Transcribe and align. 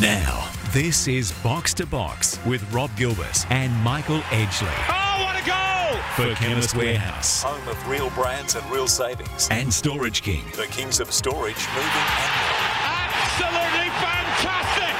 Now, 0.00 0.50
this 0.70 1.06
is 1.06 1.32
Box 1.42 1.74
to 1.74 1.84
Box 1.84 2.38
with 2.46 2.62
Rob 2.72 2.90
Gilbert 2.96 3.44
and 3.50 3.70
Michael 3.82 4.20
Edgley. 4.30 4.72
Oh, 4.88 5.22
what 5.22 5.36
a 5.36 5.44
goal! 5.44 6.00
For 6.16 6.34
Chemist 6.34 6.74
Warehouse. 6.74 7.42
Home 7.42 7.68
of 7.68 7.86
real 7.86 8.08
brands 8.10 8.54
and 8.54 8.64
real 8.70 8.88
savings. 8.88 9.48
And 9.50 9.70
Storage 9.70 10.22
King. 10.22 10.44
The 10.56 10.64
kings 10.68 10.98
of 10.98 11.12
storage, 11.12 11.68
moving 11.74 11.90
and. 11.90 12.32
Absolutely 13.20 13.90
fantastic! 14.00 14.96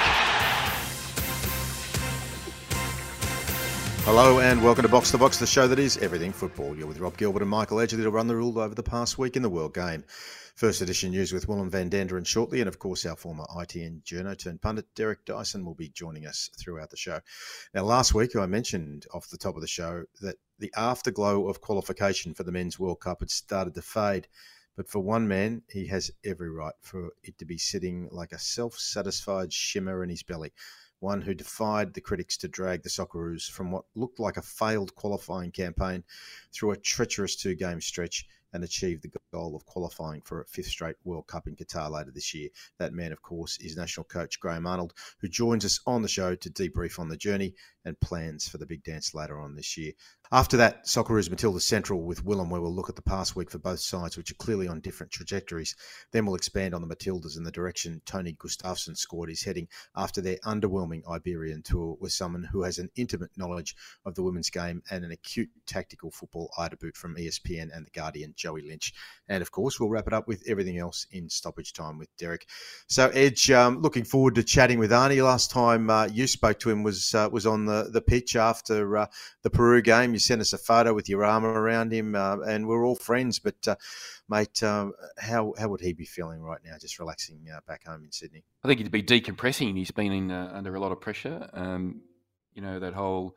Hello 4.05 4.41
and 4.41 4.63
welcome 4.63 4.83
to 4.83 4.91
Box 4.91 5.11
to 5.13 5.17
Box, 5.17 5.39
the 5.39 5.47
show 5.47 5.67
that 5.69 5.79
is 5.79 5.97
everything 5.99 6.33
football. 6.33 6.77
You're 6.77 6.87
with 6.87 6.99
Rob 6.99 7.17
Gilbert 7.17 7.41
and 7.41 7.51
Michael 7.51 7.79
Edgley 7.79 8.03
to 8.03 8.11
run 8.11 8.27
the 8.27 8.37
rule 8.37 8.59
over 8.59 8.75
the 8.75 8.83
past 8.83 9.17
week 9.17 9.37
in 9.37 9.43
the 9.43 9.49
World 9.49 9.73
Game. 9.73 10.05
First 10.63 10.81
edition 10.81 11.11
news 11.11 11.33
with 11.33 11.49
Willem 11.49 11.71
van 11.71 11.91
Danderen 11.91 12.25
shortly, 12.25 12.61
and 12.61 12.69
of 12.69 12.79
course, 12.79 13.05
our 13.05 13.17
former 13.17 13.45
ITN 13.47 14.05
journo 14.05 14.39
turned 14.39 14.63
pundit 14.63 14.87
Derek 14.95 15.25
Dyson 15.25 15.65
will 15.65 15.75
be 15.75 15.89
joining 15.89 16.25
us 16.25 16.51
throughout 16.57 16.91
the 16.91 16.97
show. 16.97 17.19
Now, 17.75 17.83
last 17.83 18.15
week 18.15 18.37
I 18.37 18.47
mentioned 18.47 19.07
off 19.13 19.29
the 19.29 19.39
top 19.39 19.57
of 19.57 19.61
the 19.61 19.67
show 19.67 20.05
that 20.21 20.37
the 20.61 20.73
afterglow 20.77 21.49
of 21.49 21.61
qualification 21.61 22.33
for 22.33 22.45
the 22.45 22.53
Men's 22.53 22.79
World 22.79 23.01
Cup 23.01 23.19
had 23.19 23.31
started 23.33 23.75
to 23.75 23.83
fade. 23.83 24.29
But 24.77 24.89
for 24.89 25.01
one 25.01 25.27
man, 25.27 25.63
he 25.69 25.89
has 25.89 26.13
every 26.25 26.49
right 26.49 26.75
for 26.81 27.11
it 27.25 27.37
to 27.39 27.45
be 27.45 27.59
sitting 27.59 28.09
like 28.13 28.31
a 28.31 28.39
self 28.39 28.79
satisfied 28.79 29.53
shimmer 29.53 30.05
in 30.05 30.11
his 30.11 30.23
belly. 30.23 30.53
One 31.01 31.23
who 31.23 31.35
defied 31.35 31.93
the 31.93 32.01
critics 32.01 32.37
to 32.37 32.47
drag 32.47 32.85
the 32.85 32.89
Socceroos 32.89 33.51
from 33.51 33.73
what 33.73 33.87
looked 33.97 34.21
like 34.21 34.37
a 34.37 34.43
failed 34.43 34.95
qualifying 34.95 35.51
campaign 35.51 36.05
through 36.53 36.71
a 36.71 36.77
treacherous 36.77 37.35
two 37.35 37.57
game 37.57 37.81
stretch 37.81 38.29
and 38.53 38.65
achieve 38.65 39.03
the 39.03 39.11
goal 39.33 39.57
of 39.57 39.67
qualifying 39.67 40.23
for 40.23 40.41
a 40.41 40.47
fifth 40.47 40.67
straight 40.67 40.97
World 41.05 41.27
Cup 41.27 41.47
in 41.47 41.57
Qatar 41.57 41.91
later 41.91 42.11
this 42.11 42.35
year. 42.35 42.49
That 42.79 42.93
man, 42.93 43.13
of 43.13 43.23
course, 43.23 43.59
is 43.61 43.77
national 43.77 44.05
coach 44.05 44.41
Graham 44.41 44.67
Arnold, 44.67 44.95
who 45.21 45.29
joins 45.29 45.65
us 45.65 45.81
on 45.87 46.03
the 46.03 46.09
show 46.09 46.35
to 46.35 46.51
debrief 46.51 46.99
on 46.99 47.09
the 47.09 47.17
journey 47.17 47.55
and 47.85 47.99
plans 48.01 48.49
for 48.49 48.59
the 48.59 48.67
big 48.67 48.85
dance 48.85 49.15
later 49.15 49.41
on 49.41 49.55
this 49.55 49.77
year. 49.77 49.93
After 50.35 50.57
that, 50.57 50.87
Socceroos 50.87 51.29
Matilda 51.29 51.61
Central 51.61 52.05
with 52.05 52.25
Willem, 52.25 52.49
where 52.49 52.63
we'll 52.63 52.75
look 52.75 52.89
at 52.89 52.97
the 52.97 53.03
past 53.03 53.37
week 53.37 53.51
for 53.51 53.59
both 53.59 53.81
sides, 53.81 54.17
which 54.17 54.31
are 54.31 54.37
clearly 54.37 54.67
on 54.67 54.81
different 54.81 55.13
trajectories. 55.13 55.77
Then 56.11 56.25
we'll 56.25 56.37
expand 56.37 56.75
on 56.75 56.81
the 56.81 56.87
Matildas 56.87 57.37
and 57.37 57.45
the 57.45 57.51
direction 57.51 58.01
Tony 58.07 58.33
Gustafsson 58.33 58.97
scored 58.97 59.29
is 59.29 59.43
heading 59.43 59.69
after 59.95 60.23
their 60.23 60.39
underwhelming 60.39 61.03
Iberian 61.07 61.63
tour 61.63 61.99
with 62.01 62.13
someone 62.13 62.45
who 62.45 62.63
has 62.63 62.79
an 62.79 62.89
intimate 62.97 63.31
knowledge 63.37 63.77
of 64.07 64.15
the 64.15 64.23
women's 64.23 64.49
game 64.49 64.83
and 64.91 65.05
an 65.05 65.13
acute 65.13 65.51
tactical 65.67 66.11
football 66.11 66.51
eye 66.57 66.69
to 66.69 66.79
boot 66.79 66.97
from 66.97 67.17
ESPN 67.17 67.69
and 67.77 67.85
The 67.85 67.91
Guardian, 67.91 68.33
Joey 68.43 68.63
Lynch. 68.63 68.93
And 69.29 69.41
of 69.41 69.53
course, 69.53 69.79
we'll 69.79 69.89
wrap 69.89 70.09
it 70.09 70.13
up 70.13 70.27
with 70.27 70.43
everything 70.49 70.79
else 70.79 71.07
in 71.13 71.29
stoppage 71.29 71.73
time 71.73 71.97
with 71.97 72.09
Derek. 72.17 72.47
So, 72.89 73.09
Edge, 73.11 73.51
um, 73.53 73.81
looking 73.81 74.05
forward 74.05 74.35
to 74.35 74.43
chatting 74.43 74.81
with 74.81 74.91
Arnie. 74.91 75.25
Last 75.25 75.51
time 75.53 75.89
uh, 75.89 76.07
you 76.07 76.27
spoke 76.27 76.59
to 76.61 76.71
him 76.71 76.83
was 76.83 77.15
uh, 77.15 77.29
was 77.31 77.47
on 77.47 77.67
the, 77.67 77.89
the 77.93 78.03
pitch 78.03 78.35
after 78.35 78.99
uh, 78.99 79.07
the 79.43 79.51
Peru 79.51 79.81
game. 79.81 80.13
You 80.13 80.19
sent 80.19 80.41
us 80.41 80.53
a 80.53 80.59
photo 80.59 80.93
with 80.93 81.09
your 81.09 81.25
arm 81.25 81.45
around 81.45 81.93
him, 81.93 82.17
uh, 82.17 82.39
and 82.41 82.67
we're 82.67 82.85
all 82.85 82.97
friends. 82.97 83.39
But, 83.39 83.69
uh, 83.69 83.77
mate, 84.29 84.63
um, 84.63 84.93
how 85.19 85.55
how 85.57 85.69
would 85.69 85.81
he 85.81 85.93
be 85.93 86.05
feeling 86.05 86.43
right 86.43 86.61
now, 86.65 86.77
just 86.81 86.99
relaxing 86.99 87.47
uh, 87.55 87.61
back 87.67 87.87
home 87.87 88.03
in 88.05 88.11
Sydney? 88.11 88.45
I 88.65 88.69
think 88.69 88.81
he'd 88.81 88.91
be 88.91 89.03
decompressing. 89.03 89.77
He's 89.77 89.93
been 89.93 90.13
in, 90.13 90.31
under 90.31 90.75
a 90.75 90.81
lot 90.81 90.93
of 90.93 91.01
pressure. 91.01 91.49
Um, 91.53 92.03
you 92.55 92.63
know 92.63 92.81
that 92.81 92.95
whole 92.95 93.37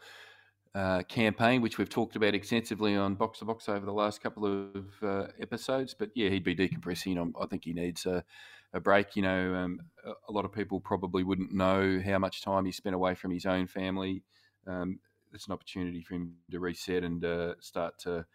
uh, 0.75 1.03
campaign, 1.03 1.61
which 1.61 1.77
we've 1.77 1.89
talked 1.89 2.17
about 2.17 2.35
extensively 2.35 2.97
on 2.97 3.15
Box 3.15 3.39
to 3.39 3.45
Box 3.45 3.69
over 3.69 3.85
the 3.85 3.93
last 3.93 4.21
couple 4.21 4.45
of 4.45 4.85
uh, 5.01 5.27
episodes. 5.39 5.95
But 5.97 6.09
yeah, 6.15 6.29
he'd 6.29 6.43
be 6.43 6.55
decompressing. 6.55 7.17
I'm, 7.17 7.33
i 7.39 7.45
think 7.45 7.63
he 7.63 7.71
needs 7.71 8.05
a, 8.05 8.25
a 8.73 8.81
break. 8.81 9.15
You 9.15 9.21
know, 9.21 9.55
um, 9.55 9.79
a, 10.27 10.31
lot 10.31 10.43
of 10.43 10.51
people 10.51 10.81
probably 10.81 11.23
wouldn't 11.23 11.53
know 11.53 12.01
how 12.05 12.19
much 12.19 12.41
time 12.41 12.65
he 12.65 12.73
spent 12.73 12.93
away 12.93 13.15
from 13.15 13.31
his 13.31 13.45
own 13.45 13.67
family. 13.67 14.23
Um, 14.67 14.99
it's 15.33 15.47
an 15.47 15.53
opportunity 15.53 16.01
for 16.01 16.15
him 16.15 16.33
to 16.51 16.59
reset 16.59 17.03
and 17.03 17.23
uh, 17.23 17.53
start 17.61 17.97
to 17.99 18.25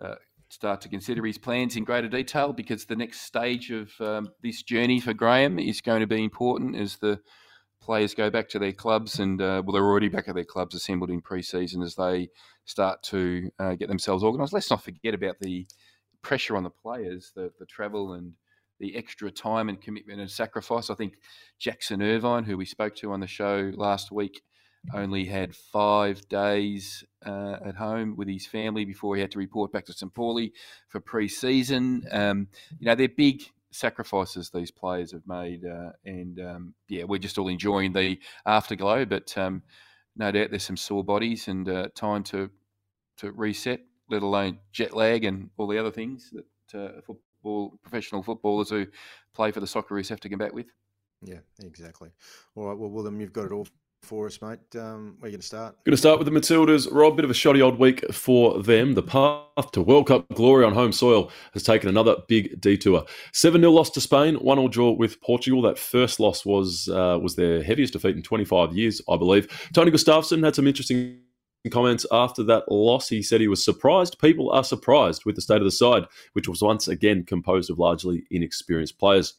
uh, 0.00 0.14
start 0.48 0.80
to 0.80 0.88
consider 0.88 1.24
his 1.24 1.38
plans 1.38 1.76
in 1.76 1.84
greater 1.84 2.08
detail 2.08 2.52
because 2.52 2.86
the 2.86 2.96
next 2.96 3.20
stage 3.20 3.70
of 3.70 3.92
um, 4.00 4.30
this 4.42 4.62
journey 4.62 4.98
for 4.98 5.12
Graham 5.12 5.60
is 5.60 5.80
going 5.80 6.00
to 6.00 6.06
be 6.06 6.24
important 6.24 6.74
as 6.74 6.96
the 6.96 7.20
players 7.80 8.14
go 8.14 8.30
back 8.30 8.48
to 8.50 8.58
their 8.58 8.72
clubs, 8.72 9.18
and 9.18 9.40
uh, 9.40 9.62
well, 9.64 9.72
they're 9.72 9.84
already 9.84 10.08
back 10.08 10.28
at 10.28 10.34
their 10.34 10.44
clubs 10.44 10.74
assembled 10.74 11.10
in 11.10 11.20
pre-season 11.20 11.82
as 11.82 11.94
they 11.94 12.28
start 12.64 13.02
to 13.04 13.50
uh, 13.58 13.74
get 13.74 13.88
themselves 13.88 14.22
organised. 14.22 14.52
Let's 14.52 14.70
not 14.70 14.82
forget 14.82 15.14
about 15.14 15.38
the 15.40 15.66
pressure 16.22 16.56
on 16.56 16.64
the 16.64 16.70
players, 16.70 17.32
the, 17.34 17.50
the 17.58 17.66
travel 17.66 18.12
and 18.14 18.32
the 18.80 18.96
extra 18.96 19.30
time 19.30 19.68
and 19.68 19.80
commitment 19.80 20.20
and 20.20 20.30
sacrifice. 20.30 20.90
I 20.90 20.94
think 20.94 21.14
Jackson 21.58 22.02
Irvine, 22.02 22.44
who 22.44 22.56
we 22.56 22.64
spoke 22.64 22.94
to 22.96 23.12
on 23.12 23.20
the 23.20 23.26
show 23.26 23.72
last 23.74 24.12
week, 24.12 24.42
only 24.94 25.24
had 25.24 25.54
five 25.54 26.26
days 26.28 27.04
uh, 27.26 27.56
at 27.64 27.74
home 27.74 28.16
with 28.16 28.28
his 28.28 28.46
family 28.46 28.84
before 28.84 29.16
he 29.16 29.20
had 29.20 29.30
to 29.32 29.38
report 29.38 29.72
back 29.72 29.84
to 29.86 29.92
St. 29.92 30.12
Pauli 30.14 30.52
for 30.88 31.00
pre-season. 31.00 32.04
Um, 32.10 32.48
you 32.78 32.86
know, 32.86 32.94
they're 32.94 33.08
big 33.08 33.42
sacrifices 33.70 34.50
these 34.50 34.70
players 34.70 35.12
have 35.12 35.26
made, 35.26 35.64
uh, 35.64 35.90
and 36.04 36.40
um, 36.40 36.74
yeah, 36.88 37.04
we're 37.04 37.18
just 37.18 37.38
all 37.38 37.48
enjoying 37.48 37.92
the 37.92 38.18
afterglow. 38.46 39.04
But 39.04 39.36
um, 39.36 39.62
no 40.16 40.30
doubt 40.32 40.50
there's 40.50 40.64
some 40.64 40.76
sore 40.76 41.04
bodies 41.04 41.48
and 41.48 41.68
uh, 41.68 41.88
time 41.94 42.22
to 42.24 42.50
to 43.18 43.32
reset, 43.32 43.80
let 44.10 44.22
alone 44.22 44.58
jet 44.72 44.94
lag 44.94 45.24
and 45.24 45.50
all 45.56 45.66
the 45.66 45.78
other 45.78 45.90
things 45.90 46.32
that 46.32 46.78
uh, 46.78 47.00
football 47.02 47.78
professional 47.82 48.22
footballers 48.22 48.70
who 48.70 48.86
play 49.34 49.50
for 49.50 49.60
the 49.60 49.66
Socceroos 49.66 50.08
have 50.08 50.20
to 50.20 50.28
combat 50.28 50.54
with. 50.54 50.66
Yeah, 51.22 51.40
exactly. 51.62 52.10
All 52.54 52.68
right, 52.68 52.78
well, 52.78 52.90
William, 52.90 53.20
you've 53.20 53.32
got 53.32 53.46
it 53.46 53.52
all 53.52 53.66
for 54.02 54.26
us, 54.26 54.40
mate. 54.40 54.58
Um, 54.74 55.16
where 55.18 55.26
are 55.26 55.28
you 55.28 55.32
going 55.32 55.40
to 55.40 55.46
start? 55.46 55.76
Going 55.84 55.92
to 55.92 55.98
start 55.98 56.18
with 56.18 56.26
the 56.26 56.32
Matildas. 56.32 56.88
Rob, 56.90 57.16
bit 57.16 57.24
of 57.24 57.30
a 57.30 57.34
shoddy 57.34 57.60
old 57.60 57.78
week 57.78 58.04
for 58.12 58.62
them. 58.62 58.94
The 58.94 59.02
path 59.02 59.70
to 59.72 59.82
World 59.82 60.06
Cup 60.06 60.26
glory 60.34 60.64
on 60.64 60.72
home 60.72 60.92
soil 60.92 61.30
has 61.52 61.62
taken 61.62 61.88
another 61.88 62.16
big 62.26 62.60
detour. 62.60 63.04
7 63.32 63.60
0 63.60 63.70
loss 63.70 63.90
to 63.90 64.00
Spain, 64.00 64.36
1 64.36 64.58
all 64.58 64.68
draw 64.68 64.92
with 64.92 65.20
Portugal. 65.20 65.62
That 65.62 65.78
first 65.78 66.18
loss 66.18 66.46
was 66.46 66.88
uh, 66.88 67.18
was 67.22 67.36
their 67.36 67.62
heaviest 67.62 67.92
defeat 67.92 68.16
in 68.16 68.22
25 68.22 68.74
years, 68.74 69.02
I 69.08 69.16
believe. 69.16 69.70
Tony 69.74 69.90
Gustafsson 69.90 70.42
had 70.42 70.54
some 70.54 70.66
interesting 70.66 71.20
comments 71.70 72.06
after 72.10 72.42
that 72.44 72.70
loss. 72.70 73.08
He 73.08 73.22
said 73.22 73.40
he 73.40 73.48
was 73.48 73.64
surprised. 73.64 74.18
People 74.18 74.50
are 74.50 74.64
surprised 74.64 75.24
with 75.26 75.34
the 75.34 75.42
state 75.42 75.58
of 75.58 75.64
the 75.64 75.70
side, 75.70 76.04
which 76.32 76.48
was 76.48 76.62
once 76.62 76.88
again 76.88 77.24
composed 77.24 77.68
of 77.68 77.78
largely 77.78 78.24
inexperienced 78.30 78.98
players. 78.98 79.34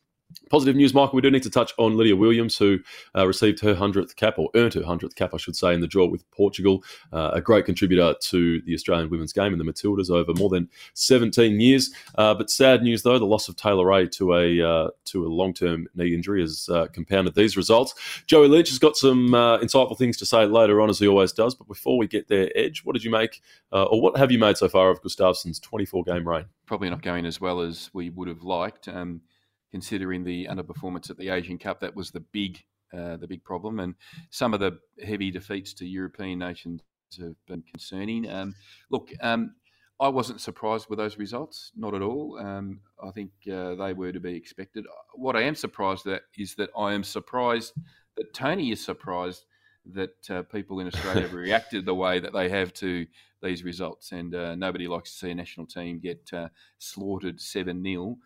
Positive 0.49 0.75
news, 0.75 0.93
Michael. 0.93 1.15
We 1.15 1.21
do 1.21 1.31
need 1.31 1.43
to 1.43 1.49
touch 1.49 1.73
on 1.77 1.95
Lydia 1.95 2.15
Williams, 2.15 2.57
who 2.57 2.79
uh, 3.15 3.25
received 3.25 3.59
her 3.61 3.75
100th 3.75 4.15
cap, 4.15 4.37
or 4.37 4.49
earned 4.55 4.73
her 4.75 4.81
100th 4.81 5.15
cap, 5.15 5.33
I 5.33 5.37
should 5.37 5.55
say, 5.55 5.73
in 5.73 5.81
the 5.81 5.87
draw 5.87 6.07
with 6.07 6.29
Portugal. 6.31 6.83
Uh, 7.11 7.31
a 7.33 7.41
great 7.41 7.65
contributor 7.65 8.15
to 8.19 8.61
the 8.61 8.73
Australian 8.73 9.09
women's 9.09 9.33
game 9.33 9.53
and 9.53 9.59
the 9.59 9.63
Matildas 9.63 10.09
over 10.09 10.33
more 10.35 10.49
than 10.49 10.69
17 10.93 11.59
years. 11.59 11.91
Uh, 12.15 12.33
but 12.33 12.49
sad 12.49 12.81
news, 12.83 13.03
though, 13.03 13.17
the 13.17 13.25
loss 13.25 13.47
of 13.47 13.55
Taylor 13.55 13.85
Ray 13.85 14.07
to 14.07 14.35
a 14.35 14.61
uh, 14.61 14.89
to 15.05 15.25
a 15.25 15.29
long 15.29 15.53
term 15.53 15.87
knee 15.95 16.13
injury 16.13 16.41
has 16.41 16.69
uh, 16.69 16.87
compounded 16.87 17.35
these 17.35 17.57
results. 17.57 17.93
Joey 18.25 18.47
Lynch 18.47 18.69
has 18.69 18.79
got 18.79 18.97
some 18.97 19.33
uh, 19.33 19.59
insightful 19.59 19.97
things 19.97 20.17
to 20.17 20.25
say 20.25 20.45
later 20.45 20.81
on, 20.81 20.89
as 20.89 20.99
he 20.99 21.07
always 21.07 21.31
does. 21.31 21.55
But 21.55 21.67
before 21.67 21.97
we 21.97 22.07
get 22.07 22.27
there, 22.27 22.51
Edge, 22.55 22.81
what 22.83 22.93
did 22.93 23.03
you 23.03 23.11
make, 23.11 23.41
or 23.71 24.01
what 24.01 24.17
have 24.17 24.31
you 24.31 24.39
made 24.39 24.57
so 24.57 24.69
far 24.69 24.89
of 24.89 25.01
Gustafsson's 25.01 25.59
24 25.59 26.03
game 26.03 26.27
reign? 26.27 26.45
Probably 26.65 26.89
not 26.89 27.01
going 27.01 27.25
as 27.25 27.41
well 27.41 27.61
as 27.61 27.89
we 27.93 28.09
would 28.09 28.27
have 28.27 28.43
liked. 28.43 28.87
Um, 28.87 29.21
considering 29.71 30.23
the 30.23 30.47
underperformance 30.47 31.09
at 31.09 31.17
the 31.17 31.29
Asian 31.29 31.57
Cup. 31.57 31.79
That 31.79 31.95
was 31.95 32.11
the 32.11 32.19
big 32.19 32.63
uh, 32.91 33.17
the 33.17 33.27
big 33.27 33.43
problem, 33.43 33.79
and 33.79 33.93
some 34.31 34.53
of 34.53 34.59
the 34.59 34.79
heavy 35.05 35.29
defeats 35.29 35.73
to 35.75 35.85
European 35.85 36.39
nations 36.39 36.81
have 37.19 37.35
been 37.47 37.61
concerning. 37.61 38.29
Um, 38.29 38.55
look, 38.89 39.11
um, 39.21 39.53
I 39.99 40.07
wasn't 40.07 40.41
surprised 40.41 40.87
with 40.89 40.97
those 40.97 41.17
results, 41.17 41.71
not 41.75 41.93
at 41.93 42.01
all. 42.01 42.39
Um, 42.39 42.79
I 43.03 43.11
think 43.11 43.31
uh, 43.51 43.75
they 43.75 43.93
were 43.93 44.11
to 44.11 44.19
be 44.19 44.33
expected. 44.33 44.85
What 45.13 45.35
I 45.35 45.41
am 45.41 45.55
surprised 45.55 46.07
at 46.07 46.23
is 46.37 46.55
that 46.55 46.69
I 46.77 46.93
am 46.93 47.03
surprised 47.03 47.73
that 48.15 48.33
Tony 48.33 48.71
is 48.71 48.83
surprised 48.83 49.45
that 49.93 50.29
uh, 50.29 50.43
people 50.43 50.79
in 50.79 50.87
Australia 50.87 51.21
have 51.21 51.33
reacted 51.47 51.85
the 51.85 51.95
way 51.95 52.19
that 52.19 52.33
they 52.33 52.49
have 52.49 52.73
to 52.75 53.05
these 53.41 53.63
results, 53.63 54.11
and 54.11 54.33
uh, 54.35 54.55
nobody 54.55 54.87
likes 54.87 55.11
to 55.11 55.17
see 55.17 55.31
a 55.31 55.35
national 55.35 55.65
team 55.65 55.99
get 55.99 56.29
uh, 56.33 56.47
slaughtered 56.77 57.39
seven 57.39 57.83
0 57.83 58.17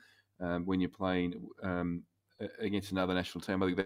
um, 0.43 0.65
when 0.65 0.79
you're 0.79 0.89
playing 0.89 1.47
um, 1.63 2.03
against 2.59 2.91
another 2.91 3.13
national 3.13 3.41
team. 3.41 3.63
I 3.63 3.67
think 3.67 3.77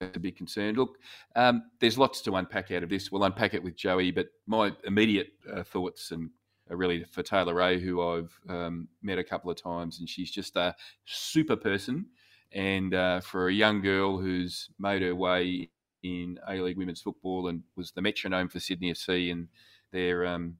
that's 0.00 0.16
a 0.16 0.20
big 0.20 0.36
concern. 0.36 0.74
Look, 0.74 0.98
um, 1.34 1.64
there's 1.80 1.98
lots 1.98 2.20
to 2.22 2.36
unpack 2.36 2.70
out 2.70 2.82
of 2.82 2.88
this. 2.88 3.10
We'll 3.10 3.24
unpack 3.24 3.54
it 3.54 3.62
with 3.62 3.76
Joey, 3.76 4.10
but 4.10 4.28
my 4.46 4.72
immediate 4.84 5.32
uh, 5.52 5.62
thoughts 5.62 6.10
and 6.10 6.30
are 6.70 6.76
really 6.76 7.04
for 7.04 7.22
Taylor 7.22 7.54
Ray, 7.54 7.80
who 7.80 8.02
I've 8.02 8.38
um, 8.48 8.88
met 9.02 9.18
a 9.18 9.24
couple 9.24 9.50
of 9.50 9.60
times, 9.60 10.00
and 10.00 10.08
she's 10.08 10.30
just 10.30 10.56
a 10.56 10.74
super 11.06 11.56
person. 11.56 12.06
And 12.52 12.94
uh, 12.94 13.20
for 13.20 13.48
a 13.48 13.52
young 13.52 13.80
girl 13.80 14.18
who's 14.18 14.68
made 14.78 15.02
her 15.02 15.14
way 15.14 15.70
in 16.02 16.38
A 16.46 16.60
League 16.60 16.78
women's 16.78 17.02
football 17.02 17.48
and 17.48 17.62
was 17.76 17.92
the 17.92 18.02
metronome 18.02 18.48
for 18.48 18.60
Sydney 18.60 18.92
FC 18.92 19.32
and 19.32 19.48
their 19.92 20.26
um, 20.26 20.56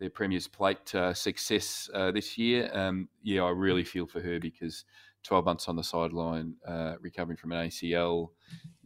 their 0.00 0.10
Premier's 0.10 0.48
Plate 0.48 0.94
uh, 0.94 1.14
success 1.14 1.88
uh, 1.94 2.10
this 2.10 2.36
year. 2.36 2.70
Um, 2.72 3.08
yeah, 3.22 3.42
I 3.42 3.50
really 3.50 3.84
feel 3.84 4.06
for 4.06 4.20
her 4.20 4.40
because 4.40 4.84
12 5.24 5.44
months 5.44 5.68
on 5.68 5.76
the 5.76 5.84
sideline, 5.84 6.54
uh, 6.66 6.94
recovering 7.00 7.36
from 7.36 7.52
an 7.52 7.68
ACL. 7.68 8.28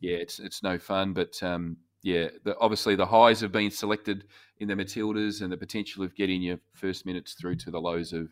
Yeah, 0.00 0.16
it's 0.16 0.38
it's 0.38 0.62
no 0.62 0.78
fun, 0.78 1.12
but 1.12 1.42
um, 1.42 1.78
yeah, 2.02 2.28
the, 2.44 2.56
obviously 2.58 2.94
the 2.94 3.06
highs 3.06 3.40
have 3.40 3.52
been 3.52 3.70
selected 3.70 4.24
in 4.58 4.68
the 4.68 4.74
Matildas, 4.74 5.42
and 5.42 5.52
the 5.52 5.56
potential 5.56 6.04
of 6.04 6.14
getting 6.14 6.42
your 6.42 6.58
first 6.74 7.04
minutes 7.04 7.34
through 7.34 7.56
to 7.56 7.70
the 7.70 7.80
lows 7.80 8.12
of 8.12 8.28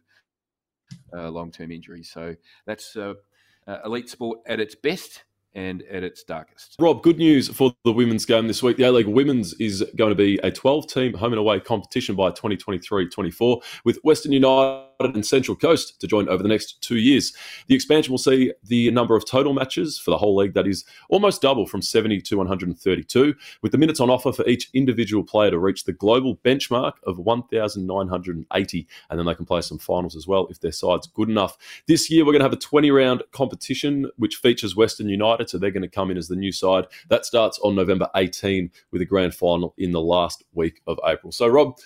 uh, 1.16 1.30
long 1.30 1.50
term 1.50 1.72
injury. 1.72 2.02
So 2.02 2.36
that's 2.66 2.96
uh, 2.96 3.14
uh, 3.66 3.78
elite 3.84 4.08
sport 4.08 4.40
at 4.46 4.60
its 4.60 4.74
best 4.74 5.24
and 5.56 5.82
at 5.90 6.04
its 6.04 6.22
darkest. 6.22 6.76
Rob, 6.78 7.02
good 7.02 7.18
news 7.18 7.48
for 7.48 7.74
the 7.84 7.92
women's 7.92 8.24
game 8.24 8.46
this 8.46 8.62
week. 8.62 8.76
The 8.76 8.84
A 8.84 8.92
League 8.92 9.06
Women's 9.06 9.54
is 9.54 9.82
going 9.96 10.10
to 10.10 10.14
be 10.14 10.38
a 10.44 10.52
12 10.52 10.86
team 10.86 11.14
home 11.14 11.32
and 11.32 11.40
away 11.40 11.58
competition 11.58 12.14
by 12.14 12.28
2023 12.30 13.08
24 13.08 13.60
with 13.84 13.98
Western 14.04 14.32
United 14.32 14.85
and 15.00 15.26
Central 15.26 15.56
Coast 15.56 16.00
to 16.00 16.06
join 16.06 16.28
over 16.28 16.42
the 16.42 16.48
next 16.48 16.80
two 16.82 16.96
years. 16.96 17.32
The 17.66 17.74
expansion 17.74 18.12
will 18.12 18.18
see 18.18 18.52
the 18.64 18.90
number 18.90 19.16
of 19.16 19.28
total 19.28 19.52
matches 19.52 19.98
for 19.98 20.10
the 20.10 20.18
whole 20.18 20.36
league 20.36 20.54
that 20.54 20.66
is 20.66 20.84
almost 21.08 21.42
double 21.42 21.66
from 21.66 21.82
70 21.82 22.20
to 22.22 22.36
132, 22.38 23.34
with 23.62 23.72
the 23.72 23.78
minutes 23.78 24.00
on 24.00 24.10
offer 24.10 24.32
for 24.32 24.46
each 24.48 24.70
individual 24.74 25.22
player 25.22 25.50
to 25.50 25.58
reach 25.58 25.84
the 25.84 25.92
global 25.92 26.36
benchmark 26.36 26.92
of 27.04 27.18
1,980. 27.18 28.88
And 29.10 29.18
then 29.18 29.26
they 29.26 29.34
can 29.34 29.46
play 29.46 29.60
some 29.60 29.78
finals 29.78 30.16
as 30.16 30.26
well 30.26 30.46
if 30.50 30.60
their 30.60 30.72
side's 30.72 31.06
good 31.06 31.28
enough. 31.28 31.56
This 31.86 32.10
year, 32.10 32.24
we're 32.24 32.32
going 32.32 32.40
to 32.40 32.46
have 32.46 32.52
a 32.52 32.56
20 32.56 32.90
round 32.90 33.22
competition 33.32 34.10
which 34.16 34.36
features 34.36 34.76
Western 34.76 35.08
United, 35.08 35.50
so 35.50 35.58
they're 35.58 35.70
going 35.70 35.82
to 35.82 35.88
come 35.88 36.10
in 36.10 36.16
as 36.16 36.28
the 36.28 36.36
new 36.36 36.52
side. 36.52 36.86
That 37.08 37.26
starts 37.26 37.58
on 37.60 37.74
November 37.74 38.08
18 38.14 38.70
with 38.90 39.02
a 39.02 39.06
grand 39.06 39.34
final 39.34 39.74
in 39.78 39.92
the 39.92 40.00
last 40.00 40.44
week 40.54 40.80
of 40.86 40.98
April. 41.04 41.32
So, 41.32 41.46
Rob, 41.48 41.78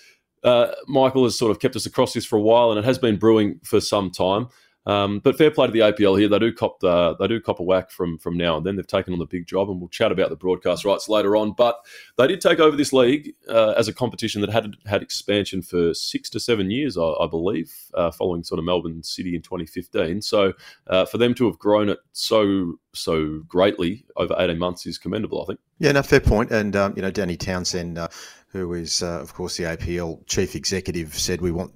uh, 0.43 0.67
Michael 0.87 1.23
has 1.23 1.37
sort 1.37 1.51
of 1.51 1.59
kept 1.59 1.75
us 1.75 1.85
across 1.85 2.13
this 2.13 2.25
for 2.25 2.37
a 2.37 2.41
while, 2.41 2.71
and 2.71 2.79
it 2.79 2.85
has 2.85 2.97
been 2.97 3.17
brewing 3.17 3.59
for 3.63 3.79
some 3.79 4.11
time. 4.11 4.47
Um, 4.85 5.19
but 5.19 5.37
fair 5.37 5.51
play 5.51 5.67
to 5.67 5.71
the 5.71 5.79
APL 5.79 6.19
here. 6.19 6.27
They 6.27 6.39
do 6.39 6.51
cop 6.51 6.79
the, 6.79 7.15
they 7.19 7.27
do 7.27 7.39
cop 7.39 7.59
a 7.59 7.63
whack 7.63 7.91
from 7.91 8.17
from 8.17 8.35
now 8.35 8.57
and 8.57 8.65
then. 8.65 8.75
They've 8.75 8.87
taken 8.87 9.13
on 9.13 9.19
the 9.19 9.25
big 9.25 9.45
job, 9.45 9.69
and 9.69 9.79
we'll 9.79 9.89
chat 9.89 10.11
about 10.11 10.29
the 10.29 10.35
broadcast 10.35 10.83
rights 10.85 11.07
later 11.07 11.35
on. 11.35 11.53
But 11.53 11.77
they 12.17 12.27
did 12.27 12.41
take 12.41 12.59
over 12.59 12.75
this 12.75 12.91
league 12.91 13.35
uh, 13.47 13.73
as 13.77 13.87
a 13.87 13.93
competition 13.93 14.41
that 14.41 14.49
had 14.49 14.75
had 14.85 15.03
expansion 15.03 15.61
for 15.61 15.93
six 15.93 16.29
to 16.31 16.39
seven 16.39 16.71
years, 16.71 16.97
I, 16.97 17.03
I 17.03 17.27
believe, 17.27 17.71
uh, 17.93 18.11
following 18.11 18.43
sort 18.43 18.57
of 18.57 18.65
Melbourne 18.65 19.03
City 19.03 19.35
in 19.35 19.43
2015. 19.43 20.21
So 20.21 20.53
uh, 20.87 21.05
for 21.05 21.19
them 21.19 21.35
to 21.35 21.45
have 21.45 21.59
grown 21.59 21.89
it 21.89 21.99
so 22.13 22.73
so 22.93 23.41
greatly 23.47 24.05
over 24.17 24.35
18 24.37 24.57
months 24.57 24.85
is 24.85 24.97
commendable. 24.97 25.43
I 25.43 25.45
think. 25.45 25.59
Yeah, 25.77 25.91
no, 25.93 26.01
fair 26.01 26.19
point. 26.19 26.51
And 26.51 26.75
um, 26.75 26.93
you 26.95 27.01
know, 27.03 27.11
Danny 27.11 27.37
Townsend 27.37 27.99
uh, 27.99 28.07
who 28.51 28.73
is, 28.73 29.01
uh, 29.01 29.19
of 29.21 29.33
course, 29.33 29.57
the 29.57 29.63
APL 29.63 30.25
chief 30.27 30.55
executive, 30.55 31.17
said 31.17 31.41
we 31.41 31.51
want 31.51 31.73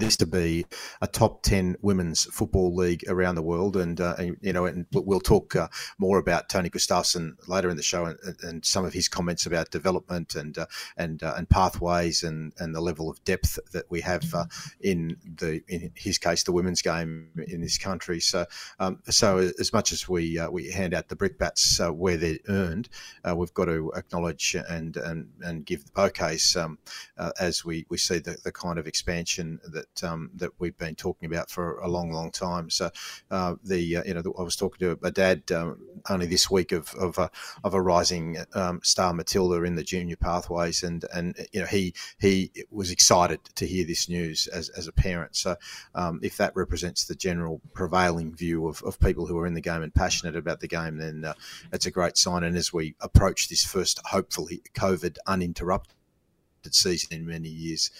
this 0.00 0.16
to 0.16 0.26
be 0.26 0.66
a 1.00 1.06
top 1.06 1.42
10 1.42 1.76
women's 1.82 2.24
football 2.24 2.74
league 2.74 3.04
around 3.08 3.34
the 3.34 3.42
world. 3.42 3.76
And, 3.76 4.00
uh, 4.00 4.14
and 4.18 4.36
you 4.40 4.52
know, 4.52 4.66
and 4.66 4.86
we'll 4.92 5.20
talk 5.20 5.54
uh, 5.54 5.68
more 5.98 6.18
about 6.18 6.48
Tony 6.48 6.70
Gustafsson 6.70 7.36
later 7.48 7.70
in 7.70 7.76
the 7.76 7.82
show 7.82 8.06
and, 8.06 8.18
and 8.42 8.64
some 8.64 8.84
of 8.84 8.92
his 8.92 9.08
comments 9.08 9.46
about 9.46 9.70
development 9.70 10.34
and 10.34 10.58
uh, 10.58 10.66
and 10.96 11.22
uh, 11.22 11.34
and 11.36 11.48
pathways 11.48 12.22
and, 12.22 12.52
and 12.58 12.74
the 12.74 12.80
level 12.80 13.10
of 13.10 13.22
depth 13.24 13.58
that 13.72 13.84
we 13.90 14.00
have 14.00 14.34
uh, 14.34 14.46
in 14.80 15.16
the 15.36 15.62
in 15.68 15.92
his 15.94 16.18
case 16.18 16.42
the 16.42 16.52
women's 16.52 16.82
game 16.82 17.28
in 17.48 17.60
this 17.60 17.78
country. 17.78 18.20
So 18.20 18.46
um, 18.78 19.00
so 19.08 19.38
as 19.58 19.72
much 19.72 19.92
as 19.92 20.08
we 20.08 20.38
uh, 20.38 20.50
we 20.50 20.70
hand 20.70 20.94
out 20.94 21.08
the 21.08 21.16
brickbats 21.16 21.78
where 21.94 22.16
they're 22.16 22.38
earned, 22.48 22.88
we've 23.34 23.54
got 23.54 23.66
to 23.66 23.92
acknowledge 23.96 24.56
and 24.68 24.96
and, 24.96 25.28
and 25.42 25.66
give 25.66 25.84
the 25.84 25.92
bouquets 25.92 26.56
um, 26.56 26.78
as 27.38 27.64
we, 27.64 27.86
we 27.88 27.98
see 27.98 28.18
the, 28.18 28.36
the 28.44 28.52
kind 28.52 28.78
of 28.78 28.86
expansion 28.86 29.60
that 29.72 29.86
that 29.94 30.06
um, 30.06 30.30
that 30.34 30.50
we've 30.58 30.76
been 30.76 30.94
talking 30.94 31.26
about 31.26 31.50
for 31.50 31.78
a 31.78 31.88
long, 31.88 32.10
long 32.12 32.30
time. 32.30 32.70
So 32.70 32.90
uh, 33.30 33.56
the 33.64 33.98
uh, 33.98 34.02
you 34.04 34.14
know 34.14 34.22
I 34.38 34.42
was 34.42 34.56
talking 34.56 34.78
to 34.80 34.98
a 35.06 35.10
dad 35.10 35.50
um, 35.52 35.78
only 36.08 36.26
this 36.26 36.50
week 36.50 36.72
of 36.72 36.92
of 36.94 37.18
a, 37.18 37.30
of 37.64 37.74
a 37.74 37.80
rising 37.80 38.38
um, 38.54 38.80
star 38.82 39.12
Matilda 39.12 39.62
in 39.64 39.76
the 39.76 39.82
junior 39.82 40.16
pathways, 40.16 40.82
and 40.82 41.04
and 41.14 41.36
you 41.52 41.60
know 41.60 41.66
he 41.66 41.94
he 42.18 42.50
was 42.70 42.90
excited 42.90 43.40
to 43.54 43.66
hear 43.66 43.84
this 43.84 44.08
news 44.08 44.46
as, 44.48 44.68
as 44.70 44.86
a 44.86 44.92
parent. 44.92 45.36
So 45.36 45.56
um, 45.94 46.20
if 46.22 46.36
that 46.36 46.54
represents 46.56 47.04
the 47.04 47.14
general 47.14 47.60
prevailing 47.72 48.34
view 48.34 48.68
of, 48.68 48.82
of 48.82 49.00
people 49.00 49.26
who 49.26 49.38
are 49.38 49.46
in 49.46 49.54
the 49.54 49.60
game 49.60 49.82
and 49.82 49.94
passionate 49.94 50.36
about 50.36 50.60
the 50.60 50.68
game, 50.68 50.98
then 50.98 51.24
uh, 51.24 51.34
it's 51.72 51.86
a 51.86 51.90
great 51.90 52.16
sign. 52.16 52.44
And 52.44 52.56
as 52.56 52.72
we 52.72 52.94
approach 53.00 53.48
this 53.48 53.64
first, 53.64 54.00
hopefully 54.06 54.62
COVID 54.74 55.16
uninterrupted 55.26 55.94
season 56.70 57.16
in 57.16 57.26
many 57.26 57.48
years, 57.48 57.90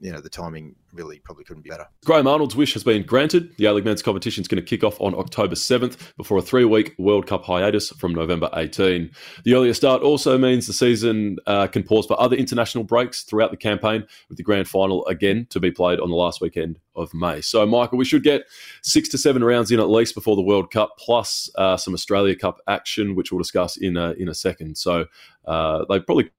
you 0.00 0.12
know 0.12 0.20
the 0.20 0.28
timing 0.28 0.74
really 0.92 1.18
probably 1.18 1.44
couldn't 1.44 1.62
be 1.62 1.70
better. 1.70 1.86
Graham 2.04 2.26
Arnold's 2.26 2.56
wish 2.56 2.72
has 2.72 2.84
been 2.84 3.02
granted. 3.02 3.54
The 3.56 3.66
A-League 3.66 3.84
men's 3.84 4.02
competition 4.02 4.42
is 4.42 4.48
going 4.48 4.62
to 4.62 4.66
kick 4.66 4.84
off 4.84 5.00
on 5.00 5.14
October 5.14 5.54
7th 5.54 6.16
before 6.16 6.38
a 6.38 6.42
three-week 6.42 6.94
World 6.98 7.26
Cup 7.26 7.44
hiatus 7.44 7.90
from 7.90 8.14
November 8.14 8.48
18. 8.54 9.10
The 9.44 9.54
earlier 9.54 9.74
start 9.74 10.02
also 10.02 10.38
means 10.38 10.66
the 10.66 10.72
season 10.72 11.38
uh, 11.46 11.66
can 11.66 11.82
pause 11.82 12.06
for 12.06 12.20
other 12.20 12.36
international 12.36 12.84
breaks 12.84 13.22
throughout 13.22 13.50
the 13.50 13.56
campaign, 13.56 14.06
with 14.28 14.38
the 14.38 14.44
grand 14.44 14.68
final 14.68 15.06
again 15.06 15.46
to 15.50 15.60
be 15.60 15.70
played 15.70 16.00
on 16.00 16.10
the 16.10 16.16
last 16.16 16.40
weekend 16.40 16.78
of 16.94 17.12
May. 17.12 17.40
So, 17.40 17.64
Michael, 17.66 17.98
we 17.98 18.04
should 18.04 18.22
get 18.22 18.42
six 18.82 19.08
to 19.10 19.18
seven 19.18 19.44
rounds 19.44 19.70
in 19.70 19.80
at 19.80 19.90
least 19.90 20.14
before 20.14 20.36
the 20.36 20.42
World 20.42 20.70
Cup, 20.70 20.96
plus 20.98 21.50
uh, 21.56 21.76
some 21.76 21.94
Australia 21.94 22.34
Cup 22.34 22.60
action, 22.66 23.14
which 23.14 23.32
we'll 23.32 23.38
discuss 23.38 23.76
in 23.76 23.96
a, 23.96 24.12
in 24.12 24.28
a 24.28 24.34
second. 24.34 24.76
So, 24.76 25.06
uh, 25.46 25.84
they 25.88 26.00
probably 26.00 26.30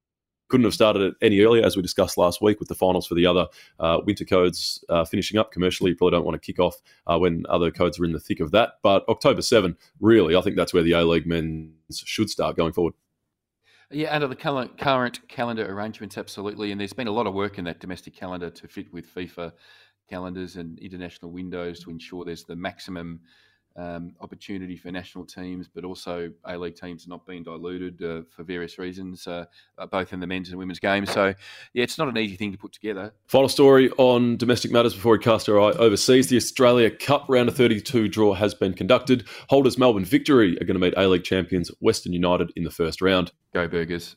couldn't 0.50 0.64
have 0.64 0.74
started 0.74 1.02
it 1.02 1.14
any 1.22 1.40
earlier, 1.40 1.64
as 1.64 1.76
we 1.76 1.82
discussed 1.82 2.18
last 2.18 2.42
week 2.42 2.58
with 2.60 2.68
the 2.68 2.74
finals 2.74 3.06
for 3.06 3.14
the 3.14 3.24
other 3.24 3.46
uh, 3.78 4.00
winter 4.04 4.24
codes 4.24 4.84
uh, 4.88 5.04
finishing 5.04 5.38
up 5.38 5.52
commercially. 5.52 5.90
You 5.90 5.96
probably 5.96 6.18
don't 6.18 6.26
want 6.26 6.40
to 6.40 6.44
kick 6.44 6.60
off 6.60 6.76
uh, 7.06 7.18
when 7.18 7.44
other 7.48 7.70
codes 7.70 7.98
are 7.98 8.04
in 8.04 8.12
the 8.12 8.20
thick 8.20 8.40
of 8.40 8.50
that. 8.50 8.74
But 8.82 9.08
October 9.08 9.42
7, 9.42 9.76
really, 10.00 10.36
I 10.36 10.40
think 10.42 10.56
that's 10.56 10.74
where 10.74 10.82
the 10.82 10.92
A 10.92 11.04
League 11.04 11.26
men's 11.26 12.02
should 12.04 12.28
start 12.28 12.56
going 12.56 12.72
forward. 12.72 12.94
Yeah, 13.92 14.14
under 14.14 14.28
the 14.28 14.36
current 14.36 15.28
calendar 15.28 15.66
arrangements, 15.66 16.16
absolutely. 16.16 16.70
And 16.70 16.80
there's 16.80 16.92
been 16.92 17.08
a 17.08 17.12
lot 17.12 17.26
of 17.26 17.34
work 17.34 17.58
in 17.58 17.64
that 17.64 17.80
domestic 17.80 18.14
calendar 18.14 18.48
to 18.50 18.68
fit 18.68 18.92
with 18.92 19.12
FIFA 19.12 19.52
calendars 20.08 20.56
and 20.56 20.78
international 20.78 21.30
windows 21.30 21.80
to 21.80 21.90
ensure 21.90 22.24
there's 22.24 22.44
the 22.44 22.56
maximum 22.56 23.20
um, 23.80 24.14
opportunity 24.20 24.76
for 24.76 24.90
national 24.90 25.24
teams, 25.24 25.68
but 25.68 25.84
also 25.84 26.30
A 26.44 26.56
League 26.56 26.76
teams 26.76 27.08
not 27.08 27.26
being 27.26 27.42
diluted 27.42 28.02
uh, 28.02 28.22
for 28.30 28.44
various 28.44 28.78
reasons, 28.78 29.26
uh, 29.26 29.46
uh, 29.78 29.86
both 29.86 30.12
in 30.12 30.20
the 30.20 30.26
men's 30.26 30.50
and 30.50 30.58
women's 30.58 30.78
game. 30.78 31.06
So, 31.06 31.34
yeah, 31.72 31.82
it's 31.82 31.96
not 31.96 32.08
an 32.08 32.18
easy 32.18 32.36
thing 32.36 32.52
to 32.52 32.58
put 32.58 32.72
together. 32.72 33.14
Final 33.28 33.48
story 33.48 33.90
on 33.92 34.36
domestic 34.36 34.70
matters 34.70 34.94
before 34.94 35.12
we 35.12 35.18
cast 35.18 35.48
our 35.48 35.58
eye 35.58 35.72
overseas. 35.72 36.28
The 36.28 36.36
Australia 36.36 36.90
Cup 36.90 37.24
round 37.28 37.48
of 37.48 37.56
32 37.56 38.08
draw 38.08 38.34
has 38.34 38.54
been 38.54 38.74
conducted. 38.74 39.26
Holders 39.48 39.78
Melbourne 39.78 40.04
Victory 40.04 40.56
are 40.60 40.64
going 40.64 40.78
to 40.78 40.80
meet 40.80 40.94
A 40.96 41.08
League 41.08 41.24
champions 41.24 41.70
Western 41.80 42.12
United 42.12 42.52
in 42.56 42.64
the 42.64 42.70
first 42.70 43.00
round. 43.00 43.32
Go 43.54 43.66
Burgers. 43.66 44.16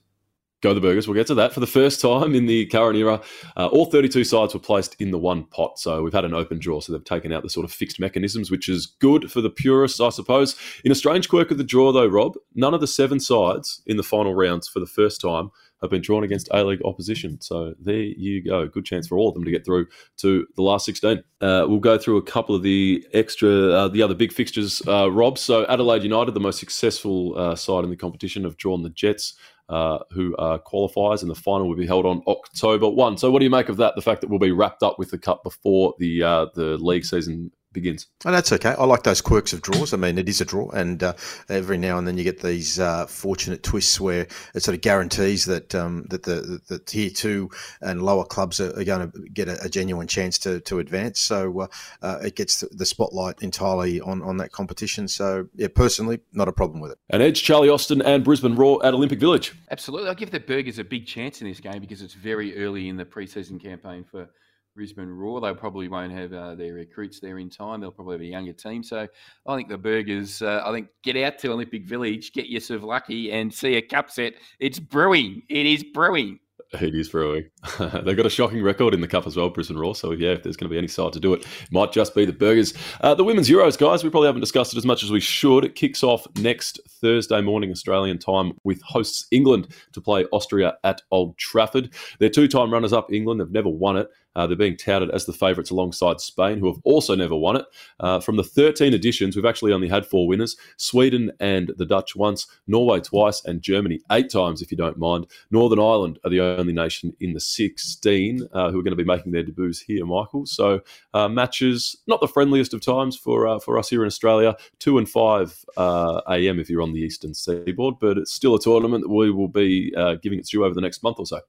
Go 0.63 0.73
the 0.73 0.79
Burgers. 0.79 1.09
We'll 1.09 1.15
get 1.15 1.27
to 1.27 1.35
that. 1.35 1.51
For 1.51 1.59
the 1.59 1.67
first 1.67 1.99
time 1.99 2.33
in 2.33 2.45
the 2.45 2.65
current 2.67 2.97
era, 2.97 3.21
uh, 3.57 3.67
all 3.67 3.85
32 3.85 4.23
sides 4.23 4.53
were 4.53 4.61
placed 4.61 4.95
in 4.97 5.11
the 5.11 5.19
one 5.19 5.43
pot. 5.43 5.77
So 5.77 6.01
we've 6.01 6.13
had 6.13 6.23
an 6.23 6.33
open 6.33 6.57
draw. 6.57 6.79
So 6.79 6.93
they've 6.93 7.03
taken 7.03 7.33
out 7.33 7.43
the 7.43 7.49
sort 7.49 7.65
of 7.65 7.71
fixed 7.73 7.99
mechanisms, 7.99 8.49
which 8.49 8.69
is 8.69 8.85
good 8.85 9.29
for 9.29 9.41
the 9.41 9.49
purists, 9.49 9.99
I 9.99 10.07
suppose. 10.07 10.55
In 10.85 10.91
a 10.93 10.95
strange 10.95 11.27
quirk 11.27 11.51
of 11.51 11.57
the 11.57 11.65
draw, 11.65 11.91
though, 11.91 12.07
Rob, 12.07 12.35
none 12.55 12.73
of 12.73 12.79
the 12.79 12.87
seven 12.87 13.19
sides 13.19 13.81
in 13.85 13.97
the 13.97 14.03
final 14.03 14.33
rounds 14.33 14.69
for 14.69 14.79
the 14.79 14.85
first 14.85 15.19
time 15.19 15.51
have 15.83 15.91
been 15.91 16.01
drawn 16.01 16.23
against 16.23 16.47
A 16.51 16.63
League 16.63 16.81
opposition. 16.85 17.41
So 17.41 17.75
there 17.77 17.95
you 17.97 18.41
go. 18.41 18.65
Good 18.69 18.85
chance 18.85 19.05
for 19.05 19.17
all 19.17 19.27
of 19.27 19.33
them 19.33 19.43
to 19.43 19.51
get 19.51 19.65
through 19.65 19.87
to 20.17 20.47
the 20.55 20.61
last 20.61 20.85
16. 20.85 21.21
Uh, 21.41 21.65
we'll 21.67 21.79
go 21.79 21.97
through 21.97 22.15
a 22.15 22.23
couple 22.23 22.55
of 22.55 22.63
the 22.63 23.05
extra, 23.13 23.49
uh, 23.49 23.87
the 23.89 24.01
other 24.01 24.15
big 24.15 24.31
fixtures, 24.31 24.81
uh, 24.87 25.11
Rob. 25.11 25.37
So 25.37 25.65
Adelaide 25.65 26.03
United, 26.03 26.35
the 26.35 26.39
most 26.39 26.59
successful 26.59 27.37
uh, 27.37 27.55
side 27.55 27.83
in 27.83 27.89
the 27.89 27.97
competition, 27.97 28.45
have 28.45 28.55
drawn 28.55 28.81
the 28.81 28.91
Jets 28.91 29.33
uh, 29.69 29.99
who 30.11 30.35
are 30.37 30.59
qualifiers, 30.59 31.21
and 31.21 31.31
the 31.31 31.35
final 31.35 31.67
will 31.67 31.75
be 31.75 31.87
held 31.87 32.05
on 32.05 32.21
October 32.27 32.89
one. 32.89 33.17
So, 33.17 33.31
what 33.31 33.39
do 33.39 33.45
you 33.45 33.51
make 33.51 33.69
of 33.69 33.77
that? 33.77 33.95
The 33.95 34.01
fact 34.01 34.21
that 34.21 34.29
we'll 34.29 34.39
be 34.39 34.51
wrapped 34.51 34.83
up 34.83 34.99
with 34.99 35.11
the 35.11 35.17
cup 35.17 35.43
before 35.43 35.93
the 35.99 36.23
uh, 36.23 36.45
the 36.53 36.77
league 36.77 37.05
season 37.05 37.51
begins. 37.73 38.07
And 38.25 38.33
that's 38.33 38.51
okay. 38.51 38.75
I 38.77 38.85
like 38.85 39.03
those 39.03 39.21
quirks 39.21 39.53
of 39.53 39.61
draws. 39.61 39.93
I 39.93 39.97
mean, 39.97 40.17
it 40.17 40.29
is 40.29 40.41
a 40.41 40.45
draw, 40.45 40.69
and 40.69 41.01
uh, 41.03 41.13
every 41.49 41.77
now 41.77 41.97
and 41.97 42.07
then 42.07 42.17
you 42.17 42.23
get 42.23 42.41
these 42.41 42.79
uh, 42.79 43.05
fortunate 43.07 43.63
twists 43.63 43.99
where 43.99 44.27
it 44.53 44.63
sort 44.63 44.75
of 44.75 44.81
guarantees 44.81 45.45
that 45.45 45.75
um, 45.75 46.05
that 46.09 46.23
the, 46.23 46.61
the, 46.67 46.79
tier 46.79 47.09
two 47.09 47.49
and 47.81 48.03
lower 48.03 48.25
clubs 48.25 48.59
are, 48.59 48.77
are 48.79 48.83
going 48.83 49.11
to 49.11 49.19
get 49.29 49.47
a, 49.47 49.61
a, 49.63 49.69
genuine 49.69 50.07
chance 50.07 50.37
to, 50.37 50.59
to 50.61 50.79
advance. 50.79 51.19
So 51.19 51.61
uh, 51.61 51.67
uh, 52.01 52.19
it 52.23 52.35
gets 52.35 52.63
the 52.71 52.85
spotlight 52.85 53.41
entirely 53.41 53.99
on, 54.01 54.21
on 54.21 54.37
that 54.37 54.51
competition. 54.51 55.07
So 55.07 55.47
yeah, 55.55 55.67
personally, 55.73 56.19
not 56.31 56.47
a 56.47 56.53
problem 56.53 56.79
with 56.79 56.91
it. 56.91 56.99
And 57.09 57.21
Edge, 57.21 57.43
Charlie 57.43 57.69
Austin, 57.69 58.01
and 58.01 58.23
Brisbane 58.23 58.55
Roar 58.55 58.85
at 58.85 58.93
Olympic 58.93 59.19
Village. 59.19 59.53
Absolutely, 59.71 60.09
I 60.09 60.13
give 60.13 60.31
the 60.31 60.39
Burgers 60.39 60.79
a 60.79 60.83
big 60.83 61.05
chance 61.05 61.41
in 61.41 61.47
this 61.47 61.59
game 61.59 61.79
because 61.79 62.01
it's 62.01 62.13
very 62.13 62.57
early 62.57 62.89
in 62.89 62.97
the 62.97 63.05
preseason 63.05 63.61
campaign 63.61 64.03
for 64.03 64.29
Brisbane 64.75 65.09
Roar. 65.09 65.41
They 65.41 65.53
probably 65.53 65.87
won't 65.87 66.11
have 66.11 66.33
uh, 66.33 66.55
their 66.55 66.73
recruits 66.73 67.19
there 67.19 67.39
in 67.39 67.49
time. 67.49 67.81
They'll 67.81 67.91
probably 67.91 68.15
have 68.15 68.21
a 68.21 68.25
younger 68.25 68.53
team. 68.53 68.83
So 68.83 69.07
I 69.47 69.55
think 69.55 69.69
the 69.69 69.77
Burgers, 69.77 70.41
uh, 70.41 70.63
I 70.65 70.71
think, 70.71 70.87
get 71.03 71.15
out 71.17 71.37
to 71.39 71.51
Olympic 71.51 71.85
Village, 71.85 72.33
get 72.33 72.47
yourself 72.47 72.83
lucky, 72.83 73.31
and 73.31 73.53
see 73.53 73.75
a 73.75 73.81
cup 73.81 74.09
set. 74.09 74.33
It's 74.59 74.79
brewing. 74.79 75.43
It 75.49 75.65
is 75.65 75.83
brewing. 75.83 76.39
It 76.81 76.95
is 76.95 77.09
brewing. 77.09 77.49
They've 77.79 78.17
got 78.17 78.25
a 78.25 78.31
shocking 78.31 78.63
record 78.63 78.95
in 78.95 79.01
the 79.01 79.07
cup 79.07 79.27
as 79.27 79.35
well, 79.35 79.49
Brisbane 79.49 79.77
Roar. 79.77 79.93
So 79.93 80.11
yeah, 80.11 80.31
if 80.31 80.43
there's 80.43 80.57
going 80.57 80.69
to 80.69 80.73
be 80.73 80.77
any 80.77 80.87
side 80.87 81.13
to 81.13 81.19
do 81.19 81.33
it, 81.33 81.41
it 81.41 81.71
might 81.71 81.91
just 81.91 82.15
be 82.15 82.25
the 82.25 82.33
Burgers. 82.33 82.73
Uh, 83.01 83.13
the 83.13 83.23
women's 83.23 83.47
Euros, 83.47 83.77
guys. 83.77 84.03
We 84.03 84.09
probably 84.09 84.27
haven't 84.27 84.41
discussed 84.41 84.73
it 84.73 84.77
as 84.77 84.85
much 84.85 85.03
as 85.03 85.11
we 85.11 85.19
should. 85.19 85.65
It 85.65 85.75
kicks 85.75 86.01
off 86.01 86.25
next 86.37 86.79
Thursday 86.89 87.41
morning 87.41 87.69
Australian 87.69 88.17
time 88.17 88.53
with 88.63 88.81
hosts 88.81 89.27
England 89.29 89.67
to 89.91 90.01
play 90.01 90.25
Austria 90.31 90.75
at 90.83 91.01
Old 91.11 91.37
Trafford. 91.37 91.93
They're 92.19 92.29
two-time 92.29 92.73
runners-up. 92.73 93.13
England. 93.13 93.39
They've 93.39 93.51
never 93.51 93.69
won 93.69 93.97
it. 93.97 94.09
Uh, 94.35 94.47
they're 94.47 94.57
being 94.57 94.77
touted 94.77 95.11
as 95.11 95.25
the 95.25 95.33
favourites 95.33 95.69
alongside 95.69 96.19
Spain, 96.19 96.59
who 96.59 96.67
have 96.67 96.81
also 96.83 97.15
never 97.15 97.35
won 97.35 97.57
it. 97.57 97.65
Uh, 97.99 98.19
from 98.19 98.37
the 98.37 98.43
13 98.43 98.93
editions, 98.93 99.35
we've 99.35 99.45
actually 99.45 99.73
only 99.73 99.87
had 99.87 100.05
four 100.05 100.27
winners 100.27 100.55
Sweden 100.77 101.31
and 101.39 101.71
the 101.77 101.85
Dutch 101.85 102.15
once, 102.15 102.47
Norway 102.67 102.99
twice, 102.99 103.43
and 103.45 103.61
Germany 103.61 103.99
eight 104.11 104.29
times, 104.29 104.61
if 104.61 104.71
you 104.71 104.77
don't 104.77 104.97
mind. 104.97 105.27
Northern 105.51 105.79
Ireland 105.79 106.19
are 106.23 106.29
the 106.29 106.41
only 106.41 106.73
nation 106.73 107.15
in 107.19 107.33
the 107.33 107.39
16 107.39 108.47
uh, 108.53 108.71
who 108.71 108.79
are 108.79 108.83
going 108.83 108.95
to 108.95 108.95
be 108.95 109.03
making 109.03 109.31
their 109.31 109.43
debuts 109.43 109.81
here, 109.81 110.05
Michael. 110.05 110.45
So 110.45 110.81
uh, 111.13 111.27
matches, 111.27 111.95
not 112.07 112.21
the 112.21 112.27
friendliest 112.27 112.73
of 112.73 112.81
times 112.81 113.17
for, 113.17 113.47
uh, 113.47 113.59
for 113.59 113.77
us 113.77 113.89
here 113.89 114.01
in 114.01 114.07
Australia, 114.07 114.55
2 114.79 114.97
and 114.97 115.09
5 115.09 115.65
uh, 115.77 116.21
a.m. 116.29 116.59
if 116.59 116.69
you're 116.69 116.81
on 116.81 116.93
the 116.93 117.01
eastern 117.01 117.33
seaboard, 117.33 117.95
but 117.99 118.17
it's 118.17 118.33
still 118.33 118.55
a 118.55 118.59
tournament 118.59 119.03
that 119.03 119.09
we 119.09 119.31
will 119.31 119.47
be 119.47 119.91
giving 120.21 120.39
its 120.39 120.49
due 120.49 120.65
over 120.65 120.73
the 120.73 120.81
next 120.81 121.03
month 121.03 121.19
or 121.19 121.25
so 121.25 121.41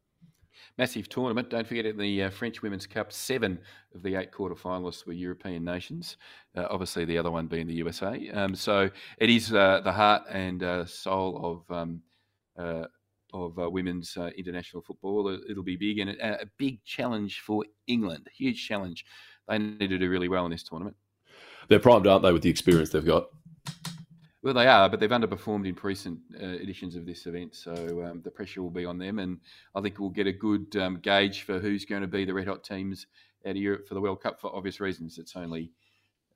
massive 0.79 1.09
tournament. 1.09 1.51
Don't 1.51 1.67
forget 1.67 1.87
in 1.87 1.97
the 1.97 2.25
uh, 2.25 2.31
French 2.31 2.63
Women's 2.63 2.87
Cup, 2.87 3.13
seven 3.13 3.59
of 3.95 4.03
the 4.03 4.17
eight 4.17 4.33
quarter 4.33 4.55
finalists 4.55 5.07
were 5.07 5.13
European 5.13 5.65
nations. 5.65 6.17
Uh, 6.57 6.67
obviously, 6.71 7.05
the 7.05 7.19
other 7.19 7.31
one 7.31 7.47
being 7.47 7.67
the 7.67 7.75
USA. 7.75 8.29
Um, 8.31 8.55
so 8.55 8.91
it 9.19 9.31
is 9.31 9.53
uh, 9.53 9.81
the 9.85 9.93
heart 9.93 10.23
and 10.31 10.63
uh, 10.63 10.85
soul 10.85 11.65
of 11.69 11.77
um, 11.77 12.03
uh, 12.59 12.87
of 13.33 13.59
uh, 13.59 13.69
women's 13.69 14.17
international 14.37 14.81
football. 14.83 15.37
It'll 15.49 15.65
be 15.65 15.77
big 15.77 15.99
and 15.99 16.11
a, 16.11 16.43
a 16.43 16.47
big 16.57 16.85
challenge 16.85 17.41
for 17.41 17.65
England. 17.89 18.29
Huge 18.37 18.65
challenge. 18.65 19.05
They 19.49 19.59
need 19.59 19.91
to 19.91 19.99
do 19.99 20.09
really 20.09 20.29
well 20.29 20.45
in 20.45 20.53
this 20.53 20.63
tournament. 20.63 20.97
They're 21.69 21.81
primed, 21.81 22.07
aren't 22.07 22.23
they, 22.23 22.33
with 22.33 22.43
the 22.43 22.51
experience 22.51 22.91
they've 22.91 23.05
got? 23.05 23.27
Well, 24.45 24.53
they 24.53 24.67
are, 24.67 24.91
but 24.91 25.01
they've 25.01 25.09
underperformed 25.09 25.67
in 25.67 25.75
recent 25.83 26.19
uh, 26.39 26.45
editions 26.45 26.97
of 26.97 27.07
this 27.07 27.25
event, 27.25 27.55
so 27.55 28.05
um, 28.05 28.21
the 28.23 28.31
pressure 28.31 28.61
will 28.61 28.69
be 28.69 28.85
on 28.85 28.99
them, 28.99 29.19
and 29.19 29.41
I 29.75 29.81
think 29.81 29.99
we'll 29.99 30.11
get 30.11 30.27
a 30.27 30.33
good 30.33 30.77
um, 30.77 30.99
gauge 31.01 31.45
for 31.45 31.59
who's 31.59 31.87
going 31.87 32.03
to 32.03 32.07
be 32.07 32.27
the 32.27 32.35
red 32.35 32.47
hot 32.47 32.63
teams 32.63 33.07
out 33.47 33.53
of 33.53 33.57
Europe 33.57 33.89
for 33.89 33.95
the 33.95 34.03
World 34.03 34.23
Cup 34.23 34.39
for 34.39 34.55
obvious 34.55 34.81
reasons. 34.81 35.17
It's 35.17 35.35
only 35.35 35.73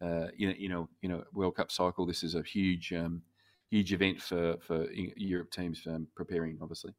uh, 0.00 0.28
you 0.34 0.48
know, 0.48 0.54
you 0.56 0.68
know, 0.70 0.88
you 1.02 1.10
know, 1.10 1.22
World 1.34 1.56
Cup 1.56 1.70
cycle. 1.70 2.06
This 2.06 2.22
is 2.22 2.34
a 2.34 2.42
huge, 2.42 2.94
um, 2.94 3.20
huge 3.68 3.92
event 3.92 4.22
for 4.22 4.56
for 4.60 4.86
Europe 4.90 5.50
teams 5.50 5.86
um, 5.86 6.06
preparing, 6.14 6.58
obviously. 6.62 6.94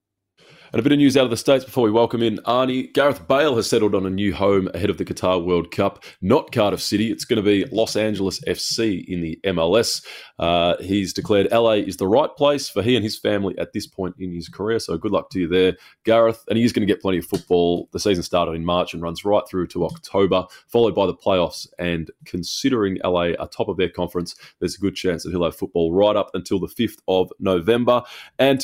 And 0.71 0.79
a 0.79 0.83
bit 0.83 0.91
of 0.91 0.99
news 0.99 1.17
out 1.17 1.23
of 1.23 1.31
the 1.31 1.37
States 1.37 1.65
before 1.65 1.83
we 1.83 1.89
welcome 1.89 2.21
in 2.21 2.37
Arnie. 2.45 2.93
Gareth 2.93 3.27
Bale 3.27 3.55
has 3.55 3.67
settled 3.67 3.95
on 3.95 4.05
a 4.05 4.09
new 4.09 4.35
home 4.35 4.69
ahead 4.75 4.91
of 4.91 4.99
the 4.99 5.05
Qatar 5.05 5.43
World 5.43 5.71
Cup. 5.71 6.03
Not 6.21 6.51
Cardiff 6.51 6.79
City, 6.79 7.11
it's 7.11 7.25
going 7.25 7.37
to 7.37 7.43
be 7.43 7.65
Los 7.71 7.95
Angeles 7.95 8.39
FC 8.41 9.03
in 9.07 9.21
the 9.21 9.39
MLS. 9.45 10.05
Uh, 10.37 10.75
he's 10.79 11.11
declared 11.11 11.47
LA 11.51 11.71
is 11.71 11.97
the 11.97 12.05
right 12.05 12.29
place 12.35 12.69
for 12.69 12.83
he 12.83 12.95
and 12.95 13.03
his 13.03 13.17
family 13.17 13.57
at 13.57 13.73
this 13.73 13.87
point 13.87 14.13
in 14.19 14.31
his 14.31 14.47
career. 14.47 14.77
So 14.77 14.95
good 14.95 15.11
luck 15.11 15.31
to 15.31 15.39
you 15.39 15.47
there, 15.47 15.75
Gareth. 16.03 16.43
And 16.47 16.57
he 16.59 16.63
is 16.63 16.71
going 16.71 16.87
to 16.87 16.93
get 16.93 17.01
plenty 17.01 17.17
of 17.17 17.25
football. 17.25 17.89
The 17.91 17.99
season 17.99 18.21
started 18.21 18.51
in 18.51 18.63
March 18.63 18.93
and 18.93 19.01
runs 19.01 19.25
right 19.25 19.43
through 19.49 19.67
to 19.67 19.85
October, 19.85 20.45
followed 20.67 20.93
by 20.93 21.07
the 21.07 21.15
playoffs. 21.15 21.65
And 21.79 22.11
considering 22.25 22.99
LA 23.03 23.31
are 23.39 23.47
top 23.47 23.69
of 23.69 23.77
their 23.77 23.89
conference, 23.89 24.35
there's 24.59 24.75
a 24.75 24.81
good 24.81 24.95
chance 24.95 25.23
that 25.23 25.31
he'll 25.31 25.45
have 25.45 25.55
football 25.55 25.93
right 25.95 26.15
up 26.15 26.29
until 26.35 26.59
the 26.59 26.67
5th 26.67 26.99
of 27.07 27.31
November. 27.39 28.03
And 28.37 28.63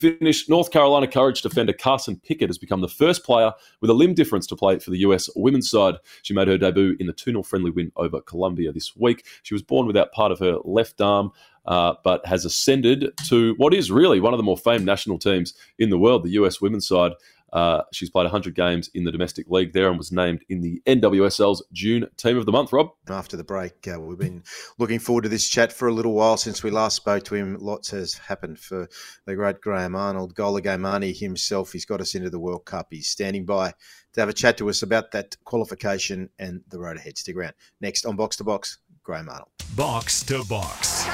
finish, 0.00 0.48
North 0.48 0.70
Carolina 0.70 1.06
Courage 1.06 1.42
defender 1.42 1.72
Carson 1.72 2.16
Pickett 2.16 2.48
has 2.48 2.58
become 2.58 2.80
the 2.80 2.88
first 2.88 3.24
player 3.24 3.52
with 3.80 3.90
a 3.90 3.94
limb 3.94 4.14
difference 4.14 4.46
to 4.48 4.56
play 4.56 4.78
for 4.78 4.90
the 4.90 4.98
US 5.00 5.28
women's 5.36 5.70
side. 5.70 5.96
She 6.22 6.34
made 6.34 6.48
her 6.48 6.58
debut 6.58 6.96
in 6.98 7.06
the 7.06 7.12
2 7.12 7.30
0 7.30 7.42
friendly 7.42 7.70
win 7.70 7.92
over 7.96 8.20
Colombia 8.20 8.72
this 8.72 8.96
week. 8.96 9.26
She 9.42 9.54
was 9.54 9.62
born 9.62 9.86
without 9.86 10.12
part 10.12 10.32
of 10.32 10.38
her 10.38 10.58
left 10.64 11.00
arm. 11.00 11.32
Uh, 11.66 11.92
but 12.02 12.24
has 12.24 12.46
ascended 12.46 13.12
to 13.22 13.54
what 13.58 13.74
is 13.74 13.92
really 13.92 14.18
one 14.18 14.32
of 14.32 14.38
the 14.38 14.42
more 14.42 14.56
famed 14.56 14.84
national 14.84 15.18
teams 15.18 15.52
in 15.78 15.90
the 15.90 15.98
world, 15.98 16.24
the 16.24 16.30
US 16.30 16.58
women's 16.58 16.88
side. 16.88 17.12
Uh, 17.52 17.82
she's 17.92 18.10
played 18.10 18.24
100 18.24 18.54
games 18.54 18.90
in 18.94 19.04
the 19.04 19.12
domestic 19.12 19.48
league 19.48 19.72
there 19.72 19.88
and 19.88 19.98
was 19.98 20.12
named 20.12 20.44
in 20.48 20.60
the 20.60 20.80
NWSL's 20.86 21.62
June 21.72 22.06
Team 22.16 22.36
of 22.36 22.46
the 22.46 22.52
Month, 22.52 22.72
Rob. 22.72 22.90
After 23.08 23.36
the 23.36 23.44
break, 23.44 23.88
uh, 23.88 24.00
we've 24.00 24.18
been 24.18 24.42
looking 24.78 24.98
forward 24.98 25.22
to 25.22 25.28
this 25.28 25.48
chat 25.48 25.72
for 25.72 25.88
a 25.88 25.92
little 25.92 26.12
while 26.12 26.36
since 26.36 26.62
we 26.62 26.70
last 26.70 26.96
spoke 26.96 27.24
to 27.24 27.34
him. 27.34 27.56
Lots 27.60 27.90
has 27.90 28.14
happened 28.14 28.58
for 28.58 28.88
the 29.26 29.34
great 29.34 29.60
Graham 29.60 29.96
Arnold. 29.96 30.34
Gola 30.34 30.60
Marnie 30.60 31.16
himself, 31.16 31.72
he's 31.72 31.86
got 31.86 32.00
us 32.00 32.14
into 32.14 32.30
the 32.30 32.38
World 32.38 32.64
Cup. 32.64 32.88
He's 32.90 33.08
standing 33.08 33.44
by 33.44 33.72
to 34.12 34.20
have 34.20 34.28
a 34.28 34.34
chat 34.34 34.56
to 34.58 34.68
us 34.68 34.82
about 34.82 35.12
that 35.12 35.36
qualification 35.44 36.30
and 36.38 36.62
the 36.68 36.78
road 36.78 36.96
ahead. 36.96 37.18
Stick 37.18 37.36
around. 37.36 37.54
Next 37.80 38.06
on 38.06 38.16
Box 38.16 38.36
to 38.36 38.44
Box, 38.44 38.78
Graham 39.02 39.28
Arnold. 39.28 39.48
Box 39.76 40.22
to 40.24 40.44
Box 40.44 41.06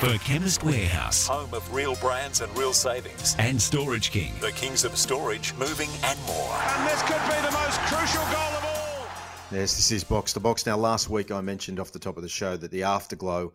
for 0.00 0.16
Chemist 0.20 0.64
Warehouse. 0.64 1.26
Home 1.26 1.52
of 1.52 1.74
real 1.74 1.94
brands 1.96 2.40
and 2.40 2.56
real 2.56 2.72
savings. 2.72 3.36
And 3.38 3.60
Storage 3.60 4.10
King. 4.10 4.32
The 4.40 4.52
kings 4.52 4.82
of 4.82 4.96
storage, 4.96 5.52
moving 5.58 5.90
and 6.04 6.18
more. 6.24 6.54
And 6.54 6.88
this 6.88 7.02
could 7.02 7.20
be 7.28 7.36
the 7.46 7.52
most 7.52 7.78
crucial 7.80 8.22
goal 8.32 8.56
of 8.56 8.64
all. 8.64 9.06
Yes, 9.52 9.76
this 9.76 9.92
is 9.92 10.02
box 10.02 10.32
to 10.32 10.40
box. 10.40 10.64
Now, 10.64 10.78
last 10.78 11.10
week 11.10 11.30
I 11.30 11.42
mentioned 11.42 11.78
off 11.78 11.92
the 11.92 11.98
top 11.98 12.16
of 12.16 12.22
the 12.22 12.30
show 12.30 12.56
that 12.56 12.70
the 12.70 12.84
afterglow 12.84 13.52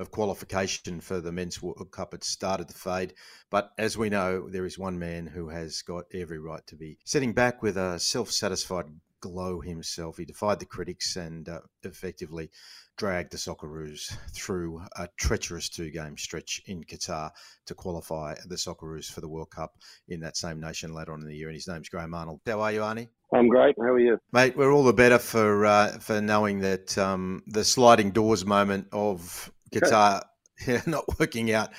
of 0.00 0.10
qualification 0.10 1.00
for 1.00 1.20
the 1.20 1.30
Men's 1.30 1.62
World 1.62 1.92
Cup 1.92 2.10
had 2.10 2.24
started 2.24 2.68
to 2.70 2.74
fade. 2.74 3.14
But 3.48 3.70
as 3.78 3.96
we 3.96 4.10
know, 4.10 4.48
there 4.48 4.66
is 4.66 4.76
one 4.76 4.98
man 4.98 5.28
who 5.28 5.48
has 5.50 5.82
got 5.82 6.06
every 6.12 6.40
right 6.40 6.66
to 6.66 6.74
be 6.74 6.98
sitting 7.04 7.34
back 7.34 7.62
with 7.62 7.76
a 7.76 8.00
self 8.00 8.32
satisfied 8.32 8.86
glow 9.24 9.60
himself. 9.60 10.18
He 10.18 10.26
defied 10.26 10.60
the 10.60 10.66
critics 10.66 11.16
and 11.16 11.48
uh, 11.48 11.60
effectively 11.82 12.50
dragged 12.98 13.32
the 13.32 13.38
Socceroos 13.38 14.14
through 14.34 14.82
a 14.96 15.08
treacherous 15.16 15.70
two 15.70 15.90
game 15.90 16.18
stretch 16.18 16.60
in 16.66 16.84
Qatar 16.84 17.30
to 17.66 17.74
qualify 17.74 18.34
the 18.46 18.56
Socceroos 18.56 19.10
for 19.10 19.22
the 19.22 19.28
World 19.28 19.50
Cup 19.50 19.72
in 20.08 20.20
that 20.20 20.36
same 20.36 20.60
nation 20.60 20.92
later 20.92 21.12
on 21.12 21.22
in 21.22 21.26
the 21.26 21.34
year. 21.34 21.48
And 21.48 21.56
his 21.56 21.66
name's 21.66 21.88
Graham 21.88 22.14
Arnold. 22.14 22.40
How 22.46 22.60
are 22.60 22.72
you, 22.72 22.80
Arnie? 22.80 23.08
I'm 23.32 23.48
great. 23.48 23.74
How 23.80 23.92
are 23.92 23.98
you, 23.98 24.18
mate? 24.32 24.56
We're 24.56 24.72
all 24.72 24.84
the 24.84 24.92
better 24.92 25.18
for 25.18 25.64
uh, 25.66 25.98
for 25.98 26.20
knowing 26.20 26.60
that 26.60 26.96
um, 26.98 27.42
the 27.46 27.64
sliding 27.64 28.10
doors 28.10 28.44
moment 28.44 28.88
of 28.92 29.50
Qatar. 29.72 30.22
not 30.86 31.04
working 31.18 31.50
out 31.50 31.70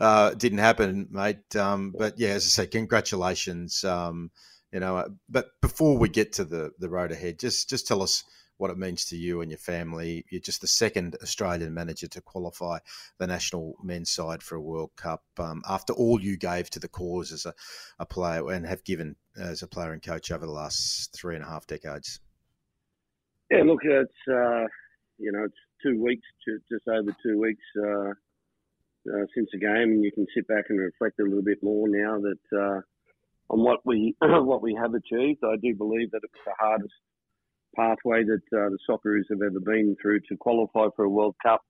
uh, 0.00 0.34
didn't 0.34 0.58
happen, 0.58 1.06
mate. 1.12 1.54
Um, 1.54 1.94
but 1.96 2.18
yeah, 2.18 2.30
as 2.30 2.44
I 2.46 2.62
say, 2.62 2.66
congratulations. 2.66 3.84
Um, 3.84 4.32
you 4.74 4.80
know, 4.80 4.96
uh, 4.96 5.08
but 5.28 5.52
before 5.62 5.96
we 5.96 6.08
get 6.08 6.32
to 6.34 6.44
the 6.44 6.72
the 6.80 6.88
road 6.90 7.12
ahead, 7.12 7.38
just 7.38 7.70
just 7.70 7.86
tell 7.86 8.02
us 8.02 8.24
what 8.56 8.70
it 8.70 8.76
means 8.76 9.04
to 9.04 9.16
you 9.16 9.40
and 9.40 9.48
your 9.48 9.58
family. 9.58 10.24
You're 10.30 10.40
just 10.40 10.60
the 10.60 10.66
second 10.66 11.16
Australian 11.22 11.72
manager 11.72 12.08
to 12.08 12.20
qualify 12.20 12.78
the 13.18 13.28
national 13.28 13.76
men's 13.84 14.10
side 14.10 14.42
for 14.42 14.56
a 14.56 14.60
World 14.60 14.90
Cup 14.96 15.22
um, 15.38 15.62
after 15.68 15.92
all 15.92 16.20
you 16.20 16.36
gave 16.36 16.70
to 16.70 16.80
the 16.80 16.88
cause 16.88 17.30
as 17.30 17.46
a, 17.46 17.54
a 18.00 18.06
player 18.06 18.50
and 18.50 18.66
have 18.66 18.82
given 18.82 19.14
as 19.36 19.62
a 19.62 19.68
player 19.68 19.92
and 19.92 20.02
coach 20.02 20.32
over 20.32 20.44
the 20.44 20.52
last 20.52 21.14
three 21.14 21.36
and 21.36 21.44
a 21.44 21.48
half 21.48 21.68
decades. 21.68 22.18
Yeah, 23.52 23.62
look, 23.62 23.80
it's 23.84 24.12
uh, 24.28 24.66
you 25.18 25.30
know 25.30 25.44
it's 25.44 25.54
two 25.84 26.02
weeks, 26.02 26.26
just 26.68 26.88
over 26.88 27.14
two 27.24 27.40
weeks 27.40 27.64
uh, 27.78 28.10
uh, 28.10 29.26
since 29.36 29.50
the 29.52 29.58
game, 29.60 29.92
and 29.92 30.04
you 30.04 30.10
can 30.10 30.26
sit 30.34 30.48
back 30.48 30.64
and 30.68 30.80
reflect 30.80 31.20
a 31.20 31.22
little 31.22 31.44
bit 31.44 31.62
more 31.62 31.88
now 31.88 32.18
that 32.18 32.58
uh, 32.58 32.80
on 33.54 33.62
what 33.62 33.80
we 33.84 34.16
what 34.20 34.62
we 34.62 34.74
have 34.74 34.94
achieved. 34.94 35.40
I 35.44 35.56
do 35.62 35.74
believe 35.74 36.10
that 36.10 36.22
it 36.22 36.30
was 36.32 36.44
the 36.44 36.52
hardest 36.58 36.94
pathway 37.76 38.24
that 38.24 38.58
uh, 38.58 38.70
the 38.70 38.78
Socceroos 38.88 39.30
have 39.30 39.42
ever 39.42 39.60
been 39.60 39.96
through 40.00 40.20
to 40.28 40.36
qualify 40.36 40.88
for 40.96 41.04
a 41.04 41.08
World 41.08 41.36
Cup. 41.42 41.62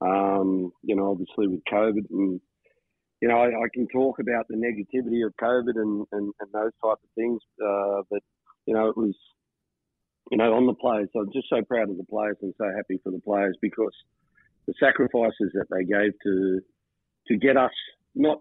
Um, 0.00 0.70
you 0.82 0.94
know, 0.94 1.10
obviously 1.10 1.48
with 1.48 1.62
COVID, 1.70 2.06
and 2.10 2.40
you 3.20 3.28
know, 3.28 3.38
I, 3.38 3.46
I, 3.46 3.66
can 3.74 3.88
talk 3.88 4.20
about 4.20 4.46
the 4.48 4.54
negativity 4.54 5.26
of 5.26 5.34
COVID 5.42 5.74
and, 5.74 6.06
and, 6.12 6.32
and 6.38 6.52
those 6.52 6.70
type 6.80 6.98
of 7.02 7.10
things, 7.16 7.40
uh, 7.60 8.02
but 8.08 8.20
you 8.66 8.74
know, 8.74 8.88
it 8.88 8.96
was, 8.96 9.16
you 10.30 10.38
know, 10.38 10.54
on 10.54 10.66
the 10.66 10.74
players. 10.74 11.08
I'm 11.16 11.32
just 11.32 11.48
so 11.50 11.62
proud 11.62 11.90
of 11.90 11.96
the 11.96 12.04
players 12.08 12.36
and 12.42 12.54
so 12.58 12.66
happy 12.76 13.00
for 13.02 13.10
the 13.10 13.18
players 13.18 13.56
because 13.60 13.92
the 14.68 14.74
sacrifices 14.78 15.50
that 15.54 15.66
they 15.68 15.82
gave 15.82 16.12
to 16.22 16.60
to 17.26 17.36
get 17.36 17.56
us 17.56 17.72
not 18.14 18.38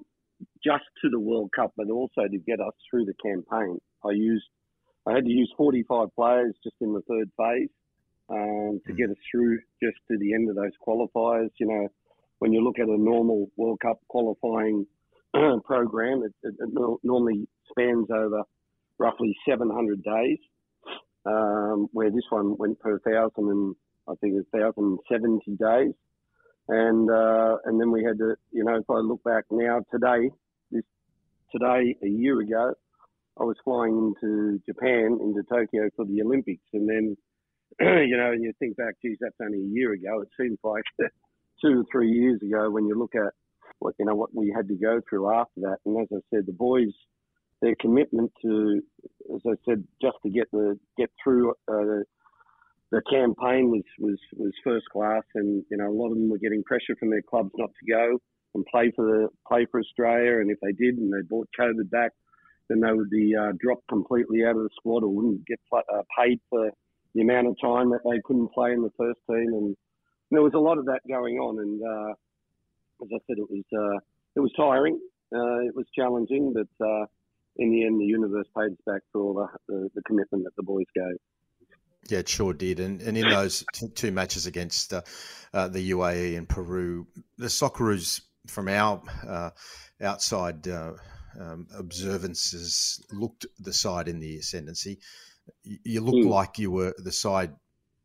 just 0.63 0.85
to 1.03 1.09
the 1.09 1.19
World 1.19 1.51
Cup, 1.55 1.73
but 1.77 1.89
also 1.89 2.27
to 2.29 2.37
get 2.37 2.59
us 2.59 2.73
through 2.89 3.05
the 3.05 3.13
campaign. 3.23 3.79
I 4.05 4.11
used 4.11 4.45
I 5.07 5.13
had 5.13 5.23
to 5.23 5.31
use 5.31 5.51
45 5.55 6.09
players 6.15 6.53
just 6.63 6.75
in 6.81 6.93
the 6.93 7.01
third 7.07 7.31
phase 7.37 7.69
um, 8.29 8.81
to 8.85 8.93
get 8.93 9.09
us 9.09 9.15
through 9.31 9.59
just 9.81 9.97
to 10.09 10.17
the 10.17 10.33
end 10.33 10.49
of 10.49 10.55
those 10.55 10.73
qualifiers. 10.85 11.49
You 11.59 11.67
know, 11.67 11.87
when 12.39 12.51
you 12.51 12.61
look 12.61 12.77
at 12.77 12.89
a 12.89 12.97
normal 12.97 13.49
World 13.55 13.79
Cup 13.79 13.99
qualifying 14.09 14.85
program, 15.65 16.23
it, 16.23 16.33
it, 16.43 16.55
it, 16.59 16.99
normally 17.03 17.47
spans 17.71 18.07
over 18.11 18.43
roughly 18.97 19.33
700 19.47 20.03
days, 20.03 20.39
um, 21.25 21.87
where 21.93 22.09
this 22.09 22.25
one 22.29 22.57
went 22.57 22.79
per 22.79 22.99
thousand 22.99 23.49
and 23.49 23.75
I 24.09 24.13
think 24.21 24.35
it's 24.37 24.47
1,070 24.51 25.57
days. 25.57 25.93
And 26.69 27.09
uh, 27.09 27.57
and 27.65 27.79
then 27.79 27.91
we 27.91 28.03
had 28.03 28.17
to, 28.17 28.35
you 28.51 28.63
know, 28.63 28.75
if 28.75 28.89
I 28.89 28.99
look 28.99 29.23
back 29.23 29.45
now 29.51 29.81
today, 29.91 30.29
this 30.69 30.83
today 31.51 31.95
a 32.03 32.07
year 32.07 32.39
ago, 32.41 32.73
I 33.39 33.43
was 33.43 33.55
flying 33.63 34.13
into 34.21 34.59
Japan, 34.65 35.17
into 35.21 35.43
Tokyo 35.43 35.89
for 35.95 36.05
the 36.05 36.21
Olympics, 36.21 36.65
and 36.73 36.89
then 36.89 37.15
you 37.79 38.17
know, 38.17 38.31
and 38.31 38.43
you 38.43 38.53
think 38.59 38.75
back, 38.75 38.95
geez, 39.01 39.17
that's 39.21 39.35
only 39.41 39.59
a 39.59 39.73
year 39.73 39.93
ago. 39.93 40.21
It 40.21 40.29
seems 40.39 40.57
like 40.63 40.83
two 41.61 41.81
or 41.81 41.83
three 41.91 42.11
years 42.11 42.41
ago 42.41 42.69
when 42.69 42.85
you 42.85 42.97
look 42.97 43.15
at 43.15 43.33
what 43.79 43.93
you 43.99 44.05
know 44.05 44.15
what 44.15 44.33
we 44.33 44.51
had 44.55 44.67
to 44.67 44.75
go 44.75 44.99
through 45.07 45.33
after 45.33 45.61
that. 45.61 45.77
And 45.85 46.01
as 46.01 46.07
I 46.11 46.19
said, 46.33 46.45
the 46.47 46.53
boys, 46.53 46.93
their 47.61 47.75
commitment 47.79 48.31
to, 48.41 48.81
as 49.33 49.41
I 49.45 49.55
said, 49.65 49.83
just 50.01 50.17
to 50.23 50.29
get 50.29 50.49
the 50.51 50.79
get 50.97 51.11
through 51.23 51.53
uh, 51.71 52.03
the 52.91 53.01
campaign 53.09 53.69
was, 53.69 53.83
was 53.99 54.17
was 54.35 54.53
first 54.63 54.85
class. 54.91 55.23
And 55.35 55.63
you 55.69 55.77
know, 55.77 55.89
a 55.89 55.97
lot 55.97 56.11
of 56.11 56.17
them 56.17 56.29
were 56.29 56.37
getting 56.37 56.63
pressure 56.63 56.95
from 56.99 57.09
their 57.09 57.21
clubs 57.21 57.51
not 57.57 57.69
to 57.69 57.91
go 57.91 58.17
and 58.55 58.65
play 58.65 58.91
for 58.95 59.05
the 59.05 59.27
play 59.47 59.65
for 59.69 59.79
Australia. 59.79 60.39
And 60.39 60.51
if 60.51 60.57
they 60.61 60.71
did, 60.71 60.97
and 60.97 61.11
they 61.11 61.25
brought 61.27 61.49
COVID 61.59 61.89
back, 61.89 62.11
then 62.69 62.81
they 62.81 62.91
would 62.91 63.09
be 63.09 63.35
uh, 63.35 63.53
dropped 63.59 63.87
completely 63.89 64.43
out 64.43 64.55
of 64.55 64.63
the 64.63 64.69
squad 64.77 65.03
or 65.03 65.09
wouldn't 65.09 65.45
get 65.45 65.59
uh, 65.73 66.01
paid 66.17 66.39
for 66.49 66.71
the 67.15 67.21
amount 67.21 67.47
of 67.47 67.55
time 67.61 67.89
that 67.91 68.01
they 68.05 68.21
couldn't 68.25 68.53
play 68.53 68.71
in 68.71 68.81
the 68.81 68.91
first 68.97 69.19
team. 69.29 69.53
And 69.53 69.75
there 70.31 70.41
was 70.41 70.53
a 70.53 70.59
lot 70.59 70.77
of 70.77 70.85
that 70.85 71.01
going 71.07 71.37
on. 71.37 71.59
And 71.59 71.81
uh, 71.81 72.13
as 73.03 73.09
I 73.13 73.19
said, 73.27 73.37
it 73.37 73.49
was 73.49 73.63
uh, 73.73 73.99
it 74.35 74.39
was 74.39 74.51
tiring. 74.55 74.99
Uh, 75.33 75.59
it 75.67 75.75
was 75.75 75.85
challenging, 75.93 76.53
but 76.53 76.85
uh, 76.85 77.05
in 77.57 77.71
the 77.71 77.85
end, 77.85 77.99
the 77.99 78.05
universe 78.05 78.47
paid 78.57 78.71
us 78.71 78.77
back 78.85 79.01
for 79.11 79.21
all 79.21 79.33
the, 79.33 79.47
the, 79.67 79.89
the, 79.95 80.01
commitment 80.03 80.45
that 80.45 80.55
the 80.55 80.63
boys 80.63 80.85
gave. 80.95 81.17
Yeah, 82.09 82.19
it 82.19 82.29
sure 82.29 82.53
did. 82.53 82.79
And, 82.79 83.01
and 83.01 83.17
in 83.17 83.29
those 83.29 83.63
t- 83.73 83.89
two 83.89 84.11
matches 84.11 84.45
against 84.45 84.93
uh, 84.93 85.01
uh, 85.53 85.67
the 85.67 85.91
UAE 85.91 86.37
and 86.37 86.47
Peru, 86.47 87.07
the 87.37 87.47
Socceroos, 87.47 88.21
from 88.47 88.69
our 88.69 89.01
uh, 89.27 89.49
outside 90.01 90.67
um, 90.67 91.67
observances, 91.77 93.05
looked 93.11 93.45
the 93.59 93.73
side 93.73 94.07
in 94.07 94.19
the 94.19 94.37
ascendancy. 94.37 94.99
You 95.63 96.01
looked 96.01 96.25
mm. 96.25 96.29
like 96.29 96.57
you 96.57 96.71
were 96.71 96.93
the 96.97 97.11
side 97.11 97.53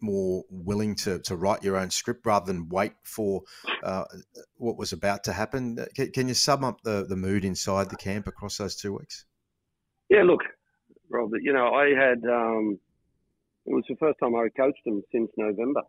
more 0.03 0.45
willing 0.51 0.95
to, 0.97 1.21
to 1.21 1.37
write 1.37 1.63
your 1.63 1.77
own 1.77 1.91
script 1.91 2.27
rather 2.27 2.47
than 2.53 2.69
wait 2.69 2.93
for 3.05 3.43
uh, 3.83 4.05
what 4.57 4.77
was 4.77 4.93
about 4.93 5.25
to 5.25 5.33
happen. 5.33 5.79
Uh, 5.79 5.87
can, 5.95 6.11
can, 6.11 6.29
you 6.29 6.35
sum 6.35 6.65
up 6.65 6.83
the, 6.83 7.07
the 7.09 7.17
mood 7.17 7.45
inside 7.45 7.89
the 7.89 7.97
camp 7.97 8.27
across 8.27 8.59
those 8.59 8.75
two 8.75 8.93
weeks? 8.93 9.25
Yeah, 10.11 10.25
look, 10.25 10.41
Robert, 11.09 11.41
you 11.43 11.53
know, 11.53 11.73
I 11.73 11.95
had, 11.95 12.25
um, 12.29 12.79
it 13.67 13.75
was 13.75 13.85
the 13.89 13.97
first 13.97 14.19
time 14.23 14.35
I 14.35 14.49
coached 14.57 14.85
them 14.85 15.03
since 15.13 15.31
November 15.37 15.83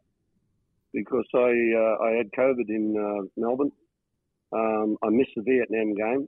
because 0.94 1.26
I, 1.34 1.40
uh, 1.40 2.06
I 2.06 2.12
had 2.18 2.32
COVID 2.38 2.70
in 2.70 2.96
uh, 2.98 3.26
Melbourne. 3.36 3.72
Um, 4.52 4.98
I 5.04 5.10
missed 5.10 5.32
the 5.36 5.42
Vietnam 5.42 5.96
game. 5.96 6.28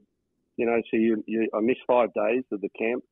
You 0.57 0.65
know, 0.65 0.81
so 0.89 0.97
you, 0.97 1.23
you, 1.27 1.47
I 1.53 1.59
missed 1.61 1.81
five 1.85 2.09
days 2.13 2.43
of 2.51 2.61
the 2.61 2.69
camp. 2.77 3.03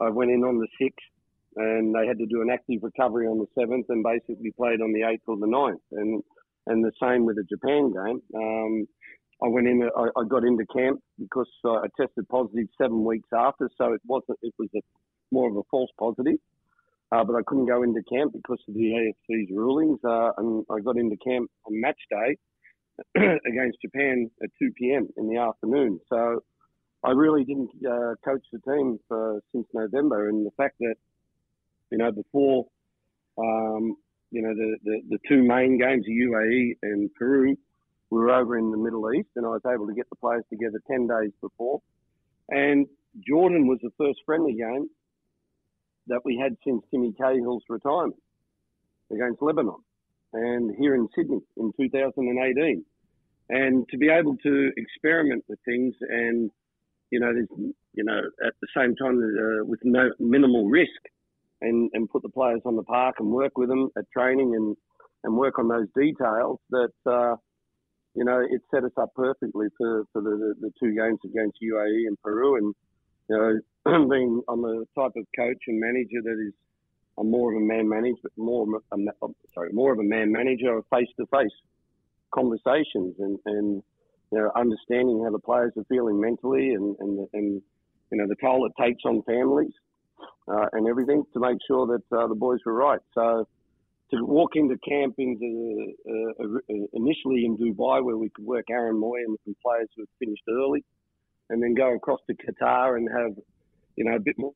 I 0.00 0.08
went 0.08 0.30
in 0.30 0.42
on 0.42 0.58
the 0.58 0.68
6th 0.80 1.12
and 1.56 1.94
they 1.94 2.06
had 2.06 2.18
to 2.18 2.26
do 2.26 2.40
an 2.40 2.50
active 2.50 2.82
recovery 2.82 3.26
on 3.26 3.38
the 3.38 3.46
seventh 3.58 3.86
and 3.90 4.02
basically 4.02 4.52
played 4.56 4.80
on 4.80 4.92
the 4.92 5.06
eighth 5.06 5.22
or 5.26 5.36
the 5.36 5.46
ninth. 5.46 5.82
And 5.92 6.22
and 6.66 6.84
the 6.84 6.92
same 7.02 7.24
with 7.24 7.36
the 7.36 7.44
Japan 7.44 7.92
game. 7.92 8.22
Um, 8.34 8.86
I 9.42 9.48
went 9.48 9.66
in. 9.66 9.82
I, 9.96 10.06
I, 10.16 10.24
got 10.28 10.44
into 10.44 10.64
camp 10.66 11.00
because 11.18 11.48
I 11.64 11.86
tested 12.00 12.28
positive 12.28 12.68
seven 12.80 13.04
weeks 13.04 13.28
after, 13.36 13.68
so 13.76 13.92
it 13.92 14.00
wasn't. 14.06 14.38
It 14.42 14.54
was 14.58 14.68
a, 14.76 14.80
more 15.32 15.50
of 15.50 15.56
a 15.56 15.62
false 15.70 15.90
positive. 15.98 16.38
Uh, 17.12 17.22
but 17.24 17.36
I 17.36 17.42
couldn't 17.46 17.66
go 17.66 17.82
into 17.82 18.02
camp 18.10 18.32
because 18.32 18.58
of 18.66 18.74
the 18.74 19.12
AFC's 19.30 19.50
rulings, 19.52 19.98
uh, 20.02 20.30
and 20.38 20.64
I 20.70 20.80
got 20.80 20.96
into 20.96 21.16
camp 21.16 21.50
on 21.66 21.80
match 21.80 22.00
day 22.10 22.38
against 23.46 23.82
Japan 23.82 24.30
at 24.42 24.48
2 24.58 24.70
p.m. 24.78 25.08
in 25.18 25.28
the 25.28 25.36
afternoon. 25.36 26.00
So 26.08 26.42
I 27.04 27.10
really 27.10 27.44
didn't 27.44 27.70
uh, 27.86 28.14
coach 28.24 28.44
the 28.50 28.60
team 28.60 28.98
for 29.08 29.42
since 29.52 29.66
November, 29.74 30.30
and 30.30 30.46
the 30.46 30.52
fact 30.56 30.76
that 30.80 30.94
you 31.92 31.98
know, 31.98 32.10
before, 32.10 32.66
um, 33.38 33.96
you 34.30 34.40
know, 34.40 34.54
the, 34.54 34.76
the, 34.82 35.00
the 35.10 35.18
two 35.28 35.42
main 35.42 35.78
games, 35.78 36.06
the 36.06 36.12
UAE 36.12 36.76
and 36.82 37.14
Peru, 37.14 37.54
were 38.08 38.30
over 38.30 38.58
in 38.58 38.70
the 38.70 38.78
Middle 38.78 39.12
East, 39.12 39.28
and 39.36 39.44
I 39.44 39.50
was 39.50 39.60
able 39.70 39.86
to 39.86 39.94
get 39.94 40.08
the 40.08 40.16
players 40.16 40.44
together 40.50 40.80
10 40.90 41.06
days 41.06 41.32
before. 41.40 41.80
And 42.48 42.86
Jordan 43.26 43.68
was 43.68 43.78
the 43.82 43.90
first 43.98 44.20
friendly 44.24 44.54
game 44.54 44.88
that 46.06 46.20
we 46.24 46.36
had 46.36 46.56
since 46.64 46.82
Timmy 46.90 47.12
Cahill's 47.12 47.62
retirement 47.68 48.20
against 49.10 49.42
Lebanon 49.42 49.76
and 50.32 50.74
here 50.78 50.94
in 50.94 51.08
Sydney 51.14 51.40
in 51.56 51.72
2018. 51.78 52.84
And 53.50 53.86
to 53.90 53.98
be 53.98 54.08
able 54.08 54.36
to 54.38 54.72
experiment 54.76 55.44
with 55.48 55.58
things 55.64 55.94
and, 56.08 56.50
you 57.10 57.20
know, 57.20 57.32
you 57.92 58.04
know, 58.04 58.20
at 58.46 58.52
the 58.60 58.68
same 58.76 58.96
time 58.96 59.18
uh, 59.18 59.64
with 59.64 59.80
no 59.84 60.10
minimal 60.18 60.68
risk 60.68 60.90
and, 61.60 61.90
and 61.92 62.08
put 62.08 62.22
the 62.22 62.30
players 62.30 62.62
on 62.64 62.76
the 62.76 62.82
park 62.82 63.16
and 63.18 63.30
work 63.30 63.58
with 63.58 63.68
them 63.68 63.90
at 63.96 64.04
training 64.10 64.54
and, 64.54 64.76
and 65.24 65.36
work 65.36 65.58
on 65.58 65.68
those 65.68 65.86
details 65.94 66.58
that, 66.70 66.92
uh, 67.06 67.36
you 68.14 68.24
know, 68.24 68.40
it 68.40 68.62
set 68.70 68.84
us 68.84 68.92
up 69.00 69.10
perfectly 69.14 69.66
for, 69.76 70.04
for 70.12 70.22
the, 70.22 70.30
the, 70.30 70.54
the 70.60 70.70
two 70.80 70.94
games 70.94 71.18
against 71.24 71.58
UAE 71.62 72.06
and 72.06 72.20
Peru. 72.22 72.56
And, 72.56 72.74
you 73.32 73.62
know, 73.86 74.08
being 74.10 74.42
I'm 74.48 74.62
the 74.62 74.86
type 74.96 75.12
of 75.16 75.26
coach 75.36 75.62
and 75.66 75.80
manager 75.80 76.20
that 76.22 76.46
is, 76.46 76.52
I'm 77.18 77.30
more 77.30 77.52
of 77.52 77.60
a 77.60 77.64
man 77.64 77.88
manager, 77.88 78.28
more, 78.36 78.66
a, 78.92 78.96
sorry, 79.54 79.72
more 79.72 79.92
of 79.92 79.98
a 79.98 80.04
man 80.04 80.32
manager 80.32 80.76
of 80.76 80.84
face 80.92 81.08
to 81.18 81.26
face 81.26 81.50
conversations 82.34 83.16
and, 83.18 83.38
and, 83.44 83.82
you 84.30 84.38
know, 84.38 84.50
understanding 84.56 85.22
how 85.24 85.30
the 85.30 85.38
players 85.38 85.72
are 85.76 85.84
feeling 85.88 86.20
mentally 86.20 86.70
and, 86.70 86.96
and, 87.00 87.28
and, 87.34 87.62
you 88.10 88.18
know, 88.18 88.26
the 88.26 88.36
toll 88.40 88.66
it 88.66 88.72
takes 88.82 89.02
on 89.04 89.22
families 89.22 89.72
uh, 90.48 90.66
and 90.72 90.86
everything 90.86 91.22
to 91.34 91.40
make 91.40 91.58
sure 91.66 91.86
that 91.86 92.16
uh, 92.16 92.26
the 92.28 92.34
boys 92.34 92.60
were 92.64 92.72
right. 92.72 93.00
So 93.14 93.46
to 94.10 94.24
walk 94.24 94.52
into 94.54 94.76
camp 94.78 95.14
into, 95.18 95.92
uh, 96.08 96.44
uh, 96.44 96.86
initially 96.94 97.44
in 97.44 97.58
Dubai 97.58 98.02
where 98.02 98.16
we 98.16 98.30
could 98.30 98.46
work 98.46 98.66
Aaron 98.70 98.96
Mooy 98.96 99.22
and 99.26 99.38
some 99.44 99.56
players 99.64 99.88
who 99.96 100.02
had 100.02 100.08
finished 100.18 100.44
early, 100.48 100.82
and 101.50 101.62
then 101.62 101.74
go 101.74 101.94
across 101.94 102.20
to 102.28 102.34
Qatar 102.34 102.96
and 102.96 103.08
have 103.10 103.32
you 103.96 104.04
know 104.04 104.16
a 104.16 104.20
bit 104.20 104.36
more 104.38 104.54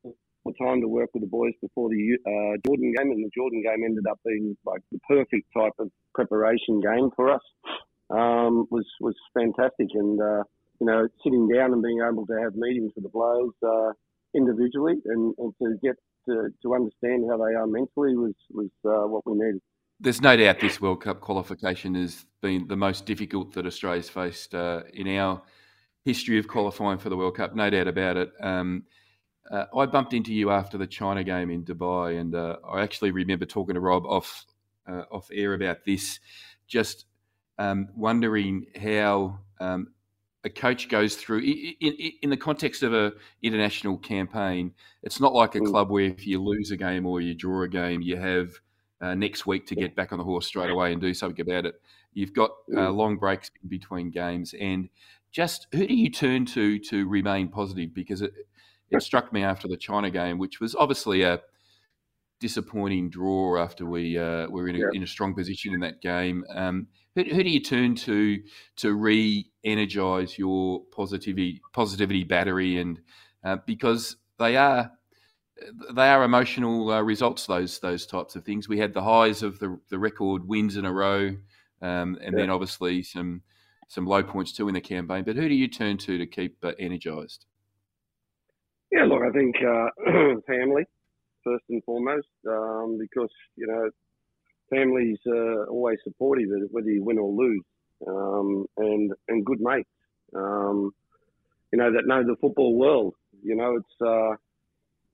time 0.54 0.80
to 0.80 0.88
work 0.88 1.10
with 1.12 1.22
the 1.22 1.28
boys 1.28 1.52
before 1.60 1.88
the 1.88 2.16
uh, 2.24 2.56
Jordan 2.66 2.92
game, 2.96 3.10
and 3.10 3.24
the 3.24 3.30
Jordan 3.36 3.62
game 3.62 3.84
ended 3.84 4.06
up 4.08 4.20
being 4.24 4.56
like 4.64 4.82
the 4.92 4.98
perfect 5.08 5.46
type 5.56 5.72
of 5.78 5.90
preparation 6.14 6.80
game 6.80 7.10
for 7.16 7.32
us. 7.32 7.42
Um, 8.10 8.66
was 8.70 8.86
was 9.00 9.14
fantastic, 9.34 9.88
and 9.94 10.20
uh, 10.20 10.44
you 10.80 10.86
know 10.86 11.08
sitting 11.24 11.48
down 11.48 11.72
and 11.72 11.82
being 11.82 12.00
able 12.00 12.26
to 12.26 12.34
have 12.42 12.54
meetings 12.54 12.92
with 12.94 13.04
the 13.04 13.10
players 13.10 13.50
uh, 13.66 13.92
individually 14.34 14.96
and, 15.06 15.34
and 15.38 15.52
to 15.62 15.76
get 15.82 15.96
to, 16.26 16.48
to 16.62 16.74
understand 16.74 17.24
how 17.28 17.36
they 17.38 17.54
are 17.54 17.66
mentally 17.66 18.16
was 18.16 18.34
was 18.50 18.70
uh, 18.84 19.06
what 19.08 19.26
we 19.26 19.34
needed. 19.34 19.60
There's 19.98 20.20
no 20.20 20.36
doubt 20.36 20.60
this 20.60 20.80
World 20.80 21.02
Cup 21.02 21.20
qualification 21.20 21.94
has 21.94 22.26
been 22.42 22.68
the 22.68 22.76
most 22.76 23.06
difficult 23.06 23.54
that 23.54 23.64
Australia's 23.66 24.10
faced 24.10 24.54
uh, 24.54 24.82
in 24.92 25.08
our 25.16 25.42
history 26.06 26.38
of 26.38 26.46
qualifying 26.46 26.98
for 26.98 27.10
the 27.10 27.16
World 27.16 27.36
Cup. 27.36 27.54
No 27.56 27.68
doubt 27.68 27.88
about 27.88 28.16
it. 28.16 28.32
Um, 28.40 28.84
uh, 29.50 29.64
I 29.76 29.86
bumped 29.86 30.14
into 30.14 30.32
you 30.32 30.50
after 30.50 30.78
the 30.78 30.86
China 30.86 31.24
game 31.24 31.50
in 31.50 31.64
Dubai, 31.64 32.20
and 32.20 32.34
uh, 32.34 32.56
I 32.66 32.82
actually 32.82 33.10
remember 33.10 33.44
talking 33.44 33.74
to 33.74 33.80
Rob 33.80 34.06
off 34.06 34.46
uh, 34.88 35.02
off 35.10 35.28
air 35.32 35.54
about 35.54 35.84
this, 35.84 36.20
just 36.68 37.06
um, 37.58 37.88
wondering 37.96 38.66
how 38.80 39.40
um, 39.58 39.88
a 40.44 40.48
coach 40.50 40.88
goes 40.88 41.16
through 41.16 41.40
in, 41.40 41.74
in, 41.80 42.12
in, 42.22 42.30
the 42.30 42.36
context 42.36 42.84
of 42.84 42.94
a 42.94 43.12
international 43.42 43.98
campaign. 43.98 44.72
It's 45.02 45.20
not 45.20 45.32
like 45.32 45.56
a 45.56 45.60
mm. 45.60 45.66
club 45.66 45.90
where 45.90 46.04
if 46.04 46.24
you 46.24 46.40
lose 46.40 46.70
a 46.70 46.76
game 46.76 47.04
or 47.04 47.20
you 47.20 47.34
draw 47.34 47.62
a 47.62 47.68
game, 47.68 48.00
you 48.00 48.16
have 48.16 48.50
uh, 49.00 49.14
next 49.14 49.44
week 49.44 49.66
to 49.66 49.74
get 49.74 49.96
back 49.96 50.12
on 50.12 50.18
the 50.18 50.24
horse 50.24 50.46
straight 50.46 50.70
away 50.70 50.92
and 50.92 51.00
do 51.00 51.14
something 51.14 51.40
about 51.40 51.66
it. 51.66 51.80
You've 52.14 52.32
got 52.32 52.50
uh, 52.72 52.78
mm. 52.78 52.96
long 52.96 53.16
breaks 53.16 53.50
between 53.68 54.10
games, 54.10 54.54
and 54.58 54.88
just 55.36 55.66
who 55.72 55.86
do 55.86 55.94
you 55.94 56.08
turn 56.08 56.46
to 56.46 56.78
to 56.78 57.06
remain 57.06 57.48
positive? 57.48 57.92
Because 57.92 58.22
it, 58.22 58.32
it 58.90 59.02
struck 59.02 59.34
me 59.34 59.42
after 59.42 59.68
the 59.68 59.76
China 59.76 60.10
game, 60.10 60.38
which 60.38 60.60
was 60.60 60.74
obviously 60.74 61.22
a 61.22 61.40
disappointing 62.40 63.10
draw 63.10 63.62
after 63.62 63.84
we 63.84 64.16
uh, 64.18 64.46
were 64.48 64.66
in 64.66 64.76
a, 64.76 64.78
yeah. 64.78 64.86
in 64.94 65.02
a, 65.02 65.06
strong 65.06 65.34
position 65.34 65.74
in 65.74 65.80
that 65.80 66.00
game. 66.00 66.42
Um, 66.54 66.86
who, 67.14 67.24
who, 67.24 67.42
do 67.42 67.50
you 67.50 67.60
turn 67.60 67.94
to 67.96 68.42
to 68.76 68.94
re-energize 68.94 70.38
your 70.38 70.80
positivity 70.90 71.60
positivity 71.74 72.24
battery? 72.24 72.78
And 72.78 73.00
uh, 73.44 73.58
because 73.66 74.16
they 74.38 74.56
are 74.56 74.90
they 75.92 76.08
are 76.08 76.24
emotional 76.24 76.90
uh, 76.90 77.02
results. 77.02 77.44
Those 77.44 77.78
those 77.80 78.06
types 78.06 78.36
of 78.36 78.44
things. 78.46 78.70
We 78.70 78.78
had 78.78 78.94
the 78.94 79.02
highs 79.02 79.42
of 79.42 79.58
the 79.58 79.78
the 79.90 79.98
record 79.98 80.48
wins 80.48 80.78
in 80.78 80.86
a 80.86 80.92
row, 80.92 81.36
um, 81.82 82.16
and 82.22 82.32
yeah. 82.32 82.36
then 82.36 82.50
obviously 82.50 83.02
some 83.02 83.42
some 83.88 84.06
low 84.06 84.22
points 84.22 84.52
too 84.52 84.68
in 84.68 84.74
the 84.74 84.80
campaign. 84.80 85.24
But 85.24 85.36
who 85.36 85.48
do 85.48 85.54
you 85.54 85.68
turn 85.68 85.98
to 85.98 86.18
to 86.18 86.26
keep 86.26 86.56
uh, 86.62 86.72
energized? 86.78 87.46
Yeah, 88.90 89.04
look, 89.04 89.22
I 89.22 89.30
think 89.30 89.56
uh, 89.56 90.40
family 90.46 90.84
first 91.44 91.64
and 91.68 91.82
foremost, 91.84 92.28
um, 92.48 92.98
because 92.98 93.30
you 93.56 93.66
know 93.66 93.90
families 94.70 95.18
are 95.26 95.66
always 95.66 95.98
supportive, 96.04 96.48
whether 96.70 96.90
you 96.90 97.04
win 97.04 97.18
or 97.18 97.30
lose, 97.30 97.64
um, 98.06 98.66
and 98.76 99.12
and 99.28 99.44
good 99.44 99.60
mates. 99.60 99.88
Um, 100.34 100.92
you 101.72 101.78
know, 101.78 101.92
that 101.92 102.06
know 102.06 102.22
the 102.24 102.36
football 102.40 102.76
world. 102.76 103.14
You 103.42 103.56
know, 103.56 103.76
it's 103.76 104.00
uh, 104.00 104.36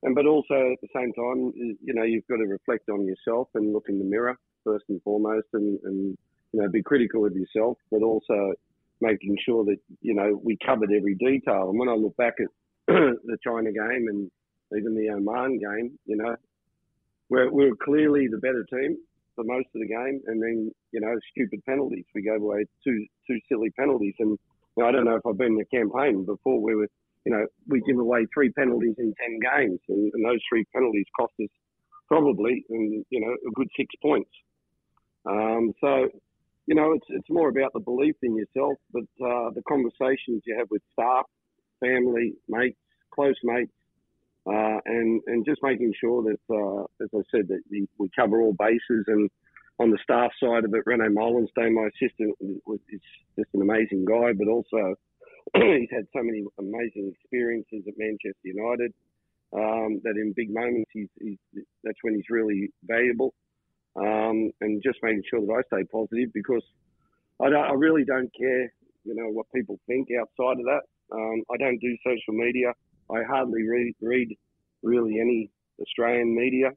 and 0.03 0.15
but 0.15 0.27
also 0.27 0.73
at 0.73 0.81
the 0.81 0.89
same 0.95 1.13
time, 1.13 1.53
you 1.57 1.95
know, 1.95 2.03
you've 2.03 2.27
got 2.29 2.37
to 2.37 2.47
reflect 2.47 2.89
on 2.89 3.07
yourself 3.07 3.49
and 3.55 3.73
look 3.73 3.87
in 3.89 3.99
the 3.99 4.05
mirror 4.05 4.37
first 4.65 4.85
and 4.89 5.01
foremost, 5.03 5.47
and, 5.53 5.79
and 5.85 6.19
you 6.53 6.61
know, 6.61 6.69
be 6.69 6.83
critical 6.83 7.27
of 7.27 7.35
yourself, 7.35 7.79
but 7.91 8.03
also 8.03 8.53
making 9.01 9.37
sure 9.45 9.65
that 9.65 9.79
you 10.01 10.15
know 10.15 10.41
we 10.43 10.57
covered 10.65 10.91
every 10.93 11.15
detail. 11.15 11.71
And 11.71 11.79
when 11.79 11.89
I 11.89 11.95
look 11.95 12.17
back 12.17 12.35
at 12.41 12.49
the 12.87 13.39
China 13.45 13.73
game 13.73 14.07
and 14.09 14.31
even 14.77 14.95
the 14.95 15.11
Oman 15.11 15.59
game, 15.59 15.99
you 16.07 16.17
know, 16.17 16.35
we're, 17.29 17.51
we're 17.51 17.77
clearly 17.77 18.29
the 18.29 18.39
better 18.39 18.65
team 18.73 18.97
for 19.35 19.45
most 19.45 19.67
of 19.75 19.81
the 19.81 19.89
game, 19.89 20.21
and 20.27 20.43
then 20.43 20.71
you 20.93 21.01
know, 21.01 21.15
stupid 21.31 21.65
penalties. 21.67 22.05
We 22.15 22.23
gave 22.23 22.41
away 22.41 22.65
two 22.85 23.07
two 23.27 23.39
silly 23.49 23.71
penalties, 23.71 24.15
and 24.19 24.39
you 24.77 24.83
know, 24.83 24.89
I 24.89 24.93
don't 24.93 25.05
know 25.05 25.17
if 25.17 25.27
I've 25.27 25.39
been 25.39 25.59
in 25.59 25.61
a 25.61 25.65
campaign 25.65 26.25
before 26.25 26.61
where 26.61 26.79
we 26.79 26.87
you 27.25 27.33
know, 27.33 27.47
we 27.69 27.81
give 27.83 27.99
away 27.99 28.27
three 28.35 28.51
penalties 28.51 28.95
in 28.99 29.15
10 29.15 29.39
games, 29.41 29.81
and, 29.89 30.11
and 30.13 30.25
those 30.25 30.41
three 30.49 30.65
penalties 30.75 31.07
cost 31.19 31.33
us 31.41 31.49
probably, 32.09 32.65
and, 32.69 33.05
you 33.11 33.21
know, 33.21 33.33
a 33.33 33.53
good 33.55 33.69
six 33.77 33.89
points. 34.03 34.31
Um, 35.25 35.73
so, 35.81 36.09
you 36.67 36.75
know, 36.75 36.93
it's, 36.93 37.07
it's 37.09 37.31
more 37.31 37.49
about 37.49 37.73
the 37.73 37.81
belief 37.81 38.17
in 38.23 38.37
yourself, 38.37 38.79
but 38.93 39.03
uh, 39.25 39.51
the 39.51 39.63
conversations 39.69 40.43
you 40.47 40.57
have 40.59 40.69
with 40.71 40.83
staff, 40.93 41.25
family, 41.81 42.35
mates, 42.49 42.79
close 43.13 43.37
mates, 43.43 43.73
uh, 44.47 44.79
and, 44.87 45.21
and 45.27 45.45
just 45.45 45.61
making 45.63 45.93
sure 46.01 46.23
that, 46.23 46.55
uh, 46.55 46.83
as 47.03 47.09
I 47.15 47.23
said, 47.31 47.49
that 47.49 47.63
we, 47.71 47.89
we 47.99 48.09
cover 48.15 48.41
all 48.41 48.55
bases. 48.59 49.05
And 49.07 49.31
on 49.79 49.91
the 49.91 49.99
staff 50.03 50.31
side 50.43 50.65
of 50.65 50.75
it, 50.75 50.83
Rene 50.87 51.05
Meulensteen, 51.09 51.75
my 51.75 51.89
assistant, 51.89 52.37
was, 52.67 52.79
is 52.91 53.01
just 53.39 53.51
an 53.55 53.63
amazing 53.63 54.05
guy, 54.05 54.33
but 54.33 54.49
also 54.49 54.95
he's 55.55 55.91
had 55.91 56.07
so 56.15 56.23
many 56.23 56.45
amazing 56.59 57.13
experiences 57.15 57.85
at 57.87 57.95
Manchester 57.97 58.35
United 58.45 58.93
um, 59.53 60.01
that 60.05 60.17
in 60.17 60.33
big 60.35 60.53
moments 60.53 60.91
he's, 60.93 61.09
he's, 61.21 61.39
that's 61.85 61.99
when 62.03 62.15
he's 62.15 62.31
really 62.31 62.71
valuable. 62.85 63.35
Um, 63.95 64.51
and 64.61 64.83
just 64.83 64.99
making 65.03 65.23
sure 65.29 65.41
that 65.41 65.53
I 65.53 65.77
stay 65.77 65.85
positive 65.93 66.33
because 66.33 66.63
I, 67.41 67.47
I, 67.49 67.73
really 67.73 68.05
don't 68.05 68.33
care, 68.35 68.73
you 69.05 69.15
know, 69.15 69.29
what 69.29 69.45
people 69.55 69.79
think 69.87 70.09
outside 70.19 70.61
of 70.61 70.65
that. 70.65 70.81
Um, 71.13 71.43
I 71.53 71.59
don't 71.59 71.79
do 71.79 71.95
social 72.03 72.33
media. 72.33 72.73
I 73.11 73.23
hardly 73.23 73.63
read, 73.69 73.95
read 74.01 74.35
really 74.83 75.21
any 75.21 75.51
Australian 75.79 76.35
media. 76.35 76.71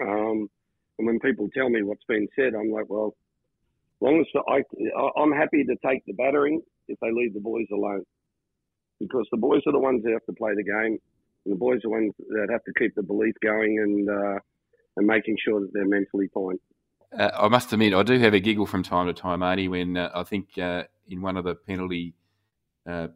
Um, 0.00 0.48
and 0.98 1.06
when 1.06 1.18
people 1.18 1.48
tell 1.52 1.68
me 1.68 1.82
what's 1.82 2.04
been 2.06 2.28
said, 2.36 2.54
I'm 2.54 2.70
like, 2.70 2.88
well, 2.88 3.16
long 4.00 4.20
as 4.20 4.26
I, 4.48 4.62
I'm 5.20 5.32
happy 5.32 5.64
to 5.64 5.76
take 5.86 6.04
the 6.06 6.12
battering 6.12 6.60
if 6.88 6.98
they 7.00 7.10
leave 7.12 7.34
the 7.34 7.40
boys 7.40 7.66
alone. 7.72 8.04
Because 9.00 9.26
the 9.30 9.38
boys 9.38 9.62
are 9.66 9.72
the 9.72 9.78
ones 9.78 10.02
that 10.04 10.12
have 10.12 10.24
to 10.26 10.32
play 10.32 10.52
the 10.54 10.64
game, 10.64 10.98
and 11.44 11.52
the 11.52 11.56
boys 11.56 11.78
are 11.78 11.82
the 11.82 11.90
ones 11.90 12.12
that 12.28 12.48
have 12.50 12.62
to 12.64 12.72
keep 12.78 12.94
the 12.94 13.02
belief 13.02 13.34
going 13.42 13.78
and 13.78 14.08
uh, 14.08 14.38
and 14.96 15.06
making 15.06 15.36
sure 15.42 15.60
that 15.60 15.70
they're 15.72 15.86
mentally 15.86 16.28
fine. 16.32 16.58
Uh, 17.16 17.30
I 17.34 17.48
must 17.48 17.72
admit, 17.72 17.94
I 17.94 18.02
do 18.02 18.18
have 18.18 18.34
a 18.34 18.40
giggle 18.40 18.66
from 18.66 18.82
time 18.82 19.06
to 19.06 19.12
time, 19.12 19.40
Arnie, 19.40 19.68
when 19.68 19.96
uh, 19.96 20.10
I 20.14 20.22
think 20.22 20.56
uh, 20.58 20.84
in 21.08 21.20
one 21.20 21.36
of 21.36 21.44
the 21.44 21.54
penalty 21.54 22.14
uh, 22.88 23.08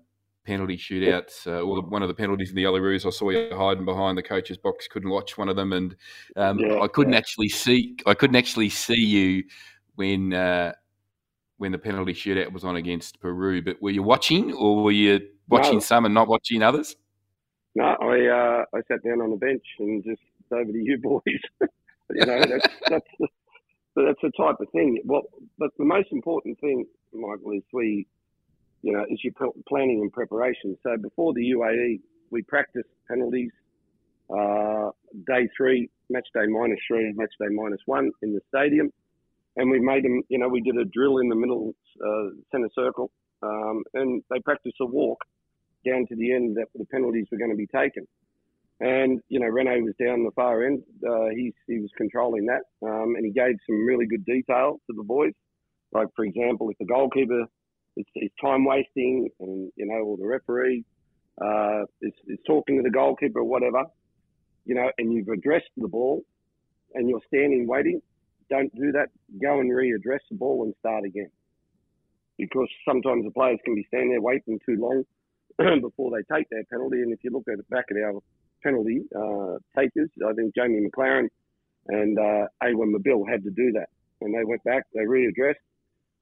penalty 0.47 0.77
shootouts, 0.77 1.47
uh, 1.47 1.61
or 1.61 1.83
one 1.83 2.03
of 2.03 2.09
the 2.09 2.15
penalties 2.15 2.51
in 2.51 2.57
the 2.57 2.63
Yellows, 2.63 3.05
I 3.05 3.11
saw 3.11 3.31
you 3.31 3.51
hiding 3.55 3.85
behind 3.85 4.17
the 4.17 4.23
coach's 4.23 4.57
box. 4.57 4.87
Couldn't 4.87 5.11
watch 5.11 5.37
one 5.37 5.49
of 5.49 5.57
them, 5.57 5.73
and 5.73 5.97
um, 6.37 6.59
yeah, 6.59 6.81
I 6.81 6.89
couldn't 6.89 7.15
yeah. 7.15 7.19
actually 7.19 7.49
see. 7.49 7.97
I 8.07 8.15
couldn't 8.15 8.37
actually 8.37 8.69
see 8.69 9.01
you 9.01 9.45
when 9.97 10.33
uh, 10.33 10.73
when 11.59 11.73
the 11.73 11.79
penalty 11.79 12.13
shootout 12.13 12.53
was 12.53 12.65
on 12.65 12.77
against 12.77 13.21
Peru. 13.21 13.63
But 13.63 13.83
were 13.83 13.91
you 13.91 14.03
watching, 14.03 14.53
or 14.53 14.83
were 14.83 14.93
you 14.93 15.21
watching 15.49 15.75
no. 15.75 15.81
some 15.81 16.05
and 16.05 16.15
not 16.15 16.29
watching 16.29 16.63
others? 16.63 16.97
No, 17.75 17.85
I 17.85 18.27
uh, 18.27 18.65
I 18.75 18.81
sat 18.89 19.03
down 19.05 19.21
on 19.21 19.31
the 19.31 19.37
bench 19.37 19.65
and 19.81 20.03
just 20.05 20.23
over 20.53 20.71
to 20.71 20.79
you 20.79 20.99
boys. 21.03 21.23
you 22.11 22.27
know, 22.27 22.41
that's 22.41 22.69
that's 22.89 23.07
the, 23.19 23.29
that's 23.97 24.21
the 24.23 24.33
type 24.37 24.57
of 24.61 24.69
thing. 24.73 25.01
Well, 25.05 25.23
but 25.59 25.71
the 25.79 25.85
most 25.85 26.09
important 26.13 26.59
thing, 26.61 26.87
Michael, 27.13 27.53
is 27.53 27.63
we, 27.73 28.07
you 28.83 28.93
know, 28.93 29.05
is 29.09 29.23
your 29.23 29.33
planning 29.69 30.01
and 30.01 30.13
preparation. 30.13 30.77
So 30.83 30.97
before 30.97 31.33
the 31.35 31.53
UAE, 31.53 32.01
we 32.31 32.43
practiced 32.43 32.89
penalties. 33.09 33.51
Uh, 34.29 34.91
day 35.29 35.49
three, 35.57 35.89
match 36.11 36.27
day 36.35 36.47
minus 36.49 36.81
three, 36.89 37.13
match 37.15 37.31
day 37.39 37.47
minus 37.49 37.79
one 37.87 38.11
in 38.23 38.33
the 38.35 38.41
stadium 38.49 38.91
and 39.57 39.71
we 39.71 39.81
made 39.81 40.05
them. 40.05 40.23
You 40.29 40.39
know, 40.39 40.49
we 40.49 40.61
did 40.61 40.77
a 40.77 40.85
drill 40.85 41.19
in 41.19 41.29
the 41.29 41.35
middle 41.35 41.75
uh, 42.05 42.31
centre 42.53 42.71
circle, 42.75 43.11
um, 43.43 43.83
and 43.95 44.23
they 44.31 44.39
practiced 44.41 44.77
a 44.81 44.87
walk 44.87 45.19
down 45.85 46.07
to 46.09 46.17
the 46.17 46.33
end 46.33 46.57
that 46.57 46.67
the 46.75 46.85
penalties 46.87 47.27
were 47.31 47.39
going 47.39 47.51
to 47.51 47.57
be 47.57 47.67
taken. 47.67 48.07
And 48.81 49.21
you 49.29 49.41
know, 49.41 49.47
Rene 49.47 49.81
was 49.83 49.95
down 49.99 50.25
the 50.25 50.31
far 50.33 50.67
end. 50.67 50.83
Uh, 51.07 51.29
he 51.35 51.53
he 51.67 51.79
was 51.81 51.91
controlling 51.97 52.47
that, 52.47 52.63
um, 52.87 53.15
and 53.17 53.25
he 53.25 53.33
gave 53.33 53.57
some 53.67 53.87
really 53.87 54.07
good 54.07 54.25
detail 54.27 54.79
to 54.87 54.97
the 54.97 55.03
boys. 55.03 55.33
Like 55.93 56.09
for 56.15 56.25
example, 56.25 56.69
if 56.69 56.77
the 56.79 56.85
goalkeeper 56.85 57.47
is, 57.97 58.05
is 58.17 58.31
time 58.41 58.67
wasting, 58.67 59.29
and 59.41 59.73
you 59.77 59.87
know, 59.87 60.05
or 60.05 60.17
the 60.19 60.27
referee 60.27 60.85
uh, 61.43 61.83
is, 62.03 62.13
is 62.27 62.39
talking 62.47 62.77
to 62.77 62.83
the 62.83 62.91
goalkeeper 62.91 63.41
or 63.41 63.45
whatever, 63.45 63.85
you 64.67 64.75
know, 64.75 64.91
and 64.99 65.13
you've 65.13 65.29
addressed 65.29 65.71
the 65.79 65.89
ball, 65.89 66.23
and 66.95 67.09
you're 67.09 67.21
standing 67.29 67.67
waiting, 67.67 68.01
don't 68.51 68.75
do 68.75 68.93
that. 68.93 69.09
Go 69.43 69.61
and 69.61 69.71
readdress 69.71 70.21
the 70.31 70.37
ball 70.37 70.65
and 70.65 70.75
start 70.81 71.05
again. 71.05 71.31
Because 72.39 72.69
sometimes 72.87 73.25
the 73.25 73.31
players 73.31 73.59
can 73.65 73.75
be 73.75 73.85
standing 73.89 74.11
there 74.11 74.21
waiting 74.21 74.59
too 74.67 74.77
long 74.79 75.05
before 75.81 76.11
they 76.11 76.35
take 76.35 76.49
their 76.51 76.65
penalty. 76.65 77.01
And 77.01 77.13
if 77.13 77.21
you 77.23 77.31
look 77.31 77.45
at 77.51 77.57
the 77.57 77.65
back 77.75 77.87
of 77.91 77.97
our 77.97 78.21
penalty 78.67 78.99
uh, 79.15 79.55
takers, 79.79 80.11
I 80.29 80.33
think 80.37 80.55
Jamie 80.55 80.87
Maclaren 80.87 81.29
and 81.89 82.19
uh, 82.19 82.45
Awer 82.63 82.87
Mabil 82.87 83.23
had 83.31 83.43
to 83.45 83.51
do 83.51 83.73
that. 83.73 83.89
And 84.21 84.35
they 84.35 84.45
went 84.45 84.65
back, 84.65 84.85
they 84.95 85.03
readdressed. 85.17 85.65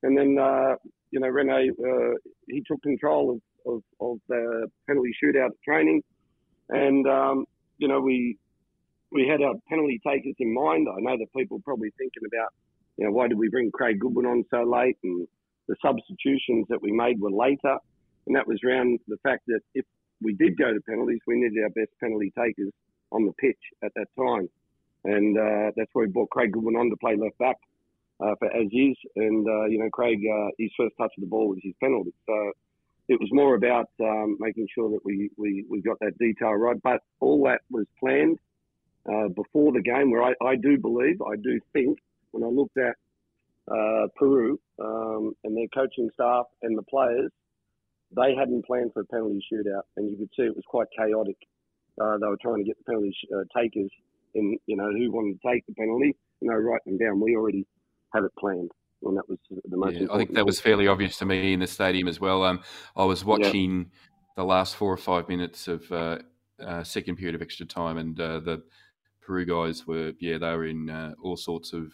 And 0.02 0.12
then, 0.18 0.37
uh, 0.38 0.74
you 1.11 1.20
know, 1.20 1.28
Rene, 1.28 1.70
uh, 1.70 2.14
he 2.48 2.62
took 2.68 2.83
control 2.83 3.24
of, 3.35 3.72
of, 3.72 3.83
of 4.00 4.18
the 4.28 4.68
penalty 4.87 5.12
shootout 5.22 5.50
training. 5.64 6.02
And, 6.68 7.07
um, 7.09 7.46
you 7.78 7.88
know, 7.88 8.00
we 8.00 8.37
we 9.11 9.28
had 9.28 9.42
our 9.42 9.54
penalty 9.68 10.00
takers 10.07 10.35
in 10.38 10.52
mind. 10.52 10.88
I 10.90 11.00
know 11.00 11.16
that 11.16 11.33
people 11.37 11.59
are 11.59 11.64
probably 11.70 11.92
thinking 11.96 12.24
about, 12.26 12.48
you 12.96 13.04
know, 13.04 13.12
why 13.12 13.28
did 13.28 13.38
we 13.38 13.48
bring 13.48 13.70
Craig 13.70 14.00
Goodwin 14.00 14.26
on 14.26 14.44
so 14.50 14.62
late? 14.64 14.98
And 15.04 15.28
the 15.68 15.76
substitutions 15.80 16.66
that 16.68 16.83
we 16.83 16.90
made 16.90 17.20
were 17.20 17.30
later. 17.30 17.76
And 18.26 18.35
that 18.35 18.48
was 18.48 18.59
around 18.66 18.98
the 19.07 19.18
fact 19.22 19.42
that 19.46 19.61
if 19.74 19.85
we 20.22 20.35
did 20.35 20.57
go 20.57 20.72
to 20.72 20.81
penalties, 20.81 21.20
we 21.27 21.37
needed 21.37 21.62
our 21.62 21.70
best 21.70 21.90
penalty 22.00 22.33
takers 22.38 22.72
on 23.12 23.27
the 23.27 23.33
pitch 23.33 23.59
at 23.83 23.92
that 23.94 24.09
time. 24.16 24.48
And 25.05 25.38
uh, 25.38 25.70
that's 25.77 25.90
why 25.92 26.03
we 26.03 26.09
brought 26.09 26.31
Craig 26.31 26.53
Goodwin 26.53 26.77
on 26.77 26.90
to 26.90 26.96
play 26.96 27.16
left 27.16 27.38
back 27.38 27.57
uh, 28.20 28.35
for 28.38 28.48
as 28.48 28.66
is. 28.72 28.96
And, 29.16 29.46
uh, 29.46 29.66
you 29.66 29.79
know, 29.79 29.90
Craig, 29.90 30.20
uh, 30.27 30.48
his 30.59 30.70
first 30.77 30.94
touch 30.96 31.12
of 31.16 31.20
the 31.20 31.27
ball 31.27 31.48
was 31.48 31.59
his 31.62 31.74
penalty. 31.81 32.14
So 32.27 32.53
it 33.09 33.20
was 33.20 33.29
more 33.33 33.55
about 33.55 33.90
um, 34.00 34.38
making 34.40 34.66
sure 34.74 34.90
that 34.90 35.05
we, 35.05 35.31
we, 35.37 35.64
we 35.68 35.83
got 35.83 35.98
that 36.00 36.16
detail 36.18 36.55
right. 36.55 36.81
But 36.83 37.03
all 37.20 37.44
that 37.44 37.61
was 37.70 37.87
planned 38.00 38.38
uh, 39.07 39.29
before 39.29 39.72
the 39.72 39.83
game, 39.83 40.11
where 40.11 40.22
I, 40.22 40.33
I 40.42 40.57
do 40.57 40.79
believe, 40.79 41.20
I 41.20 41.37
do 41.37 41.61
think, 41.72 41.98
when 42.31 42.42
I 42.42 42.46
looked 42.46 42.79
at 42.79 42.96
uh, 43.70 44.09
Peru 44.16 44.59
um, 44.83 45.35
and 45.44 45.57
their 45.57 45.68
coaching 45.74 46.11
staff 46.14 46.46
and 46.62 46.77
the 46.77 46.83
players, 46.83 47.31
they 48.16 48.34
hadn't 48.34 48.66
planned 48.66 48.92
for 48.92 49.00
a 49.00 49.06
penalty 49.06 49.40
shootout, 49.52 49.82
and 49.96 50.10
you 50.10 50.16
could 50.16 50.30
see 50.36 50.42
it 50.42 50.56
was 50.56 50.64
quite 50.66 50.88
chaotic. 50.96 51.36
Uh, 52.00 52.18
they 52.18 52.26
were 52.26 52.38
trying 52.40 52.58
to 52.58 52.64
get 52.64 52.76
the 52.78 52.84
penalty 52.84 53.12
sh- 53.12 53.32
uh, 53.34 53.44
takers 53.58 53.90
in, 54.34 54.56
you 54.66 54.76
know, 54.76 54.90
who 54.90 55.12
wanted 55.12 55.40
to 55.40 55.48
take 55.48 55.64
the 55.66 55.74
penalty, 55.74 56.16
and 56.40 56.50
they 56.50 56.54
write 56.54 56.84
them 56.84 56.98
down. 56.98 57.20
We 57.20 57.36
already 57.36 57.66
had 58.12 58.24
it 58.24 58.32
planned. 58.38 58.70
And 59.02 59.16
that 59.18 59.28
was 59.28 59.38
the 59.50 59.76
most. 59.76 59.96
Yeah, 59.96 60.06
I 60.10 60.16
think 60.16 60.32
that 60.32 60.46
was 60.46 60.60
fairly 60.60 60.88
obvious 60.88 61.18
to 61.18 61.26
me 61.26 61.52
in 61.52 61.60
the 61.60 61.66
stadium 61.66 62.08
as 62.08 62.20
well. 62.20 62.42
Um, 62.42 62.62
I 62.96 63.04
was 63.04 63.22
watching 63.22 63.78
yeah. 63.78 63.84
the 64.36 64.44
last 64.44 64.76
four 64.76 64.90
or 64.90 64.96
five 64.96 65.28
minutes 65.28 65.68
of 65.68 65.90
uh, 65.92 66.18
uh, 66.58 66.82
second 66.84 67.16
period 67.16 67.34
of 67.34 67.42
extra 67.42 67.66
time, 67.66 67.98
and 67.98 68.16
the 68.16 68.62
Peru 69.20 69.44
guys 69.44 69.86
were, 69.86 70.12
yeah, 70.20 70.38
they 70.38 70.50
were 70.56 70.66
in 70.66 70.90
uh, 70.90 71.14
all 71.22 71.36
sorts 71.36 71.72
of 71.72 71.92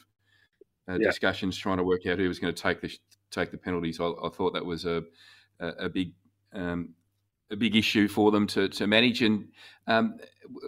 uh, 0.88 0.98
yeah. 0.98 1.08
discussions 1.08 1.56
trying 1.56 1.78
to 1.78 1.84
work 1.84 2.06
out 2.06 2.18
who 2.18 2.28
was 2.28 2.38
going 2.38 2.54
to 2.54 2.62
take 2.62 2.80
the 2.80 2.90
take 3.30 3.50
the 3.50 3.58
penalties. 3.58 4.00
I, 4.00 4.06
I 4.06 4.28
thought 4.28 4.52
that 4.54 4.64
was 4.64 4.84
a 4.84 5.02
a, 5.60 5.68
a 5.84 5.88
big 5.88 6.12
um, 6.52 6.94
a 7.50 7.56
big 7.56 7.76
issue 7.76 8.08
for 8.08 8.30
them 8.30 8.46
to, 8.46 8.68
to 8.68 8.86
manage. 8.86 9.22
And 9.22 9.48
um, 9.86 10.18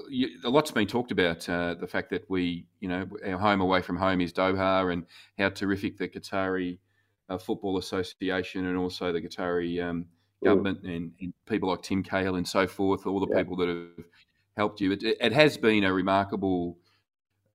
you, 0.09 0.41
a 0.45 0.51
lot's 0.51 0.71
been 0.71 0.87
talked 0.87 1.13
about 1.13 1.49
uh, 1.49 1.75
the 1.75 1.87
fact 1.87 2.11
that 2.11 2.29
we, 2.29 2.67
you 2.81 2.89
know, 2.89 3.07
our 3.25 3.39
home 3.39 3.61
away 3.61 3.83
from 3.83 3.97
home 3.97 4.21
is 4.21 4.33
Doha, 4.33 4.93
and 4.93 5.07
how 5.39 5.51
terrific 5.51 5.97
the 5.97 6.09
Qatari 6.09 6.79
uh, 7.29 7.39
Football 7.39 7.79
Association 7.79 8.67
and 8.67 8.77
also 8.77 9.13
the 9.13 9.21
Qatari 9.21 9.83
um, 9.83 10.07
government 10.45 10.83
and, 10.83 11.13
and, 11.21 11.33
people 11.47 11.69
like 11.69 11.83
Tim 11.83 12.03
Cahill 12.03 12.37
and 12.37 12.47
so 12.47 12.67
forth, 12.67 13.07
all 13.07 13.21
the 13.21 13.29
yeah. 13.31 13.39
people 13.39 13.57
that 13.57 13.69
have 13.69 14.07
helped 14.57 14.81
you. 14.81 14.93
It, 14.93 15.03
it 15.05 15.33
has 15.33 15.57
been 15.57 15.85
a 15.85 15.93
remarkable 15.93 16.79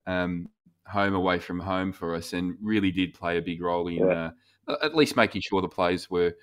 um, 0.06 0.48
home 0.86 1.14
away 1.14 1.38
from 1.38 1.60
home 1.60 1.92
for 1.92 2.14
us, 2.14 2.32
and 2.32 2.56
really 2.62 2.90
did 2.90 3.12
play 3.12 3.36
a 3.36 3.42
big 3.42 3.60
role 3.60 3.88
in 3.88 3.96
yeah. 3.96 4.30
uh, 4.66 4.76
at 4.82 4.94
least 4.94 5.16
making 5.16 5.42
sure 5.42 5.60
the 5.60 5.68
players 5.68 6.08
were 6.08 6.34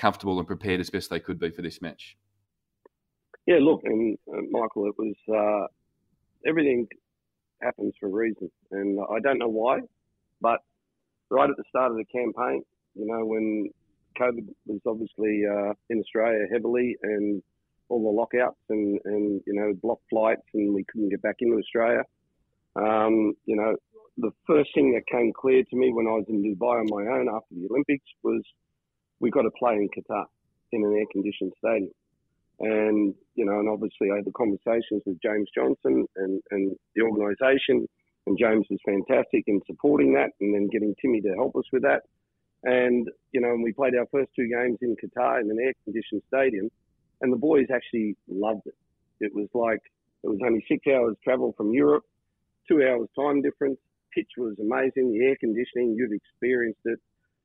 comfortable 0.00 0.38
and 0.38 0.46
prepared 0.46 0.80
as 0.80 0.90
best 0.90 1.10
they 1.10 1.20
could 1.20 1.38
be 1.38 1.50
for 1.50 1.62
this 1.62 1.82
match. 1.82 2.16
yeah, 3.46 3.58
look, 3.60 3.82
and 3.84 4.16
uh, 4.32 4.40
Michael, 4.50 4.86
it 4.86 4.94
was 4.98 5.16
uh, 5.28 5.66
everything 6.48 6.86
happens 7.62 7.92
for 8.00 8.06
a 8.06 8.10
reason, 8.10 8.50
and 8.70 8.98
I 9.14 9.20
don't 9.20 9.38
know 9.38 9.48
why, 9.48 9.80
but 10.40 10.60
right 11.30 11.50
at 11.50 11.56
the 11.56 11.64
start 11.68 11.90
of 11.90 11.98
the 11.98 12.04
campaign, 12.06 12.62
you 12.94 13.06
know, 13.06 13.24
when 13.24 13.68
COVID 14.18 14.46
was 14.66 14.80
obviously 14.86 15.42
uh, 15.46 15.74
in 15.90 16.00
Australia 16.00 16.46
heavily, 16.50 16.96
and 17.02 17.42
all 17.90 18.02
the 18.02 18.16
lockouts 18.16 18.60
and, 18.70 18.98
and 19.04 19.42
you 19.46 19.54
know 19.54 19.74
blocked 19.82 20.04
flights, 20.08 20.46
and 20.54 20.74
we 20.74 20.84
couldn't 20.84 21.10
get 21.10 21.22
back 21.22 21.36
into 21.40 21.58
Australia. 21.58 22.04
Um, 22.76 23.34
you 23.44 23.56
know, 23.56 23.76
the 24.16 24.30
first 24.46 24.70
thing 24.74 24.92
that 24.94 25.06
came 25.10 25.32
clear 25.38 25.62
to 25.64 25.76
me 25.76 25.92
when 25.92 26.06
I 26.06 26.12
was 26.12 26.24
in 26.28 26.42
Dubai 26.42 26.80
on 26.80 26.88
my 26.88 27.10
own 27.12 27.28
after 27.28 27.54
the 27.54 27.68
Olympics 27.68 28.06
was 28.22 28.42
we 29.20 29.30
got 29.30 29.42
to 29.42 29.50
play 29.58 29.74
in 29.74 29.88
Qatar 29.88 30.24
in 30.72 30.84
an 30.84 30.96
air-conditioned 30.96 31.52
stadium. 31.58 31.92
And, 32.60 33.14
you 33.34 33.44
know, 33.46 33.58
and 33.58 33.68
obviously 33.68 34.10
I 34.12 34.16
had 34.16 34.26
the 34.26 34.32
conversations 34.32 35.02
with 35.06 35.20
James 35.22 35.48
Johnson 35.54 36.06
and, 36.16 36.42
and 36.50 36.76
the 36.94 37.02
organisation, 37.02 37.88
and 38.26 38.38
James 38.38 38.66
was 38.68 38.78
fantastic 38.84 39.44
in 39.46 39.60
supporting 39.66 40.12
that 40.14 40.30
and 40.40 40.54
then 40.54 40.68
getting 40.68 40.94
Timmy 41.00 41.20
to 41.22 41.34
help 41.34 41.56
us 41.56 41.64
with 41.72 41.82
that. 41.82 42.02
And, 42.62 43.08
you 43.32 43.40
know, 43.40 43.50
and 43.50 43.62
we 43.62 43.72
played 43.72 43.94
our 43.94 44.06
first 44.12 44.30
two 44.36 44.46
games 44.46 44.78
in 44.82 44.94
Qatar 44.96 45.40
in 45.40 45.50
an 45.50 45.58
air 45.58 45.72
conditioned 45.84 46.22
stadium, 46.28 46.70
and 47.22 47.32
the 47.32 47.38
boys 47.38 47.66
actually 47.74 48.16
loved 48.28 48.66
it. 48.66 48.74
It 49.20 49.34
was 49.34 49.48
like, 49.54 49.80
it 50.22 50.28
was 50.28 50.40
only 50.44 50.62
six 50.68 50.86
hours 50.86 51.16
travel 51.24 51.54
from 51.56 51.72
Europe, 51.72 52.04
two 52.68 52.82
hours 52.82 53.08
time 53.18 53.40
difference. 53.40 53.78
Pitch 54.14 54.32
was 54.36 54.56
amazing. 54.60 55.12
The 55.12 55.24
air 55.24 55.36
conditioning, 55.40 55.94
you've 55.96 56.12
experienced 56.12 56.80
it, 56.84 56.98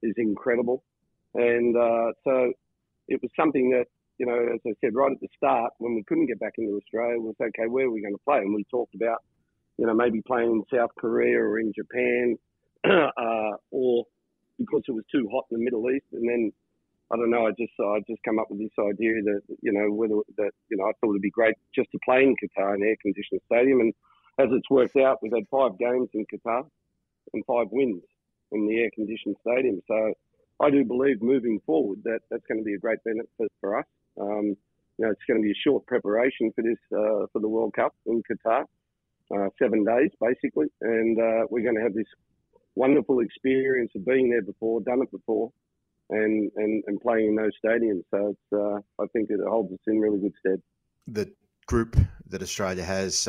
is 0.04 0.14
incredible. 0.18 0.84
And 1.36 1.76
uh, 1.76 2.12
so 2.24 2.52
it 3.08 3.22
was 3.22 3.32
something 3.38 3.70
that, 3.72 3.86
you 4.18 4.26
know, 4.26 4.40
as 4.54 4.60
I 4.66 4.72
said 4.82 4.96
right 4.96 5.12
at 5.12 5.20
the 5.20 5.28
start, 5.36 5.74
when 5.80 5.94
we 5.94 6.04
couldn't 6.04 6.28
get 6.28 6.40
back 6.40 6.54
into 6.58 6.78
Australia, 6.78 7.20
was 7.20 7.36
okay, 7.40 7.68
where 7.68 7.86
are 7.86 7.92
we 7.92 8.02
going 8.02 8.16
to 8.16 8.26
play? 8.26 8.40
And 8.40 8.54
we 8.56 8.64
talked 8.72 8.96
about, 8.96 9.24
you 9.78 9.86
know, 9.86 9.94
maybe 9.94 10.22
playing 10.26 10.52
in 10.52 10.78
South 10.78 10.92
Korea 10.98 11.40
or 11.40 11.60
in 11.60 11.74
Japan, 11.76 12.38
uh, 12.86 13.58
or 13.72 14.06
because 14.58 14.84
it 14.88 14.94
was 14.94 15.04
too 15.12 15.28
hot 15.32 15.46
in 15.52 15.60
the 15.60 15.64
Middle 15.64 15.92
East. 15.92 16.06
And 16.14 16.28
then 16.28 16.52
I 17.12 17.18
don't 17.18 17.30
know, 17.30 17.46
I 17.46 17.52
just 17.52 17.74
I 17.80 18.00
just 18.08 18.24
come 18.24 18.40
up 18.40 18.50
with 18.50 18.60
this 18.60 18.74
idea 18.80 19.22
that 19.22 19.42
you 19.62 19.74
know 19.74 19.94
whether 19.94 20.16
that 20.38 20.52
you 20.70 20.78
know 20.78 20.86
I 20.86 20.92
thought 21.00 21.12
it'd 21.12 21.22
be 21.22 21.30
great 21.30 21.56
just 21.76 21.92
to 21.92 22.00
play 22.04 22.24
in 22.24 22.36
Qatar, 22.36 22.76
in 22.76 22.84
air 22.84 22.96
conditioned 23.02 23.42
stadium, 23.46 23.82
and 23.82 23.94
as 24.40 24.48
it's 24.52 24.70
worked 24.70 24.98
out, 24.98 25.20
we've 25.22 25.34
had 25.34 25.48
five 25.52 25.78
games 25.78 26.10
in 26.14 26.26
Qatar 26.26 26.66
and 27.34 27.46
five 27.46 27.68
wins 27.72 28.02
in 28.52 28.68
the 28.68 28.80
air 28.80 28.90
conditioned 28.96 29.36
stadium. 29.42 29.82
So 29.88 30.14
I 30.62 30.70
do 30.70 30.86
believe 30.86 31.22
moving 31.22 31.60
forward 31.66 32.00
that 32.04 32.20
that's 32.30 32.46
going 32.48 32.60
to 32.60 32.64
be 32.64 32.76
a 32.76 32.80
great 32.80 33.04
benefit 33.04 33.52
for 33.60 33.80
us. 33.80 33.86
Um, 34.20 34.56
you 34.98 35.06
know, 35.06 35.12
it's 35.12 35.22
going 35.28 35.42
to 35.42 35.44
be 35.44 35.52
a 35.52 35.62
short 35.68 35.86
preparation 35.86 36.52
for 36.56 36.62
this 36.62 36.78
uh, 36.94 37.28
for 37.34 37.42
the 37.42 37.50
World 37.50 37.74
Cup 37.74 37.94
in 38.06 38.24
Qatar, 38.24 38.64
uh, 39.36 39.50
seven 39.62 39.84
days 39.84 40.12
basically, 40.22 40.68
and 40.82 41.20
uh, 41.20 41.46
we're 41.50 41.64
going 41.64 41.76
to 41.76 41.82
have 41.82 41.94
this 41.94 42.08
wonderful 42.76 43.20
experience 43.20 43.92
of 43.96 44.06
being 44.06 44.30
there 44.30 44.42
before, 44.42 44.82
done 44.82 45.02
it 45.02 45.12
before, 45.12 45.52
and 46.10 46.52
and, 46.56 46.84
and 46.88 47.02
playing 47.02 47.30
in 47.30 47.36
those 47.36 47.52
stadiums. 47.64 48.04
So 48.12 48.30
it's 48.30 48.54
uh, 48.54 49.04
I 49.04 49.08
think 49.12 49.30
it 49.30 49.40
holds 49.46 49.74
us 49.74 49.80
in 49.88 50.00
really 50.00 50.20
good 50.20 50.34
stead. 50.40 50.62
The 51.08 51.32
group 51.66 51.98
that 52.30 52.42
Australia 52.42 52.84
has. 52.84 53.28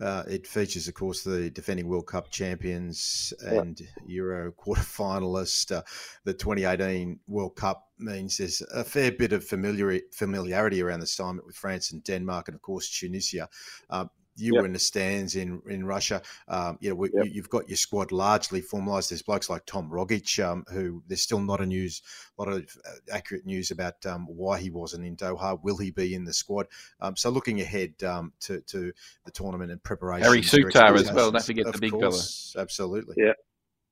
Uh, 0.00 0.24
it 0.28 0.46
features, 0.46 0.88
of 0.88 0.94
course, 0.94 1.22
the 1.22 1.50
defending 1.50 1.86
World 1.86 2.06
Cup 2.06 2.30
champions 2.30 3.32
and 3.40 3.80
Euro 4.06 4.50
quarter 4.56 4.82
finalist. 4.82 5.70
Uh, 5.70 5.82
the 6.24 6.34
2018 6.34 7.20
World 7.28 7.54
Cup 7.56 7.88
means 7.98 8.36
there's 8.36 8.62
a 8.74 8.84
fair 8.84 9.12
bit 9.12 9.32
of 9.32 9.44
familiarity 9.44 10.82
around 10.82 11.00
the 11.00 11.04
assignment 11.04 11.46
with 11.46 11.56
France 11.56 11.92
and 11.92 12.02
Denmark, 12.02 12.48
and 12.48 12.54
of 12.54 12.62
course 12.62 12.90
Tunisia. 12.90 13.48
Uh, 13.88 14.06
you 14.36 14.54
yep. 14.54 14.62
were 14.62 14.66
in 14.66 14.72
the 14.72 14.78
stands 14.78 15.36
in 15.36 15.60
in 15.68 15.84
Russia. 15.84 16.22
Um, 16.48 16.78
you 16.80 16.90
know, 16.90 16.94
we, 16.94 17.10
yep. 17.12 17.26
you've 17.30 17.50
got 17.50 17.68
your 17.68 17.76
squad 17.76 18.12
largely 18.12 18.62
formalised. 18.62 19.10
There's 19.10 19.22
blokes 19.22 19.50
like 19.50 19.66
Tom 19.66 19.90
Rogic, 19.90 20.42
um, 20.42 20.64
who 20.72 21.02
there's 21.06 21.20
still 21.20 21.40
not 21.40 21.60
a 21.60 21.66
news, 21.66 22.02
a 22.38 22.42
lot 22.42 22.52
of 22.52 22.64
uh, 22.86 22.90
accurate 23.12 23.44
news 23.44 23.70
about 23.70 24.04
um, 24.06 24.26
why 24.26 24.58
he 24.58 24.70
wasn't 24.70 25.04
in 25.04 25.16
Doha. 25.16 25.62
Will 25.62 25.76
he 25.76 25.90
be 25.90 26.14
in 26.14 26.24
the 26.24 26.32
squad? 26.32 26.66
Um, 27.00 27.16
so 27.16 27.30
looking 27.30 27.60
ahead 27.60 28.02
um, 28.04 28.32
to, 28.40 28.60
to 28.62 28.92
the 29.24 29.30
tournament 29.30 29.70
and 29.70 29.82
preparation. 29.82 30.24
Harry 30.24 30.40
Souttar 30.40 30.98
as 30.98 31.12
well. 31.12 31.30
Don't 31.30 31.44
forget 31.44 31.70
the 31.70 31.78
big 31.78 31.92
course, 31.92 32.52
fella. 32.52 32.62
Absolutely. 32.62 33.16
Yeah, 33.18 33.32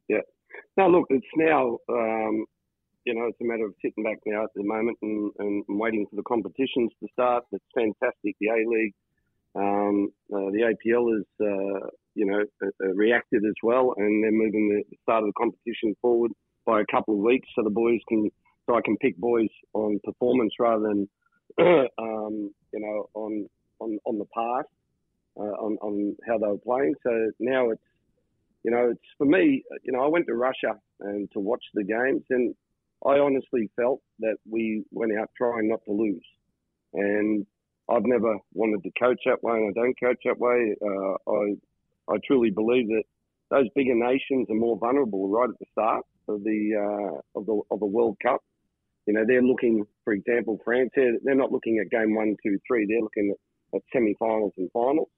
yeah. 0.09 0.22
Now 0.76 0.88
look, 0.88 1.07
it's 1.11 1.26
now. 1.37 1.79
Um, 1.88 2.46
you 3.07 3.14
know, 3.14 3.26
it's 3.29 3.40
a 3.40 3.44
matter 3.44 3.64
of 3.64 3.74
sitting 3.81 4.05
back 4.05 4.18
now 4.26 4.44
at 4.44 4.50
the 4.55 4.62
moment 4.62 4.98
and, 5.00 5.33
and 5.38 5.64
waiting 5.68 6.07
for 6.11 6.16
the 6.16 6.22
competitions 6.22 6.92
to 7.00 7.09
start. 7.12 7.44
It's 7.50 7.64
fantastic. 7.74 8.37
The 8.40 8.48
A 8.48 8.68
League 8.68 8.92
um, 9.55 10.09
uh, 10.33 10.51
the 10.51 10.75
APL 10.75 11.13
has, 11.15 11.25
uh, 11.41 11.89
you 12.15 12.27
know, 12.27 12.45
uh, 12.63 12.69
uh, 12.85 12.95
reacted 12.95 13.43
as 13.45 13.55
well, 13.63 13.95
and 13.97 14.23
they're 14.23 14.31
moving 14.31 14.69
the 14.69 14.97
start 15.03 15.25
of 15.25 15.29
the 15.29 15.33
competition 15.33 15.95
forward 16.01 16.31
by 16.67 16.81
a 16.81 16.85
couple 16.91 17.15
of 17.15 17.21
weeks, 17.21 17.49
so 17.55 17.63
the 17.65 17.71
boys 17.71 18.01
can, 18.09 18.31
so 18.67 18.77
I 18.77 18.81
can 18.85 18.97
pick 18.99 19.17
boys 19.17 19.49
on 19.73 19.99
performance 20.05 20.53
rather 20.61 20.83
than, 20.83 21.09
um, 21.99 22.51
you 22.73 22.81
know, 22.81 23.09
on 23.15 23.49
on 23.81 23.99
on 24.05 24.19
the 24.19 24.27
past, 24.35 24.69
uh, 25.37 25.57
on 25.65 25.77
on 25.83 26.17
how 26.27 26.39
they 26.39 26.47
were 26.47 26.59
playing. 26.59 26.95
So 27.03 27.31
now 27.41 27.71
it's, 27.71 27.83
you 28.63 28.71
know, 28.71 28.91
it's 28.91 29.01
for 29.19 29.27
me. 29.27 29.65
You 29.83 29.93
know, 29.93 30.05
I 30.05 30.09
went 30.09 30.27
to 30.27 30.35
Russia 30.35 30.79
and 31.01 31.29
to 31.33 31.41
watch 31.41 31.65
the 31.75 31.83
games, 31.83 32.23
and 32.31 32.55
I 33.05 33.19
honestly 33.19 33.69
felt 33.75 34.01
that 34.21 34.37
we 34.49 34.85
went 34.93 35.13
out 35.19 35.31
trying 35.37 35.69
not 35.69 35.81
to 35.87 35.93
lose, 35.93 36.25
and 36.95 37.47
I've 37.90 38.05
never 38.05 38.37
wanted 38.55 38.83
to 38.85 38.90
coach 38.98 39.20
that 39.26 39.42
way, 39.42 39.57
and 39.57 39.74
I 39.76 39.81
don't 39.81 40.00
coach 40.00 40.20
that 40.24 40.38
way. 40.38 40.74
Uh, 40.81 41.31
I 41.31 42.14
I 42.14 42.16
truly 42.26 42.50
believe 42.50 42.88
that 42.88 43.05
those 43.50 43.66
bigger 43.74 43.94
nations 43.94 44.48
are 44.50 44.55
more 44.55 44.79
vulnerable 44.79 45.29
right 45.29 45.48
at 45.48 45.59
the 45.59 45.66
start 45.72 46.05
of 46.29 46.44
the 46.44 46.61
uh, 46.76 47.38
of 47.38 47.46
the 47.46 47.61
of 47.70 47.81
the 47.81 47.87
World 47.87 48.16
Cup. 48.22 48.40
You 49.07 49.14
know, 49.14 49.24
they're 49.26 49.42
looking, 49.42 49.85
for 50.05 50.12
example, 50.12 50.61
France. 50.64 50.90
They're, 50.94 51.18
they're 51.24 51.35
not 51.35 51.50
looking 51.50 51.79
at 51.79 51.90
game 51.90 52.14
one, 52.14 52.37
two, 52.44 52.59
three. 52.66 52.87
They're 52.87 53.00
looking 53.00 53.35
at, 53.35 53.76
at 53.76 53.83
semi-finals 53.92 54.53
and 54.57 54.70
finals, 54.72 55.09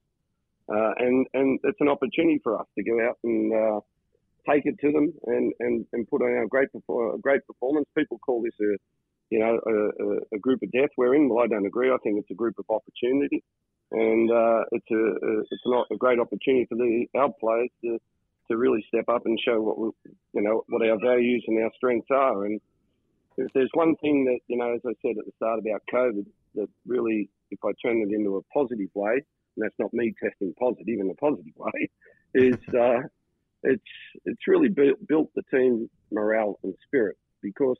uh, 0.72 0.92
and 0.98 1.26
and 1.34 1.58
it's 1.64 1.80
an 1.80 1.88
opportunity 1.88 2.40
for 2.42 2.58
us 2.58 2.66
to 2.76 2.84
go 2.84 3.06
out 3.06 3.18
and 3.24 3.52
uh, 3.52 3.80
take 4.48 4.66
it 4.66 4.76
to 4.80 4.92
them 4.92 5.12
and, 5.26 5.52
and, 5.60 5.86
and 5.92 6.08
put 6.08 6.22
on 6.22 6.30
our 6.30 6.46
great 6.46 6.68
great 7.20 7.46
performance. 7.46 7.86
People 7.96 8.18
call 8.18 8.42
this 8.42 8.54
a 8.60 8.76
you 9.32 9.38
know, 9.38 9.58
a, 9.66 10.36
a, 10.36 10.38
group 10.38 10.60
of 10.62 10.70
death 10.72 10.90
we're 10.98 11.14
in. 11.14 11.30
Well, 11.30 11.42
I 11.42 11.46
don't 11.46 11.64
agree. 11.64 11.90
I 11.90 11.96
think 12.02 12.18
it's 12.18 12.30
a 12.30 12.34
group 12.34 12.56
of 12.58 12.66
opportunity, 12.68 13.42
and 13.90 14.30
uh, 14.30 14.64
it's 14.72 14.90
a, 14.90 14.94
a 14.94 15.40
it's 15.50 15.64
not 15.64 15.86
a 15.90 15.96
great 15.96 16.18
opportunity 16.18 16.66
for 16.68 16.74
the 16.74 17.06
our 17.18 17.32
players 17.40 17.70
to 17.82 17.98
to 18.50 18.58
really 18.58 18.84
step 18.88 19.06
up 19.08 19.22
and 19.24 19.40
show 19.42 19.58
what 19.62 19.78
we, 19.78 19.88
you 20.34 20.42
know 20.42 20.64
what 20.68 20.86
our 20.86 20.98
values 21.00 21.42
and 21.48 21.64
our 21.64 21.70
strengths 21.74 22.10
are. 22.10 22.44
And 22.44 22.60
if 23.38 23.50
there's 23.54 23.70
one 23.72 23.96
thing 24.02 24.26
that 24.26 24.40
you 24.48 24.58
know, 24.58 24.74
as 24.74 24.82
I 24.84 24.92
said 25.00 25.16
at 25.18 25.24
the 25.24 25.32
start 25.36 25.60
about 25.60 25.80
COVID, 25.90 26.26
that 26.56 26.68
really, 26.86 27.30
if 27.50 27.60
I 27.64 27.70
turn 27.82 28.02
it 28.02 28.14
into 28.14 28.36
a 28.36 28.42
positive 28.52 28.90
way, 28.92 29.14
and 29.14 29.64
that's 29.64 29.78
not 29.78 29.94
me 29.94 30.12
testing 30.22 30.52
positive 30.60 31.00
in 31.00 31.08
a 31.10 31.14
positive 31.14 31.56
way, 31.56 31.88
is 32.34 32.60
uh, 32.78 33.00
it's 33.62 33.82
it's 34.26 34.46
really 34.46 34.68
built, 34.68 34.98
built 35.08 35.30
the 35.34 35.42
team 35.50 35.88
morale 36.10 36.58
and 36.64 36.74
spirit 36.86 37.16
because 37.40 37.78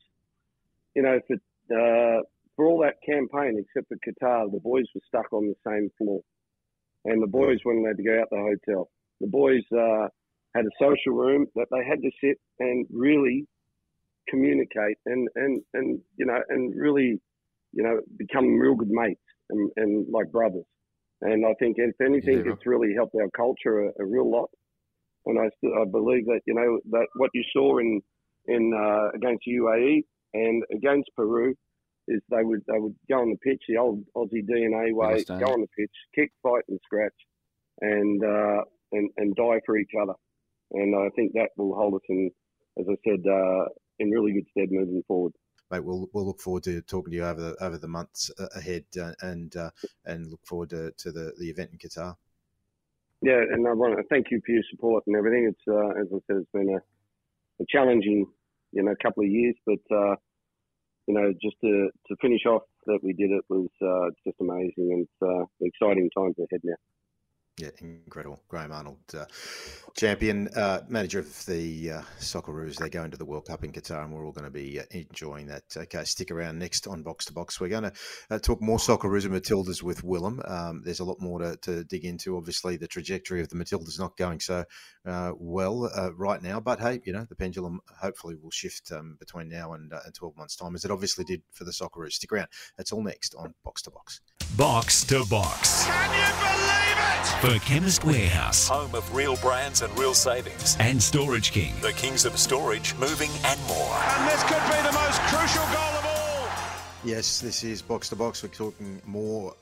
you 0.95 1.03
know, 1.03 1.19
for 1.27 1.37
uh, 1.75 2.21
for 2.57 2.67
all 2.67 2.81
that 2.81 2.97
campaign, 3.05 3.59
except 3.59 3.89
for 3.89 3.97
Qatar, 3.97 4.51
the 4.53 4.61
boys 4.61 4.85
were 4.95 5.01
stuck 5.07 5.33
on 5.33 5.47
the 5.47 5.71
same 5.71 5.91
floor, 5.99 6.21
and 7.05 7.23
the 7.23 7.27
boys 7.27 7.59
weren't 7.65 7.81
allowed 7.81 7.97
to 7.97 8.03
go 8.03 8.21
out 8.21 8.29
the 8.31 8.57
hotel. 8.67 8.91
The 9.21 9.29
boys 9.29 9.63
uh, 9.73 10.09
had 10.55 10.67
a 10.67 10.71
social 10.79 11.15
room 11.15 11.47
that 11.55 11.69
they 11.71 11.85
had 11.85 12.03
to 12.03 12.11
sit 12.23 12.39
and 12.59 12.87
really 12.91 13.47
communicate 14.29 14.97
and 15.07 15.29
and 15.35 15.61
and 15.75 16.01
you 16.17 16.27
know 16.27 16.41
and 16.49 16.73
really 16.81 17.21
you 17.73 17.83
know 17.83 18.01
become 18.19 18.59
real 18.59 18.75
good 18.75 18.91
mates 18.91 19.21
and, 19.51 19.71
and 19.77 20.07
like 20.13 20.31
brothers. 20.31 20.65
And 21.23 21.47
I 21.47 21.55
think 21.61 21.77
if 21.79 21.95
anything, 22.01 22.45
yeah. 22.45 22.53
it's 22.53 22.67
really 22.67 22.95
helped 22.95 23.15
our 23.15 23.31
culture 23.37 23.87
a, 23.87 23.89
a 24.01 24.05
real 24.05 24.29
lot. 24.29 24.51
And 25.25 25.39
I, 25.39 25.45
I 25.45 25.85
believe 25.85 26.27
that 26.27 26.41
you 26.47 26.55
know 26.55 26.81
that 26.91 27.07
what 27.17 27.31
you 27.33 27.45
saw 27.53 27.79
in 27.79 28.01
in 28.47 28.73
uh, 28.75 29.11
against 29.15 29.45
UAE 29.47 30.03
and 30.35 30.63
against 30.73 31.11
Peru, 31.17 31.55
is 32.09 32.21
they 32.31 32.43
would 32.43 32.63
they 32.67 32.79
would 32.79 32.95
go 33.09 33.21
on 33.21 33.31
the 33.31 33.37
pitch 33.39 33.63
the 33.69 33.77
old 33.77 34.05
Aussie 34.17 34.45
DNA 34.49 34.93
way, 34.93 35.25
go 35.25 35.53
on 35.53 35.61
the 35.61 35.69
pitch, 35.79 35.93
kick, 36.15 36.33
fight, 36.43 36.65
and 36.69 36.81
scratch, 36.85 37.13
and 37.81 38.23
uh, 38.25 38.63
and 38.93 39.11
and 39.17 39.35
die 39.37 39.61
for 39.65 39.77
each 39.77 39.93
other. 40.01 40.15
And 40.73 40.97
I 40.97 41.09
think 41.15 41.33
that 41.35 41.51
will 41.57 41.75
hold 41.75 41.95
us 41.95 42.01
in, 42.09 42.31
as 42.79 42.87
I 42.89 42.95
said, 43.07 43.23
uh, 43.31 43.65
in 43.99 44.11
really 44.11 44.33
good 44.33 44.47
stead 44.51 44.69
moving 44.71 45.03
forward. 45.07 45.33
Mate, 45.71 45.85
we'll 45.85 46.09
we'll 46.13 46.27
look 46.27 46.41
forward 46.41 46.65
to 46.65 46.81
talking 46.83 47.13
to 47.13 47.17
you 47.17 47.25
over 47.25 47.41
the 47.41 47.65
over 47.65 47.79
the 47.79 47.89
months 47.89 48.31
uh, 48.39 48.47
ahead, 48.55 48.85
uh, 49.01 49.13
and 49.23 49.55
uh, 49.57 49.71
and 50.05 50.27
look 50.27 50.45
forward 50.45 50.71
to, 50.71 50.93
to 50.99 51.13
the, 51.13 51.33
the 51.39 51.49
event 51.49 51.71
in 51.73 51.79
Qatar. 51.79 52.17
Yeah, 53.23 53.39
and 53.39 53.67
I 53.69 53.73
want 53.73 53.97
to 53.97 54.03
thank 54.11 54.27
you 54.31 54.41
for 54.45 54.53
your 54.53 54.65
support 54.71 55.05
and 55.07 55.15
everything. 55.15 55.49
It's 55.49 55.63
uh, 55.69 56.01
as 56.01 56.09
I 56.13 56.19
said, 56.27 56.43
it's 56.43 56.51
been 56.53 56.69
a, 56.69 57.63
a 57.63 57.67
challenging 57.69 58.27
you 58.73 58.83
know, 58.83 58.93
a 58.93 59.03
couple 59.03 59.25
of 59.25 59.31
years. 59.31 59.55
But 59.67 59.81
uh, 59.95 60.17
you 61.07 61.15
know, 61.15 61.33
just 61.43 61.57
to, 61.63 61.91
to 62.09 62.17
finish 62.21 62.47
off 62.47 62.63
that 62.87 63.01
we 63.03 63.13
did 63.13 63.31
it 63.31 63.45
was 63.49 63.69
uh, 63.83 64.11
just 64.27 64.41
amazing, 64.41 64.73
and 64.79 65.09
uh, 65.23 65.45
exciting 65.61 66.11
times 66.17 66.37
ahead 66.39 66.61
now. 66.65 66.75
Yeah, 67.59 67.69
incredible. 67.81 68.43
Graham 68.49 68.73
Arnold, 68.73 68.97
uh, 69.15 69.27
champion, 69.95 70.49
uh, 70.57 70.81
manager 70.89 71.19
of 71.19 71.45
the 71.45 71.91
uh, 71.91 72.03
Socceroos. 72.19 72.77
They 72.77 72.89
go 72.89 73.05
into 73.05 73.19
the 73.19 73.27
World 73.27 73.45
Cup 73.45 73.63
in 73.63 73.73
Qatar, 73.73 74.03
and 74.03 74.11
we're 74.11 74.25
all 74.25 74.33
going 74.33 74.47
to 74.47 74.51
be 74.51 74.81
uh, 74.81 74.85
enjoying 74.91 75.49
that. 75.49 75.65
Okay, 75.77 76.03
stick 76.05 76.31
around 76.31 76.59
next 76.59 76.87
on 76.87 77.03
Box 77.03 77.27
to 77.27 77.35
Box. 77.35 77.61
We're 77.61 77.69
going 77.69 77.83
to 77.83 77.93
uh, 78.31 78.39
talk 78.39 78.63
more 78.63 78.79
Socceroos 78.79 79.27
and 79.27 79.35
Matildas 79.35 79.83
with 79.83 80.03
Willem. 80.03 80.41
Um, 80.47 80.81
there's 80.83 81.01
a 81.01 81.05
lot 81.05 81.21
more 81.21 81.41
to, 81.41 81.59
to, 81.59 81.85
dig 81.85 82.07
into. 82.07 82.39
Obviously, 82.39 82.79
the 82.79 82.89
trajectory 82.89 83.43
of 83.43 83.51
the 83.51 83.57
Matildas 83.57 84.01
not 84.01 84.17
going 84.17 84.41
so 84.41 84.65
uh, 85.05 85.33
well 85.37 85.91
right 86.17 86.43
now, 86.43 86.59
but 86.59 86.81
hey, 86.81 87.03
you 87.05 87.13
know, 87.13 87.27
the 87.29 87.37
pendulum 87.37 87.81
hopefully 88.01 88.35
will 88.35 88.51
shift 88.51 88.91
um, 88.93 89.17
between 89.21 89.51
now 89.51 89.75
and, 89.75 89.93
and 89.93 90.15
12 90.15 90.39
months' 90.39 90.57
time, 90.57 90.75
as 90.75 90.87
it 90.87 90.91
obviously 90.91 91.25
did 91.25 91.43
for 91.53 91.65
the 91.65 91.71
Socceroos. 91.71 92.13
Stick 92.13 92.33
around. 92.33 92.49
That's 92.79 92.93
all 92.93 93.03
next 93.03 93.35
on 93.35 93.53
Box 93.63 93.83
to 93.83 93.91
Box. 93.91 94.23
Box 94.57 95.03
to 95.05 95.25
Box. 95.31 95.87
Can 95.87 96.11
you 96.13 96.27
believe 96.45 96.99
it? 96.99 97.61
For 97.61 97.65
Chemist 97.67 98.05
Warehouse 98.05 98.69
Home 98.69 98.95
of 98.95 99.15
real 99.15 99.37
brands 99.37 99.81
and 99.81 99.99
real 99.99 100.13
savings. 100.13 100.77
and 100.79 101.03
Storage 101.03 101.53
King. 101.53 101.73
The 101.81 101.93
kings 101.93 102.27
of 102.27 102.39
storage, 102.39 102.95
moving 102.97 103.31
and 103.47 103.59
more. 103.67 103.95
And 103.95 104.29
this 104.29 104.43
could 104.45 104.63
be 104.71 104.83
the 104.87 104.93
most 104.93 105.21
crucial 105.23 105.65
goal 105.73 105.95
of 105.99 106.05
all. 106.07 106.49
Yes, 107.03 107.41
this 107.41 107.65
is 107.65 107.81
Box 107.81 108.11
to 108.11 108.17
Box. 108.17 108.43
We're 108.43 108.51
talking 108.51 109.01
more 109.07 109.55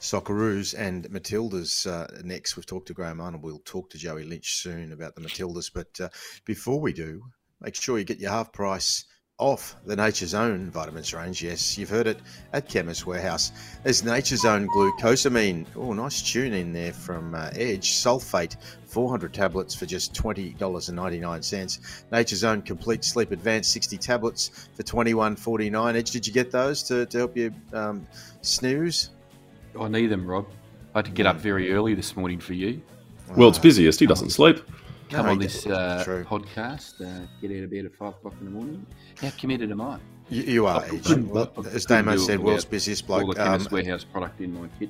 Socceroos 0.00 0.74
and 0.76 1.04
Matildas 1.10 1.86
uh, 1.86 2.08
next. 2.24 2.56
We've 2.56 2.66
talked 2.66 2.88
to 2.88 2.94
Graham 2.94 3.20
Arnold. 3.20 3.44
We'll 3.44 3.62
talk 3.64 3.90
to 3.90 3.98
Joey 3.98 4.24
Lynch 4.24 4.54
soon 4.54 4.90
about 4.92 5.14
the 5.14 5.20
Matildas. 5.20 5.70
But 5.72 6.00
uh, 6.00 6.08
before 6.44 6.80
we 6.80 6.92
do, 6.92 7.22
make 7.60 7.76
sure 7.76 7.96
you 7.96 8.04
get 8.04 8.18
your 8.18 8.32
half 8.32 8.52
price 8.52 9.04
off 9.38 9.76
the 9.86 9.96
Nature's 9.96 10.34
Own 10.34 10.70
vitamins 10.70 11.12
range. 11.12 11.42
Yes, 11.42 11.76
you've 11.76 11.88
heard 11.88 12.06
it 12.06 12.18
at 12.52 12.68
Chemist 12.68 13.06
Warehouse. 13.06 13.50
There's 13.82 14.04
Nature's 14.04 14.44
Own 14.44 14.68
glucosamine. 14.68 15.66
Oh, 15.74 15.92
nice 15.92 16.22
tune 16.22 16.52
in 16.52 16.72
there 16.72 16.92
from 16.92 17.34
uh, 17.34 17.50
Edge. 17.54 17.92
Sulfate, 17.92 18.56
400 18.86 19.34
tablets 19.34 19.74
for 19.74 19.86
just 19.86 20.14
$20.99. 20.14 22.04
Nature's 22.12 22.44
Own 22.44 22.62
Complete 22.62 23.04
Sleep 23.04 23.32
Advanced 23.32 23.72
60 23.72 23.98
tablets 23.98 24.68
for 24.74 24.82
$21.49. 24.84 25.94
Edge, 25.96 26.10
did 26.10 26.26
you 26.26 26.32
get 26.32 26.52
those 26.52 26.82
to, 26.84 27.06
to 27.06 27.18
help 27.18 27.36
you 27.36 27.52
um, 27.72 28.06
snooze? 28.42 29.10
I 29.78 29.88
need 29.88 30.08
them, 30.08 30.26
Rob. 30.26 30.46
I 30.94 30.98
had 30.98 31.06
to 31.06 31.10
get 31.10 31.26
up 31.26 31.36
very 31.36 31.72
early 31.72 31.94
this 31.94 32.16
morning 32.16 32.38
for 32.38 32.52
you. 32.52 32.80
World's 33.34 33.58
busiest. 33.58 33.98
He 33.98 34.06
doesn't 34.06 34.30
sleep. 34.30 34.60
Come 35.12 35.26
No, 35.26 35.32
on 35.32 35.38
this 35.38 35.66
uh, 35.66 36.02
podcast, 36.26 37.00
uh, 37.00 37.26
get 37.42 37.50
out 37.58 37.64
of 37.64 37.70
bed 37.70 37.84
at 37.84 37.94
5 37.94 38.08
o'clock 38.14 38.34
in 38.40 38.46
the 38.46 38.50
morning. 38.50 38.86
How 39.20 39.30
committed 39.38 39.70
am 39.70 39.82
I? 39.82 39.98
You, 40.30 40.42
you 40.42 40.66
are, 40.66 40.80
I 40.82 40.86
Edge. 40.86 41.06
Well, 41.10 41.52
as 41.70 41.84
couldn't 41.84 42.06
Damo 42.06 42.16
said, 42.16 42.40
world's 42.40 42.64
without 42.64 42.70
busiest 42.70 43.10
All 43.10 43.20
bloke. 43.22 43.36
the 43.36 43.42
Chemist 43.44 43.66
Um, 43.66 43.72
Warehouse 43.74 44.04
product 44.04 44.40
in 44.40 44.54
my 44.54 44.68
kit. 44.78 44.88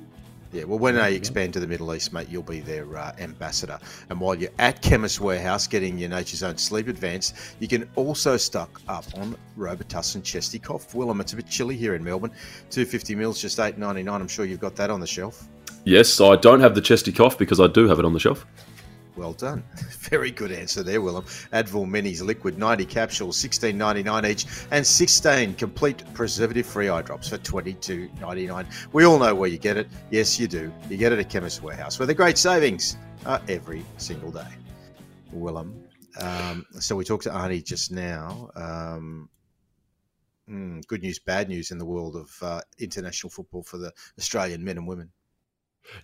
Yeah, 0.53 0.63
well, 0.65 0.79
when 0.79 0.95
they 0.95 1.15
expand 1.15 1.51
to 1.53 1.59
the 1.59 1.67
Middle 1.67 1.93
East, 1.93 2.13
mate, 2.13 2.29
you'll 2.29 2.43
be 2.43 2.61
their 2.61 2.95
uh, 2.95 3.11
ambassador. 3.19 3.79
And 4.09 4.19
while 4.21 4.35
you're 4.35 4.51
at 4.59 4.81
Chemist 4.81 5.19
Warehouse 5.19 5.67
getting 5.67 5.97
your 5.97 6.09
Nature's 6.09 6.43
Own 6.43 6.57
Sleep 6.57 6.87
Advance, 6.87 7.55
you 7.59 7.67
can 7.67 7.89
also 7.95 8.37
stock 8.37 8.79
up 8.87 9.03
on 9.17 9.35
Robitussin 9.57 10.23
Chesty 10.23 10.59
Cough. 10.59 10.93
Willem, 10.95 11.19
it's 11.19 11.33
a 11.33 11.35
bit 11.35 11.47
chilly 11.47 11.75
here 11.75 11.95
in 11.95 12.03
Melbourne. 12.03 12.31
250 12.69 13.15
mils, 13.15 13.41
just 13.41 13.59
eight 13.59 13.77
ninety 13.77 14.03
nine. 14.03 14.21
I'm 14.21 14.27
sure 14.29 14.45
you've 14.45 14.59
got 14.61 14.75
that 14.77 14.89
on 14.91 14.99
the 15.01 15.07
shelf. 15.07 15.49
Yes, 15.85 16.21
I 16.21 16.35
don't 16.37 16.61
have 16.61 16.75
the 16.75 16.81
chesty 16.81 17.11
cough 17.11 17.37
because 17.37 17.59
I 17.59 17.67
do 17.67 17.87
have 17.89 17.99
it 17.99 18.05
on 18.05 18.13
the 18.13 18.19
shelf. 18.19 18.45
Well 19.15 19.33
done. 19.33 19.63
Very 20.09 20.31
good 20.31 20.51
answer 20.51 20.81
there, 20.81 21.01
Willem. 21.01 21.25
Advil 21.53 21.87
Minis 21.87 22.21
Liquid 22.23 22.57
90 22.57 22.85
capsules, 22.85 23.37
16.99 23.41 24.29
each, 24.29 24.45
and 24.71 24.85
16 24.85 25.53
complete 25.53 26.03
preservative-free 26.13 26.89
eye 26.89 27.01
drops 27.03 27.29
for 27.29 27.37
22.99. 27.37 28.65
We 28.91 29.05
all 29.05 29.19
know 29.19 29.35
where 29.35 29.49
you 29.49 29.59
get 29.59 29.77
it. 29.77 29.87
Yes, 30.09 30.39
you 30.39 30.47
do. 30.47 30.73
You 30.89 30.97
get 30.97 31.11
it 31.11 31.19
at 31.19 31.29
Chemist 31.29 31.61
Warehouse, 31.61 31.99
where 31.99 32.07
the 32.07 32.13
great 32.13 32.37
savings 32.37 32.97
are 33.25 33.41
every 33.47 33.85
single 33.97 34.31
day. 34.31 34.47
Willem. 35.31 35.83
Um, 36.19 36.65
so 36.79 36.95
we 36.95 37.03
talked 37.03 37.23
to 37.23 37.29
Arnie 37.29 37.63
just 37.63 37.91
now. 37.91 38.49
Um, 38.55 39.29
mm, 40.49 40.85
good 40.87 41.01
news, 41.03 41.19
bad 41.19 41.49
news 41.49 41.71
in 41.71 41.77
the 41.77 41.85
world 41.85 42.15
of 42.15 42.31
uh, 42.41 42.61
international 42.79 43.29
football 43.29 43.63
for 43.63 43.77
the 43.77 43.91
Australian 44.17 44.63
men 44.63 44.77
and 44.77 44.87
women. 44.87 45.11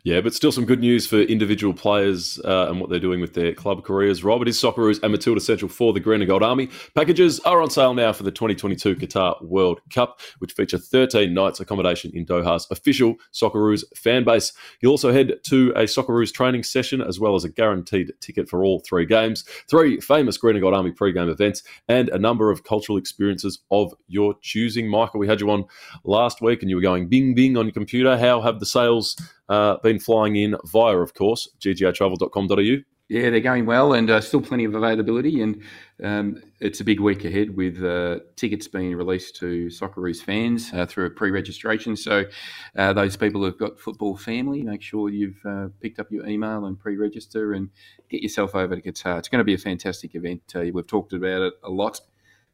Yeah, 0.03 0.21
but 0.21 0.33
still 0.33 0.51
some 0.51 0.65
good 0.65 0.79
news 0.79 1.07
for 1.07 1.19
individual 1.19 1.73
players 1.73 2.39
uh, 2.45 2.67
and 2.69 2.79
what 2.79 2.89
they're 2.89 2.99
doing 2.99 3.21
with 3.21 3.33
their 3.33 3.53
club 3.53 3.83
careers. 3.83 4.23
Rob, 4.23 4.41
it 4.41 4.47
is 4.47 4.61
Socceroos 4.61 5.01
and 5.01 5.11
Matilda 5.11 5.41
Central 5.41 5.69
for 5.69 5.93
the 5.93 5.99
Green 5.99 6.21
and 6.21 6.27
Gold 6.27 6.43
Army. 6.43 6.69
Packages 6.95 7.39
are 7.41 7.61
on 7.61 7.69
sale 7.69 7.93
now 7.93 8.13
for 8.13 8.23
the 8.23 8.31
2022 8.31 8.95
Qatar 8.95 9.41
World 9.43 9.81
Cup, 9.93 10.19
which 10.39 10.53
feature 10.53 10.77
13 10.77 11.33
nights 11.33 11.59
accommodation 11.59 12.11
in 12.13 12.25
Doha's 12.25 12.67
official 12.71 13.15
Socceroos 13.33 13.83
fan 13.95 14.23
base. 14.23 14.53
You'll 14.81 14.91
also 14.91 15.11
head 15.11 15.39
to 15.43 15.71
a 15.75 15.83
Socceroos 15.83 16.33
training 16.33 16.63
session 16.63 17.01
as 17.01 17.19
well 17.19 17.35
as 17.35 17.43
a 17.43 17.49
guaranteed 17.49 18.11
ticket 18.19 18.49
for 18.49 18.63
all 18.63 18.79
three 18.79 19.05
games, 19.05 19.43
three 19.69 19.99
famous 19.99 20.37
Green 20.37 20.55
and 20.55 20.61
Gold 20.61 20.75
Army 20.75 20.91
pre-game 20.91 21.29
events, 21.29 21.63
and 21.87 22.09
a 22.09 22.19
number 22.19 22.51
of 22.51 22.63
cultural 22.63 22.97
experiences 22.97 23.59
of 23.71 23.93
your 24.07 24.35
choosing. 24.41 24.89
Michael, 24.89 25.19
we 25.19 25.27
had 25.27 25.41
you 25.41 25.49
on 25.49 25.65
last 26.03 26.41
week 26.41 26.61
and 26.61 26.69
you 26.69 26.75
were 26.75 26.81
going 26.81 27.07
bing 27.07 27.33
bing 27.33 27.57
on 27.57 27.65
your 27.65 27.73
computer. 27.73 28.17
How 28.17 28.41
have 28.41 28.59
the 28.59 28.65
sales 28.65 29.15
uh, 29.49 29.77
been 29.77 29.99
flying 29.99 30.35
in 30.35 30.55
via, 30.65 30.97
of 30.97 31.13
course, 31.13 31.49
ggtravel.com.au. 31.59 32.83
Yeah, 33.09 33.31
they're 33.31 33.39
going 33.39 33.65
well, 33.65 33.93
and 33.93 34.07
uh, 34.07 34.21
still 34.21 34.39
plenty 34.39 34.65
of 34.65 34.75
availability. 34.75 35.41
And 35.41 35.63
um, 36.03 36.43
it's 36.59 36.79
a 36.79 36.83
big 36.83 36.99
week 36.99 37.25
ahead 37.25 37.57
with 37.57 37.83
uh, 37.83 38.19
tickets 38.35 38.67
being 38.67 38.95
released 38.95 39.35
to 39.37 39.65
Socceroos 39.65 40.21
fans 40.21 40.71
uh, 40.73 40.85
through 40.85 41.07
a 41.07 41.09
pre-registration. 41.09 41.95
So 41.95 42.25
uh, 42.77 42.93
those 42.93 43.17
people 43.17 43.41
who've 43.41 43.57
got 43.57 43.79
football 43.79 44.15
family, 44.15 44.61
make 44.61 44.83
sure 44.83 45.09
you've 45.09 45.43
uh, 45.43 45.69
picked 45.81 45.99
up 45.99 46.11
your 46.11 46.27
email 46.27 46.65
and 46.65 46.79
pre-register 46.79 47.53
and 47.53 47.71
get 48.11 48.21
yourself 48.21 48.53
over 48.53 48.75
to 48.75 48.81
Qatar. 48.81 49.17
It's 49.17 49.27
going 49.27 49.39
to 49.39 49.43
be 49.43 49.55
a 49.55 49.57
fantastic 49.57 50.13
event. 50.13 50.43
Uh, 50.53 50.65
we've 50.71 50.85
talked 50.85 51.13
about 51.13 51.41
it 51.41 51.53
a 51.63 51.69
lot. 51.71 51.99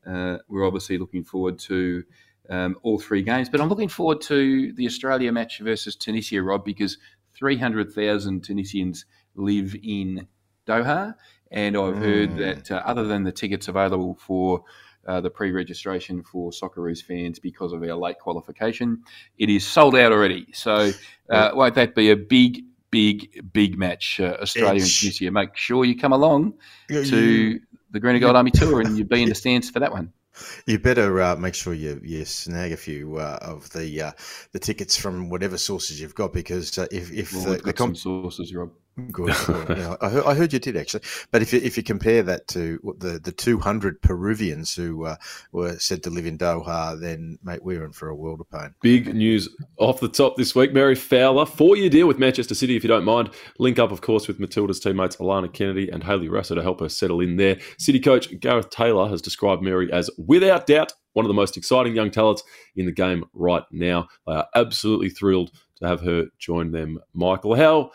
We're 0.06 0.66
obviously 0.66 0.98
looking 0.98 1.26
forward 1.26 1.60
to 1.60 2.06
um, 2.50 2.76
all 2.84 3.00
three 3.00 3.22
games, 3.24 3.50
but 3.50 3.62
I'm 3.62 3.70
looking 3.70 3.90
forward 3.90 4.22
to 4.22 4.74
the 4.74 4.86
Australia 4.86 5.32
match 5.32 5.60
versus 5.60 5.96
Tunisia, 5.96 6.42
Rob, 6.42 6.64
because 6.66 6.98
300,000 7.36 8.44
Tunisians 8.44 9.06
live 9.36 9.76
in 9.84 10.28
Doha, 10.68 11.16
and 11.52 11.78
I've 11.78 11.98
heard 11.98 12.32
Mm. 12.32 12.38
that 12.38 12.72
uh, 12.72 12.82
other 12.86 13.06
than 13.06 13.24
the 13.24 13.32
tickets 13.32 13.68
available 13.68 14.16
for 14.16 14.64
uh, 15.08 15.22
the 15.22 15.30
pre-registration 15.30 16.24
for 16.24 16.50
Socceroos 16.52 17.04
fans 17.04 17.38
because 17.38 17.72
of 17.74 17.84
our 17.84 17.94
late 17.96 18.18
qualification, 18.20 19.04
it 19.38 19.50
is 19.50 19.66
sold 19.66 19.96
out 19.96 20.12
already. 20.12 20.48
So 20.54 20.92
uh, 21.30 21.52
won't 21.54 21.76
that 21.76 21.94
be 21.94 22.10
a 22.10 22.16
big, 22.16 22.64
big, 22.90 23.54
big 23.54 23.78
match, 23.78 24.20
uh, 24.20 24.38
Australia 24.42 24.82
and 24.82 24.90
Tunisia? 24.92 25.30
Make 25.32 25.56
sure 25.56 25.86
you 25.86 25.96
come 25.96 26.14
along 26.14 26.56
to 26.90 27.60
the 27.92 28.00
Green 28.00 28.16
and 28.16 28.22
Gold 28.22 28.36
Army 28.36 28.52
Tour 28.52 28.82
and 28.82 28.98
you 28.98 29.06
be 29.06 29.22
in 29.22 29.30
the 29.30 29.36
stands 29.44 29.70
for 29.70 29.80
that 29.80 29.92
one. 29.92 30.12
You 30.65 30.80
better 30.80 31.21
uh, 31.21 31.36
make 31.36 31.56
sure 31.56 31.74
you, 31.74 32.00
you 32.04 32.26
snag 32.26 32.71
a 32.71 32.78
few 32.78 33.17
uh, 33.17 33.38
of 33.41 33.69
the 33.71 34.02
uh, 34.02 34.12
the 34.52 34.60
tickets 34.60 34.98
from 34.98 35.30
whatever 35.30 35.58
sources 35.58 36.02
you've 36.02 36.15
got 36.15 36.34
because 36.34 36.78
uh, 36.78 36.88
if, 36.91 37.12
if 37.12 37.34
Well, 37.34 37.54
the, 37.54 37.58
the 37.58 37.74
comp- 37.74 37.98
sources, 37.98 38.54
Rob. 38.54 38.71
good. 39.12 39.36
Yeah, 39.70 39.96
I, 40.00 40.10
heard, 40.10 40.26
I 40.26 40.34
heard 40.34 40.54
you 40.54 40.60
did 40.60 40.78
actually, 40.78 41.04
but 41.32 41.42
if 41.42 41.52
you, 41.52 41.60
if 41.62 41.76
you 41.76 41.84
compare 41.84 42.24
that 42.24 42.48
to 42.50 42.80
the 42.98 43.20
the 43.20 43.32
two 43.32 43.60
hundred 43.60 44.02
Peruvians 44.02 44.74
who 44.74 45.06
uh, 45.06 45.18
were 45.52 45.78
said 45.80 46.02
to 46.04 46.10
live 46.10 46.26
in 46.26 46.38
Doha, 46.38 47.00
then 47.00 47.38
mate, 47.44 47.64
we're 47.64 47.84
in 47.84 47.92
for 47.92 48.08
a 48.08 48.16
world 48.16 48.40
of 48.40 48.50
pain. 48.50 48.74
Big 48.82 49.14
news 49.14 49.50
off 49.78 50.00
the 50.00 50.08
top 50.08 50.38
this 50.38 50.56
week. 50.56 50.74
Mary 50.74 50.96
Fowler, 50.96 51.46
four 51.46 51.76
year 51.76 51.90
deal 51.90 52.08
with 52.08 52.20
Manchester 52.20 52.56
City, 52.56 52.78
if 52.78 52.84
you 52.84 52.88
don't 52.88 53.04
mind. 53.04 53.32
Link 53.60 53.80
up, 53.80 53.92
of 53.92 54.02
course, 54.02 54.28
with 54.28 54.40
Matilda's 54.40 54.80
teammates 54.80 55.18
Alana 55.18 55.52
Kennedy 55.52 55.90
and 55.90 56.04
Hayley 56.04 56.30
Raso 56.30 56.56
to 56.56 56.62
help 56.62 56.80
her 56.80 56.90
settle 56.90 57.20
in 57.20 57.36
there. 57.36 57.58
City 57.78 58.00
coach 58.00 58.40
Gareth 58.40 58.70
Taylor 58.70 59.10
has 59.10 59.22
described 59.22 59.62
Mary 59.62 59.92
as, 59.92 60.10
without 60.18 60.68
doubt, 60.68 60.94
one 61.14 61.26
of 61.26 61.30
the 61.30 61.34
most 61.34 61.58
exciting 61.58 61.96
young 61.96 62.12
talents 62.12 62.44
in 62.76 62.86
the 62.86 62.92
game 62.92 63.26
right 63.34 63.64
now. 63.72 64.08
They 64.26 64.34
are 64.34 64.48
absolutely 64.56 65.10
thrilled 65.10 65.52
to 65.78 65.88
have 65.88 66.02
her 66.02 66.28
join 66.40 66.72
them. 66.72 67.00
Michael, 67.14 67.56
how 67.56 67.92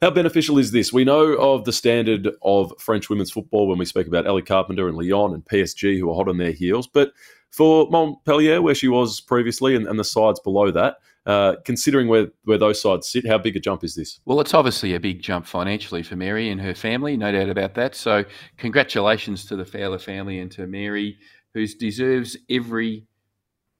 how 0.00 0.10
beneficial 0.10 0.58
is 0.58 0.72
this? 0.72 0.92
We 0.92 1.04
know 1.04 1.34
of 1.34 1.64
the 1.64 1.72
standard 1.72 2.30
of 2.42 2.72
French 2.78 3.08
women's 3.08 3.30
football 3.30 3.68
when 3.68 3.78
we 3.78 3.84
speak 3.84 4.06
about 4.06 4.26
Ellie 4.26 4.42
Carpenter 4.42 4.88
and 4.88 4.96
Lyon 4.96 5.34
and 5.34 5.44
PSG, 5.44 5.98
who 5.98 6.10
are 6.10 6.14
hot 6.14 6.28
on 6.28 6.38
their 6.38 6.52
heels. 6.52 6.86
But 6.86 7.12
for 7.50 7.88
Montpellier, 7.90 8.62
where 8.62 8.74
she 8.74 8.88
was 8.88 9.20
previously, 9.20 9.74
and, 9.74 9.86
and 9.86 9.98
the 9.98 10.04
sides 10.04 10.40
below 10.40 10.70
that, 10.70 10.96
uh, 11.26 11.56
considering 11.64 12.08
where, 12.08 12.28
where 12.44 12.58
those 12.58 12.80
sides 12.80 13.08
sit, 13.08 13.26
how 13.26 13.38
big 13.38 13.56
a 13.56 13.60
jump 13.60 13.84
is 13.84 13.94
this? 13.94 14.20
Well, 14.24 14.40
it's 14.40 14.54
obviously 14.54 14.94
a 14.94 15.00
big 15.00 15.20
jump 15.20 15.46
financially 15.46 16.02
for 16.02 16.16
Mary 16.16 16.48
and 16.50 16.60
her 16.60 16.74
family, 16.74 17.16
no 17.16 17.30
doubt 17.32 17.50
about 17.50 17.74
that. 17.74 17.94
So, 17.94 18.24
congratulations 18.56 19.44
to 19.46 19.56
the 19.56 19.64
Fowler 19.64 19.98
family 19.98 20.38
and 20.38 20.50
to 20.52 20.66
Mary, 20.66 21.18
who 21.52 21.66
deserves 21.66 22.36
every 22.48 23.06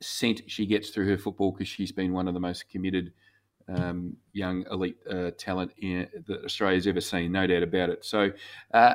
cent 0.02 0.42
she 0.46 0.66
gets 0.66 0.90
through 0.90 1.08
her 1.08 1.18
football 1.18 1.52
because 1.52 1.68
she's 1.68 1.92
been 1.92 2.12
one 2.12 2.26
of 2.28 2.34
the 2.34 2.40
most 2.40 2.68
committed 2.68 3.12
um, 3.74 4.16
young 4.32 4.64
elite 4.70 4.96
uh, 5.10 5.30
talent 5.38 5.72
in, 5.78 6.08
that 6.26 6.44
Australia's 6.44 6.86
ever 6.86 7.00
seen, 7.00 7.32
no 7.32 7.46
doubt 7.46 7.62
about 7.62 7.90
it. 7.90 8.04
So, 8.04 8.30
uh, 8.74 8.94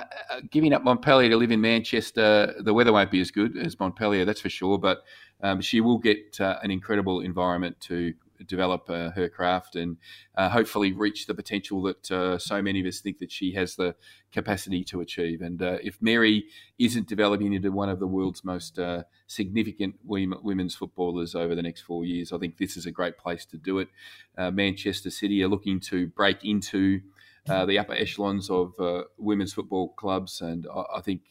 giving 0.51 0.73
up 0.73 0.83
Montpellier 0.83 1.29
to 1.29 1.37
live 1.37 1.51
in 1.51 1.61
Manchester, 1.61 2.53
the 2.59 2.73
weather 2.73 2.93
won't 2.93 3.11
be 3.11 3.21
as 3.21 3.31
good 3.31 3.57
as 3.57 3.79
Montpellier, 3.79 4.25
that's 4.25 4.41
for 4.41 4.49
sure. 4.49 4.77
But 4.77 5.03
um, 5.41 5.61
she 5.61 5.81
will 5.81 5.97
get 5.97 6.39
uh, 6.39 6.57
an 6.63 6.71
incredible 6.71 7.21
environment 7.21 7.79
to 7.81 8.13
develop 8.43 8.89
uh, 8.89 9.11
her 9.11 9.29
craft 9.29 9.75
and 9.75 9.97
uh, 10.35 10.49
hopefully 10.49 10.91
reach 10.91 11.27
the 11.27 11.33
potential 11.33 11.81
that 11.83 12.11
uh, 12.11 12.37
so 12.37 12.61
many 12.61 12.79
of 12.79 12.85
us 12.85 12.99
think 12.99 13.19
that 13.19 13.31
she 13.31 13.53
has 13.53 13.75
the 13.75 13.95
capacity 14.31 14.83
to 14.83 15.01
achieve. 15.01 15.41
And 15.41 15.61
uh, 15.61 15.77
if 15.83 16.01
Mary 16.01 16.45
isn't 16.77 17.07
developing 17.07 17.53
into 17.53 17.71
one 17.71 17.89
of 17.89 17.99
the 17.99 18.07
world's 18.07 18.43
most 18.43 18.77
uh, 18.79 19.03
significant 19.27 19.95
women's 20.03 20.75
footballers 20.75 21.35
over 21.35 21.55
the 21.55 21.61
next 21.61 21.81
four 21.81 22.05
years, 22.05 22.33
I 22.33 22.37
think 22.37 22.57
this 22.57 22.75
is 22.75 22.85
a 22.85 22.91
great 22.91 23.17
place 23.17 23.45
to 23.45 23.57
do 23.57 23.79
it. 23.79 23.89
Manchester 24.37 25.09
City 25.09 25.41
are 25.43 25.47
looking 25.47 25.79
to 25.81 26.07
break 26.07 26.43
into 26.43 27.01
the 27.45 27.79
upper 27.79 27.93
echelons 27.93 28.49
of 28.49 28.73
women's 29.17 29.53
football 29.53 29.89
clubs, 29.89 30.41
and 30.41 30.67
I, 30.67 30.97
I 30.97 31.01
think 31.01 31.21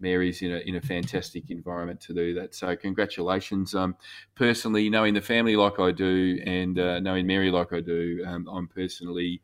Mary's 0.00 0.42
in 0.42 0.52
a 0.52 0.58
in 0.58 0.76
a 0.76 0.80
fantastic 0.80 1.50
environment 1.50 2.00
to 2.02 2.14
do 2.14 2.34
that. 2.34 2.54
So 2.54 2.74
congratulations. 2.76 3.74
Um, 3.74 3.96
personally, 4.34 4.88
knowing 4.90 5.14
the 5.14 5.20
family 5.20 5.56
like 5.56 5.78
I 5.78 5.92
do, 5.92 6.40
and 6.44 6.78
uh, 6.78 7.00
knowing 7.00 7.26
Mary 7.26 7.50
like 7.50 7.72
I 7.72 7.80
do, 7.80 8.24
um, 8.26 8.48
I'm 8.48 8.68
personally 8.68 9.42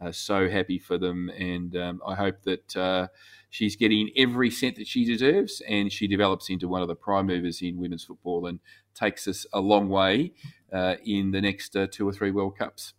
uh, 0.00 0.12
so 0.12 0.48
happy 0.48 0.78
for 0.78 0.98
them, 0.98 1.30
and 1.30 1.76
um, 1.76 2.00
I 2.06 2.14
hope 2.14 2.42
that 2.42 2.76
uh, 2.76 3.08
she's 3.50 3.76
getting 3.76 4.10
every 4.16 4.50
cent 4.50 4.76
that 4.76 4.86
she 4.86 5.04
deserves, 5.04 5.62
and 5.68 5.92
she 5.92 6.06
develops 6.06 6.50
into 6.50 6.68
one 6.68 6.82
of 6.82 6.88
the 6.88 6.94
prime 6.94 7.26
movers 7.26 7.62
in 7.62 7.78
women's 7.78 8.04
football, 8.04 8.46
and 8.46 8.60
takes 8.94 9.26
us 9.26 9.46
a 9.52 9.60
long 9.60 9.88
way 9.88 10.32
uh, 10.72 10.96
in 11.04 11.30
the 11.30 11.40
next 11.40 11.76
uh, 11.76 11.86
two 11.90 12.08
or 12.08 12.12
three 12.12 12.30
World 12.30 12.58
Cups. 12.58 12.94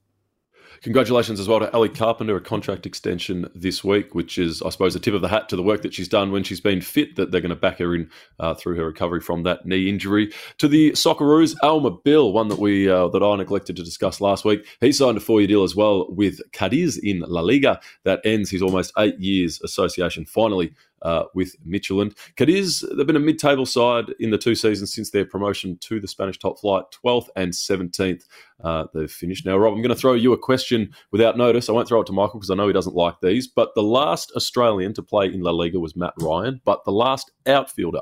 Congratulations 0.81 1.39
as 1.39 1.47
well 1.47 1.59
to 1.59 1.73
Ali 1.73 1.89
Carpenter, 1.89 2.35
a 2.35 2.41
contract 2.41 2.85
extension 2.85 3.49
this 3.55 3.83
week, 3.83 4.13
which 4.13 4.37
is, 4.37 4.61
I 4.61 4.69
suppose, 4.69 4.95
a 4.95 4.99
tip 4.99 5.13
of 5.13 5.21
the 5.21 5.27
hat 5.27 5.49
to 5.49 5.55
the 5.55 5.63
work 5.63 5.81
that 5.81 5.93
she's 5.93 6.07
done 6.07 6.31
when 6.31 6.43
she's 6.43 6.61
been 6.61 6.81
fit, 6.81 7.15
that 7.15 7.31
they're 7.31 7.41
going 7.41 7.49
to 7.49 7.55
back 7.55 7.79
her 7.79 7.95
in 7.95 8.09
uh, 8.39 8.53
through 8.53 8.75
her 8.75 8.85
recovery 8.85 9.21
from 9.21 9.43
that 9.43 9.65
knee 9.65 9.89
injury. 9.89 10.31
To 10.59 10.67
the 10.67 10.91
Socceroos, 10.91 11.55
Awer 11.63 11.81
Mabil, 11.81 12.31
one 12.31 12.47
that 12.47 12.59
we 12.59 12.89
uh, 12.89 13.07
that 13.09 13.23
I 13.23 13.35
neglected 13.35 13.75
to 13.77 13.83
discuss 13.83 14.21
last 14.21 14.45
week. 14.45 14.65
He 14.81 14.91
signed 14.91 15.17
a 15.17 15.21
four-year 15.21 15.47
deal 15.47 15.63
as 15.63 15.75
well 15.75 16.07
with 16.09 16.39
Cadiz 16.51 16.97
in 16.97 17.19
La 17.21 17.41
Liga. 17.41 17.79
That 18.03 18.21
ends 18.23 18.49
his 18.49 18.61
almost 18.61 18.91
eight 18.97 19.19
years 19.19 19.61
association 19.61 20.25
finally 20.25 20.73
uh, 21.01 21.23
with 21.33 21.55
Midtjylland. 21.65 22.17
Cadiz, 22.35 22.83
they've 22.95 23.07
been 23.07 23.15
a 23.15 23.19
mid-table 23.19 23.65
side 23.65 24.13
in 24.19 24.31
the 24.31 24.37
two 24.37 24.55
seasons 24.55 24.93
since 24.93 25.11
their 25.11 25.25
promotion 25.25 25.77
to 25.81 25.99
the 25.99 26.07
Spanish 26.07 26.39
top 26.39 26.59
flight, 26.59 26.85
12th 27.05 27.29
and 27.35 27.51
17th. 27.51 28.23
Uh, 28.63 28.85
they've 28.93 29.11
finished. 29.11 29.45
Now, 29.45 29.57
Rob, 29.57 29.73
I'm 29.73 29.81
going 29.81 29.89
to 29.89 29.95
throw 29.95 30.13
you 30.13 30.33
a 30.33 30.37
question 30.37 30.91
without 31.11 31.37
notice. 31.37 31.69
I 31.69 31.73
won't 31.73 31.87
throw 31.87 32.01
it 32.01 32.07
to 32.07 32.13
Michael 32.13 32.39
because 32.39 32.51
I 32.51 32.55
know 32.55 32.67
he 32.67 32.73
doesn't 32.73 32.95
like 32.95 33.15
these, 33.21 33.47
but 33.47 33.73
the 33.75 33.83
last 33.83 34.31
Australian 34.35 34.93
to 34.95 35.03
play 35.03 35.27
in 35.27 35.41
La 35.41 35.51
Liga 35.51 35.79
was 35.79 35.95
Matt 35.95 36.13
Ryan, 36.19 36.61
but 36.65 36.83
the 36.85 36.91
last 36.91 37.31
outfielder... 37.45 38.01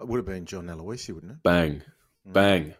It 0.00 0.08
would 0.08 0.16
have 0.16 0.26
been 0.26 0.46
John 0.46 0.66
Aloisi, 0.66 1.14
wouldn't 1.14 1.32
it? 1.32 1.42
Bang. 1.44 1.82
Mm. 2.28 2.32
Bang. 2.32 2.74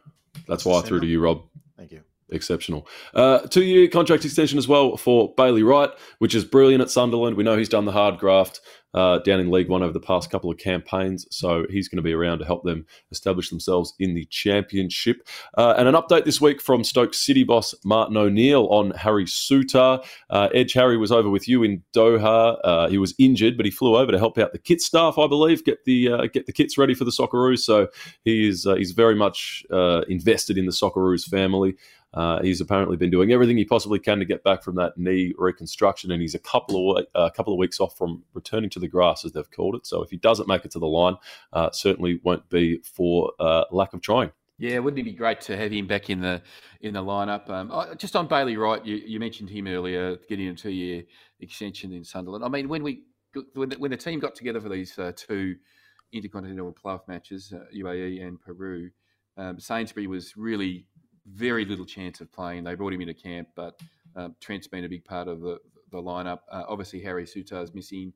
That's 0.48 0.64
why 0.64 0.78
I 0.78 0.82
threw 0.82 0.98
to 0.98 1.06
you, 1.06 1.20
Rob. 1.20 1.42
Thank 1.76 1.92
you 1.92 2.02
exceptional. 2.33 2.87
Uh, 3.14 3.41
two 3.41 3.64
year 3.64 3.89
contract 3.89 4.24
extension 4.24 4.59
as 4.59 4.68
well 4.68 4.97
for 4.97 5.35
Bailey 5.37 5.62
Wright, 5.62 5.91
which 6.18 6.35
is 6.35 6.45
brilliant 6.45 6.83
at 6.83 6.91
Sunderland. 6.91 7.37
We 7.37 7.45
know 7.45 7.57
he's 7.57 7.68
done 7.68 7.85
the 7.85 7.93
hard 7.93 8.18
graft 8.18 8.61
uh, 8.95 9.18
down 9.18 9.41
in 9.41 9.51
League 9.51 9.68
One 9.68 9.83
over 9.83 9.93
the 9.93 10.01
past 10.01 10.30
couple 10.30 10.51
of 10.51 10.59
campaigns. 10.59 11.26
So 11.30 11.64
he's 11.70 11.89
going 11.89 11.97
to 11.97 12.03
be 12.03 12.12
around 12.12 12.41
to 12.41 12.45
help 12.45 12.64
them 12.64 12.87
establish 13.11 13.51
themselves 13.51 13.95
in 13.99 14.14
the 14.14 14.24
Championship. 14.26 15.26
Uh, 15.57 15.74
and 15.76 15.89
an 15.89 15.95
update 15.95 16.24
this 16.24 16.41
week 16.41 16.61
from 16.61 16.85
Stoke 16.85 17.14
City 17.14 17.45
boss 17.45 17.74
Martin 17.85 18.16
O'Neill 18.16 18.68
on 18.68 18.91
Harry 18.93 19.24
Souttar. 19.24 20.05
Uh, 20.30 20.49
Edge 20.55 20.72
Harry 20.74 20.97
was 20.97 21.12
over 21.12 21.30
with 21.30 21.49
you 21.49 21.62
in 21.62 21.83
Doha. 21.95 22.59
Uh, 22.62 22.89
he 22.89 22.99
was 22.99 23.14
injured, 23.18 23.57
but 23.57 23.66
he 23.66 23.72
flew 23.72 23.97
over 23.97 24.12
to 24.12 24.18
help 24.18 24.39
out 24.39 24.53
the 24.53 24.59
kit 24.59 24.80
staff, 24.80 25.18
I 25.18 25.26
believe, 25.26 25.64
get 25.64 25.85
the 25.85 26.12
uh, 26.12 26.26
get 26.33 26.47
the 26.47 26.53
kits 26.53 26.76
ready 26.76 26.95
for 26.95 27.05
the 27.05 27.11
Socceroos. 27.11 27.61
So 27.61 27.89
he 28.24 28.49
is 28.49 28.66
he's 28.76 28.93
very 28.93 29.14
much 29.14 29.64
invested 30.09 30.59
in 30.59 30.66
the 30.66 30.72
Socceroos 30.72 31.24
family. 31.24 31.74
Uh, 32.14 32.42
he's 32.42 32.60
apparently 32.60 32.96
been 32.96 33.10
doing 33.10 33.32
everything 33.32 33.56
he 33.56 33.64
possibly 33.64 33.98
can 33.98 34.18
to 34.18 34.24
get 34.24 34.44
back 34.44 34.62
from 34.62 34.74
that 34.76 34.98
knee 34.98 35.32
reconstruction, 35.38 36.10
and 36.10 36.20
he's 36.20 36.34
a 36.34 36.38
couple 36.38 36.96
of 36.96 37.06
a 37.14 37.18
uh, 37.18 37.30
couple 37.30 37.52
of 37.52 37.58
weeks 37.58 37.80
off 37.80 37.96
from 37.96 38.22
returning 38.34 38.68
to 38.70 38.78
the 38.78 38.88
grass, 38.88 39.24
as 39.24 39.32
they've 39.32 39.50
called 39.50 39.74
it. 39.74 39.86
So 39.86 40.02
if 40.02 40.10
he 40.10 40.16
doesn't 40.16 40.48
make 40.48 40.64
it 40.64 40.70
to 40.72 40.78
the 40.78 40.86
line, 40.86 41.16
uh, 41.52 41.70
certainly 41.70 42.20
won't 42.22 42.48
be 42.50 42.78
for 42.84 43.32
uh, 43.40 43.64
lack 43.70 43.94
of 43.94 44.02
trying. 44.02 44.32
Yeah, 44.58 44.78
wouldn't 44.78 45.00
it 45.00 45.04
be 45.04 45.12
great 45.12 45.40
to 45.42 45.56
have 45.56 45.72
him 45.72 45.86
back 45.86 46.10
in 46.10 46.20
the 46.20 46.42
in 46.82 46.94
the 46.94 47.02
lineup? 47.02 47.48
Um, 47.48 47.96
just 47.96 48.14
on 48.14 48.28
Bailey 48.28 48.56
Wright, 48.56 48.84
you, 48.84 48.96
you 48.96 49.18
mentioned 49.18 49.48
him 49.48 49.66
earlier, 49.66 50.16
getting 50.28 50.48
a 50.48 50.54
two 50.54 50.70
year 50.70 51.02
extension 51.40 51.92
in 51.92 52.04
Sunderland. 52.04 52.44
I 52.44 52.48
mean, 52.48 52.68
when 52.68 52.82
we 52.82 53.04
when 53.54 53.70
the, 53.70 53.76
when 53.76 53.90
the 53.90 53.96
team 53.96 54.20
got 54.20 54.34
together 54.34 54.60
for 54.60 54.68
these 54.68 54.98
uh, 54.98 55.12
two 55.16 55.56
intercontinental 56.12 56.74
playoff 56.74 57.08
matches, 57.08 57.52
UAE 57.74 58.22
and 58.22 58.40
Peru, 58.40 58.90
um, 59.36 59.58
Sainsbury 59.58 60.06
was 60.06 60.36
really 60.36 60.86
very 61.26 61.64
little 61.64 61.84
chance 61.84 62.20
of 62.20 62.32
playing. 62.32 62.64
They 62.64 62.74
brought 62.74 62.92
him 62.92 63.00
into 63.00 63.14
camp, 63.14 63.48
but 63.54 63.80
um, 64.16 64.34
Trent's 64.40 64.66
been 64.66 64.84
a 64.84 64.88
big 64.88 65.04
part 65.04 65.28
of 65.28 65.40
the, 65.40 65.58
the 65.90 65.98
lineup. 65.98 66.40
Uh, 66.50 66.64
obviously, 66.68 67.00
Harry 67.00 67.24
Souttar's 67.24 67.74
missing. 67.74 68.12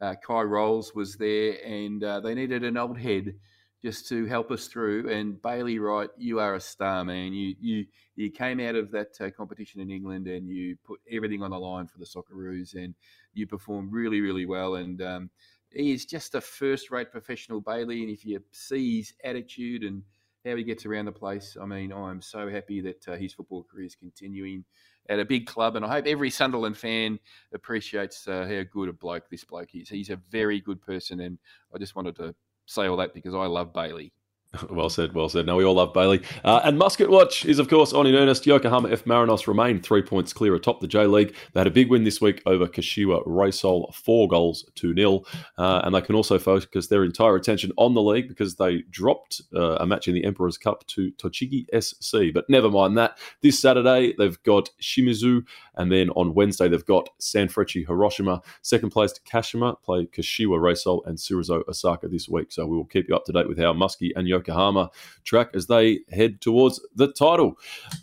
Uh, 0.00 0.14
Kye 0.14 0.42
Rowles 0.42 0.94
was 0.94 1.16
there, 1.16 1.56
and 1.64 2.02
uh, 2.02 2.20
they 2.20 2.34
needed 2.34 2.64
an 2.64 2.76
old 2.76 2.98
head 2.98 3.34
just 3.82 4.08
to 4.08 4.26
help 4.26 4.50
us 4.50 4.66
through. 4.66 5.10
And 5.10 5.40
Bailey 5.40 5.78
Wright, 5.78 6.10
you 6.16 6.38
are 6.38 6.54
a 6.54 6.60
star, 6.60 7.04
man. 7.04 7.32
You 7.32 7.54
you 7.60 7.86
you 8.16 8.30
came 8.30 8.60
out 8.60 8.74
of 8.74 8.90
that 8.90 9.18
uh, 9.20 9.30
competition 9.30 9.80
in 9.80 9.90
England 9.90 10.26
and 10.26 10.48
you 10.48 10.76
put 10.84 11.00
everything 11.10 11.42
on 11.42 11.50
the 11.50 11.58
line 11.58 11.86
for 11.86 11.98
the 11.98 12.04
Socceroos, 12.04 12.74
and 12.74 12.94
you 13.32 13.46
performed 13.46 13.92
really, 13.92 14.20
really 14.20 14.46
well. 14.46 14.74
And 14.74 15.00
um, 15.00 15.30
he 15.70 15.92
is 15.92 16.04
just 16.04 16.34
a 16.34 16.40
first-rate 16.40 17.10
professional, 17.10 17.60
Bailey. 17.60 18.02
And 18.02 18.10
if 18.10 18.24
you 18.24 18.42
see 18.52 18.98
his 18.98 19.14
attitude 19.24 19.82
and 19.82 20.02
how 20.44 20.56
he 20.56 20.64
gets 20.64 20.86
around 20.86 21.06
the 21.06 21.12
place. 21.12 21.56
I 21.60 21.66
mean, 21.66 21.92
I'm 21.92 22.22
so 22.22 22.48
happy 22.48 22.80
that 22.80 23.08
uh, 23.08 23.16
his 23.16 23.32
football 23.32 23.64
career 23.64 23.86
is 23.86 23.94
continuing 23.94 24.64
at 25.08 25.18
a 25.18 25.24
big 25.24 25.46
club, 25.46 25.76
and 25.76 25.84
I 25.84 25.88
hope 25.88 26.06
every 26.06 26.30
Sunderland 26.30 26.76
fan 26.76 27.18
appreciates 27.52 28.26
uh, 28.28 28.46
how 28.46 28.62
good 28.72 28.88
a 28.88 28.92
bloke 28.92 29.28
this 29.28 29.44
bloke 29.44 29.74
is. 29.74 29.88
He's 29.88 30.10
a 30.10 30.20
very 30.30 30.60
good 30.60 30.80
person, 30.80 31.20
and 31.20 31.38
I 31.74 31.78
just 31.78 31.96
wanted 31.96 32.16
to 32.16 32.34
say 32.66 32.86
all 32.86 32.96
that 32.98 33.14
because 33.14 33.34
I 33.34 33.46
love 33.46 33.72
Bailey. 33.72 34.12
Well 34.70 34.88
said, 34.88 35.14
well 35.14 35.28
said. 35.28 35.46
Now 35.46 35.56
we 35.56 35.64
all 35.64 35.74
love 35.74 35.92
Bailey. 35.92 36.22
Uh, 36.44 36.60
and 36.64 36.78
Muscat 36.78 37.08
Watch 37.08 37.44
is, 37.44 37.58
of 37.58 37.68
course, 37.68 37.92
on 37.92 38.06
in 38.06 38.14
earnest. 38.14 38.46
Yokohama 38.46 38.90
F. 38.90 39.04
Marinos 39.04 39.46
remain 39.46 39.80
three 39.80 40.02
points 40.02 40.32
clear 40.32 40.54
atop 40.54 40.80
the 40.80 40.88
J 40.88 41.06
League. 41.06 41.34
They 41.52 41.60
had 41.60 41.66
a 41.66 41.72
big 41.72 41.88
win 41.88 42.04
this 42.04 42.20
week 42.20 42.42
over 42.46 42.66
Kashiwa 42.66 43.26
Reysol, 43.26 43.94
four 43.94 44.28
goals 44.28 44.68
to 44.76 44.92
nil. 44.92 45.24
Uh, 45.56 45.82
and 45.84 45.94
they 45.94 46.00
can 46.00 46.14
also 46.14 46.38
focus 46.38 46.88
their 46.88 47.04
entire 47.04 47.36
attention 47.36 47.72
on 47.76 47.94
the 47.94 48.02
league 48.02 48.28
because 48.28 48.56
they 48.56 48.82
dropped 48.90 49.40
uh, 49.54 49.76
a 49.76 49.86
match 49.86 50.08
in 50.08 50.14
the 50.14 50.24
Emperor's 50.24 50.58
Cup 50.58 50.86
to 50.88 51.12
Tochigi 51.12 51.66
SC. 51.80 52.32
But 52.34 52.48
never 52.48 52.70
mind 52.70 52.98
that. 52.98 53.18
This 53.42 53.58
Saturday, 53.60 54.14
they've 54.18 54.42
got 54.42 54.70
Shimizu. 54.80 55.44
And 55.76 55.92
then 55.92 56.10
on 56.10 56.34
Wednesday, 56.34 56.68
they've 56.68 56.84
got 56.84 57.08
Sanfrecce 57.20 57.86
Hiroshima. 57.86 58.42
Second 58.62 58.90
placed 58.90 59.24
Kashima 59.24 59.80
play 59.82 60.06
Kashiwa 60.06 60.58
Reysol 60.58 61.06
and 61.06 61.16
Cerezo 61.16 61.66
Osaka 61.68 62.08
this 62.08 62.28
week. 62.28 62.52
So 62.52 62.66
we 62.66 62.76
will 62.76 62.84
keep 62.84 63.08
you 63.08 63.16
up 63.16 63.24
to 63.26 63.32
date 63.32 63.48
with 63.48 63.58
how 63.58 63.72
Muskie 63.72 64.10
and 64.16 64.26
Yokohama 64.26 64.39
Yokohama 64.40 64.90
track 65.24 65.50
as 65.54 65.66
they 65.66 66.00
head 66.10 66.40
towards 66.40 66.80
the 66.94 67.12
title. 67.12 67.54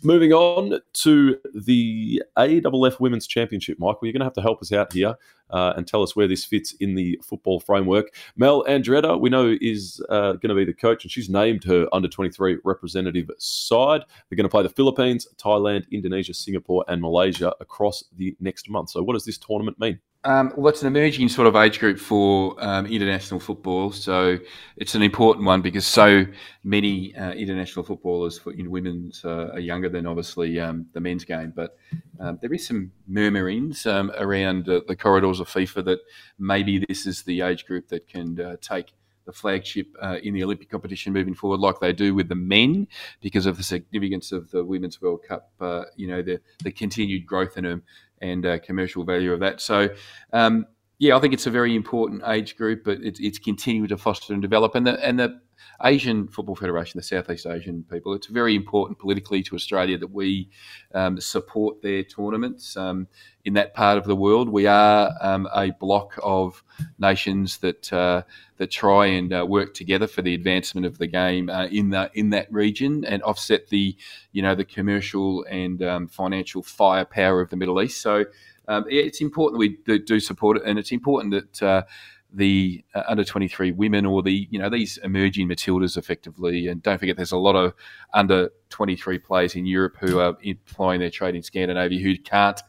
Moving 0.02 0.32
on 0.32 0.80
to 0.94 1.38
the 1.54 2.22
AFF 2.36 3.00
Women's 3.00 3.26
Championship, 3.26 3.78
Michael, 3.78 4.00
you're 4.02 4.12
going 4.12 4.20
to 4.20 4.26
have 4.26 4.34
to 4.34 4.42
help 4.42 4.62
us 4.62 4.72
out 4.72 4.92
here. 4.92 5.14
Uh, 5.50 5.72
and 5.78 5.86
tell 5.86 6.02
us 6.02 6.14
where 6.14 6.28
this 6.28 6.44
fits 6.44 6.72
in 6.72 6.94
the 6.94 7.18
football 7.24 7.58
framework. 7.58 8.14
Mel 8.36 8.64
Andreatta, 8.64 9.18
we 9.18 9.30
know, 9.30 9.56
is 9.62 9.98
uh, 10.10 10.32
going 10.32 10.50
to 10.50 10.54
be 10.54 10.66
the 10.66 10.74
coach, 10.74 11.04
and 11.04 11.10
she's 11.10 11.30
named 11.30 11.64
her 11.64 11.88
under 11.90 12.06
23 12.06 12.58
representative 12.64 13.30
side. 13.38 14.02
They're 14.28 14.36
going 14.36 14.44
to 14.44 14.50
play 14.50 14.62
the 14.62 14.68
Philippines, 14.68 15.26
Thailand, 15.38 15.90
Indonesia, 15.90 16.34
Singapore, 16.34 16.84
and 16.86 17.00
Malaysia 17.00 17.54
across 17.60 18.04
the 18.18 18.36
next 18.40 18.68
month. 18.68 18.90
So, 18.90 19.02
what 19.02 19.14
does 19.14 19.24
this 19.24 19.38
tournament 19.38 19.80
mean? 19.80 19.98
Um, 20.28 20.52
well, 20.58 20.68
it's 20.68 20.82
an 20.82 20.88
emerging 20.88 21.30
sort 21.30 21.46
of 21.46 21.56
age 21.56 21.80
group 21.80 21.98
for 21.98 22.54
um, 22.62 22.84
international 22.84 23.40
football, 23.40 23.92
so 23.92 24.36
it's 24.76 24.94
an 24.94 25.00
important 25.00 25.46
one 25.46 25.62
because 25.62 25.86
so 25.86 26.26
many 26.62 27.16
uh, 27.16 27.32
international 27.32 27.82
footballers 27.82 28.38
for, 28.38 28.52
in 28.52 28.70
women's 28.70 29.24
uh, 29.24 29.48
are 29.54 29.58
younger 29.58 29.88
than 29.88 30.06
obviously 30.06 30.60
um, 30.60 30.84
the 30.92 31.00
men's 31.00 31.24
game. 31.24 31.54
But 31.56 31.78
um, 32.20 32.38
there 32.42 32.52
is 32.52 32.66
some 32.66 32.92
murmurings 33.06 33.86
um, 33.86 34.12
around 34.18 34.68
uh, 34.68 34.82
the 34.86 34.94
corridors 34.94 35.40
of 35.40 35.48
FIFA 35.48 35.86
that 35.86 36.00
maybe 36.38 36.84
this 36.86 37.06
is 37.06 37.22
the 37.22 37.40
age 37.40 37.64
group 37.64 37.88
that 37.88 38.06
can 38.06 38.38
uh, 38.38 38.56
take 38.60 38.92
the 39.28 39.32
flagship 39.32 39.88
uh, 40.00 40.16
in 40.22 40.32
the 40.32 40.42
Olympic 40.42 40.70
competition 40.70 41.12
moving 41.12 41.34
forward, 41.34 41.60
like 41.60 41.78
they 41.80 41.92
do 41.92 42.14
with 42.14 42.30
the 42.30 42.34
men, 42.34 42.88
because 43.20 43.44
of 43.44 43.58
the 43.58 43.62
significance 43.62 44.32
of 44.32 44.50
the 44.52 44.64
Women's 44.64 45.02
World 45.02 45.20
Cup. 45.22 45.50
Uh, 45.60 45.84
you 45.96 46.08
know, 46.08 46.22
the 46.22 46.40
the 46.64 46.72
continued 46.72 47.26
growth 47.26 47.58
in 47.58 47.64
them 47.64 47.82
and 48.22 48.46
uh, 48.46 48.58
commercial 48.60 49.04
value 49.04 49.34
of 49.34 49.40
that. 49.40 49.60
So, 49.60 49.90
um, 50.32 50.66
yeah, 50.98 51.14
I 51.14 51.20
think 51.20 51.34
it's 51.34 51.46
a 51.46 51.50
very 51.50 51.76
important 51.76 52.22
age 52.26 52.56
group, 52.56 52.84
but 52.84 52.98
it's, 53.02 53.20
it's 53.20 53.38
continuing 53.38 53.88
to 53.88 53.98
foster 53.98 54.32
and 54.32 54.40
develop. 54.40 54.74
And 54.74 54.86
the 54.86 54.94
and 55.06 55.18
the 55.18 55.40
Asian 55.84 56.28
Football 56.28 56.56
Federation, 56.56 56.98
the 56.98 57.02
Southeast 57.02 57.46
Asian 57.46 57.84
people. 57.84 58.14
It's 58.14 58.26
very 58.26 58.54
important 58.54 58.98
politically 58.98 59.42
to 59.44 59.54
Australia 59.54 59.98
that 59.98 60.10
we 60.10 60.48
um, 60.94 61.20
support 61.20 61.82
their 61.82 62.02
tournaments 62.02 62.76
um, 62.76 63.06
in 63.44 63.54
that 63.54 63.74
part 63.74 63.98
of 63.98 64.04
the 64.04 64.16
world. 64.16 64.48
We 64.48 64.66
are 64.66 65.12
um, 65.20 65.48
a 65.54 65.70
block 65.70 66.18
of 66.22 66.62
nations 66.98 67.58
that 67.58 67.92
uh, 67.92 68.22
that 68.58 68.70
try 68.70 69.06
and 69.06 69.32
uh, 69.32 69.46
work 69.46 69.74
together 69.74 70.06
for 70.06 70.22
the 70.22 70.34
advancement 70.34 70.86
of 70.86 70.98
the 70.98 71.06
game 71.06 71.48
uh, 71.48 71.66
in 71.66 71.90
the 71.90 72.10
in 72.14 72.30
that 72.30 72.52
region 72.52 73.04
and 73.04 73.22
offset 73.22 73.68
the 73.68 73.96
you 74.32 74.42
know 74.42 74.54
the 74.54 74.64
commercial 74.64 75.44
and 75.44 75.82
um, 75.82 76.08
financial 76.08 76.62
firepower 76.62 77.40
of 77.40 77.50
the 77.50 77.56
Middle 77.56 77.80
East. 77.80 78.00
So 78.00 78.24
um, 78.68 78.84
it's 78.88 79.22
important 79.22 79.58
we 79.58 79.78
do, 79.86 79.98
do, 79.98 80.20
support 80.20 80.58
it, 80.58 80.62
and 80.66 80.78
it's 80.78 80.92
important 80.92 81.32
that 81.32 81.62
uh, 81.62 81.82
the 82.32 82.84
uh, 82.94 83.02
under 83.08 83.24
23 83.24 83.72
women 83.72 84.04
or 84.04 84.22
the 84.22 84.46
you 84.50 84.58
know 84.58 84.68
these 84.68 84.98
emerging 84.98 85.48
Matildas 85.48 85.96
effectively. 85.96 86.68
And 86.68 86.82
don't 86.82 86.98
forget 86.98 87.16
there's 87.16 87.32
a 87.32 87.38
lot 87.38 87.56
of 87.56 87.74
under 88.12 88.50
23 88.70 89.18
players 89.18 89.54
in 89.54 89.66
Europe 89.66 89.96
who 90.00 90.18
are 90.18 90.36
employing 90.42 91.00
their 91.00 91.10
trade 91.10 91.34
in 91.34 91.42
Scandinavia 91.42 92.00
who 92.00 92.16
can't 92.18 92.60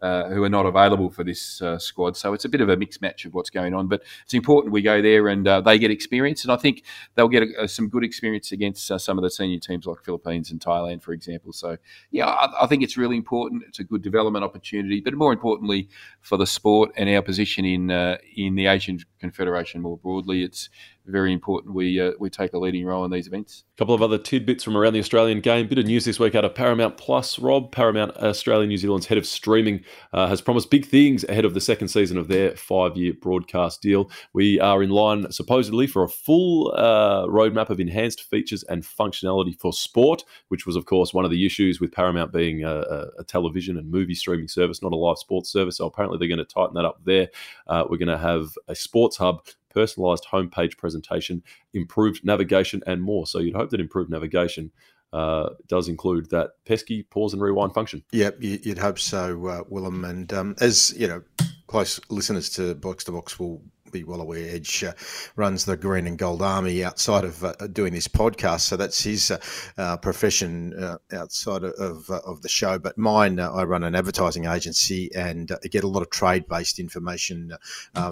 uh, 0.00 0.28
who 0.28 0.42
are 0.44 0.48
not 0.48 0.66
available 0.66 1.10
for 1.10 1.24
this 1.24 1.60
uh, 1.60 1.78
squad. 1.78 2.16
So 2.16 2.32
it's 2.32 2.44
a 2.44 2.48
bit 2.48 2.60
of 2.60 2.68
a 2.68 2.76
mixed 2.76 3.02
match 3.02 3.24
of 3.24 3.34
what's 3.34 3.50
going 3.50 3.74
on. 3.74 3.88
But 3.88 4.02
it's 4.24 4.34
important 4.34 4.72
we 4.72 4.82
go 4.82 5.02
there 5.02 5.28
and 5.28 5.46
uh, 5.46 5.60
they 5.60 5.78
get 5.78 5.90
experience, 5.90 6.44
and 6.44 6.52
I 6.52 6.56
think 6.56 6.84
they'll 7.14 7.28
get 7.28 7.42
a, 7.42 7.64
a, 7.64 7.68
some 7.68 7.88
good 7.88 8.04
experience 8.04 8.52
against 8.52 8.90
uh, 8.90 8.98
some 8.98 9.18
of 9.18 9.22
the 9.22 9.30
senior 9.30 9.58
teams 9.58 9.86
like 9.86 10.04
Philippines 10.04 10.50
and 10.50 10.60
Thailand, 10.60 11.02
for 11.02 11.12
example. 11.12 11.52
So 11.52 11.78
yeah, 12.10 12.26
I, 12.26 12.64
I, 12.64 12.66
think 12.66 12.82
it's 12.82 12.96
really 12.96 13.16
important. 13.16 13.64
It's 13.66 13.78
a 13.80 13.84
good 13.84 14.02
development 14.02 14.44
opportunity, 14.44 15.00
but 15.00 15.14
more 15.14 15.32
importantly 15.32 15.88
for 16.20 16.36
the 16.38 16.46
sport 16.46 16.92
and 16.96 17.08
our 17.10 17.22
position 17.22 17.64
in 17.64 17.90
uh, 17.90 18.18
in 18.36 18.54
the 18.54 18.66
Asian 18.66 19.00
Confederation 19.20 19.82
more 19.82 19.98
broadly, 19.98 20.42
it's 20.42 20.68
very 21.08 21.32
important 21.32 21.74
we 21.74 22.00
uh, 22.00 22.12
we 22.18 22.30
take 22.30 22.52
a 22.52 22.58
leading 22.58 22.84
role 22.84 23.04
in 23.04 23.10
these 23.10 23.26
events. 23.26 23.64
A 23.74 23.78
couple 23.78 23.94
of 23.94 24.02
other 24.02 24.18
tidbits 24.18 24.62
from 24.62 24.76
around 24.76 24.92
the 24.92 24.98
Australian 24.98 25.40
game. 25.40 25.66
Bit 25.68 25.78
of 25.78 25.86
news 25.86 26.04
this 26.04 26.20
week 26.20 26.34
out 26.34 26.44
of 26.44 26.54
Paramount 26.54 26.96
Plus. 26.96 27.38
Rob, 27.38 27.72
Paramount 27.72 28.16
Australia 28.16 28.66
New 28.66 28.76
Zealand's 28.76 29.06
head 29.06 29.18
of 29.18 29.26
streaming, 29.26 29.84
uh, 30.12 30.28
has 30.28 30.40
promised 30.40 30.70
big 30.70 30.86
things 30.86 31.24
ahead 31.24 31.44
of 31.44 31.54
the 31.54 31.60
second 31.60 31.88
season 31.88 32.18
of 32.18 32.28
their 32.28 32.56
five-year 32.56 33.14
broadcast 33.20 33.82
deal. 33.82 34.10
We 34.32 34.60
are 34.60 34.82
in 34.82 34.90
line 34.90 35.30
supposedly 35.32 35.86
for 35.86 36.02
a 36.02 36.08
full 36.08 36.72
uh, 36.76 37.26
roadmap 37.26 37.70
of 37.70 37.80
enhanced 37.80 38.22
features 38.22 38.62
and 38.64 38.82
functionality 38.82 39.58
for 39.58 39.72
sport, 39.72 40.24
which 40.48 40.66
was 40.66 40.76
of 40.76 40.86
course 40.86 41.14
one 41.14 41.24
of 41.24 41.30
the 41.30 41.46
issues 41.46 41.80
with 41.80 41.92
Paramount 41.92 42.32
being 42.32 42.64
a, 42.64 43.06
a 43.18 43.24
television 43.24 43.76
and 43.76 43.90
movie 43.90 44.14
streaming 44.14 44.48
service, 44.48 44.82
not 44.82 44.92
a 44.92 44.96
live 44.96 45.18
sports 45.18 45.50
service. 45.50 45.78
So 45.78 45.86
apparently 45.86 46.18
they're 46.18 46.28
going 46.28 46.38
to 46.38 46.54
tighten 46.54 46.74
that 46.74 46.84
up 46.84 47.00
there. 47.04 47.28
Uh, 47.66 47.84
we're 47.88 47.96
going 47.98 48.08
to 48.08 48.18
have 48.18 48.50
a 48.66 48.74
sports 48.74 49.16
hub 49.16 49.46
personalized 49.70 50.26
homepage 50.32 50.76
presentation, 50.76 51.42
improved 51.74 52.24
navigation, 52.24 52.82
and 52.86 53.02
more. 53.02 53.26
So 53.26 53.38
you'd 53.38 53.54
hope 53.56 53.70
that 53.70 53.80
improved 53.80 54.10
navigation 54.10 54.70
uh, 55.12 55.50
does 55.66 55.88
include 55.88 56.30
that 56.30 56.50
pesky 56.66 57.02
pause 57.02 57.32
and 57.32 57.42
rewind 57.42 57.74
function. 57.74 58.02
Yep, 58.12 58.36
you'd 58.40 58.78
hope 58.78 58.98
so, 58.98 59.46
uh, 59.46 59.62
Willem. 59.68 60.04
And 60.04 60.32
um, 60.32 60.54
as 60.60 60.94
you 60.98 61.08
know, 61.08 61.22
close 61.66 62.00
listeners 62.10 62.50
to 62.50 62.74
Box 62.74 63.04
to 63.04 63.12
Box 63.12 63.38
will 63.38 63.62
be 63.90 64.04
well 64.04 64.20
aware, 64.20 64.54
Edge 64.54 64.84
uh, 64.84 64.92
runs 65.36 65.64
the 65.64 65.76
Green 65.76 66.06
and 66.06 66.18
Gold 66.18 66.42
Army 66.42 66.84
outside 66.84 67.24
of 67.24 67.44
uh, 67.44 67.52
doing 67.72 67.92
this 67.92 68.08
podcast, 68.08 68.60
so 68.60 68.76
that's 68.76 69.02
his 69.02 69.30
uh, 69.30 69.38
uh 69.76 69.96
profession 69.96 70.74
uh, 70.74 70.98
outside 71.12 71.64
of 71.64 72.08
uh, 72.10 72.20
of 72.24 72.42
the 72.42 72.48
show. 72.48 72.78
But 72.78 72.98
mine, 72.98 73.38
I 73.40 73.62
run 73.62 73.84
an 73.84 73.94
advertising 73.94 74.46
agency 74.46 75.10
and 75.14 75.50
get 75.70 75.84
a 75.84 75.88
lot 75.88 76.02
of 76.02 76.10
trade 76.10 76.48
based 76.48 76.78
information. 76.78 77.52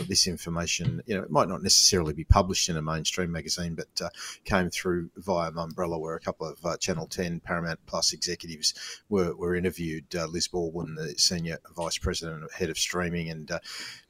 this 0.09 0.27
information, 0.27 1.03
you 1.07 1.17
know, 1.17 1.23
it 1.23 1.31
might 1.31 1.49
not 1.49 1.63
necessarily 1.63 2.15
be 2.15 2.25
published 2.25 2.69
in 2.69 2.77
a 2.77 2.83
mainstream 2.83 3.33
magazine, 3.33 3.75
but 3.75 4.11
came 4.45 4.71
through 4.71 5.11
via 5.17 5.51
Mumbrella, 5.53 5.99
where 6.01 6.17
a 6.17 6.21
couple 6.21 6.47
of 6.47 6.81
Channel 6.81 7.07
Ten 7.07 7.41
Paramount 7.41 7.81
Plus 7.87 8.13
executives 8.13 8.75
were 9.09 9.35
were 9.35 9.55
interviewed. 9.55 10.15
Liz 10.15 10.49
Baldwin, 10.49 10.95
the 10.95 11.15
senior 11.19 11.59
vice 11.75 11.99
president, 11.99 12.53
head 12.53 12.71
of 12.71 12.79
streaming, 12.79 13.31
and 13.31 13.51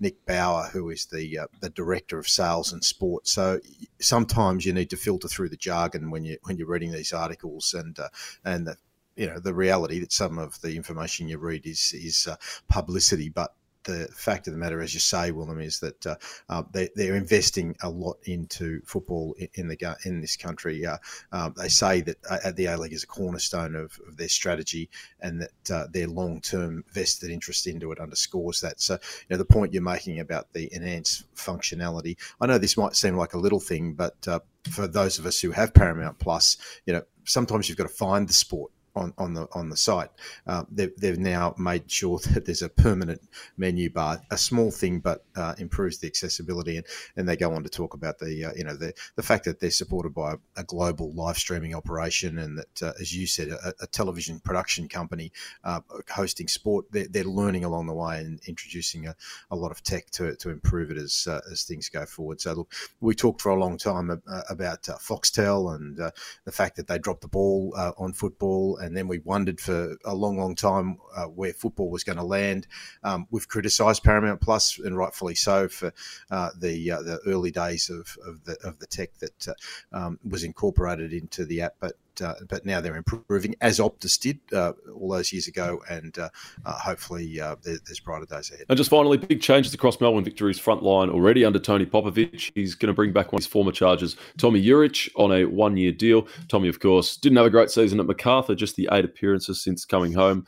Nick 0.01 0.25
Bauer, 0.27 0.69
who 0.73 0.91
is 0.91 1.07
the 1.07 1.47
the 1.61 1.71
director 1.71 2.19
of 2.19 2.29
sales 2.29 2.73
and 2.73 2.85
sport. 2.85 3.27
So 3.27 3.61
sometimes 4.01 4.65
you 4.65 4.73
need 4.73 4.91
to 4.91 4.97
filter 4.97 5.29
through 5.29 5.49
the 5.49 5.57
jargon 5.57 6.11
when 6.11 6.25
you 6.25 6.39
when 6.45 6.57
you're 6.57 6.69
reading 6.69 6.93
these 6.93 7.13
articles, 7.13 7.75
and 7.75 7.99
uh, 7.99 8.09
and 8.45 8.67
the 8.67 8.77
you 9.17 9.27
know 9.27 9.39
the 9.39 9.55
reality 9.55 9.99
that 10.01 10.13
some 10.13 10.39
of 10.39 10.61
the 10.61 10.77
information 10.77 11.29
you 11.29 11.39
read 11.39 11.67
is 11.67 11.93
is 11.95 12.27
uh, 12.27 12.37
publicity, 12.69 13.29
but 13.29 13.55
the 13.87 14.09
fact 14.15 14.47
of 14.47 14.53
the 14.53 14.59
matter, 14.59 14.83
as 14.83 14.93
you 14.93 15.01
say, 15.01 15.31
Willem, 15.31 15.61
is 15.61 15.81
that 15.81 16.07
uh, 16.07 16.17
uh, 16.49 16.63
they, 16.73 17.09
are 17.09 17.17
investing 17.17 17.77
a 17.83 17.89
lot 17.89 18.19
into 18.25 18.81
football 18.85 19.35
in 19.55 19.69
the 19.69 19.97
in 20.05 20.21
this 20.21 20.37
country. 20.37 20.85
Uh, 20.85 20.99
um, 21.33 21.55
they 21.57 21.69
say 21.69 22.01
that 22.03 22.17
uh, 22.29 22.51
the 22.53 22.67
A 22.67 22.77
League 22.77 22.93
is 22.93 23.05
a 23.05 23.07
cornerstone 23.07 23.75
of, 23.75 23.99
of, 24.07 24.17
their 24.17 24.29
strategy, 24.29 24.91
and 25.21 25.41
that 25.41 25.71
uh, 25.71 25.87
their 25.91 26.09
long 26.09 26.41
term 26.41 26.85
vested 26.93 27.31
interest 27.31 27.67
into 27.67 27.93
it 27.93 28.01
underscores 28.01 28.61
that. 28.61 28.81
So, 28.81 28.95
you 28.95 29.27
know, 29.31 29.37
the 29.39 29.45
point 29.45 29.73
you're 29.73 29.83
making 29.83 30.21
about 30.21 30.53
the 30.53 30.69
enhanced 30.73 31.25
functionality, 31.35 32.17
I 32.41 32.47
know 32.47 32.59
this 32.59 32.77
might 32.77 32.97
seem 32.97 33.17
like 33.17 33.35
a 33.35 33.39
little 33.39 33.61
thing, 33.61 33.95
but 33.95 34.17
uh, 34.29 34.41
for 34.71 34.87
those 34.87 35.19
of 35.19 35.27
us 35.27 35.41
who 35.41 35.53
have 35.53 35.73
Paramount 35.73 36.19
Plus, 36.19 36.57
you 36.87 36.93
know, 36.93 37.03
sometimes 37.25 37.69
you've 37.69 37.79
got 37.79 37.89
to 37.89 37.95
find 37.95 38.29
the 38.29 38.33
sport 38.33 38.73
on, 38.97 39.13
on 39.19 39.35
the 39.35 39.47
on 39.53 39.69
the 39.69 39.77
site. 39.77 40.11
Uh, 40.47 40.65
they've, 40.71 40.93
they've 40.97 41.19
now 41.19 41.55
made 41.59 41.89
sure 41.91 42.19
that 42.33 42.47
there's 42.47 42.63
a 42.63 42.69
permanent 42.69 43.21
menu 43.57 43.91
bar, 43.91 44.21
a 44.31 44.39
small 44.39 44.71
thing, 44.71 44.99
but 44.99 45.25
uh, 45.37 45.55
improves 45.59 45.99
the 45.99 46.07
accessibility. 46.07 46.79
And, 46.79 46.87
and 47.17 47.29
they 47.29 47.37
go 47.37 47.53
on 47.53 47.63
to 47.63 47.69
talk 47.69 47.95
about 47.95 48.19
the 48.19 48.47
uh, 48.47 48.53
you 48.57 48.65
know 48.65 48.75
the 48.75 48.93
the 49.15 49.23
fact 49.23 49.45
that 49.45 49.61
they're 49.61 49.71
supported 49.71 50.15
by 50.15 50.33
a, 50.33 50.37
a 50.57 50.65
global 50.65 51.13
live 51.13 51.37
streaming 51.37 51.75
operation, 51.75 52.39
and 52.39 52.59
that 52.59 52.83
uh, 52.83 52.93
as 53.01 53.15
you 53.15 53.27
said, 53.27 53.49
a, 53.49 53.75
a 53.81 53.87
television 53.87 54.41
production 54.41 54.89
company 54.89 55.31
uh, 55.63 55.81
hosting 56.11 56.49
sport. 56.49 56.87
They're, 56.91 57.07
they're, 57.09 57.27
learning 57.27 57.65
along 57.65 57.87
the 57.87 57.93
way 57.93 58.21
and 58.21 58.41
introducing 58.47 59.09
a, 59.09 59.17
a 59.51 59.57
lot 59.57 59.73
of 59.73 59.83
tech 59.83 60.09
to 60.13 60.37
to 60.37 60.49
improve 60.49 60.91
it 60.91 60.97
as 60.97 61.27
uh, 61.29 61.41
as 61.51 61.65
things 61.65 61.89
go 61.89 62.07
forward. 62.07 62.41
So 62.41 62.55
look, 62.55 62.73
we 63.01 63.15
talked 63.15 63.43
for 63.43 63.51
a 63.51 63.59
long 63.59 63.77
time 63.77 64.11
about 64.49 64.85
Foxtel 64.85 65.75
and 65.75 65.97
the 65.97 66.53
fact 66.53 66.77
that 66.77 66.87
they 66.87 66.99
dropped 66.99 67.23
the 67.23 67.29
ball 67.29 67.75
on 67.99 68.13
football 68.13 68.79
and 68.87 68.97
then 68.97 69.09
we 69.09 69.19
wondered 69.19 69.61
for 69.61 69.97
a 70.05 70.15
long, 70.15 70.39
long 70.39 70.55
time 70.55 70.99
uh, 71.15 71.25
where 71.25 71.53
football 71.53 71.91
was 71.91 72.05
going 72.05 72.19
to 72.19 72.25
land. 72.25 72.67
Um, 73.03 73.27
we've 73.31 73.49
criticised 73.49 74.03
Paramount 74.03 74.41
Plus, 74.41 74.79
and 74.79 74.97
rightfully 74.97 75.35
so, 75.35 75.69
for 75.69 75.93
uh, 76.31 76.51
the 76.59 76.93
uh, 76.93 77.03
the 77.03 77.21
early 77.27 77.51
days 77.51 77.91
of, 77.91 78.17
of 78.27 78.45
the 78.45 78.57
of 78.65 78.79
the 78.79 78.87
tech 78.87 79.11
that 79.19 79.49
uh, 79.49 79.55
um, 79.97 80.19
was 80.25 80.45
incorporated 80.45 81.13
into 81.13 81.45
the 81.45 81.63
app, 81.63 81.75
but 81.81 81.95
uh, 82.23 82.35
but 82.49 82.65
now 82.65 82.81
they're 82.81 82.97
improving 82.97 83.55
as 83.61 83.79
Optus 83.79 84.19
did 84.19 84.41
uh, 84.53 84.73
all 84.95 85.11
those 85.11 85.33
years 85.33 85.47
ago, 85.47 85.83
and 85.89 86.19
uh, 86.19 86.29
uh 86.65 86.73
hopefully 86.73 87.41
uh, 87.41 87.57
there, 87.63 87.79
there's 87.87 88.01
brighter 88.01 88.27
days 88.27 88.51
ahead. 88.51 88.67
And 88.69 88.77
just 88.77 88.91
finally, 88.91 89.17
big 89.17 89.41
changes 89.41 89.75
across 89.75 90.01
Melbourne 90.01 90.25
Victory's 90.25 90.59
front 90.59 90.83
line 90.83 91.11
already 91.11 91.45
under 91.45 91.59
Tony 91.59 91.87
Popovic. 91.87 92.53
He's 92.55 92.75
going 92.75 92.89
to 92.89 92.95
bring 92.95 93.13
back 93.13 93.33
one 93.33 93.39
of 93.39 93.45
his 93.45 93.47
former 93.47 93.73
charges, 93.73 94.17
Tomi 94.39 94.63
Juric, 94.63 95.09
on 95.17 95.33
a 95.33 95.45
one-year 95.45 95.93
deal. 95.93 96.27
Tomi, 96.49 96.69
of 96.69 96.81
course, 96.81 97.17
didn't 97.17 97.37
have 97.37 97.47
a 97.47 97.51
great 97.51 97.71
season 97.71 98.01
at 98.01 98.07
Macarthur, 98.07 98.55
just 98.55 98.77
the 98.77 98.89
eight 98.93 99.05
appearances 99.05 99.63
since 99.63 99.85
coming 99.85 100.13
home. 100.13 100.47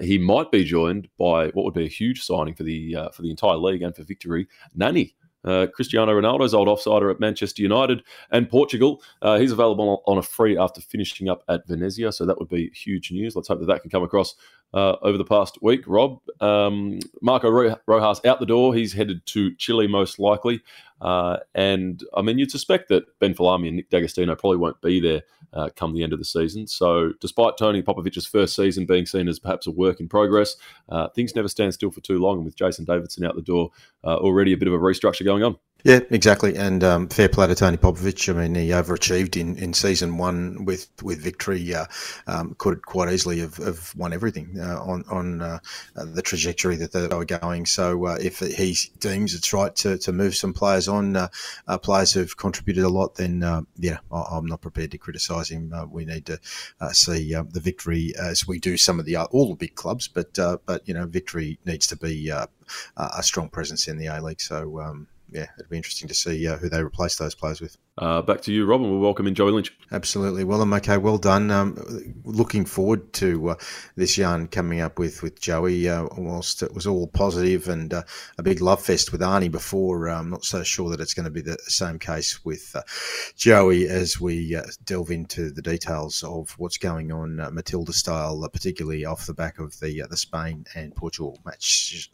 He 0.00 0.18
might 0.18 0.50
be 0.50 0.64
joined 0.64 1.08
by 1.18 1.48
what 1.48 1.64
would 1.64 1.74
be 1.74 1.84
a 1.84 1.88
huge 1.88 2.22
signing 2.22 2.54
for 2.54 2.62
the 2.62 2.96
for 3.12 3.22
the 3.22 3.30
entire 3.30 3.56
league 3.56 3.82
and 3.82 3.94
for 3.94 4.04
Victory, 4.04 4.46
Nani. 4.74 5.14
Uh, 5.44 5.66
Cristiano 5.72 6.12
Ronaldo's 6.12 6.54
old 6.54 6.68
offsider 6.68 7.10
at 7.10 7.20
Manchester 7.20 7.62
United 7.62 8.02
and 8.30 8.48
Portugal. 8.48 9.02
Uh, 9.22 9.38
he's 9.38 9.52
available 9.52 10.02
on 10.06 10.18
a 10.18 10.22
free 10.22 10.58
after 10.58 10.80
finishing 10.80 11.28
up 11.28 11.42
at 11.48 11.66
Venezia, 11.66 12.12
so 12.12 12.26
that 12.26 12.38
would 12.38 12.48
be 12.48 12.70
huge 12.70 13.10
news. 13.10 13.34
Let's 13.34 13.48
hope 13.48 13.60
that 13.60 13.66
that 13.66 13.82
can 13.82 13.90
come 13.90 14.02
across 14.02 14.34
uh, 14.74 14.96
over 15.02 15.18
the 15.18 15.24
past 15.24 15.58
week. 15.62 15.82
Rob, 15.86 16.20
um, 16.40 17.00
Marco 17.20 17.50
Rojas 17.86 18.20
out 18.24 18.40
the 18.40 18.46
door. 18.46 18.74
He's 18.74 18.92
headed 18.92 19.24
to 19.26 19.54
Chile 19.56 19.86
most 19.86 20.18
likely. 20.18 20.62
Uh, 21.00 21.38
and 21.54 22.04
I 22.14 22.22
mean, 22.22 22.38
you'd 22.38 22.50
suspect 22.50 22.88
that 22.90 23.18
Ben 23.18 23.34
Folami 23.34 23.68
and 23.68 23.76
Nick 23.76 23.90
D'Agostino 23.90 24.34
probably 24.34 24.58
won't 24.58 24.80
be 24.82 25.00
there 25.00 25.22
uh, 25.52 25.70
come 25.74 25.94
the 25.94 26.02
end 26.02 26.12
of 26.12 26.18
the 26.18 26.24
season. 26.24 26.66
So, 26.66 27.12
despite 27.20 27.56
Tony 27.56 27.82
Popovic's 27.82 28.26
first 28.26 28.54
season 28.54 28.86
being 28.86 29.06
seen 29.06 29.28
as 29.28 29.38
perhaps 29.38 29.66
a 29.66 29.70
work 29.70 30.00
in 30.00 30.08
progress, 30.08 30.56
uh, 30.90 31.08
things 31.08 31.34
never 31.34 31.48
stand 31.48 31.74
still 31.74 31.90
for 31.90 32.00
too 32.00 32.18
long. 32.18 32.36
And 32.36 32.44
with 32.44 32.56
Jason 32.56 32.84
Davidson 32.84 33.24
out 33.24 33.34
the 33.34 33.42
door, 33.42 33.70
uh, 34.04 34.16
already 34.16 34.52
a 34.52 34.56
bit 34.56 34.68
of 34.68 34.74
a 34.74 34.78
restructure 34.78 35.24
going 35.24 35.42
on. 35.42 35.56
Yeah, 35.84 36.00
exactly. 36.10 36.56
And 36.56 36.84
um, 36.84 37.08
fair 37.08 37.28
play 37.28 37.46
to 37.46 37.54
Tony 37.54 37.78
Popovic. 37.78 38.28
I 38.28 38.38
mean, 38.38 38.54
he 38.54 38.68
overachieved 38.68 39.40
in, 39.40 39.56
in 39.56 39.72
season 39.72 40.18
one 40.18 40.64
with 40.64 40.88
with 41.02 41.22
victory. 41.22 41.74
Uh, 41.74 41.86
um, 42.26 42.54
could 42.58 42.84
quite 42.84 43.10
easily 43.10 43.40
have, 43.40 43.56
have 43.56 43.94
won 43.96 44.12
everything 44.12 44.58
uh, 44.60 44.82
on 44.82 45.04
on 45.08 45.40
uh, 45.40 45.58
the 45.94 46.22
trajectory 46.22 46.76
that 46.76 46.92
they 46.92 47.06
were 47.06 47.24
going. 47.24 47.64
So 47.64 48.06
uh, 48.06 48.18
if 48.20 48.40
he 48.40 48.76
deems 48.98 49.34
it's 49.34 49.52
right 49.52 49.74
to, 49.76 49.96
to 49.98 50.12
move 50.12 50.34
some 50.34 50.52
players 50.52 50.86
on, 50.86 51.16
uh, 51.16 51.28
uh, 51.66 51.78
players 51.78 52.12
who've 52.12 52.36
contributed 52.36 52.84
a 52.84 52.88
lot, 52.88 53.14
then 53.14 53.40
yeah, 53.78 53.98
I, 54.12 54.36
am 54.36 54.46
not 54.46 54.60
prepared 54.60 54.90
to 54.90 54.98
criticise 54.98 55.50
him. 55.50 55.72
we 55.90 56.04
need 56.04 56.26
to 56.26 56.38
see 56.92 57.32
the 57.32 57.60
victory 57.60 58.12
as 58.20 58.46
we 58.46 58.58
do 58.58 58.76
some 58.76 58.98
of 58.98 59.06
the 59.06 59.16
all 59.16 59.48
the 59.50 59.56
big 59.56 59.74
clubs, 59.76 60.08
but 60.08 60.34
but 60.66 60.86
you 60.86 60.94
know, 60.94 61.06
victory 61.06 61.58
needs 61.64 61.86
to 61.86 61.96
be 61.96 62.28
a 62.28 63.22
strong 63.22 63.48
presence 63.48 63.88
in 63.88 63.96
the 63.96 64.06
A 64.06 64.20
League. 64.20 64.40
So. 64.40 64.80
Um, 64.80 65.06
yeah, 65.32 65.46
it'd 65.58 65.70
be 65.70 65.76
interesting 65.76 66.08
to 66.08 66.14
see 66.14 66.46
uh, 66.46 66.56
who 66.56 66.68
they 66.68 66.82
replace 66.82 67.16
those 67.16 67.34
players 67.34 67.60
with. 67.60 67.76
Uh, 67.98 68.22
back 68.22 68.40
to 68.40 68.52
you, 68.52 68.64
Robin. 68.64 68.90
We'll 68.90 69.00
welcome 69.00 69.26
in 69.26 69.34
Joey 69.34 69.52
Lynch. 69.52 69.76
Absolutely. 69.92 70.42
Well, 70.42 70.62
I'm 70.62 70.72
okay. 70.74 70.96
Well 70.96 71.18
done. 71.18 71.50
Um, 71.50 71.76
looking 72.24 72.64
forward 72.64 73.12
to 73.14 73.50
uh, 73.50 73.54
this 73.96 74.16
yarn 74.16 74.48
coming 74.48 74.80
up 74.80 74.98
with 74.98 75.22
with 75.22 75.40
Joey. 75.40 75.88
Uh, 75.88 76.08
whilst 76.16 76.62
it 76.62 76.74
was 76.74 76.86
all 76.86 77.06
positive 77.08 77.68
and 77.68 77.92
uh, 77.92 78.02
a 78.38 78.42
big 78.42 78.60
love 78.60 78.82
fest 78.82 79.12
with 79.12 79.20
Arnie 79.20 79.50
before, 79.50 80.08
uh, 80.08 80.18
I'm 80.18 80.30
not 80.30 80.44
so 80.44 80.62
sure 80.62 80.90
that 80.90 81.00
it's 81.00 81.14
going 81.14 81.24
to 81.24 81.30
be 81.30 81.42
the 81.42 81.58
same 81.66 81.98
case 81.98 82.44
with 82.44 82.74
uh, 82.74 82.82
Joey 83.36 83.88
as 83.88 84.20
we 84.20 84.56
delve 84.84 85.10
into 85.10 85.50
the 85.50 85.62
details 85.62 86.22
of 86.22 86.50
what's 86.58 86.78
going 86.78 87.12
on 87.12 87.36
Matilda 87.52 87.92
style, 87.92 88.48
particularly 88.52 89.04
off 89.04 89.26
the 89.26 89.34
back 89.34 89.58
of 89.58 89.78
the 89.80 90.04
the 90.08 90.16
Spain 90.16 90.64
and 90.74 90.94
Portugal 90.96 91.38
match. 91.44 92.10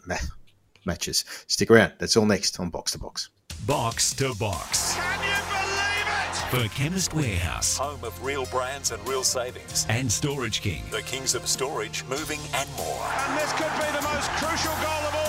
Matches. 0.87 1.25
Stick 1.49 1.71
around. 1.71 1.93
That's 1.99 2.17
all 2.17 2.27
next 2.27 2.59
on 2.61 2.71
Box 2.71 2.93
to 2.93 2.99
Box. 2.99 3.29
Box 3.67 4.15
to 4.15 4.35
Box. 4.35 4.95
Can 4.95 5.21
you 5.21 5.35
believe 5.51 6.63
it? 6.63 6.69
For 6.71 6.75
Chemist 6.77 7.13
Warehouse 7.13 7.77
Home 7.79 8.03
of 8.05 8.25
real 8.25 8.47
brands 8.47 8.93
and 8.93 9.07
real 9.09 9.25
savings. 9.25 9.85
and 9.89 10.11
Storage 10.11 10.61
King. 10.61 10.85
The 10.91 11.03
kings 11.03 11.35
of 11.35 11.47
storage, 11.49 12.05
moving 12.05 12.39
and 12.55 12.69
more. 12.77 13.03
And 13.03 13.39
this 13.39 13.53
could 13.55 13.73
be 13.75 13.97
the 13.97 14.03
most 14.15 14.31
crucial 14.33 14.73
goal 14.75 15.09
of 15.09 15.15
all. 15.15 15.27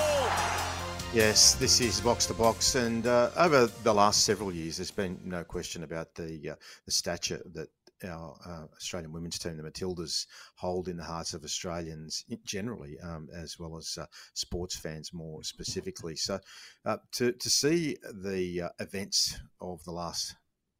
Yes, 1.13 1.55
this 1.55 1.81
is 1.81 2.01
box 2.01 2.27
to 2.27 2.33
box, 2.35 2.75
and 2.75 3.07
uh, 3.07 3.31
over 3.37 3.65
the 3.83 3.93
last 3.93 4.25
several 4.25 4.51
years, 4.51 4.77
there's 4.77 4.91
been 4.91 5.17
no 5.23 5.43
question 5.43 5.83
about 5.83 6.13
the 6.13 6.51
uh, 6.51 6.55
the 6.85 6.91
stature 6.91 7.41
that 7.55 7.69
our 8.03 8.37
uh, 8.45 8.65
Australian 8.75 9.11
women's 9.11 9.39
team, 9.39 9.57
the 9.57 9.63
Matildas, 9.63 10.25
hold 10.55 10.87
in 10.87 10.97
the 10.97 11.03
hearts 11.03 11.33
of 11.33 11.43
Australians 11.43 12.23
generally, 12.45 12.99
um, 12.99 13.29
as 13.33 13.59
well 13.59 13.77
as 13.77 13.97
uh, 13.99 14.05
sports 14.33 14.75
fans 14.75 15.13
more 15.13 15.43
specifically. 15.43 16.15
So, 16.15 16.39
uh, 16.85 16.97
to 17.13 17.31
to 17.31 17.49
see 17.49 17.97
the 18.13 18.63
uh, 18.63 18.69
events 18.79 19.39
of 19.61 19.83
the 19.83 19.91
last 19.91 20.35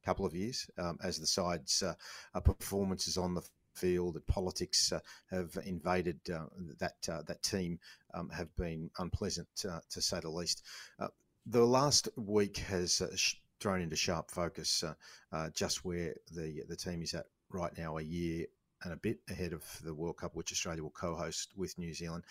couple 0.06 0.26
of 0.26 0.36
years 0.36 0.70
um, 0.78 0.98
as 1.04 1.20
the 1.20 1.28
sides' 1.28 1.84
uh, 1.84 1.94
uh, 2.34 2.40
performances 2.40 3.18
on 3.18 3.34
the 3.34 3.44
field, 3.74 4.16
that 4.16 4.26
politics 4.26 4.92
have 5.30 5.58
invaded 5.66 6.20
that 6.80 6.96
that 7.02 7.44
team, 7.44 7.80
um, 8.14 8.30
have 8.30 8.56
been 8.56 8.90
unpleasant 8.98 9.48
to 9.56 10.02
say 10.02 10.20
the 10.20 10.30
least. 10.30 10.64
the 11.46 11.66
last 11.66 12.10
week 12.16 12.58
has 12.58 13.02
thrown 13.60 13.82
into 13.82 13.96
sharp 13.96 14.30
focus 14.32 14.84
uh, 14.84 14.94
uh, 15.32 15.50
just 15.54 15.86
where 15.86 16.16
the 16.34 16.64
the 16.68 16.76
team 16.76 17.02
is 17.02 17.14
at 17.14 17.26
right 17.50 17.78
now, 17.78 17.98
a 17.98 18.02
year 18.02 18.46
and 18.84 18.94
a 18.94 18.98
bit 18.98 19.20
ahead 19.30 19.54
of 19.54 19.64
the 19.84 19.94
World 19.94 20.18
Cup, 20.18 20.36
which 20.36 20.52
Australia 20.52 20.84
will 20.84 20.92
co-host 20.92 21.52
with 21.56 21.78
New 21.78 21.94
Zealand, 21.94 22.24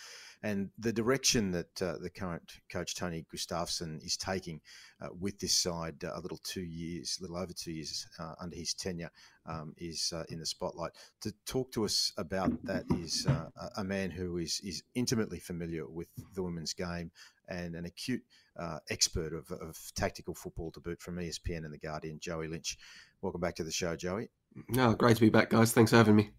and 0.43 0.71
the 0.79 0.93
direction 0.93 1.51
that 1.53 1.83
uh, 1.83 1.99
the 1.99 2.11
current 2.11 2.61
coach 2.71 2.95
Tony 2.95 3.25
Gustavsson 3.33 4.05
is 4.05 4.17
taking 4.17 4.61
uh, 5.01 5.09
with 5.19 5.39
this 5.39 5.55
side, 5.55 6.05
uh, 6.05 6.13
a 6.15 6.21
little 6.21 6.41
two 6.43 6.63
years, 6.63 7.17
a 7.19 7.23
little 7.23 7.37
over 7.37 7.53
two 7.53 7.73
years 7.73 8.07
uh, 8.19 8.35
under 8.41 8.57
his 8.57 8.75
tenure, 8.75 9.11
um, 9.47 9.75
is 9.77 10.13
in 10.29 10.41
the 10.41 10.47
spotlight. 10.47 10.93
To 11.21 11.33
talk 11.47 11.73
to 11.73 11.85
us 11.85 12.13
about 12.17 12.65
that 12.65 12.85
is 12.99 13.27
a 13.77 13.85
man 13.85 14.11
who 14.11 14.39
is 14.39 14.61
is 14.65 14.83
intimately 14.95 15.39
familiar 15.39 15.87
with 15.87 16.09
the 16.35 16.43
women's 16.43 16.73
game 16.73 17.13
and 17.49 17.75
an 17.75 17.85
acute 17.85 18.23
uh, 18.59 18.79
expert 18.91 19.33
of, 19.33 19.51
of, 19.51 19.79
tactical 19.95 20.35
football 20.35 20.71
to 20.73 20.81
boot 20.81 21.01
from 21.01 21.17
ESPN 21.17 21.65
and 21.65 21.73
The 21.73 21.79
Guardian, 21.79 22.19
Joey 22.21 22.49
Lynch. 22.49 22.79
Welcome 23.21 23.41
back 23.41 23.55
to 23.57 23.65
the 23.65 23.71
show, 23.71 23.97
Joey. 23.97 24.31
No, 24.69 24.95
great 24.95 25.17
to 25.17 25.21
be 25.21 25.29
back, 25.29 25.51
guys. 25.51 25.73
Thanks 25.73 25.91
for 25.91 25.97
having 25.97 26.17
me. 26.17 26.31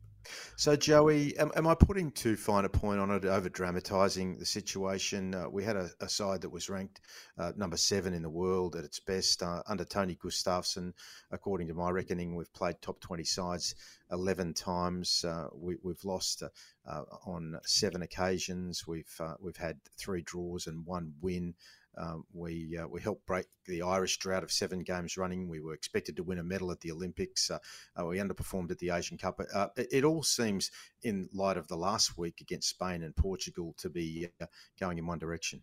So, 0.57 0.75
Joey, 0.75 1.37
am, 1.37 1.51
am 1.55 1.67
I 1.67 1.75
putting 1.75 2.11
too 2.11 2.35
fine 2.35 2.65
a 2.65 2.69
point 2.69 2.99
on 2.99 3.11
it, 3.11 3.23
over 3.23 3.47
dramatising 3.47 4.37
the 4.37 4.45
situation? 4.45 5.33
Uh, 5.33 5.49
we 5.49 5.63
had 5.63 5.77
a, 5.77 5.89
a, 6.01 6.09
side 6.09 6.41
that 6.41 6.49
was 6.49 6.69
ranked 6.69 6.99
uh, 7.37 7.53
number 7.55 7.77
seven 7.77 8.13
in 8.13 8.23
the 8.23 8.29
world 8.29 8.75
at 8.75 8.83
its 8.83 8.99
best 8.99 9.41
uh, 9.41 9.63
under 9.67 9.85
Tony 9.85 10.15
Gustavsson. 10.15 10.93
According 11.31 11.67
to 11.67 11.73
my 11.73 11.91
reckoning, 11.91 12.35
we've 12.35 12.51
played 12.53 12.81
top 12.81 12.99
20 12.99 13.23
sides 13.23 13.75
11 14.11 14.53
times. 14.53 15.23
Uh, 15.23 15.47
we, 15.53 15.77
have 15.85 16.03
lost 16.03 16.43
uh, 16.43 16.49
uh, 16.85 17.03
on 17.25 17.59
seven 17.65 18.01
occasions. 18.01 18.85
We've, 18.87 19.21
we've 19.39 19.57
had 19.57 19.79
three 19.97 20.23
draws 20.23 20.67
and 20.67 20.85
one 20.85 21.13
win. 21.21 21.53
Um, 21.97 22.25
we 22.33 22.77
uh, 22.77 22.87
we 22.87 23.01
helped 23.01 23.25
break 23.25 23.47
the 23.65 23.81
Irish 23.81 24.17
drought 24.17 24.43
of 24.43 24.51
seven 24.51 24.79
games 24.79 25.17
running. 25.17 25.49
We 25.49 25.59
were 25.59 25.73
expected 25.73 26.15
to 26.17 26.23
win 26.23 26.39
a 26.39 26.43
medal 26.43 26.71
at 26.71 26.79
the 26.81 26.91
Olympics. 26.91 27.49
Uh, 27.49 27.59
uh, 27.99 28.05
we 28.05 28.17
underperformed 28.17 28.71
at 28.71 28.79
the 28.79 28.91
Asian 28.91 29.17
Cup. 29.17 29.39
Uh, 29.53 29.67
it, 29.75 29.87
it, 29.91 30.03
all 30.03 30.23
seems, 30.23 30.71
in 31.03 31.29
light 31.33 31.57
of 31.57 31.67
the 31.67 31.77
last 31.77 32.17
week 32.17 32.41
against 32.41 32.69
Spain 32.69 33.03
and 33.03 33.15
Portugal, 33.15 33.73
to 33.77 33.89
be 33.89 34.27
uh, 34.41 34.45
going 34.79 34.97
in 34.97 35.07
one 35.07 35.19
direction. 35.19 35.61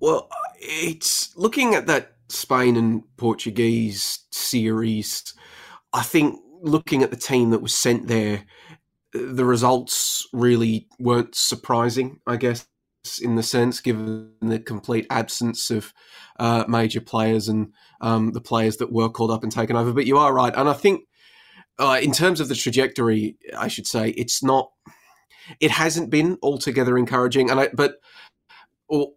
Well, 0.00 0.28
it's 0.58 1.36
looking 1.36 1.74
at 1.74 1.86
that 1.86 2.12
Spain 2.28 2.76
and 2.76 3.02
Portuguese 3.16 4.20
series. 4.30 5.34
I 5.92 6.02
think 6.02 6.40
looking 6.60 7.02
at 7.02 7.10
the 7.10 7.16
team 7.16 7.50
that 7.50 7.62
was 7.62 7.74
sent 7.74 8.08
there, 8.08 8.44
the 9.12 9.44
results 9.44 10.26
really 10.32 10.88
weren't 10.98 11.34
surprising. 11.34 12.20
I 12.26 12.36
guess 12.36 12.66
in 13.20 13.36
the 13.36 13.42
sense, 13.42 13.80
given 13.80 14.32
the 14.40 14.58
complete 14.58 15.06
absence 15.10 15.70
of 15.70 15.92
uh, 16.38 16.64
major 16.68 17.00
players 17.00 17.48
and 17.48 17.72
um, 18.00 18.32
the 18.32 18.40
players 18.40 18.76
that 18.78 18.92
were 18.92 19.08
called 19.08 19.30
up 19.30 19.42
and 19.42 19.52
taken 19.52 19.76
over. 19.76 19.92
But 19.92 20.06
you 20.06 20.18
are 20.18 20.32
right, 20.32 20.54
and 20.56 20.68
I 20.68 20.72
think 20.72 21.04
uh, 21.78 21.98
in 22.02 22.12
terms 22.12 22.40
of 22.40 22.48
the 22.48 22.54
trajectory, 22.54 23.36
I 23.56 23.68
should 23.68 23.86
say 23.86 24.10
it's 24.10 24.42
not. 24.42 24.70
It 25.58 25.72
hasn't 25.72 26.10
been 26.10 26.38
altogether 26.42 26.96
encouraging, 26.96 27.50
and 27.50 27.60
I, 27.60 27.68
but 27.74 27.96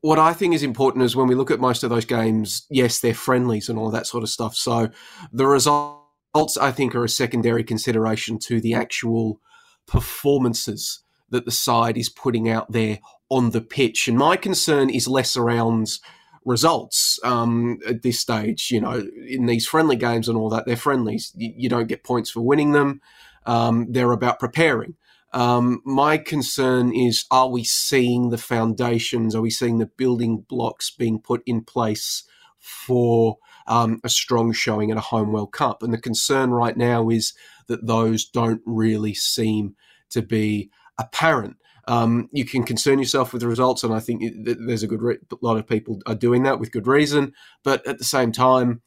what 0.01 0.19
I 0.19 0.33
think 0.33 0.55
is 0.55 0.63
important 0.63 1.03
is 1.03 1.15
when 1.15 1.27
we 1.27 1.35
look 1.35 1.51
at 1.51 1.59
most 1.59 1.83
of 1.83 1.89
those 1.89 2.05
games, 2.05 2.65
yes, 2.69 2.99
they're 2.99 3.13
friendlies 3.13 3.67
and 3.67 3.77
all 3.77 3.91
that 3.91 4.07
sort 4.07 4.23
of 4.23 4.29
stuff. 4.29 4.55
So 4.55 4.89
the 5.33 5.45
results, 5.45 6.57
I 6.59 6.71
think, 6.71 6.95
are 6.95 7.03
a 7.03 7.09
secondary 7.09 7.63
consideration 7.63 8.39
to 8.39 8.61
the 8.61 8.73
actual 8.73 9.41
performances 9.85 11.03
that 11.29 11.43
the 11.43 11.51
side 11.51 11.97
is 11.97 12.07
putting 12.07 12.49
out 12.49 12.71
there 12.71 12.99
on 13.29 13.51
the 13.51 13.61
pitch. 13.61 14.07
And 14.07 14.17
my 14.17 14.37
concern 14.37 14.89
is 14.89 15.07
less 15.07 15.35
around 15.35 15.99
results 16.45 17.19
um, 17.23 17.79
at 17.87 18.03
this 18.03 18.19
stage. 18.19 18.69
You 18.71 18.81
know, 18.81 19.07
in 19.27 19.47
these 19.47 19.67
friendly 19.67 19.95
games 19.95 20.29
and 20.29 20.37
all 20.37 20.49
that, 20.49 20.65
they're 20.65 20.75
friendlies. 20.75 21.31
You, 21.35 21.53
you 21.55 21.69
don't 21.69 21.87
get 21.87 22.03
points 22.03 22.29
for 22.29 22.41
winning 22.41 22.71
them. 22.71 23.01
Um, 23.45 23.87
they're 23.89 24.11
about 24.11 24.39
preparing. 24.39 24.95
Um, 25.33 25.81
my 25.83 26.17
concern 26.17 26.93
is 26.95 27.25
are 27.29 27.49
we 27.49 27.65
seeing 27.65 28.29
the 28.29 28.37
foundations, 28.37 29.35
are 29.35 29.41
we 29.41 29.49
seeing 29.49 29.79
the 29.79 29.85
building 29.97 30.45
blocks 30.47 30.89
being 30.89 31.19
put 31.19 31.43
in 31.45 31.61
place 31.61 32.23
for 32.57 33.37
um, 33.67 33.99
a 34.03 34.09
strong 34.09 34.53
showing 34.53 34.91
at 34.91 34.97
a 34.97 35.01
home 35.01 35.33
World 35.33 35.51
Cup? 35.51 35.83
And 35.83 35.93
the 35.93 35.97
concern 35.97 36.51
right 36.51 36.77
now 36.77 37.09
is 37.09 37.33
that 37.67 37.85
those 37.85 38.23
don't 38.25 38.61
really 38.65 39.13
seem 39.13 39.75
to 40.11 40.21
be 40.21 40.69
apparent. 40.97 41.57
Um, 41.87 42.29
you 42.31 42.45
can 42.45 42.63
concern 42.63 42.99
yourself 42.99 43.31
with 43.31 43.41
the 43.41 43.47
results, 43.47 43.83
and 43.83 43.93
I 43.93 43.99
think 43.99 44.23
there's 44.43 44.83
a 44.83 44.87
good 44.87 45.01
re- 45.01 45.17
lot 45.41 45.57
of 45.57 45.67
people 45.67 45.99
are 46.05 46.15
doing 46.15 46.43
that 46.43 46.59
with 46.59 46.71
good 46.71 46.87
reason. 46.87 47.33
But 47.63 47.85
at 47.87 47.97
the 47.97 48.03
same 48.03 48.31
time, 48.31 48.81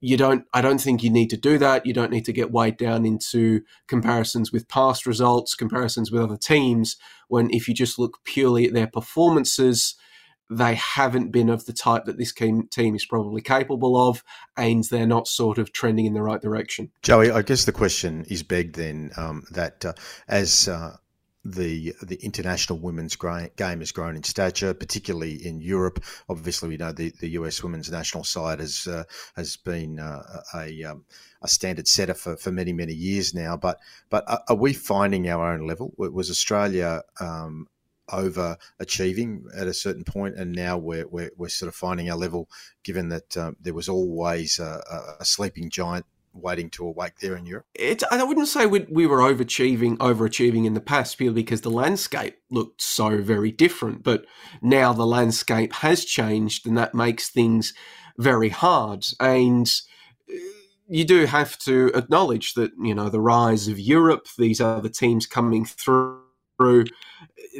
you 0.00 0.16
don't. 0.16 0.44
I 0.52 0.60
don't 0.60 0.80
think 0.80 1.02
you 1.02 1.10
need 1.10 1.30
to 1.30 1.36
do 1.36 1.58
that. 1.58 1.86
You 1.86 1.94
don't 1.94 2.10
need 2.10 2.24
to 2.24 2.32
get 2.32 2.50
weighed 2.50 2.76
down 2.76 3.06
into 3.06 3.62
comparisons 3.86 4.52
with 4.52 4.68
past 4.68 5.06
results, 5.06 5.54
comparisons 5.54 6.10
with 6.10 6.22
other 6.22 6.36
teams. 6.36 6.96
When 7.28 7.50
if 7.50 7.68
you 7.68 7.74
just 7.74 7.98
look 7.98 8.18
purely 8.24 8.66
at 8.66 8.74
their 8.74 8.88
performances, 8.88 9.94
they 10.50 10.74
haven't 10.74 11.30
been 11.30 11.48
of 11.48 11.64
the 11.66 11.72
type 11.72 12.04
that 12.04 12.18
this 12.18 12.32
team 12.32 12.68
is 12.94 13.06
probably 13.06 13.40
capable 13.40 13.96
of, 14.08 14.22
and 14.56 14.84
they're 14.84 15.06
not 15.06 15.28
sort 15.28 15.58
of 15.58 15.72
trending 15.72 16.06
in 16.06 16.14
the 16.14 16.22
right 16.22 16.42
direction. 16.42 16.90
Joey, 17.02 17.30
I 17.30 17.42
guess 17.42 17.64
the 17.64 17.72
question 17.72 18.26
is 18.28 18.42
begged 18.42 18.76
then 18.76 19.12
um, 19.16 19.44
that 19.52 19.84
uh, 19.84 19.92
as 20.28 20.68
uh, 20.68 20.96
the 21.44 21.94
the 22.02 22.16
international 22.16 22.78
women's 22.78 23.16
game 23.16 23.78
has 23.80 23.92
grown 23.92 24.16
in 24.16 24.22
stature, 24.22 24.74
particularly 24.74 25.34
in 25.44 25.60
Europe. 25.60 26.02
Obviously, 26.28 26.68
we 26.68 26.76
know 26.76 26.92
the, 26.92 27.12
the 27.20 27.30
US 27.30 27.62
women's 27.62 27.90
national 27.90 28.24
side 28.24 28.60
has 28.60 28.86
uh, 28.86 29.04
has 29.34 29.56
been 29.56 29.98
uh, 29.98 30.42
a 30.54 30.84
um, 30.84 31.04
a 31.42 31.48
standard 31.48 31.88
setter 31.88 32.14
for, 32.14 32.36
for 32.36 32.52
many 32.52 32.72
many 32.72 32.94
years 32.94 33.34
now. 33.34 33.56
But 33.56 33.78
but 34.08 34.24
are 34.48 34.56
we 34.56 34.72
finding 34.72 35.28
our 35.28 35.52
own 35.52 35.66
level? 35.66 35.92
Was 35.96 36.30
Australia 36.30 37.02
um, 37.20 37.66
overachieving 38.08 39.44
at 39.56 39.66
a 39.66 39.74
certain 39.74 40.04
point, 40.04 40.36
and 40.36 40.52
now 40.52 40.76
we're, 40.76 41.06
we're, 41.08 41.30
we're 41.36 41.48
sort 41.48 41.68
of 41.68 41.74
finding 41.74 42.10
our 42.10 42.16
level, 42.16 42.48
given 42.82 43.08
that 43.08 43.36
um, 43.36 43.56
there 43.60 43.74
was 43.74 43.88
always 43.88 44.58
a, 44.58 45.16
a 45.20 45.24
sleeping 45.24 45.70
giant 45.70 46.04
waiting 46.34 46.70
to 46.70 46.86
awake 46.86 47.18
there 47.20 47.36
in 47.36 47.46
Europe? 47.46 47.66
I 47.78 48.22
wouldn't 48.22 48.48
say 48.48 48.66
we, 48.66 48.86
we 48.90 49.06
were 49.06 49.18
overachieving, 49.18 49.96
overachieving 49.98 50.66
in 50.66 50.74
the 50.74 50.80
past, 50.80 51.18
purely 51.18 51.42
because 51.42 51.60
the 51.62 51.70
landscape 51.70 52.38
looked 52.50 52.82
so 52.82 53.22
very 53.22 53.50
different. 53.50 54.02
But 54.02 54.24
now 54.60 54.92
the 54.92 55.06
landscape 55.06 55.72
has 55.74 56.04
changed, 56.04 56.66
and 56.66 56.76
that 56.78 56.94
makes 56.94 57.28
things 57.28 57.74
very 58.18 58.48
hard. 58.48 59.06
And 59.20 59.70
uh, 60.28 60.36
you 60.88 61.04
do 61.04 61.26
have 61.26 61.58
to 61.60 61.90
acknowledge 61.94 62.54
that 62.54 62.72
you 62.80 62.94
know 62.94 63.08
the 63.08 63.20
rise 63.20 63.68
of 63.68 63.78
Europe, 63.78 64.26
these 64.38 64.58
the 64.58 64.92
teams 64.92 65.26
coming 65.26 65.64
through, 65.64 66.20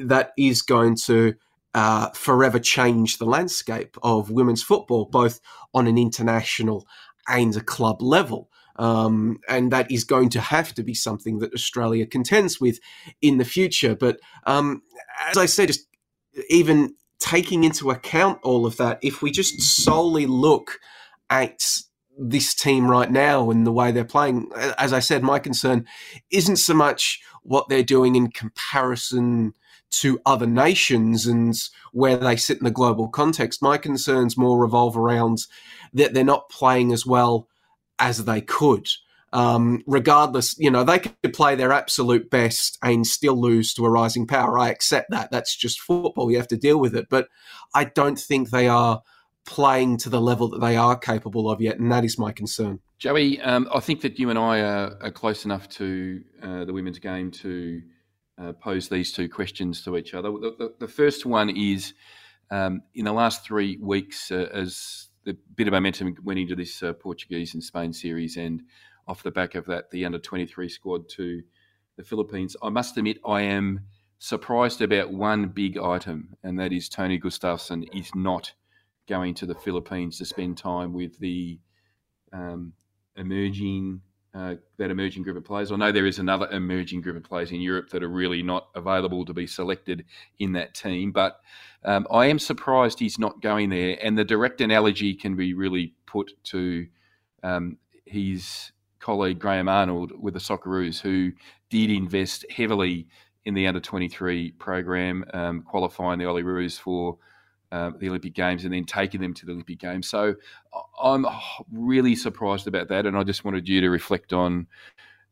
that 0.05 0.33
is 0.37 0.63
going 0.63 0.97
to 0.97 1.35
uh, 1.75 2.11
forever 2.11 2.59
change 2.59 3.19
the 3.19 3.25
landscape 3.25 3.97
of 4.03 4.31
women's 4.31 4.63
football, 4.63 5.07
both 5.07 5.41
on 5.75 5.87
an 5.87 5.99
international 5.99 6.87
and 7.29 7.57
a 7.57 7.61
club 7.61 8.03
level. 8.03 8.51
Um, 8.77 9.41
and 9.49 9.71
that 9.73 9.91
is 9.91 10.05
going 10.05 10.31
to 10.31 10.41
have 10.41 10.75
to 10.75 10.83
be 10.83 10.95
something 10.95 11.39
that 11.39 11.55
Australia 11.55 12.07
contends 12.07 12.61
with 12.61 12.79
in 13.21 13.39
the 13.39 13.45
future. 13.45 13.95
But 13.95 14.19
um, 14.45 14.83
as 15.29 15.37
I 15.37 15.47
said, 15.47 15.69
just 15.69 15.87
even 16.49 16.95
taking 17.19 17.65
into 17.65 17.91
account 17.91 18.41
all 18.43 18.67
of 18.67 18.77
that, 18.79 18.99
if 19.03 19.23
we 19.23 19.31
just 19.31 19.61
solely 19.61 20.27
look 20.27 20.81
at 21.31 21.63
this 22.19 22.55
team 22.55 22.89
right 22.89 23.11
now 23.11 23.51
and 23.51 23.67
the 23.67 23.73
way 23.73 23.93
they're 23.93 24.05
playing, 24.05 24.51
as 24.79 24.93
I 24.93 25.01
said, 25.01 25.23
my 25.23 25.39
concern 25.39 25.87
isn't 26.31 26.57
so 26.57 26.75
much 26.75 27.21
what 27.43 27.69
they're 27.69 27.83
doing 27.83 28.17
in 28.17 28.31
comparison 28.31 29.55
to 29.91 30.21
other 30.25 30.47
nations 30.47 31.27
and 31.27 31.55
where 31.93 32.17
they 32.17 32.37
sit 32.37 32.59
in 32.59 32.65
the 32.65 32.71
global 32.71 33.09
context. 33.09 33.63
My 33.63 33.77
concerns 33.77 34.39
more 34.39 34.59
revolve 34.59 34.97
around 34.97 35.47
that 35.93 36.15
they're 36.15 36.25
not 36.25 36.49
playing 36.49 36.93
as 36.93 37.05
well 37.05 37.49
as 38.03 38.25
they 38.25 38.41
could. 38.41 38.89
Um, 39.33 39.83
regardless, 39.87 40.59
you 40.59 40.71
know, 40.71 40.85
they 40.85 40.99
could 40.99 41.33
play 41.33 41.55
their 41.55 41.73
absolute 41.73 42.29
best 42.29 42.77
and 42.83 43.07
still 43.07 43.41
lose 43.41 43.73
to 43.75 43.87
a 43.87 43.91
rising 43.91 44.27
power. 44.27 44.59
I 44.59 44.69
accept 44.69 45.11
that. 45.11 45.31
That's 45.31 45.57
just 45.57 45.81
football. 45.81 46.31
You 46.31 46.37
have 46.37 46.49
to 46.49 46.59
deal 46.59 46.79
with 46.79 46.95
it. 46.95 47.07
But 47.09 47.29
I 47.75 47.85
don't 47.85 48.19
think 48.19 48.51
they 48.51 48.69
are 48.69 49.01
playing 49.47 49.97
to 49.99 50.11
the 50.11 50.21
level 50.21 50.49
that 50.49 50.61
they 50.61 50.77
are 50.77 50.99
capable 50.99 51.51
of 51.51 51.63
yet, 51.63 51.79
and 51.79 51.91
that 51.91 52.05
is 52.05 52.19
my 52.19 52.31
concern. 52.33 52.81
Joey, 52.99 53.41
um, 53.41 53.69
I 53.75 53.81
think 53.81 54.03
that 54.03 54.19
you 54.19 54.29
and 54.29 54.39
I 54.39 54.61
are, 54.61 54.99
are 55.01 55.11
close 55.11 55.45
enough 55.45 55.69
to 55.71 56.23
uh, 56.43 56.65
the 56.65 56.73
women's 56.73 56.99
game 56.99 57.31
to 57.31 57.83
uh, 58.39 58.53
pose 58.53 58.89
these 58.89 59.13
two 59.13 59.29
questions 59.29 59.83
to 59.85 59.97
each 59.97 60.13
other. 60.13 60.31
The, 60.31 60.55
the, 60.59 60.75
the 60.81 60.89
first 60.89 61.25
one 61.25 61.49
is 61.51 61.95
um, 62.51 62.83
in 62.95 63.07
the 63.07 63.13
last 63.13 63.45
three 63.45 63.79
weeks, 63.81 64.31
uh, 64.31 64.49
as 64.53 65.09
the 65.25 65.37
bit 65.55 65.69
of 65.69 65.73
momentum 65.73 66.17
went 66.23 66.41
into 66.41 66.57
this 66.57 66.83
uh, 66.83 66.93
Portuguese 66.93 67.55
and 67.55 67.63
Spain 67.63 67.93
series, 67.93 68.37
and 68.37 68.63
off 69.07 69.23
the 69.23 69.31
back 69.31 69.55
of 69.55 69.67
that, 69.67 69.91
the 69.91 70.05
under 70.05 70.19
23 70.19 70.69
squad 70.69 71.09
to 71.11 71.43
the 71.97 72.05
Philippines. 72.05 72.57
I 72.63 72.69
must 72.69 72.97
admit, 72.97 73.19
I 73.27 73.43
am 73.43 73.81
surprised 74.19 74.81
about 74.81 75.13
one 75.13 75.49
big 75.49 75.79
item, 75.79 76.37
and 76.43 76.59
that 76.59 76.73
is 76.73 76.89
Tony 76.89 77.19
Gustavsson 77.19 77.89
is 77.95 78.15
not 78.15 78.53
going 79.09 79.35
to 79.35 79.47
the 79.47 79.55
Philippines 79.55 80.19
to 80.19 80.25
spend 80.25 80.57
time 80.57 80.93
with 80.93 81.19
the 81.19 81.59
um, 82.33 82.73
emerging 83.17 84.01
uh, 84.35 84.55
that 84.79 84.91
emerging 84.91 85.23
group 85.23 85.37
of 85.37 85.45
players. 85.45 85.71
I 85.71 85.77
know 85.77 85.93
there 85.93 86.07
is 86.07 86.19
another 86.19 86.49
emerging 86.51 87.03
group 87.03 87.17
of 87.17 87.25
players 87.25 87.51
in 87.51 87.61
Europe 87.61 87.91
that 87.91 88.03
are 88.03 88.09
really 88.09 88.43
not 88.43 88.69
available 88.75 89.25
to 89.27 89.35
be 89.35 89.47
selected 89.47 90.05
in 90.39 90.53
that 90.53 90.75
team, 90.75 91.13
but 91.13 91.41
um, 91.85 92.07
I 92.11 92.27
am 92.27 92.39
surprised 92.39 92.99
he's 92.99 93.19
not 93.19 93.43
going 93.43 93.71
there. 93.71 93.99
And 94.03 94.17
the 94.17 94.25
direct 94.25 94.61
analogy 94.61 95.15
can 95.15 95.37
be 95.37 95.53
really 95.53 95.95
put 96.07 96.33
to 96.45 96.87
um, 97.43 97.77
his 98.07 98.73
colleague 99.01 99.39
Graham 99.39 99.69
Arnold 99.69 100.13
with 100.19 100.35
the 100.35 100.41
Socceroos, 100.41 101.01
who 101.01 101.33
did 101.69 101.91
invest 101.91 102.47
heavily 102.51 103.09
in 103.45 103.55
the 103.55 103.67
under 103.67 103.81
23 103.81 104.53
program, 104.53 105.25
um, 105.35 105.63
qualifying 105.63 106.19
the 106.19 106.25
Olyroos 106.25 106.79
for 106.79 107.19
uh, 107.73 107.91
the 107.99 108.09
Olympic 108.09 108.35
Games 108.35 108.65
and 108.65 108.73
then 108.73 108.85
taking 108.85 109.21
them 109.21 109.35
to 109.35 109.47
the 109.47 109.53
Olympic 109.53 109.79
Games. 109.79 110.07
So 110.07 110.35
I'm 111.03 111.27
really 111.73 112.15
surprised 112.15 112.69
about 112.69 112.89
that, 112.89 113.07
and 113.07 113.17
I 113.17 113.25
just 113.25 113.45
wanted 113.45 113.69
you 113.69 113.81
to 113.81 113.91
reflect 113.91 114.33
on 114.33 114.67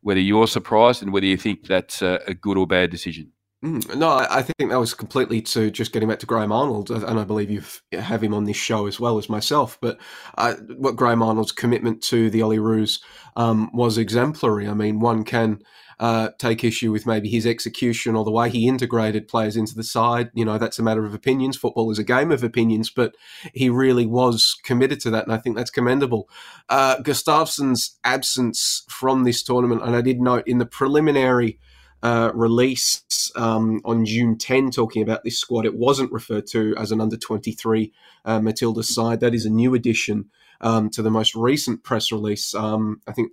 whether 0.01 0.21
you're 0.21 0.49
surprised 0.49 1.03
and 1.03 1.13
whether 1.13 1.27
you 1.27 1.37
think 1.37 1.67
that's 1.67 2.01
a, 2.01 2.19
a 2.27 2.35
good 2.35 2.57
or 2.57 2.67
bad 2.67 2.91
decision. 2.91 3.31
Mm, 3.63 3.97
no, 3.97 4.09
I 4.09 4.41
think 4.41 4.71
that 4.71 4.81
was 4.81 4.95
completely 4.95 5.43
to 5.43 5.71
just 5.71 5.93
getting 5.93 6.09
back 6.09 6.19
to 6.21 6.27
Graham 6.27 6.51
Arnold, 6.51 6.91
and 6.91 7.21
I 7.21 7.25
believe 7.25 7.51
you 7.51 7.63
have 7.93 8.25
him 8.25 8.33
on 8.33 8.45
this 8.45 8.57
show 8.57 8.87
as 8.87 8.99
well 8.99 9.19
as 9.19 9.29
myself. 9.29 9.77
But 9.83 9.99
uh, 10.39 10.55
what 10.79 10.97
Graham 10.97 11.23
Arnold's 11.23 11.53
commitment 11.53 12.03
to 12.05 12.31
the 12.31 12.41
Olyroos 12.41 13.03
um, 13.37 13.71
was 13.75 13.99
exemplary. 13.99 14.67
I 14.67 14.73
mean, 14.73 14.99
one 14.99 15.25
can 15.25 15.61
uh, 16.01 16.31
take 16.39 16.65
issue 16.65 16.91
with 16.91 17.05
maybe 17.05 17.29
his 17.29 17.47
execution 17.47 18.17
or 18.17 18.25
the 18.25 18.31
way 18.31 18.49
he 18.49 18.67
integrated 18.67 19.29
players 19.29 19.55
into 19.55 19.75
the 19.75 19.85
side. 19.85 20.31
You 20.33 20.47
know, 20.47 20.57
that's 20.57 20.79
a 20.79 20.83
matter 20.83 21.05
of 21.05 21.13
opinions. 21.13 21.59
Football 21.59 21.91
is 21.91 21.99
a 21.99 22.05
game 22.05 22.33
of 22.33 22.43
opinions, 22.43 22.89
but 22.89 23.15
he 23.53 23.69
really 23.69 24.07
was 24.07 24.59
committed 24.65 24.99
to 25.01 25.11
that, 25.11 25.25
and 25.25 25.33
I 25.33 25.37
think 25.37 25.57
that's 25.57 25.71
commendable. 25.71 26.29
Uh, 26.71 27.01
Gustavsson's 27.03 27.99
absence 28.03 28.83
from 28.89 29.25
this 29.25 29.43
tournament, 29.43 29.83
and 29.83 29.95
I 29.95 30.01
did 30.01 30.23
note 30.23 30.49
in 30.49 30.57
the 30.57 30.65
preliminary 30.65 31.59
uh, 32.03 32.31
release 32.35 33.31
um, 33.37 33.83
on 33.85 34.07
June 34.07 34.39
10 34.39 34.71
talking 34.71 35.03
about 35.03 35.23
this 35.23 35.39
squad. 35.39 35.67
It 35.67 35.77
wasn't 35.77 36.11
referred 36.13 36.47
to 36.53 36.75
as 36.79 36.93
an 36.93 37.01
under 37.03 37.19
23 37.19 37.93
uh, 38.25 38.41
Matilda 38.41 38.83
side. 38.83 39.21
That 39.21 39.35
is 39.35 39.45
a 39.45 39.51
new 39.51 39.75
addition 39.75 40.31
um, 40.61 40.91
to 40.91 41.03
the 41.03 41.11
most 41.11 41.35
recent 41.35 41.83
press 41.85 42.13
release. 42.13 42.55
Um, 42.55 43.01
I 43.07 43.13
think. 43.13 43.33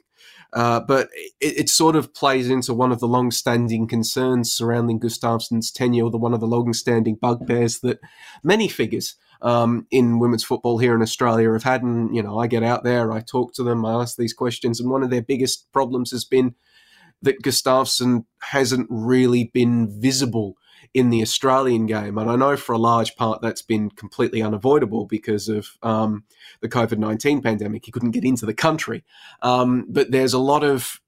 Uh, 0.54 0.80
but 0.80 1.10
it, 1.42 1.60
it, 1.60 1.70
sort 1.70 1.98
of 1.98 2.14
plays 2.14 2.50
into 2.50 2.74
one 2.74 2.94
of 2.94 3.02
the 3.02 3.08
long-standing 3.08 3.86
concerns 3.86 4.50
surrounding 4.50 4.98
Gustavsson's 4.98 5.72
tenure, 5.72 6.10
the 6.10 6.18
one 6.18 6.34
of 6.34 6.40
the 6.40 6.48
long-standing 6.48 7.16
bugbears 7.16 7.82
that 7.82 8.00
many 8.44 8.70
figures 8.70 9.16
um, 9.42 9.86
in 9.92 10.20
women's 10.20 10.46
football 10.46 10.78
here 10.78 10.96
in 10.96 11.02
Australia 11.02 11.52
have 11.52 11.64
had. 11.64 11.84
And 11.84 12.16
you 12.16 12.24
know, 12.24 12.40
I 12.40 12.48
get 12.48 12.64
out 12.64 12.86
there, 12.86 13.12
I 13.12 13.20
talk 13.20 13.54
to 13.56 13.64
them, 13.64 13.86
I 13.86 14.02
ask 14.02 14.16
these 14.16 14.34
questions, 14.34 14.80
and 14.80 14.90
one 14.90 15.04
of 15.04 15.10
their 15.10 15.22
biggest 15.22 15.72
problems 15.74 16.12
has 16.12 16.24
been 16.24 16.56
that 17.22 17.42
Gustavsson 17.42 18.26
hasn't 18.42 18.88
really 18.90 19.52
been 19.54 20.00
visible 20.02 20.56
in 20.94 21.10
the 21.10 21.22
Australian 21.22 21.86
game. 21.86 22.18
And 22.18 22.30
I 22.30 22.36
know 22.36 22.58
for 22.58 22.74
a 22.74 22.78
large 22.78 23.16
part 23.16 23.42
that's 23.42 23.62
been 23.62 23.90
completely 23.90 24.42
unavoidable 24.42 25.06
because 25.06 25.50
of 25.50 25.78
um, 25.84 26.24
the 26.62 26.70
COVID 26.70 26.98
19 26.98 27.42
pandemic. 27.42 27.86
He 27.86 27.92
couldn't 27.92 28.12
get 28.12 28.26
into 28.26 28.46
the 28.46 28.54
country. 28.54 29.04
Um, 29.42 29.86
but 29.90 30.12
there's 30.12 30.34
a 30.34 30.40
lot 30.40 30.64
of 30.64 31.02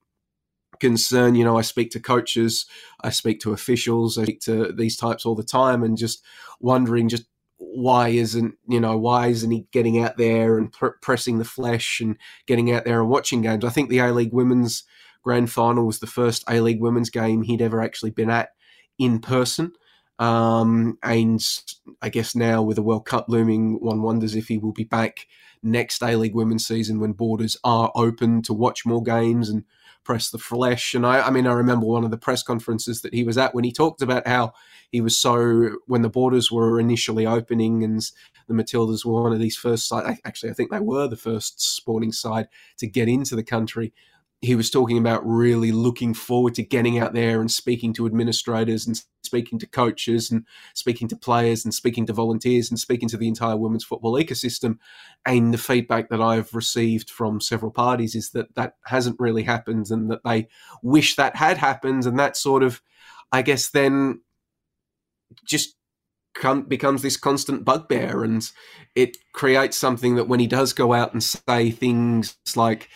concern. 0.80 1.36
You 1.36 1.44
know, 1.44 1.58
I 1.58 1.62
speak 1.62 1.92
to 1.92 2.00
coaches, 2.00 2.66
I 3.02 3.10
speak 3.10 3.40
to 3.42 3.54
officials, 3.54 4.18
I 4.18 4.24
speak 4.24 4.42
to 4.42 4.72
these 4.72 4.98
types 4.98 5.26
all 5.26 5.36
the 5.36 5.44
time, 5.44 5.84
and 5.84 5.98
just 5.98 6.24
wondering 6.60 7.10
just 7.10 7.26
why 7.58 8.08
isn't 8.08 8.56
you 8.70 8.80
know 8.80 8.98
why 8.98 9.28
isn't 9.28 9.52
he 9.52 9.68
getting 9.72 10.02
out 10.02 10.18
there 10.18 10.58
and 10.58 10.72
pr- 10.72 10.98
pressing 11.02 11.40
the 11.40 11.46
flesh 11.46 12.00
and 12.00 12.18
getting 12.48 12.72
out 12.72 12.86
there 12.86 13.02
and 13.02 13.10
watching 13.10 13.42
games? 13.42 13.66
I 13.66 13.70
think 13.70 13.90
the 13.90 14.00
A 14.00 14.14
League 14.14 14.34
Women's 14.34 14.84
grand 15.24 15.52
final 15.52 15.86
was 15.86 16.00
the 16.00 16.08
first 16.08 16.44
A 16.50 16.62
League 16.62 16.80
women's 16.80 17.10
game 17.10 17.44
he'd 17.44 17.62
ever 17.62 17.82
actually 17.82 18.12
been 18.12 18.30
at 18.30 18.50
in 19.00 19.20
person. 19.20 19.74
Um, 20.20 21.00
and 21.02 21.42
I 22.02 22.10
guess 22.10 22.36
now 22.36 22.62
with 22.62 22.76
the 22.76 22.84
World 22.84 23.06
Cup 23.06 23.30
looming, 23.30 23.80
one 23.80 24.02
wonders 24.02 24.36
if 24.36 24.50
he 24.50 24.58
will 24.58 24.74
be 24.74 24.84
back 24.84 25.28
next 25.64 26.04
A 26.04 26.16
League 26.16 26.36
women's 26.36 26.68
season 26.68 27.00
when 27.00 27.14
borders 27.14 27.58
are 27.64 27.92
open 27.96 28.42
to 28.44 28.54
watch 28.54 28.86
more 28.86 29.02
games 29.02 29.50
and 29.50 29.64
press 30.04 30.30
the 30.30 30.38
flesh. 30.38 30.94
And 30.94 31.06
I, 31.06 31.22
I 31.22 31.30
mean, 31.30 31.48
I 31.48 31.54
remember 31.54 31.86
one 31.86 32.04
of 32.04 32.12
the 32.12 32.18
press 32.18 32.44
conferences 32.44 33.02
that 33.02 33.14
he 33.14 33.24
was 33.24 33.38
at 33.38 33.54
when 33.54 33.64
he 33.64 33.72
talked 33.72 34.02
about 34.02 34.28
how 34.28 34.54
he 34.92 35.02
was 35.02 35.18
so 35.18 35.78
when 35.86 36.02
the 36.02 36.10
borders 36.10 36.52
were 36.52 36.80
initially 36.80 37.26
opening 37.26 37.84
and 37.84 38.02
the 38.48 38.54
Matildas 38.54 39.06
were 39.06 39.22
one 39.22 39.34
of 39.34 39.40
these 39.40 39.56
first 39.56 39.88
side. 39.88 40.18
Actually, 40.26 40.50
I 40.50 40.54
think 40.54 40.72
they 40.72 40.80
were 40.80 41.08
the 41.08 41.16
first 41.16 41.62
sporting 41.62 42.12
side 42.12 42.48
to 42.78 42.88
get 42.88 43.08
into 43.08 43.36
the 43.36 43.44
country 43.44 43.94
he 44.42 44.56
was 44.56 44.70
talking 44.70 44.98
about 44.98 45.26
really 45.28 45.72
looking 45.72 46.14
forward 46.14 46.56
to 46.56 46.64
getting 46.64 46.98
out 46.98 47.14
there 47.14 47.42
and 47.42 47.52
speaking 47.52 47.92
to 47.94 48.06
administrators 48.06 48.88
and 48.88 49.02
speaking 49.22 49.60
to 49.60 49.68
coaches 49.68 50.32
and 50.32 50.46
speaking 50.74 51.10
to 51.10 51.16
players 51.16 51.66
and 51.66 51.74
speaking 51.74 52.06
to 52.06 52.14
volunteers 52.14 52.70
and 52.70 52.80
speaking 52.80 53.10
to 53.10 53.18
the 53.18 53.28
entire 53.28 53.58
women's 53.58 53.84
football 53.84 54.14
ecosystem. 54.14 54.78
And 55.26 55.54
the 55.54 55.58
feedback 55.58 56.10
that 56.10 56.22
I've 56.22 56.54
received 56.54 57.10
from 57.10 57.42
several 57.42 57.72
parties 57.72 58.16
is 58.16 58.30
that 58.32 58.56
that 58.56 58.78
hasn't 58.86 59.20
really 59.20 59.44
happened 59.44 59.92
and 59.92 60.10
that 60.10 60.24
they 60.24 60.48
wish 60.82 61.18
that 61.18 61.36
had 61.36 61.58
happened. 61.58 62.06
And 62.06 62.18
that 62.18 62.38
sort 62.38 62.64
of, 62.64 62.82
I 63.34 63.42
guess, 63.42 63.70
then 63.70 64.22
just 65.44 65.76
becomes 66.70 67.02
this 67.02 67.18
constant 67.18 67.66
bugbear 67.66 68.24
and 68.24 68.50
it 68.96 69.18
creates 69.34 69.76
something 69.76 70.16
that 70.16 70.30
when 70.30 70.40
he 70.40 70.48
does 70.48 70.72
go 70.72 70.94
out 70.94 71.12
and 71.12 71.22
say 71.22 71.72
things 71.72 72.38
like, 72.56 72.88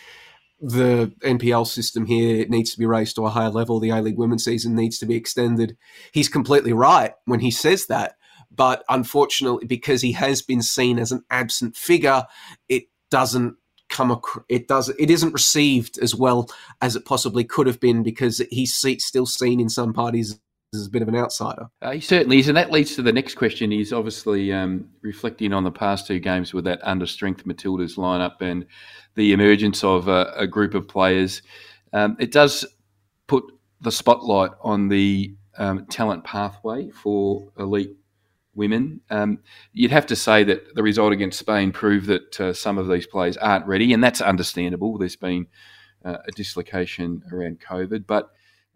the 0.60 1.12
NPL 1.20 1.66
system 1.66 2.06
here 2.06 2.46
needs 2.48 2.72
to 2.72 2.78
be 2.78 2.86
raised 2.86 3.16
to 3.16 3.26
a 3.26 3.30
higher 3.30 3.50
level. 3.50 3.80
The 3.80 3.90
A 3.90 4.00
League 4.00 4.18
women's 4.18 4.44
season 4.44 4.74
needs 4.74 4.98
to 4.98 5.06
be 5.06 5.16
extended. 5.16 5.76
He's 6.12 6.28
completely 6.28 6.72
right 6.72 7.12
when 7.24 7.40
he 7.40 7.50
says 7.50 7.86
that. 7.86 8.16
But 8.50 8.84
unfortunately, 8.88 9.66
because 9.66 10.00
he 10.00 10.12
has 10.12 10.40
been 10.40 10.62
seen 10.62 10.98
as 10.98 11.10
an 11.10 11.24
absent 11.28 11.76
figure, 11.76 12.24
it 12.68 12.84
doesn't 13.10 13.56
come 13.88 14.10
across, 14.10 14.44
it 14.48 14.68
does 14.68 14.88
it 14.88 15.10
isn't 15.10 15.32
received 15.32 15.98
as 15.98 16.14
well 16.14 16.48
as 16.80 16.96
it 16.96 17.04
possibly 17.04 17.44
could 17.44 17.66
have 17.66 17.80
been 17.80 18.02
because 18.02 18.42
he's 18.50 18.74
still 18.74 19.26
seen 19.26 19.60
in 19.60 19.68
some 19.68 19.92
parties 19.92 20.38
as 20.74 20.86
a 20.86 20.90
bit 20.90 21.02
of 21.02 21.08
an 21.08 21.16
outsider. 21.16 21.66
Uh, 21.82 21.92
he 21.92 22.00
certainly 22.00 22.38
is, 22.38 22.48
and 22.48 22.56
that 22.56 22.70
leads 22.70 22.94
to 22.96 23.02
the 23.02 23.12
next 23.12 23.34
question. 23.34 23.70
He's 23.70 23.92
obviously 23.92 24.52
um, 24.52 24.88
reflecting 25.02 25.52
on 25.52 25.64
the 25.64 25.70
past 25.70 26.06
two 26.06 26.18
games 26.18 26.52
with 26.52 26.64
that 26.64 26.80
under 26.82 27.06
strength 27.06 27.44
Matildas 27.44 27.96
lineup 27.96 28.40
and 28.40 28.66
the 29.14 29.32
emergence 29.32 29.84
of 29.84 30.08
a, 30.08 30.32
a 30.36 30.46
group 30.46 30.74
of 30.74 30.88
players. 30.88 31.42
Um, 31.92 32.16
it 32.18 32.32
does 32.32 32.66
put 33.26 33.44
the 33.80 33.92
spotlight 33.92 34.50
on 34.62 34.88
the 34.88 35.34
um, 35.58 35.86
talent 35.86 36.24
pathway 36.24 36.90
for 36.90 37.52
elite 37.58 37.96
women. 38.54 39.00
Um, 39.10 39.40
you'd 39.72 39.90
have 39.90 40.06
to 40.06 40.16
say 40.16 40.44
that 40.44 40.74
the 40.74 40.82
result 40.82 41.12
against 41.12 41.38
Spain 41.38 41.72
proved 41.72 42.06
that 42.06 42.40
uh, 42.40 42.52
some 42.52 42.78
of 42.78 42.88
these 42.88 43.06
players 43.06 43.36
aren't 43.36 43.66
ready, 43.66 43.92
and 43.92 44.02
that's 44.02 44.20
understandable. 44.20 44.98
There's 44.98 45.16
been 45.16 45.46
uh, 46.04 46.18
a 46.26 46.32
dislocation 46.32 47.22
around 47.32 47.60
COVID, 47.60 48.06
but 48.06 48.30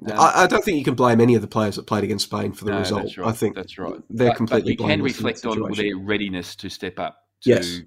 um, 0.07 0.19
I, 0.19 0.45
I, 0.45 0.47
don't 0.47 0.65
think 0.65 0.79
you 0.79 0.85
can 0.85 0.95
blame 0.95 1.21
any 1.21 1.35
of 1.35 1.43
the 1.43 1.49
players 1.49 1.77
that 1.77 1.87
played 1.87 2.05
against 2.05 2.27
Spain 2.27 2.53
for 2.53 2.65
the 2.65 2.71
no, 2.71 2.79
result. 2.79 3.17
Right. 3.17 3.29
I 3.29 3.33
think 3.33 3.57
that's 3.57 3.79
right. 3.79 4.01
They're 4.09 4.29
but, 4.29 4.37
completely. 4.37 4.77
But 4.77 4.83
you 4.83 4.89
can 4.89 5.03
reflect 5.03 5.45
on 5.45 5.73
their 5.73 5.97
readiness 5.97 6.55
to 6.57 6.69
step 6.69 6.99
up 7.01 7.25
to 7.43 7.51
yes. 7.51 7.81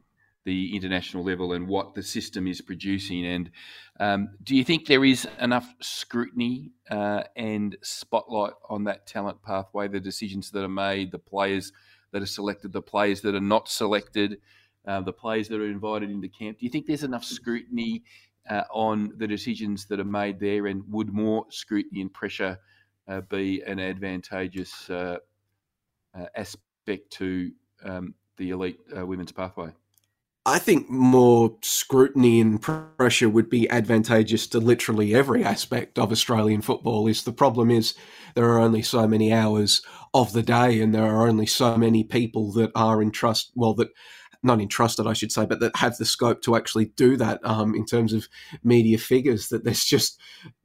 the 0.44 0.76
international 0.76 1.24
level 1.24 1.54
and 1.54 1.68
what 1.68 1.94
the 1.94 2.04
system 2.04 2.48
is 2.48 2.60
producing. 2.60 3.26
And 3.26 3.52
um, 4.00 4.30
do 4.44 4.56
you 4.56 4.66
think 4.66 4.88
there 4.88 5.06
is 5.06 5.26
enough 5.40 5.74
scrutiny 5.80 6.72
uh, 6.90 7.24
and 7.38 7.78
spotlight 7.82 8.54
on 8.70 8.84
that 8.86 9.08
talent 9.08 9.42
pathway, 9.42 9.88
the 9.88 10.00
decisions 10.02 10.52
that 10.52 10.64
are 10.64 10.70
made, 10.70 11.12
the 11.12 11.20
players 11.20 11.72
that 12.12 12.22
are 12.22 12.28
selected, 12.28 12.74
the 12.74 12.82
players 12.82 13.22
that 13.22 13.36
are 13.36 13.40
not 13.40 13.70
selected, 13.70 14.40
uh, 14.86 15.00
the 15.00 15.14
players 15.14 15.48
that 15.48 15.62
are 15.62 15.70
invited 15.70 16.10
into 16.10 16.28
camp? 16.28 16.60
Do 16.60 16.66
you 16.66 16.72
think 16.72 16.88
there's 16.88 17.04
enough 17.04 17.24
scrutiny 17.24 18.04
uh, 18.50 18.64
on 18.72 19.14
the 19.18 19.28
decisions 19.28 19.86
that 19.86 20.00
are 20.00 20.06
made 20.06 20.40
there, 20.40 20.68
and 20.68 20.84
would 20.90 21.14
more 21.14 21.46
scrutiny 21.50 22.02
and 22.02 22.14
pressure 22.14 22.60
uh, 23.08 23.22
be 23.22 23.62
an 23.62 23.80
advantageous 23.80 24.90
uh, 24.90 25.18
uh 26.18 26.26
aspect 26.36 27.12
to 27.12 27.52
um, 27.84 28.14
the 28.38 28.50
elite 28.50 28.80
uh, 28.98 29.06
women's 29.06 29.32
pathway? 29.32 29.72
I 30.46 30.58
think 30.58 30.90
more 30.90 31.56
scrutiny 31.62 32.42
and 32.42 32.60
pressure 32.60 33.30
would 33.30 33.50
be 33.50 33.70
advantageous 33.70 34.48
to 34.48 34.60
literally 34.60 35.14
every 35.14 35.44
aspect 35.44 36.00
of 36.00 36.12
Australian 36.12 36.62
football. 36.62 37.08
Is 37.08 37.24
the 37.24 37.32
problem 37.32 37.70
is 37.70 37.94
there 38.34 38.50
are 38.50 38.60
only 38.60 38.82
so 38.82 39.08
many 39.08 39.32
hours 39.32 39.84
of 40.16 40.34
the 40.34 40.42
day, 40.42 40.82
and 40.82 40.96
there 40.96 41.06
are 41.06 41.28
only 41.28 41.46
so 41.46 41.78
many 41.78 42.04
people 42.04 42.52
that 42.54 42.72
are 42.74 43.04
in 43.04 43.12
trust. 43.12 43.52
Well, 43.56 43.76
that 43.76 43.90
not 44.44 44.60
entrusted, 44.60 45.08
I 45.08 45.14
should 45.14 45.32
say, 45.32 45.46
but 45.46 45.60
that 45.60 45.76
have 45.76 45.98
the 45.98 46.06
scope 46.06 46.42
to 46.44 46.56
actually 46.56 46.86
do 46.86 47.16
that 47.18 47.40
um, 47.44 47.76
in 47.76 47.86
terms 47.86 48.14
of 48.14 48.28
media 48.64 48.98
figures. 48.98 49.50
That 49.50 49.64
there's 49.64 49.86
just 49.86 50.20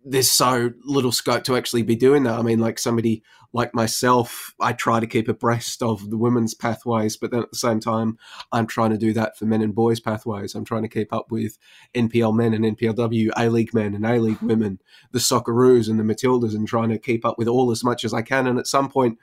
there's 0.04 0.30
so 0.30 0.70
little 0.84 1.12
scope 1.12 1.44
to 1.44 1.56
actually 1.56 1.82
be 1.82 1.96
doing 1.96 2.22
that. 2.22 2.38
I 2.38 2.42
mean, 2.42 2.58
like 2.58 2.78
somebody 2.78 3.22
like 3.52 3.74
myself, 3.74 4.54
I 4.60 4.72
try 4.72 5.00
to 5.00 5.06
keep 5.06 5.28
abreast 5.28 5.82
of 5.82 6.10
the 6.10 6.18
women's 6.18 6.54
pathways, 6.54 7.16
but 7.16 7.30
then 7.30 7.40
at 7.40 7.50
the 7.50 7.58
same 7.58 7.80
time, 7.80 8.18
I'm 8.52 8.66
trying 8.66 8.90
to 8.90 8.98
do 8.98 9.12
that 9.14 9.36
for 9.36 9.44
men 9.44 9.62
and 9.62 9.74
boys 9.74 10.00
pathways. 10.00 10.54
I'm 10.54 10.64
trying 10.64 10.82
to 10.82 10.88
keep 10.88 11.12
up 11.12 11.30
with 11.30 11.58
NPL 11.94 12.36
men 12.36 12.54
and 12.54 12.64
NPLW, 12.76 13.30
A 13.36 13.48
League 13.48 13.74
men 13.74 13.94
and 13.94 14.06
A 14.06 14.18
League 14.18 14.42
women, 14.42 14.80
the 15.12 15.18
Socceroos 15.18 15.88
and 15.88 15.98
the 15.98 16.04
Matildas, 16.04 16.54
and 16.54 16.68
trying 16.68 16.90
to 16.90 16.98
keep 16.98 17.24
up 17.24 17.38
with 17.38 17.48
all 17.48 17.70
as 17.70 17.84
much 17.84 18.04
as 18.04 18.14
I 18.14 18.22
can. 18.22 18.46
And 18.46 18.58
at 18.58 18.66
some 18.66 18.88
point, 18.90 19.18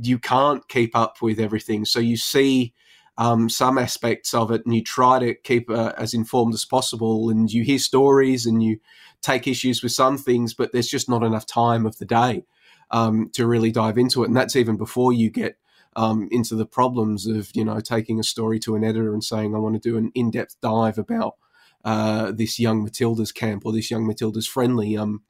you 0.00 0.18
can't 0.18 0.66
keep 0.68 0.96
up 0.96 1.20
with 1.22 1.38
everything. 1.38 1.84
So 1.84 2.00
you 2.00 2.16
see 2.16 2.74
um, 3.20 3.50
some 3.50 3.76
aspects 3.76 4.32
of 4.32 4.50
it 4.50 4.64
and 4.64 4.74
you 4.74 4.82
try 4.82 5.18
to 5.18 5.34
keep 5.34 5.68
uh, 5.68 5.92
as 5.98 6.14
informed 6.14 6.54
as 6.54 6.64
possible 6.64 7.28
and 7.28 7.52
you 7.52 7.62
hear 7.62 7.78
stories 7.78 8.46
and 8.46 8.62
you 8.62 8.78
take 9.20 9.46
issues 9.46 9.82
with 9.82 9.92
some 9.92 10.16
things, 10.16 10.54
but 10.54 10.72
there's 10.72 10.88
just 10.88 11.06
not 11.06 11.22
enough 11.22 11.44
time 11.44 11.84
of 11.84 11.98
the 11.98 12.06
day 12.06 12.46
um, 12.90 13.28
to 13.34 13.46
really 13.46 13.70
dive 13.70 13.98
into 13.98 14.22
it. 14.22 14.28
And 14.28 14.36
that's 14.36 14.56
even 14.56 14.78
before 14.78 15.12
you 15.12 15.28
get 15.28 15.58
um, 15.96 16.28
into 16.30 16.54
the 16.54 16.64
problems 16.64 17.26
of, 17.26 17.50
you 17.52 17.62
know, 17.62 17.78
taking 17.80 18.18
a 18.18 18.24
story 18.24 18.58
to 18.60 18.74
an 18.74 18.84
editor 18.84 19.12
and 19.12 19.22
saying, 19.22 19.54
I 19.54 19.58
want 19.58 19.74
to 19.74 19.86
do 19.86 19.98
an 19.98 20.10
in 20.14 20.30
depth 20.30 20.56
dive 20.62 20.96
about 20.96 21.34
uh, 21.84 22.32
this 22.32 22.58
young 22.58 22.82
Matilda's 22.82 23.32
camp 23.32 23.66
or 23.66 23.72
this 23.72 23.90
young 23.90 24.06
Matilda's 24.06 24.46
friendly. 24.46 24.96
Um, 24.96 25.24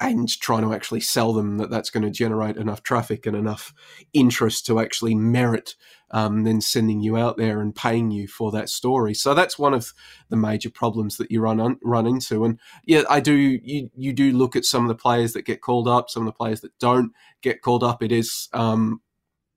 and 0.00 0.28
trying 0.38 0.62
to 0.62 0.72
actually 0.72 1.00
sell 1.00 1.32
them 1.32 1.58
that 1.58 1.70
that's 1.70 1.90
going 1.90 2.04
to 2.04 2.10
generate 2.10 2.56
enough 2.56 2.84
traffic 2.84 3.26
and 3.26 3.36
enough 3.36 3.74
interest 4.12 4.64
to 4.66 4.78
actually 4.78 5.16
merit 5.16 5.74
um, 6.10 6.44
then 6.44 6.60
sending 6.60 7.00
you 7.00 7.16
out 7.16 7.36
there 7.36 7.60
and 7.60 7.74
paying 7.74 8.10
you 8.10 8.26
for 8.28 8.50
that 8.52 8.68
story. 8.68 9.14
So 9.14 9.34
that's 9.34 9.58
one 9.58 9.74
of 9.74 9.92
the 10.28 10.36
major 10.36 10.70
problems 10.70 11.16
that 11.16 11.30
you 11.30 11.40
run 11.40 11.60
on, 11.60 11.78
run 11.82 12.06
into. 12.06 12.44
And 12.44 12.58
yeah, 12.84 13.02
I 13.08 13.20
do 13.20 13.34
you 13.34 13.90
you 13.94 14.12
do 14.12 14.32
look 14.32 14.56
at 14.56 14.64
some 14.64 14.84
of 14.84 14.88
the 14.88 14.94
players 14.94 15.32
that 15.34 15.42
get 15.42 15.60
called 15.60 15.88
up, 15.88 16.10
some 16.10 16.22
of 16.22 16.26
the 16.26 16.36
players 16.36 16.60
that 16.62 16.78
don't 16.78 17.12
get 17.42 17.62
called 17.62 17.84
up. 17.84 18.02
It 18.02 18.12
is 18.12 18.48
um, 18.52 19.00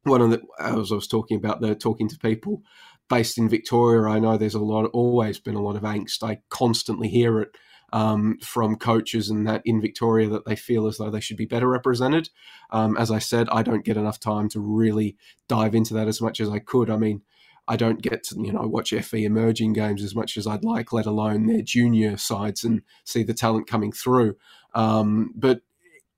one 0.03 0.21
of 0.21 0.31
the 0.31 0.41
as 0.59 0.91
I 0.91 0.95
was 0.95 1.07
talking 1.07 1.37
about 1.37 1.61
the 1.61 1.75
talking 1.75 2.09
to 2.09 2.17
people 2.17 2.61
based 3.09 3.37
in 3.37 3.49
Victoria. 3.49 4.09
I 4.09 4.19
know 4.19 4.37
there's 4.37 4.55
a 4.55 4.59
lot, 4.59 4.85
always 4.93 5.37
been 5.37 5.55
a 5.55 5.61
lot 5.61 5.75
of 5.75 5.83
angst. 5.83 6.23
I 6.23 6.41
constantly 6.49 7.09
hear 7.09 7.41
it 7.41 7.49
um, 7.93 8.37
from 8.41 8.75
coaches 8.75 9.29
and 9.29 9.45
that 9.47 9.61
in 9.65 9.81
Victoria 9.81 10.29
that 10.29 10.45
they 10.45 10.55
feel 10.55 10.87
as 10.87 10.97
though 10.97 11.09
they 11.09 11.19
should 11.19 11.37
be 11.37 11.45
better 11.45 11.67
represented. 11.67 12.29
Um, 12.71 12.97
as 12.97 13.11
I 13.11 13.19
said, 13.19 13.49
I 13.51 13.63
don't 13.63 13.85
get 13.85 13.97
enough 13.97 14.19
time 14.19 14.49
to 14.49 14.59
really 14.59 15.17
dive 15.47 15.75
into 15.75 15.93
that 15.95 16.07
as 16.07 16.21
much 16.21 16.39
as 16.39 16.49
I 16.49 16.59
could. 16.59 16.89
I 16.89 16.97
mean, 16.97 17.21
I 17.67 17.75
don't 17.75 18.01
get 18.01 18.23
to 18.25 18.35
you 18.41 18.51
know 18.51 18.61
watch 18.61 18.93
FE 18.93 19.23
emerging 19.23 19.73
games 19.73 20.03
as 20.03 20.15
much 20.15 20.37
as 20.37 20.47
I'd 20.47 20.63
like, 20.63 20.91
let 20.91 21.05
alone 21.05 21.47
their 21.47 21.61
junior 21.61 22.17
sides 22.17 22.63
and 22.63 22.81
see 23.03 23.23
the 23.23 23.33
talent 23.33 23.67
coming 23.67 23.91
through. 23.91 24.35
Um, 24.73 25.31
but 25.35 25.61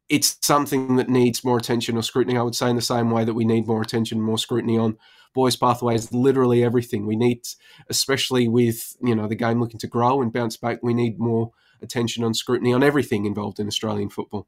it's 0.09 0.37
something 0.41 0.95
that 0.97 1.09
needs 1.09 1.43
more 1.43 1.57
attention 1.57 1.97
or 1.97 2.03
scrutiny. 2.03 2.37
I 2.37 2.43
would 2.43 2.55
say 2.55 2.69
in 2.69 2.75
the 2.75 2.81
same 2.81 3.09
way 3.09 3.23
that 3.23 3.33
we 3.33 3.45
need 3.45 3.67
more 3.67 3.81
attention, 3.81 4.21
more 4.21 4.37
scrutiny 4.37 4.77
on 4.77 4.97
boys' 5.33 5.55
pathways, 5.55 6.11
literally 6.11 6.63
everything. 6.63 7.05
We 7.05 7.15
need, 7.15 7.41
especially 7.89 8.47
with 8.47 8.95
you 9.01 9.15
know 9.15 9.27
the 9.27 9.35
game 9.35 9.59
looking 9.59 9.79
to 9.79 9.87
grow 9.87 10.21
and 10.21 10.31
bounce 10.31 10.57
back, 10.57 10.79
we 10.81 10.93
need 10.93 11.19
more 11.19 11.51
attention 11.83 12.23
on 12.23 12.33
scrutiny 12.33 12.73
on 12.73 12.83
everything 12.83 13.25
involved 13.25 13.59
in 13.59 13.67
Australian 13.67 14.09
football. 14.09 14.47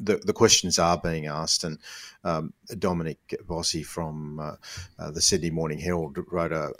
The, 0.00 0.16
the 0.16 0.32
questions 0.32 0.78
are 0.78 0.98
being 0.98 1.26
asked, 1.26 1.62
and 1.62 1.78
um, 2.24 2.54
Dominic 2.78 3.18
Bossi 3.46 3.84
from 3.84 4.40
uh, 4.40 4.56
uh, 4.98 5.10
the 5.12 5.20
Sydney 5.20 5.50
Morning 5.50 5.78
Herald 5.78 6.18
wrote 6.30 6.52
a, 6.52 6.72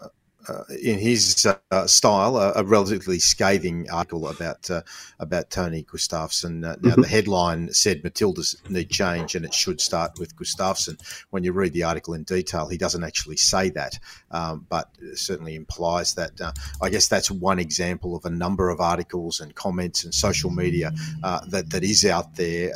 uh, 0.49 0.65
in 0.83 0.99
his 0.99 1.47
uh, 1.71 1.87
style, 1.87 2.37
a, 2.37 2.53
a, 2.57 2.65
relatively 2.65 3.21
scathing 3.21 3.89
article 3.91 4.29
about 4.29 4.69
uh, 4.71 4.83
about 5.21 5.51
Tony 5.51 5.85
Gustavsson. 5.85 6.65
Uh, 6.65 6.77
now, 6.81 6.91
mm-hmm. 6.91 7.03
the 7.03 7.09
headline 7.09 7.73
said 7.73 8.03
Matildas 8.03 8.57
need 8.69 8.91
change, 8.91 9.37
and 9.37 9.45
it 9.45 9.55
should 9.55 9.81
start 9.81 10.19
with 10.19 10.35
Gustavsson. 10.35 11.01
When 11.31 11.45
you 11.45 11.53
read 11.53 11.73
the 11.75 11.85
article 11.85 12.15
in 12.15 12.25
detail, 12.25 12.69
he 12.69 12.77
doesn't 12.77 13.05
actually 13.05 13.37
say 13.37 13.71
that, 13.71 13.99
um, 14.33 14.67
but 14.69 14.89
certainly 15.15 15.55
implies 15.55 16.15
that. 16.15 16.41
Uh, 16.41 16.53
I 16.81 16.91
guess 16.91 17.07
that's 17.07 17.31
one 17.31 17.61
example 17.61 18.17
of 18.17 18.25
a 18.25 18.31
number 18.31 18.69
of 18.71 18.81
articles 18.81 19.39
and 19.39 19.55
comments 19.55 20.03
and 20.03 20.13
social 20.13 20.51
media 20.51 20.93
uh, 21.23 21.41
that 21.51 21.71
that 21.71 21.85
is 21.85 22.05
out 22.05 22.35
there. 22.35 22.73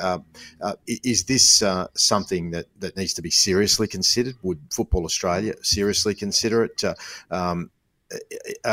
is 0.87 1.25
this 1.25 1.65
something 1.95 2.53
that 2.53 2.67
that 2.79 2.97
needs 2.97 3.15
to 3.15 3.23
be 3.23 3.31
seriously 3.31 3.89
considered? 3.89 4.37
Would 4.43 4.61
Football 4.71 5.05
Australia 5.05 5.55
seriously 5.63 6.15
consider 6.15 6.63
it? 6.63 6.85
Um, 7.31 7.56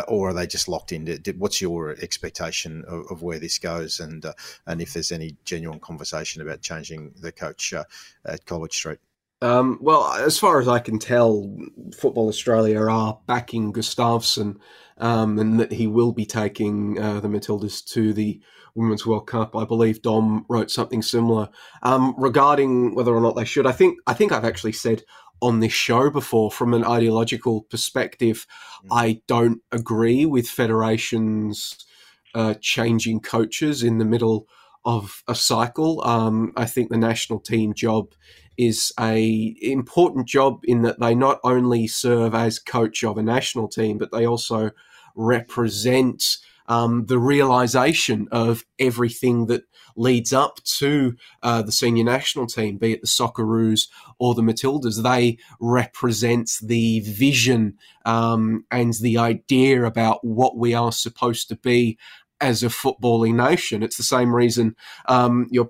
or 0.07 0.29
are 0.29 0.33
they 0.33 0.47
just 0.47 0.67
locked 0.67 0.91
in? 0.91 1.07
What's 1.37 1.61
your 1.61 1.91
expectation 1.91 2.83
of, 2.87 3.05
of 3.09 3.21
where 3.21 3.39
this 3.39 3.57
goes, 3.57 3.99
and 3.99 4.25
uh, 4.25 4.33
and 4.67 4.81
if 4.81 4.93
there's 4.93 5.11
any 5.11 5.37
genuine 5.45 5.79
conversation 5.79 6.41
about 6.41 6.61
changing 6.61 7.13
the 7.19 7.31
coach 7.31 7.73
uh, 7.73 7.85
at 8.25 8.45
College 8.45 8.73
Street? 8.73 8.99
Um, 9.41 9.77
well, 9.81 10.05
as 10.13 10.39
far 10.39 10.61
as 10.61 10.69
I 10.69 10.79
can 10.79 10.99
tell, 10.99 11.53
Football 11.97 12.29
Australia 12.29 12.79
are 12.79 13.19
backing 13.27 13.73
Gustavsson, 13.73 14.55
um, 14.97 15.37
and 15.37 15.59
that 15.59 15.73
he 15.73 15.85
will 15.85 16.13
be 16.13 16.25
taking 16.25 16.97
uh, 16.97 17.19
the 17.19 17.27
Matildas 17.27 17.83
to 17.87 18.13
the 18.13 18.39
Women's 18.75 19.05
World 19.05 19.27
Cup. 19.27 19.55
I 19.55 19.65
believe 19.65 20.01
Dom 20.01 20.45
wrote 20.47 20.71
something 20.71 21.01
similar 21.01 21.49
um, 21.81 22.15
regarding 22.17 22.95
whether 22.95 23.13
or 23.13 23.21
not 23.21 23.35
they 23.35 23.45
should. 23.45 23.67
I 23.67 23.71
think 23.71 23.97
I 24.07 24.13
think 24.13 24.31
I've 24.31 24.45
actually 24.45 24.71
said 24.71 25.03
on 25.43 25.59
this 25.59 25.73
show 25.73 26.09
before 26.09 26.49
from 26.49 26.73
an 26.73 26.85
ideological 26.85 27.63
perspective. 27.63 28.47
Mm. 28.85 28.87
I 28.91 29.21
don't 29.27 29.61
agree 29.71 30.25
with 30.25 30.47
federations 30.47 31.85
uh, 32.33 32.55
changing 32.61 33.19
coaches 33.19 33.83
in 33.83 33.97
the 33.97 34.05
middle 34.05 34.47
of 34.85 35.23
a 35.27 35.35
cycle. 35.35 36.03
Um, 36.05 36.53
I 36.55 36.65
think 36.65 36.89
the 36.89 36.97
national 36.97 37.39
team 37.39 37.73
job 37.73 38.13
is 38.57 38.91
a 38.99 39.55
important 39.61 40.27
job 40.27 40.61
in 40.63 40.81
that 40.83 40.99
they 40.99 41.15
not 41.15 41.39
only 41.43 41.87
serve 41.87 42.35
as 42.35 42.59
coach 42.59 43.03
of 43.03 43.17
a 43.17 43.23
national 43.23 43.67
team, 43.67 43.97
but 43.97 44.11
they 44.11 44.25
also 44.25 44.71
represent 45.15 46.37
um, 46.67 47.05
the 47.05 47.19
realization 47.19 48.27
of 48.31 48.63
everything 48.79 49.47
that 49.47 49.63
leads 49.95 50.33
up 50.33 50.63
to 50.63 51.15
uh, 51.43 51.61
the 51.61 51.71
senior 51.71 52.03
national 52.03 52.47
team, 52.47 52.77
be 52.77 52.93
it 52.93 53.01
the 53.01 53.07
Socceroos 53.07 53.87
or 54.17 54.33
the 54.33 54.41
Matildas. 54.41 55.03
They 55.03 55.37
represent 55.59 56.51
the 56.61 57.01
vision 57.01 57.77
um, 58.05 58.65
and 58.71 58.93
the 59.01 59.17
idea 59.17 59.83
about 59.83 60.23
what 60.23 60.57
we 60.57 60.73
are 60.73 60.91
supposed 60.91 61.47
to 61.49 61.55
be 61.55 61.97
as 62.41 62.63
a 62.63 62.67
footballing 62.67 63.35
nation. 63.35 63.83
It's 63.83 63.97
the 63.97 64.03
same 64.03 64.35
reason 64.35 64.75
um, 65.07 65.47
your 65.49 65.65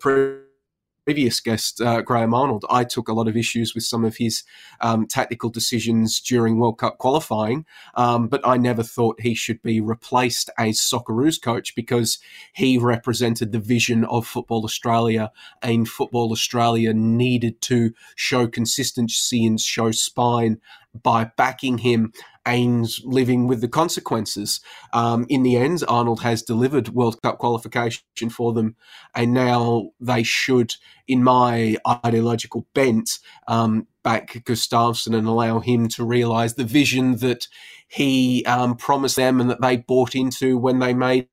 previous 1.06 1.40
guest, 1.40 1.82
uh, 1.82 2.02
Graham 2.02 2.34
Arnold, 2.34 2.66
I 2.70 2.84
took 2.84 3.08
a 3.08 3.14
lot 3.14 3.28
of 3.28 3.36
issues 3.36 3.76
with 3.76 3.84
some 3.84 4.06
of 4.06 4.18
his 4.18 4.44
um, 4.82 5.06
tactical 5.06 5.50
decisions 5.50 6.20
during 6.20 6.58
World 6.58 6.78
Cup 6.78 6.98
qualifying, 6.98 7.66
um, 7.96 8.28
but 8.28 8.42
I 8.46 8.58
never 8.58 8.84
thought 8.84 9.22
he 9.22 9.36
should 9.36 9.62
be 9.62 9.82
replaced 9.82 10.50
as 10.58 10.80
Socceroos 10.80 11.42
coach 11.42 11.76
because 11.76 12.20
he 12.54 12.78
represented 12.78 13.52
the 13.52 13.60
vision 13.60 14.06
of 14.06 14.26
Football 14.26 14.64
Australia, 14.64 15.32
and 15.62 15.88
Football 15.88 16.32
Australia 16.32 16.94
needed 16.94 17.62
to 17.62 17.94
show 18.16 18.48
consistency 18.48 19.46
and 19.46 19.60
show 19.60 19.92
spine 19.92 20.60
by 21.02 21.26
backing 21.36 21.80
him 21.80 22.14
and 22.46 22.88
living 23.04 23.48
with 23.48 23.62
the 23.62 23.68
consequences. 23.68 24.60
Um, 24.92 25.26
in 25.30 25.44
the 25.44 25.56
end, 25.58 25.84
Arnold 25.88 26.22
has 26.22 26.42
delivered 26.42 26.90
World 26.90 27.22
Cup 27.22 27.38
qualification 27.38 28.30
for 28.30 28.54
them, 28.54 28.76
and 29.16 29.34
now 29.34 29.92
they 30.00 30.24
should, 30.24 30.76
in 31.08 31.24
my 31.24 31.78
ideological 31.88 32.68
bent, 32.74 33.20
um, 33.48 33.88
back 34.04 34.44
Gustavsson 34.46 35.16
and 35.16 35.28
allow 35.28 35.60
him 35.60 35.88
to 35.90 36.04
realise 36.04 36.54
the 36.54 36.66
vision 36.66 37.18
that 37.18 37.48
he 37.88 38.44
um, 38.46 38.76
promised 38.76 39.16
them 39.16 39.40
and 39.40 39.50
that 39.50 39.62
they 39.62 39.78
bought 39.78 40.16
into 40.16 40.58
when 40.58 40.80
they 40.80 40.94
made 40.94 41.30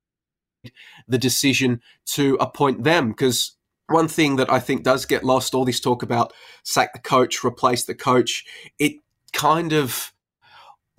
the 1.09 1.19
decision 1.19 1.81
to 2.05 2.37
appoint 2.41 2.85
them. 2.85 3.09
Because 3.09 3.57
one 3.89 4.09
thing 4.09 4.37
that 4.37 4.51
I 4.53 4.61
think 4.61 4.85
does 4.85 5.05
get 5.05 5.25
lost, 5.25 5.55
all 5.55 5.65
this 5.65 5.81
talk 5.81 6.03
about 6.03 6.33
sack 6.63 6.93
the 6.93 7.01
coach, 7.01 7.45
replace 7.45 7.85
the 7.85 7.95
coach, 7.95 8.45
it 8.79 8.97
kind 9.33 9.73
of 9.73 10.13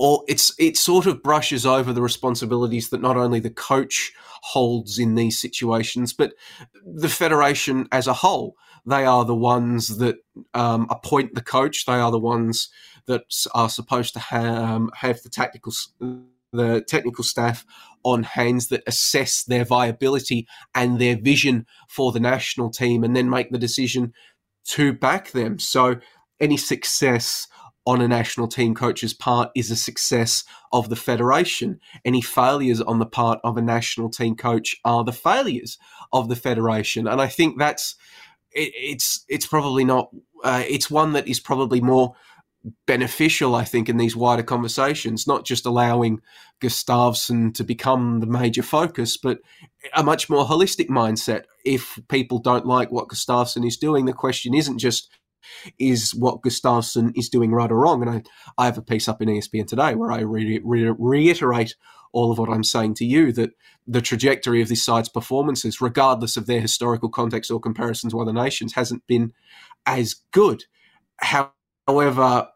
or 0.02 0.24
it's 0.28 0.52
it 0.58 0.78
sort 0.78 1.06
of 1.06 1.22
brushes 1.22 1.64
over 1.64 1.94
the 1.94 2.02
responsibilities 2.02 2.90
that 2.90 3.02
not 3.02 3.18
only 3.18 3.40
the 3.40 3.52
coach 3.52 4.12
holds 4.42 4.98
in 4.98 5.14
these 5.14 5.40
situations, 5.40 6.12
but 6.12 6.34
the 6.84 7.08
federation 7.08 7.88
as 7.92 8.08
a 8.08 8.14
whole. 8.14 8.56
They 8.84 9.06
are 9.06 9.26
the 9.26 9.36
ones 9.36 10.00
that 10.00 10.16
um, 10.56 10.88
appoint 10.90 11.36
the 11.36 11.44
coach. 11.44 11.86
They 11.86 12.00
are 12.00 12.10
the 12.10 12.18
ones 12.18 12.70
that 13.06 13.26
are 13.54 13.70
supposed 13.70 14.14
to 14.14 14.20
have, 14.20 14.58
um, 14.58 14.90
have 14.96 15.22
the 15.22 15.30
tactical 15.30 15.72
the 16.52 16.84
technical 16.88 17.24
staff 17.24 17.64
on 18.02 18.24
hands 18.24 18.70
that 18.70 18.82
assess 18.88 19.44
their 19.44 19.64
viability 19.64 20.48
and 20.74 21.00
their 21.00 21.16
vision 21.16 21.68
for 21.88 22.12
the 22.12 22.20
national 22.20 22.72
team, 22.72 23.04
and 23.04 23.16
then 23.16 23.30
make 23.30 23.52
the 23.52 23.60
decision 23.60 24.14
to 24.66 24.94
back 24.94 25.30
them. 25.30 25.60
So 25.60 25.98
any 26.40 26.58
success 26.58 27.48
on 27.86 28.02
a 28.02 28.08
national 28.08 28.48
team 28.48 28.76
coach's 28.76 29.14
part 29.14 29.50
is 29.56 29.72
a 29.72 29.76
success 29.76 30.44
of 30.72 30.90
the 30.90 30.96
federation. 30.96 31.80
Any 32.06 32.22
failures 32.22 32.80
on 32.82 33.00
the 33.00 33.06
part 33.06 33.40
of 33.44 33.58
a 33.58 33.62
national 33.62 34.10
team 34.10 34.36
coach 34.36 34.78
are 34.86 35.04
the 35.04 35.12
failures 35.12 35.78
of 36.14 36.30
the 36.30 36.36
federation. 36.36 37.08
And 37.08 37.22
I 37.22 37.28
think 37.28 37.58
that's 37.58 37.96
it, 38.52 38.72
it's 38.76 39.26
it's 39.28 39.48
probably 39.48 39.84
not 39.84 40.10
uh, 40.44 40.64
it's 40.68 40.92
one 40.92 41.14
that 41.14 41.28
is 41.28 41.40
probably 41.40 41.82
more 41.82 42.16
beneficial, 42.86 43.56
I 43.56 43.64
think, 43.64 43.90
in 43.90 43.98
these 43.98 44.16
wider 44.16 44.44
conversations, 44.44 45.26
not 45.26 45.46
just 45.46 45.66
allowing 45.66 46.22
Gustavsson 46.62 47.54
to 47.56 47.64
become 47.64 48.20
the 48.20 48.28
major 48.28 48.62
focus, 48.62 49.18
but 49.18 49.40
a 49.96 50.04
much 50.04 50.30
more 50.30 50.46
holistic 50.46 50.88
mindset. 50.88 51.46
If 51.66 52.00
people 52.08 52.38
don't 52.40 52.68
like 52.68 52.92
what 52.92 53.08
Gustavsson 53.08 53.66
is 53.66 53.78
doing, 53.78 54.06
the 54.06 54.14
question 54.14 54.54
isn't 54.54 54.78
just 54.78 55.10
is 55.80 56.14
what 56.16 56.42
Gustavsson 56.42 57.12
is 57.16 57.30
doing 57.30 57.52
right 57.52 57.72
or 57.72 57.80
wrong. 57.80 58.02
And 58.02 58.12
I, 58.12 58.24
I 58.58 58.66
have 58.66 58.78
a 58.78 58.82
piece 58.84 59.08
up 59.08 59.22
in 59.22 59.30
ESPN 59.30 59.68
today 59.68 59.96
where 59.96 60.12
I 60.12 60.22
re- 60.22 60.62
re- 60.64 60.96
reiterate 60.98 61.76
all 62.14 62.32
of 62.32 62.38
what 62.38 62.50
I'm 62.50 62.64
saying 62.64 62.96
to 62.96 63.06
you 63.06 63.32
that 63.34 63.52
the 63.88 64.02
trajectory 64.02 64.62
of 64.62 64.70
this 64.70 64.84
side's 64.84 65.10
performances, 65.10 65.82
regardless 65.82 66.38
of 66.38 66.46
their 66.46 66.62
historical 66.62 67.10
context 67.10 67.52
or 67.52 67.60
comparisons 67.60 68.14
with 68.14 68.28
other 68.28 68.34
nations, 68.34 68.74
hasn't 68.74 69.06
been 69.08 69.34
as 69.86 70.16
good. 70.32 70.66
However, 71.88 72.50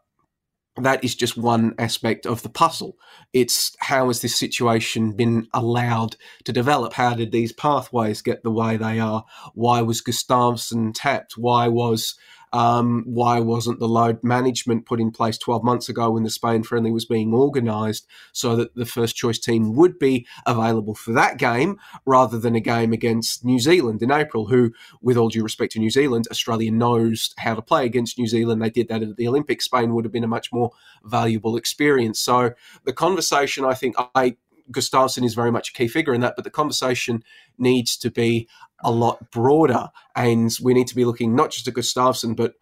that 0.82 1.02
is 1.04 1.14
just 1.14 1.38
one 1.38 1.74
aspect 1.78 2.26
of 2.26 2.42
the 2.42 2.48
puzzle. 2.50 2.96
It's 3.32 3.74
how 3.80 4.08
has 4.08 4.20
this 4.20 4.38
situation 4.38 5.12
been 5.12 5.48
allowed 5.54 6.16
to 6.44 6.52
develop? 6.52 6.94
How 6.94 7.14
did 7.14 7.32
these 7.32 7.52
pathways 7.52 8.22
get 8.22 8.42
the 8.42 8.50
way 8.50 8.76
they 8.76 9.00
are? 9.00 9.24
Why 9.54 9.82
was 9.82 10.02
Gustavsson 10.02 10.92
tapped? 10.94 11.34
Why 11.38 11.68
was 11.68 12.16
um, 12.56 13.02
why 13.04 13.38
wasn't 13.38 13.78
the 13.80 13.86
load 13.86 14.24
management 14.24 14.86
put 14.86 14.98
in 14.98 15.10
place 15.10 15.36
12 15.36 15.62
months 15.62 15.90
ago 15.90 16.12
when 16.12 16.22
the 16.22 16.30
Spain 16.30 16.62
friendly 16.62 16.90
was 16.90 17.04
being 17.04 17.34
organised 17.34 18.06
so 18.32 18.56
that 18.56 18.74
the 18.74 18.86
first 18.86 19.14
choice 19.14 19.38
team 19.38 19.76
would 19.76 19.98
be 19.98 20.26
available 20.46 20.94
for 20.94 21.12
that 21.12 21.36
game 21.36 21.78
rather 22.06 22.38
than 22.38 22.54
a 22.54 22.60
game 22.60 22.94
against 22.94 23.44
New 23.44 23.60
Zealand 23.60 24.00
in 24.00 24.10
April, 24.10 24.46
who, 24.46 24.72
with 25.02 25.18
all 25.18 25.28
due 25.28 25.42
respect 25.42 25.72
to 25.72 25.78
New 25.78 25.90
Zealand, 25.90 26.28
Australia 26.30 26.70
knows 26.70 27.34
how 27.36 27.54
to 27.54 27.60
play 27.60 27.84
against 27.84 28.18
New 28.18 28.26
Zealand. 28.26 28.62
They 28.62 28.70
did 28.70 28.88
that 28.88 29.02
at 29.02 29.16
the 29.16 29.28
Olympics. 29.28 29.66
Spain 29.66 29.94
would 29.94 30.06
have 30.06 30.12
been 30.12 30.24
a 30.24 30.28
much 30.28 30.50
more 30.50 30.70
valuable 31.04 31.58
experience. 31.58 32.18
So 32.18 32.52
the 32.84 32.94
conversation, 32.94 33.66
I 33.66 33.74
think, 33.74 33.96
I 34.14 34.36
Gustavsson 34.70 35.24
is 35.24 35.34
very 35.34 35.52
much 35.52 35.70
a 35.70 35.72
key 35.72 35.88
figure 35.88 36.14
in 36.14 36.20
that, 36.20 36.34
but 36.36 36.44
the 36.44 36.50
conversation 36.50 37.22
needs 37.58 37.96
to 37.98 38.10
be 38.10 38.48
a 38.82 38.90
lot 38.90 39.30
broader. 39.30 39.88
And 40.14 40.50
we 40.62 40.74
need 40.74 40.86
to 40.88 40.94
be 40.94 41.04
looking 41.04 41.34
not 41.34 41.50
just 41.50 41.68
at 41.68 41.74
Gustavsson, 41.74 42.36
but 42.36 42.54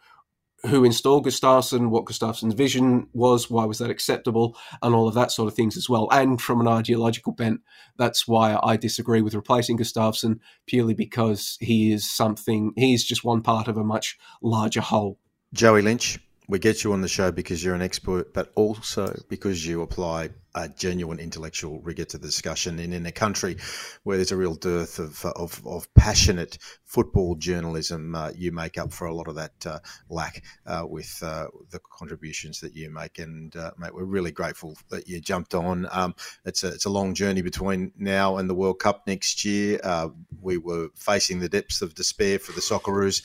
who 0.67 0.85
installed 0.85 1.27
Gustavsson, 1.27 1.91
what 1.91 2.07
Gustavsson's 2.07 2.55
vision 2.55 3.07
was, 3.13 3.51
why 3.51 3.65
was 3.65 3.79
that 3.79 3.91
acceptable, 3.91 4.57
and 4.83 4.95
all 4.95 5.07
of 5.07 5.15
that 5.15 5.31
sort 5.31 5.47
of 5.47 5.55
things 5.55 5.77
as 5.77 5.89
well. 5.89 6.09
And 6.11 6.41
from 6.41 6.61
an 6.61 6.69
ideological 6.69 7.33
bent, 7.33 7.61
that's 7.99 8.27
why 8.27 8.59
I 8.63 8.77
disagree 8.77 9.21
with 9.21 9.35
replacing 9.35 9.79
Gustavsson 9.79 10.39
purely 10.67 10.95
because 10.95 11.59
he 11.61 11.93
is 11.93 12.11
something, 12.11 12.73
he's 12.77 13.05
just 13.05 13.25
one 13.25 13.43
part 13.43 13.69
of 13.69 13.77
a 13.77 13.85
much 13.85 14.19
larger 14.43 14.81
whole. 14.81 15.19
Joey 15.53 15.83
Lynch, 15.83 16.19
we 16.47 16.59
get 16.59 16.85
you 16.85 16.93
on 16.93 17.01
the 17.01 17.09
show 17.09 17.33
because 17.33 17.65
you're 17.65 17.75
an 17.75 17.83
expert, 17.83 18.35
but 18.35 18.53
also 18.55 19.19
because 19.29 19.67
you 19.67 19.83
apply 19.83 20.31
a 20.55 20.69
genuine 20.69 21.19
intellectual 21.19 21.81
rigor 21.81 22.05
to 22.05 22.19
the 22.19 22.27
discussion. 22.27 22.79
And 22.79 22.95
in 22.95 23.07
a 23.07 23.13
country 23.13 23.57
where 24.05 24.17
there's 24.17 24.31
a 24.31 24.37
real 24.37 24.55
dearth 24.55 24.99
of 24.99 25.25
of, 25.25 25.67
of 25.67 25.93
passionate 25.95 26.59
football 26.85 27.35
journalism, 27.35 28.15
uh, 28.15 28.31
you 28.37 28.53
make 28.53 28.79
up 28.79 28.93
for 28.93 29.07
a 29.07 29.15
lot 29.15 29.27
of 29.27 29.37
that 29.37 29.67
uh, 29.67 29.79
lack 30.09 30.45
uh, 30.67 30.85
with 30.87 31.23
uh, 31.23 31.49
the 31.71 31.81
contributions 31.81 32.61
that 32.61 32.77
you 32.77 32.91
make. 32.91 33.19
And 33.19 33.57
uh, 33.57 33.73
mate, 33.79 33.95
we're 33.95 34.05
really 34.05 34.31
grateful 34.31 34.77
that 34.91 35.09
you 35.09 35.21
jumped 35.21 35.55
on. 35.55 35.89
Um, 35.91 36.15
it's 36.45 36.63
a 36.63 36.69
it's 36.69 36.85
a 36.85 36.91
long 36.91 37.15
journey 37.15 37.43
between 37.43 37.93
now 37.97 38.37
and 38.37 38.49
the 38.51 38.55
World 38.55 38.79
Cup 38.79 39.07
next 39.07 39.45
year. 39.45 39.81
Uh, 39.83 40.11
we 40.41 40.59
were 40.59 40.91
facing 40.95 41.41
the 41.41 41.49
depths 41.49 41.81
of 41.81 41.95
despair 41.95 42.39
for 42.39 42.53
the 42.53 42.61
Socceroos. 42.61 43.23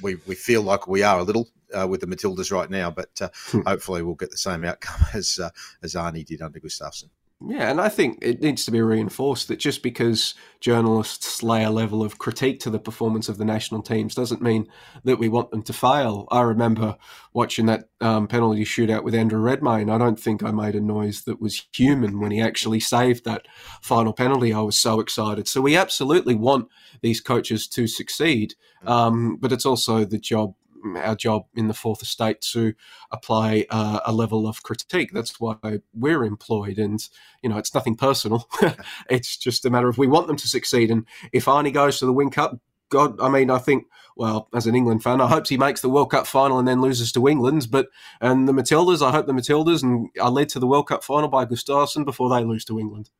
we 0.00 0.16
we 0.26 0.36
feel 0.36 0.62
like 0.62 0.86
we 0.86 1.02
are 1.02 1.18
a 1.18 1.24
little 1.24 1.48
uh, 1.76 1.86
with 1.86 2.00
the 2.00 2.06
Matildas 2.06 2.52
right 2.52 2.70
now, 2.70 2.90
but 2.90 3.10
uh, 3.20 3.28
hmm. 3.46 3.60
hopefully 3.66 4.02
we'll 4.02 4.14
get 4.14 4.30
the 4.30 4.38
same 4.38 4.64
outcome 4.64 5.06
as 5.14 5.38
uh, 5.38 5.50
as 5.82 5.94
Arnie 5.94 6.24
did 6.24 6.42
under 6.42 6.60
Gustavsson. 6.60 7.10
Yeah, 7.46 7.70
and 7.70 7.80
I 7.80 7.88
think 7.88 8.18
it 8.20 8.42
needs 8.42 8.64
to 8.64 8.72
be 8.72 8.80
reinforced 8.80 9.46
that 9.46 9.60
just 9.60 9.80
because 9.80 10.34
journalists 10.58 11.40
lay 11.40 11.62
a 11.62 11.70
level 11.70 12.02
of 12.02 12.18
critique 12.18 12.58
to 12.60 12.70
the 12.70 12.80
performance 12.80 13.28
of 13.28 13.38
the 13.38 13.44
national 13.44 13.82
teams 13.82 14.16
doesn't 14.16 14.42
mean 14.42 14.66
that 15.04 15.20
we 15.20 15.28
want 15.28 15.52
them 15.52 15.62
to 15.62 15.72
fail. 15.72 16.26
I 16.32 16.40
remember 16.40 16.96
watching 17.32 17.66
that 17.66 17.90
um, 18.00 18.26
penalty 18.26 18.64
shootout 18.64 19.04
with 19.04 19.14
Andrew 19.14 19.38
Redmayne. 19.38 19.88
I 19.88 19.98
don't 19.98 20.18
think 20.18 20.42
I 20.42 20.50
made 20.50 20.74
a 20.74 20.80
noise 20.80 21.22
that 21.22 21.40
was 21.40 21.68
human 21.72 22.18
when 22.18 22.32
he 22.32 22.40
actually 22.40 22.80
saved 22.80 23.24
that 23.24 23.46
final 23.82 24.12
penalty. 24.12 24.52
I 24.52 24.60
was 24.60 24.76
so 24.76 24.98
excited. 24.98 25.46
So 25.46 25.60
we 25.60 25.76
absolutely 25.76 26.34
want 26.34 26.66
these 27.02 27.20
coaches 27.20 27.68
to 27.68 27.86
succeed, 27.86 28.56
mm. 28.84 28.90
um, 28.90 29.36
but 29.36 29.52
it's 29.52 29.66
also 29.66 30.04
the 30.04 30.18
job 30.18 30.54
our 30.96 31.14
job 31.14 31.44
in 31.54 31.68
the 31.68 31.74
fourth 31.74 32.02
estate 32.02 32.40
to 32.40 32.74
apply 33.10 33.66
uh, 33.70 34.00
a 34.04 34.12
level 34.12 34.46
of 34.46 34.62
critique. 34.62 35.10
That's 35.12 35.40
why 35.40 35.56
we're 35.94 36.24
employed, 36.24 36.78
and 36.78 37.00
you 37.42 37.48
know 37.48 37.58
it's 37.58 37.74
nothing 37.74 37.96
personal. 37.96 38.48
it's 39.10 39.36
just 39.36 39.64
a 39.64 39.70
matter 39.70 39.88
of 39.88 39.98
we 39.98 40.06
want 40.06 40.26
them 40.26 40.36
to 40.36 40.48
succeed. 40.48 40.90
And 40.90 41.06
if 41.32 41.46
Arnie 41.46 41.72
goes 41.72 41.98
to 41.98 42.06
the 42.06 42.12
Win 42.12 42.30
Cup, 42.30 42.58
God, 42.90 43.20
I 43.20 43.28
mean, 43.28 43.50
I 43.50 43.58
think, 43.58 43.86
well, 44.16 44.48
as 44.54 44.66
an 44.66 44.74
England 44.74 45.02
fan, 45.02 45.20
I 45.20 45.26
hope 45.26 45.46
he 45.46 45.58
makes 45.58 45.82
the 45.82 45.90
World 45.90 46.10
Cup 46.10 46.26
final 46.26 46.58
and 46.58 46.66
then 46.66 46.80
loses 46.80 47.12
to 47.12 47.28
England. 47.28 47.68
But 47.70 47.88
and 48.20 48.48
the 48.48 48.52
Matildas, 48.52 49.06
I 49.06 49.10
hope 49.10 49.26
the 49.26 49.32
Matildas 49.32 49.82
and 49.82 50.08
are 50.20 50.30
led 50.30 50.48
to 50.50 50.58
the 50.58 50.66
World 50.66 50.88
Cup 50.88 51.04
final 51.04 51.28
by 51.28 51.44
Gustavsson 51.44 52.04
before 52.04 52.30
they 52.30 52.44
lose 52.44 52.64
to 52.66 52.78
England. 52.78 53.10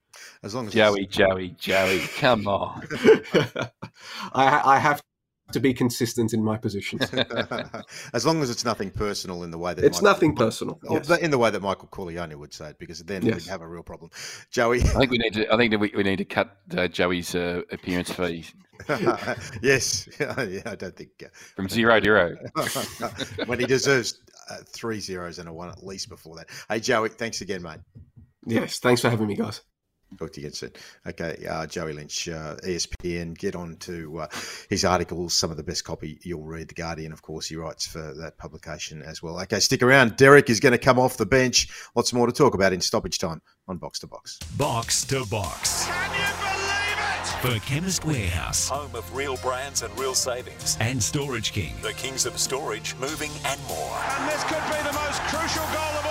As 0.43 0.55
long 0.55 0.67
as 0.67 0.73
Joey, 0.73 1.07
Joey, 1.07 1.55
Joey, 1.59 2.01
come 2.19 2.47
on. 2.49 2.87
I, 4.33 4.63
I 4.65 4.79
have 4.79 5.03
to 5.53 5.61
be 5.61 5.73
consistent 5.73 6.33
in 6.33 6.43
my 6.43 6.57
positions. 6.57 7.03
as 8.13 8.27
long 8.27 8.43
as 8.43 8.51
it's 8.51 8.65
nothing 8.65 8.91
personal 8.91 9.45
in 9.45 9.51
the 9.51 9.59
way 9.59 9.75
that 9.75 9.85
it's 9.85 10.03
Michael, 10.03 10.15
nothing 10.15 10.37
personal, 10.37 10.81
yes. 10.91 11.11
in 11.19 11.31
the 11.31 11.39
way 11.39 11.51
that 11.51 11.61
Michael 11.61 11.89
Corleone 11.89 12.39
would 12.39 12.53
say 12.53 12.71
it, 12.71 12.79
because 12.79 13.03
then 13.05 13.25
yes. 13.25 13.35
we'd 13.35 13.51
have 13.51 13.63
a 13.63 13.69
real 13.69 13.83
problem. 13.83 14.11
Joey, 14.51 14.83
I 14.83 14.85
think 14.85 15.11
we 15.11 15.19
need 15.19 15.35
to. 15.35 15.53
I 15.53 15.57
think 15.57 15.79
we, 15.81 15.93
we 15.97 16.03
need 16.03 16.17
to 16.17 16.25
cut 16.25 16.57
uh, 16.77 16.89
Joey's 16.89 17.35
uh, 17.35 17.63
appearance 17.71 18.13
fee. 18.13 18.45
yes, 19.63 20.09
yeah, 20.21 20.63
I 20.67 20.75
don't 20.77 20.97
think 20.97 21.11
uh, 21.25 21.29
from 21.57 21.69
zero 21.69 21.99
to 21.99 22.05
zero 22.05 22.37
when 23.47 23.59
he 23.59 23.67
deserves 23.67 24.21
uh, 24.51 24.59
three 24.67 25.01
zeros 25.01 25.39
and 25.39 25.49
a 25.49 25.53
one 25.53 25.69
at 25.69 25.85
least 25.85 26.09
before 26.09 26.37
that. 26.37 26.49
Hey, 26.69 26.81
Joey, 26.81 27.09
thanks 27.09 27.41
again, 27.41 27.63
mate. 27.63 27.81
Yes, 28.47 28.79
thanks 28.79 29.01
for 29.01 29.11
having 29.11 29.27
me, 29.27 29.35
guys. 29.35 29.63
Talk 30.17 30.33
to 30.33 30.41
you 30.41 30.47
again 30.47 30.55
soon. 30.55 30.73
Okay, 31.07 31.47
uh, 31.47 31.67
Joey 31.67 31.93
Lynch, 31.93 32.29
uh, 32.29 32.57
ESPN. 32.65 33.37
Get 33.37 33.55
on 33.55 33.77
to 33.81 34.21
uh, 34.21 34.27
his 34.71 34.85
articles. 34.85 35.35
Some 35.35 35.51
of 35.51 35.57
the 35.59 35.63
best 35.63 35.85
copy 35.85 36.19
you'll 36.23 36.45
read. 36.45 36.69
The 36.69 36.75
Guardian, 36.75 37.13
of 37.13 37.21
course, 37.21 37.47
he 37.47 37.57
writes 37.57 37.87
for 37.87 38.15
that 38.15 38.39
publication 38.39 39.03
as 39.03 39.23
well. 39.23 39.39
Okay, 39.43 39.61
stick 39.61 39.83
around. 39.83 40.17
Derek 40.17 40.49
is 40.49 40.61
going 40.61 40.73
to 40.73 40.79
come 40.79 40.99
off 40.99 41.19
the 41.19 41.27
bench. 41.27 41.69
Lots 41.95 42.13
more 42.15 42.27
to 42.27 42.33
talk 42.33 42.55
about 42.55 42.73
in 42.73 42.81
stoppage 42.81 43.19
time 43.19 43.43
on 43.69 43.77
Box 43.77 43.99
to 43.99 44.07
Box. 44.07 44.39
Box 44.57 45.05
to 45.05 45.27
Box. 45.27 45.85
Can 45.87 46.11
you 46.13 46.37
believe 46.41 46.65
it? 46.65 47.29
For 47.43 47.67
Chemist 47.67 48.05
Warehouse 48.05 48.69
Home 48.71 48.95
of 48.97 49.15
real 49.15 49.37
brands 49.37 49.83
and 49.83 49.97
real 50.01 50.15
savings. 50.15 50.77
and 50.81 51.01
Storage 51.01 51.53
King. 51.53 51.75
The 51.83 51.93
kings 51.93 52.25
of 52.27 52.37
storage, 52.39 52.97
moving 52.99 53.31
and 53.45 53.61
more. 53.69 53.97
And 54.19 54.29
this 54.29 54.43
could 54.45 54.65
be 54.67 54.83
the 54.89 54.95
most 54.95 55.21
crucial 55.25 55.63
goal 55.67 55.99
of 56.01 56.08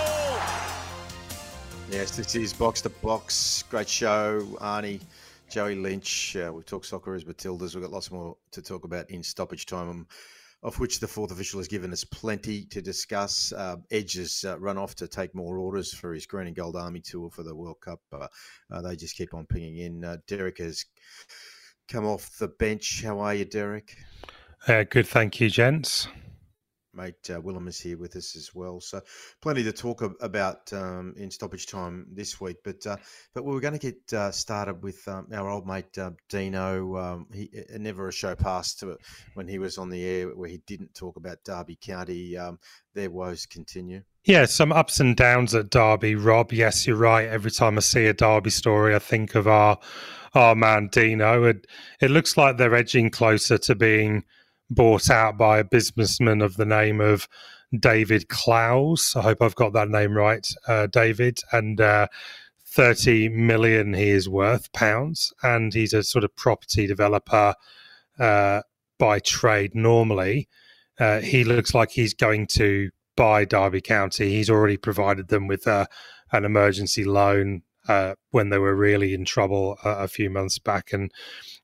Yes, 1.90 2.16
this 2.16 2.34
is 2.34 2.52
Box 2.52 2.82
to 2.82 2.90
Box. 2.90 3.64
Great 3.70 3.88
show, 3.88 4.42
Arnie, 4.60 5.00
Joey 5.48 5.74
Lynch. 5.74 6.36
Uh, 6.36 6.52
we've 6.54 6.66
talked 6.66 6.84
soccer 6.84 7.14
as 7.14 7.24
Matildas. 7.24 7.74
We've 7.74 7.82
got 7.82 7.90
lots 7.90 8.10
more 8.10 8.36
to 8.50 8.60
talk 8.60 8.84
about 8.84 9.10
in 9.10 9.22
stoppage 9.22 9.64
time, 9.64 9.88
um, 9.88 10.06
of 10.62 10.78
which 10.78 11.00
the 11.00 11.08
fourth 11.08 11.30
official 11.30 11.58
has 11.58 11.66
given 11.66 11.90
us 11.90 12.04
plenty 12.04 12.66
to 12.66 12.82
discuss. 12.82 13.52
Uh, 13.52 13.76
Edge 13.90 14.14
has 14.14 14.44
uh, 14.46 14.58
run 14.58 14.76
off 14.76 14.96
to 14.96 15.08
take 15.08 15.34
more 15.34 15.56
orders 15.56 15.94
for 15.94 16.12
his 16.12 16.26
Green 16.26 16.46
and 16.46 16.54
Gold 16.54 16.76
Army 16.76 17.00
tour 17.00 17.30
for 17.30 17.42
the 17.42 17.54
World 17.54 17.80
Cup. 17.80 18.00
Uh, 18.12 18.82
they 18.82 18.94
just 18.94 19.16
keep 19.16 19.32
on 19.32 19.46
pinging 19.46 19.78
in. 19.78 20.04
Uh, 20.04 20.18
Derek 20.26 20.58
has 20.58 20.84
come 21.88 22.04
off 22.04 22.36
the 22.38 22.48
bench. 22.48 23.02
How 23.02 23.18
are 23.20 23.34
you, 23.34 23.46
Derek? 23.46 23.96
Uh, 24.66 24.84
good, 24.84 25.06
thank 25.06 25.40
you, 25.40 25.48
gents. 25.48 26.06
Mate 26.98 27.30
uh, 27.32 27.40
Willem 27.40 27.68
is 27.68 27.78
here 27.78 27.96
with 27.96 28.16
us 28.16 28.34
as 28.34 28.52
well, 28.52 28.80
so 28.80 29.00
plenty 29.40 29.62
to 29.62 29.72
talk 29.72 30.02
about 30.20 30.72
um, 30.72 31.14
in 31.16 31.30
stoppage 31.30 31.66
time 31.66 32.08
this 32.12 32.40
week. 32.40 32.56
But 32.64 32.84
uh, 32.86 32.96
but 33.34 33.44
we 33.44 33.54
were 33.54 33.60
going 33.60 33.78
to 33.78 33.92
get 33.92 34.12
uh, 34.12 34.32
started 34.32 34.82
with 34.82 35.06
um, 35.06 35.28
our 35.32 35.48
old 35.48 35.64
mate 35.64 35.96
uh, 35.96 36.10
Dino. 36.28 36.96
Um, 36.96 37.26
he 37.32 37.50
uh, 37.56 37.78
never 37.78 38.08
a 38.08 38.12
show 38.12 38.34
passed 38.34 38.80
to 38.80 38.90
it 38.90 38.98
when 39.34 39.46
he 39.46 39.60
was 39.60 39.78
on 39.78 39.90
the 39.90 40.04
air 40.04 40.26
where 40.28 40.48
he 40.48 40.60
didn't 40.66 40.92
talk 40.92 41.16
about 41.16 41.44
Derby 41.44 41.78
County. 41.80 42.36
Um, 42.36 42.58
their 42.94 43.10
woes 43.10 43.46
continue. 43.46 44.02
Yeah, 44.24 44.46
some 44.46 44.72
ups 44.72 44.98
and 44.98 45.16
downs 45.16 45.54
at 45.54 45.70
Derby, 45.70 46.16
Rob. 46.16 46.52
Yes, 46.52 46.84
you're 46.84 46.96
right. 46.96 47.28
Every 47.28 47.52
time 47.52 47.78
I 47.78 47.80
see 47.80 48.06
a 48.06 48.12
Derby 48.12 48.50
story, 48.50 48.94
I 48.94 48.98
think 48.98 49.36
of 49.36 49.46
our 49.46 49.78
our 50.34 50.56
man 50.56 50.88
Dino. 50.90 51.44
It 51.44 51.66
it 52.00 52.10
looks 52.10 52.36
like 52.36 52.56
they're 52.56 52.74
edging 52.74 53.10
closer 53.10 53.56
to 53.56 53.74
being 53.76 54.24
bought 54.70 55.10
out 55.10 55.38
by 55.38 55.58
a 55.58 55.64
businessman 55.64 56.42
of 56.42 56.56
the 56.56 56.66
name 56.66 57.00
of 57.00 57.28
David 57.78 58.28
Clowes. 58.28 59.14
I 59.16 59.22
hope 59.22 59.42
I've 59.42 59.54
got 59.54 59.72
that 59.74 59.88
name 59.88 60.14
right, 60.14 60.46
uh, 60.66 60.86
David. 60.86 61.40
And 61.52 61.80
uh, 61.80 62.08
30 62.66 63.30
million 63.30 63.94
he 63.94 64.10
is 64.10 64.28
worth 64.28 64.72
pounds, 64.72 65.32
and 65.42 65.72
he's 65.72 65.92
a 65.92 66.02
sort 66.02 66.24
of 66.24 66.34
property 66.36 66.86
developer 66.86 67.54
uh, 68.18 68.62
by 68.98 69.18
trade 69.18 69.74
normally. 69.74 70.48
Uh, 70.98 71.20
he 71.20 71.44
looks 71.44 71.74
like 71.74 71.90
he's 71.90 72.14
going 72.14 72.46
to 72.46 72.90
buy 73.16 73.44
Derby 73.44 73.80
County. 73.80 74.30
He's 74.30 74.50
already 74.50 74.76
provided 74.76 75.28
them 75.28 75.46
with 75.46 75.66
uh, 75.66 75.86
an 76.32 76.44
emergency 76.44 77.04
loan 77.04 77.62
uh, 77.88 78.14
when 78.30 78.50
they 78.50 78.58
were 78.58 78.74
really 78.74 79.14
in 79.14 79.24
trouble 79.24 79.78
a, 79.84 79.90
a 79.90 80.08
few 80.08 80.28
months 80.28 80.58
back, 80.58 80.92
and 80.92 81.10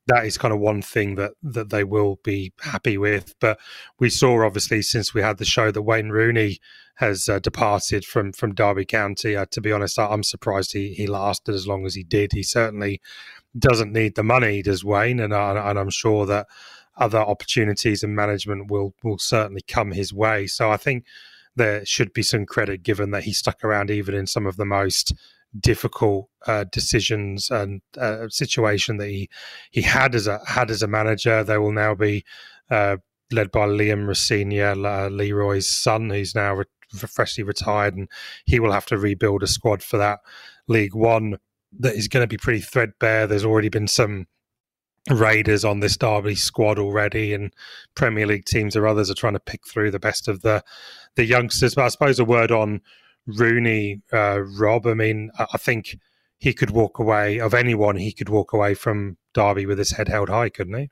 that 0.07 0.25
is 0.25 0.37
kind 0.37 0.53
of 0.53 0.59
one 0.59 0.81
thing 0.81 1.15
that 1.15 1.33
that 1.41 1.69
they 1.69 1.83
will 1.83 2.19
be 2.23 2.53
happy 2.61 2.97
with. 2.97 3.35
But 3.39 3.59
we 3.99 4.09
saw 4.09 4.45
obviously 4.45 4.81
since 4.81 5.13
we 5.13 5.21
had 5.21 5.37
the 5.37 5.45
show 5.45 5.71
that 5.71 5.81
Wayne 5.81 6.09
Rooney 6.09 6.59
has 6.95 7.27
uh, 7.27 7.39
departed 7.39 8.05
from 8.05 8.31
from 8.31 8.53
Derby 8.53 8.85
County. 8.85 9.35
Uh, 9.35 9.45
to 9.51 9.61
be 9.61 9.71
honest, 9.71 9.99
I'm 9.99 10.23
surprised 10.23 10.73
he 10.73 10.93
he 10.93 11.07
lasted 11.07 11.55
as 11.55 11.67
long 11.67 11.85
as 11.85 11.95
he 11.95 12.03
did. 12.03 12.33
He 12.33 12.43
certainly 12.43 13.01
doesn't 13.57 13.93
need 13.93 14.15
the 14.15 14.23
money, 14.23 14.61
does 14.61 14.83
Wayne, 14.83 15.19
and 15.19 15.33
I, 15.33 15.69
and 15.69 15.79
I'm 15.79 15.89
sure 15.89 16.25
that 16.25 16.47
other 16.97 17.19
opportunities 17.19 18.03
and 18.03 18.15
management 18.15 18.69
will 18.69 18.93
will 19.03 19.17
certainly 19.17 19.61
come 19.67 19.91
his 19.91 20.13
way. 20.13 20.47
So 20.47 20.71
I 20.71 20.77
think 20.77 21.05
there 21.55 21.85
should 21.85 22.13
be 22.13 22.23
some 22.23 22.45
credit 22.45 22.83
given 22.83 23.11
that 23.11 23.23
he 23.23 23.33
stuck 23.33 23.63
around 23.63 23.89
even 23.89 24.13
in 24.13 24.27
some 24.27 24.45
of 24.45 24.57
the 24.57 24.65
most 24.65 25.13
difficult 25.59 26.29
uh, 26.47 26.65
decisions 26.71 27.49
and 27.49 27.81
uh, 27.97 28.27
situation 28.29 28.97
that 28.97 29.09
he 29.09 29.29
he 29.71 29.81
had 29.81 30.15
as 30.15 30.27
a 30.27 30.39
had 30.47 30.69
as 30.69 30.81
a 30.81 30.87
manager. 30.87 31.43
They 31.43 31.57
will 31.57 31.71
now 31.71 31.95
be 31.95 32.23
uh, 32.69 32.97
led 33.31 33.51
by 33.51 33.67
Liam 33.67 34.07
Rosenior, 34.07 34.71
uh, 34.85 35.09
Leroy's 35.09 35.69
son, 35.69 36.09
who's 36.09 36.35
now 36.35 36.53
re- 36.55 36.65
freshly 36.93 37.43
retired, 37.43 37.95
and 37.95 38.09
he 38.45 38.59
will 38.59 38.71
have 38.71 38.85
to 38.87 38.97
rebuild 38.97 39.43
a 39.43 39.47
squad 39.47 39.83
for 39.83 39.97
that 39.97 40.19
League 40.67 40.95
One 40.95 41.37
that 41.79 41.95
is 41.95 42.07
going 42.07 42.23
to 42.23 42.27
be 42.27 42.37
pretty 42.37 42.61
threadbare. 42.61 43.27
There's 43.27 43.45
already 43.45 43.69
been 43.69 43.87
some 43.87 44.27
Raiders 45.09 45.63
on 45.63 45.81
this 45.81 45.97
Derby 45.97 46.35
squad 46.35 46.79
already, 46.79 47.33
and 47.33 47.53
Premier 47.95 48.25
League 48.25 48.45
teams 48.45 48.75
or 48.75 48.87
others 48.87 49.09
are 49.11 49.15
trying 49.15 49.33
to 49.33 49.39
pick 49.39 49.67
through 49.67 49.91
the 49.91 49.99
best 49.99 50.27
of 50.27 50.41
the 50.41 50.63
the 51.15 51.25
youngsters. 51.25 51.75
But 51.75 51.85
I 51.85 51.89
suppose 51.89 52.19
a 52.19 52.25
word 52.25 52.51
on 52.51 52.81
Rooney, 53.27 54.01
uh, 54.13 54.41
Rob. 54.41 54.87
I 54.87 54.93
mean, 54.93 55.31
I 55.37 55.57
think 55.57 55.97
he 56.37 56.53
could 56.53 56.71
walk 56.71 56.99
away 56.99 57.39
of 57.39 57.53
anyone. 57.53 57.95
He 57.95 58.11
could 58.11 58.29
walk 58.29 58.53
away 58.53 58.73
from 58.73 59.17
Derby 59.33 59.65
with 59.65 59.77
his 59.77 59.91
head 59.91 60.07
held 60.07 60.29
high, 60.29 60.49
couldn't 60.49 60.77
he? 60.77 60.89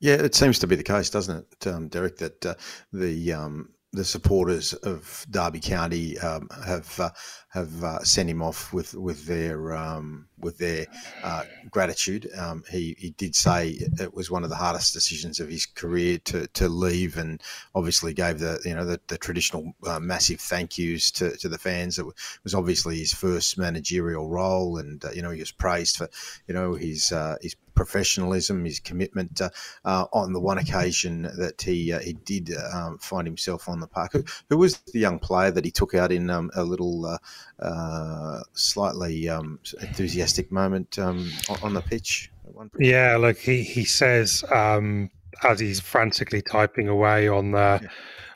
Yeah, 0.00 0.14
it 0.14 0.34
seems 0.34 0.58
to 0.60 0.66
be 0.66 0.76
the 0.76 0.82
case, 0.82 1.10
doesn't 1.10 1.46
it, 1.52 1.66
um, 1.66 1.88
Derek? 1.88 2.18
That 2.18 2.44
uh, 2.44 2.54
the 2.92 3.32
um, 3.32 3.70
the 3.92 4.04
supporters 4.04 4.72
of 4.72 5.26
Derby 5.30 5.60
County 5.60 6.18
um, 6.18 6.48
have 6.64 6.98
uh, 6.98 7.10
have 7.50 7.84
uh, 7.84 8.02
sent 8.02 8.30
him 8.30 8.42
off 8.42 8.72
with 8.72 8.94
with 8.94 9.26
their 9.26 9.74
um, 9.76 10.28
with 10.38 10.56
their 10.56 10.86
uh, 11.22 11.44
gratitude. 11.70 12.30
Um, 12.38 12.64
he 12.70 12.96
he 12.98 13.10
did 13.10 13.34
say 13.34 13.78
it 14.00 14.14
was 14.14 14.30
one 14.30 14.44
of 14.44 14.50
the 14.50 14.56
hardest 14.56 14.94
decisions 14.94 15.40
of 15.40 15.50
his 15.50 15.66
career 15.66 16.18
to, 16.24 16.46
to 16.48 16.68
leave, 16.68 17.18
and 17.18 17.42
obviously 17.74 18.14
gave 18.14 18.38
the 18.38 18.58
you 18.64 18.74
know 18.74 18.86
the, 18.86 18.98
the 19.08 19.18
traditional 19.18 19.74
uh, 19.86 20.00
massive 20.00 20.40
thank 20.40 20.78
yous 20.78 21.10
to, 21.12 21.36
to 21.36 21.50
the 21.50 21.58
fans. 21.58 21.98
It 21.98 22.06
was 22.44 22.54
obviously 22.54 22.98
his 22.98 23.12
first 23.12 23.58
managerial 23.58 24.30
role, 24.30 24.78
and 24.78 25.04
uh, 25.04 25.10
you 25.10 25.20
know 25.20 25.30
he 25.30 25.40
was 25.40 25.52
praised 25.52 25.98
for 25.98 26.08
you 26.48 26.54
know 26.54 26.74
his 26.74 27.12
uh, 27.12 27.36
his 27.42 27.56
professionalism, 27.74 28.64
his 28.64 28.80
commitment. 28.80 29.40
Uh, 29.40 29.50
uh, 29.84 30.06
on 30.12 30.32
the 30.32 30.40
one 30.40 30.58
occasion 30.58 31.22
that 31.36 31.60
he 31.60 31.92
uh, 31.92 31.98
he 32.00 32.12
did 32.12 32.50
um, 32.72 32.98
find 32.98 33.26
himself 33.26 33.68
on 33.68 33.80
the 33.80 33.86
park, 33.86 34.12
who, 34.12 34.24
who 34.48 34.58
was 34.58 34.78
the 34.92 34.98
young 34.98 35.18
player 35.18 35.50
that 35.50 35.64
he 35.64 35.70
took 35.70 35.94
out 35.94 36.12
in 36.12 36.30
um, 36.30 36.50
a 36.54 36.62
little 36.62 37.06
uh, 37.06 37.18
uh, 37.60 38.42
slightly 38.52 39.28
um, 39.28 39.58
enthusiastic 39.80 40.50
moment 40.50 40.98
um, 40.98 41.30
on, 41.48 41.58
on 41.62 41.74
the 41.74 41.80
pitch? 41.80 42.30
At 42.46 42.54
one 42.54 42.68
point? 42.68 42.84
Yeah, 42.84 43.16
look, 43.16 43.38
he 43.38 43.62
he 43.62 43.84
says 43.84 44.44
um, 44.50 45.10
as 45.42 45.60
he's 45.60 45.80
frantically 45.80 46.42
typing 46.42 46.88
away 46.88 47.28
on 47.28 47.52
the. 47.52 47.88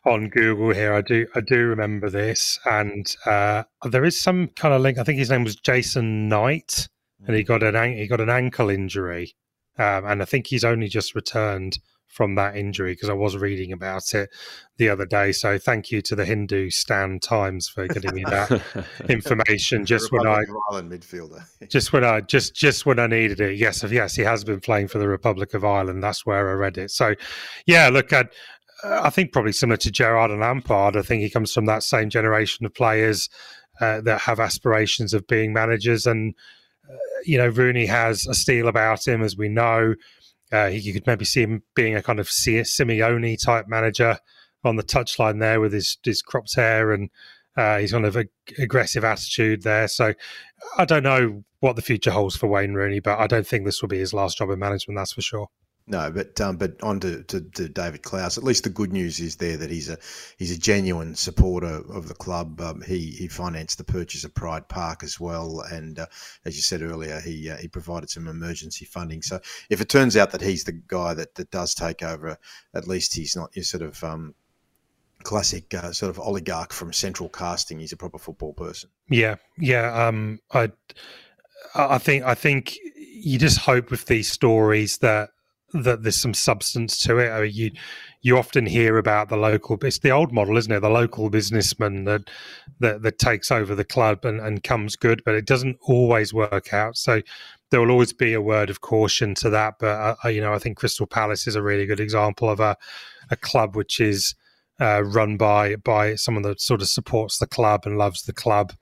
On 0.04 0.28
Google 0.28 0.72
here, 0.72 0.94
I 0.94 1.00
do 1.00 1.26
I 1.34 1.40
do 1.40 1.66
remember 1.66 2.08
this, 2.08 2.60
and 2.64 3.12
uh, 3.26 3.64
there 3.90 4.04
is 4.04 4.20
some 4.20 4.46
kind 4.54 4.72
of 4.72 4.80
link. 4.80 4.98
I 4.98 5.02
think 5.02 5.18
his 5.18 5.30
name 5.30 5.42
was 5.42 5.56
Jason 5.56 6.28
Knight, 6.28 6.88
and 7.26 7.36
he 7.36 7.42
got 7.42 7.62
an 7.62 7.76
an- 7.76 7.96
he 7.96 8.06
got 8.06 8.20
an 8.20 8.30
ankle 8.30 8.70
injury, 8.70 9.34
um, 9.78 10.04
and 10.06 10.22
I 10.22 10.24
think 10.24 10.48
he's 10.48 10.64
only 10.64 10.88
just 10.88 11.14
returned 11.14 11.78
from 12.16 12.34
that 12.34 12.56
injury 12.56 12.92
because 12.92 13.10
I 13.10 13.12
was 13.12 13.36
reading 13.36 13.72
about 13.72 14.14
it 14.14 14.30
the 14.78 14.88
other 14.88 15.04
day. 15.04 15.32
So 15.32 15.58
thank 15.58 15.90
you 15.90 16.00
to 16.02 16.16
the 16.16 16.24
Hindustan 16.24 17.20
Times 17.20 17.68
for 17.68 17.86
getting 17.86 18.14
me 18.14 18.24
that 18.24 18.62
information 19.08 19.84
just 19.84 20.10
when 20.10 20.26
I 20.26 20.42
Ireland 20.70 20.92
midfielder. 20.92 21.44
just 21.68 21.92
when 21.92 22.04
I 22.04 22.22
just 22.22 22.54
just 22.54 22.86
when 22.86 22.98
I 22.98 23.06
needed 23.06 23.40
it. 23.40 23.58
Yes, 23.58 23.84
yes, 23.84 24.14
he 24.14 24.22
has 24.22 24.44
been 24.44 24.60
playing 24.60 24.88
for 24.88 24.98
the 24.98 25.08
Republic 25.08 25.52
of 25.52 25.64
Ireland. 25.64 26.02
That's 26.02 26.24
where 26.24 26.50
I 26.50 26.54
read 26.54 26.78
it. 26.78 26.90
So, 26.90 27.14
yeah, 27.66 27.90
look, 27.90 28.12
I, 28.12 28.24
I 28.82 29.10
think 29.10 29.32
probably 29.32 29.52
similar 29.52 29.76
to 29.78 29.90
Gerrard 29.90 30.30
and 30.30 30.40
Lampard. 30.40 30.96
I 30.96 31.02
think 31.02 31.22
he 31.22 31.30
comes 31.30 31.52
from 31.52 31.66
that 31.66 31.82
same 31.82 32.08
generation 32.08 32.64
of 32.64 32.74
players 32.74 33.28
uh, 33.80 34.00
that 34.02 34.22
have 34.22 34.40
aspirations 34.40 35.12
of 35.12 35.26
being 35.26 35.52
managers, 35.52 36.06
and 36.06 36.34
you 37.24 37.38
know, 37.38 37.48
Rooney 37.48 37.86
has 37.86 38.26
a 38.26 38.34
steel 38.34 38.68
about 38.68 39.06
him, 39.06 39.22
as 39.22 39.36
we 39.36 39.48
know. 39.48 39.94
Uh, 40.52 40.66
you 40.66 40.92
could 40.92 41.06
maybe 41.06 41.24
see 41.24 41.42
him 41.42 41.62
being 41.74 41.96
a 41.96 42.02
kind 42.02 42.20
of 42.20 42.28
Simeone 42.28 43.42
type 43.42 43.66
manager 43.68 44.18
on 44.64 44.76
the 44.76 44.82
touchline 44.82 45.40
there 45.40 45.60
with 45.60 45.72
his 45.72 45.98
his 46.04 46.22
cropped 46.22 46.54
hair 46.54 46.92
and 46.92 47.10
uh, 47.56 47.78
his 47.78 47.92
kind 47.92 48.06
of 48.06 48.16
a, 48.16 48.26
aggressive 48.58 49.04
attitude 49.04 49.62
there. 49.62 49.88
So 49.88 50.14
I 50.78 50.84
don't 50.84 51.02
know 51.02 51.44
what 51.60 51.76
the 51.76 51.82
future 51.82 52.10
holds 52.10 52.36
for 52.36 52.46
Wayne 52.46 52.74
Rooney, 52.74 53.00
but 53.00 53.18
I 53.18 53.26
don't 53.26 53.46
think 53.46 53.64
this 53.64 53.80
will 53.80 53.88
be 53.88 53.98
his 53.98 54.14
last 54.14 54.38
job 54.38 54.50
in 54.50 54.58
management. 54.58 54.96
That's 54.96 55.12
for 55.12 55.22
sure. 55.22 55.48
No, 55.88 56.10
but 56.10 56.40
um, 56.40 56.56
but 56.56 56.82
on 56.82 56.98
to, 57.00 57.22
to, 57.24 57.40
to 57.40 57.68
David 57.68 58.02
Clowes. 58.02 58.36
At 58.36 58.42
least 58.42 58.64
the 58.64 58.70
good 58.70 58.92
news 58.92 59.20
is 59.20 59.36
there 59.36 59.56
that 59.56 59.70
he's 59.70 59.88
a 59.88 59.96
he's 60.36 60.50
a 60.50 60.58
genuine 60.58 61.14
supporter 61.14 61.80
of 61.92 62.08
the 62.08 62.14
club. 62.14 62.60
Um, 62.60 62.82
he 62.82 63.12
he 63.12 63.28
financed 63.28 63.78
the 63.78 63.84
purchase 63.84 64.24
of 64.24 64.34
Pride 64.34 64.68
Park 64.68 65.04
as 65.04 65.20
well, 65.20 65.60
and 65.60 66.00
uh, 66.00 66.06
as 66.44 66.56
you 66.56 66.62
said 66.62 66.82
earlier, 66.82 67.20
he 67.20 67.50
uh, 67.50 67.56
he 67.58 67.68
provided 67.68 68.10
some 68.10 68.26
emergency 68.26 68.84
funding. 68.84 69.22
So 69.22 69.38
if 69.70 69.80
it 69.80 69.88
turns 69.88 70.16
out 70.16 70.32
that 70.32 70.40
he's 70.40 70.64
the 70.64 70.72
guy 70.72 71.14
that, 71.14 71.36
that 71.36 71.52
does 71.52 71.72
take 71.72 72.02
over, 72.02 72.36
at 72.74 72.88
least 72.88 73.14
he's 73.14 73.36
not 73.36 73.54
your 73.54 73.64
sort 73.64 73.84
of 73.84 74.02
um, 74.02 74.34
classic 75.22 75.72
uh, 75.72 75.92
sort 75.92 76.10
of 76.10 76.18
oligarch 76.18 76.72
from 76.72 76.92
central 76.92 77.28
casting. 77.28 77.78
He's 77.78 77.92
a 77.92 77.96
proper 77.96 78.18
football 78.18 78.54
person. 78.54 78.90
Yeah, 79.08 79.36
yeah. 79.56 80.08
Um, 80.08 80.40
I 80.52 80.72
I 81.76 81.98
think 81.98 82.24
I 82.24 82.34
think 82.34 82.76
you 82.96 83.38
just 83.38 83.58
hope 83.58 83.92
with 83.92 84.06
these 84.06 84.30
stories 84.30 84.98
that 84.98 85.30
that 85.82 86.02
there's 86.02 86.20
some 86.20 86.34
substance 86.34 87.00
to 87.02 87.18
it. 87.18 87.30
I 87.30 87.42
mean, 87.42 87.52
you 87.54 87.70
you 88.22 88.36
often 88.36 88.66
hear 88.66 88.98
about 88.98 89.28
the 89.28 89.36
local. 89.36 89.78
It's 89.82 90.00
the 90.00 90.10
old 90.10 90.32
model, 90.32 90.56
isn't 90.56 90.72
it? 90.72 90.80
The 90.80 90.90
local 90.90 91.30
businessman 91.30 92.04
that 92.04 92.28
that, 92.80 93.02
that 93.02 93.18
takes 93.18 93.50
over 93.50 93.74
the 93.74 93.84
club 93.84 94.24
and, 94.24 94.40
and 94.40 94.62
comes 94.62 94.96
good, 94.96 95.22
but 95.24 95.34
it 95.34 95.46
doesn't 95.46 95.78
always 95.82 96.34
work 96.34 96.72
out. 96.72 96.96
So 96.96 97.22
there 97.70 97.80
will 97.80 97.90
always 97.90 98.12
be 98.12 98.32
a 98.32 98.40
word 98.40 98.70
of 98.70 98.80
caution 98.80 99.34
to 99.36 99.50
that. 99.50 99.74
But 99.78 100.16
uh, 100.24 100.28
you 100.28 100.40
know, 100.40 100.54
I 100.54 100.58
think 100.58 100.78
Crystal 100.78 101.06
Palace 101.06 101.46
is 101.46 101.56
a 101.56 101.62
really 101.62 101.86
good 101.86 102.00
example 102.00 102.50
of 102.50 102.60
a 102.60 102.76
a 103.30 103.36
club 103.36 103.76
which 103.76 104.00
is 104.00 104.34
uh, 104.80 105.02
run 105.04 105.36
by 105.36 105.76
by 105.76 106.14
someone 106.14 106.42
that 106.42 106.60
sort 106.60 106.82
of 106.82 106.88
supports 106.88 107.38
the 107.38 107.46
club 107.46 107.82
and 107.84 107.98
loves 107.98 108.22
the 108.22 108.32
club. 108.32 108.72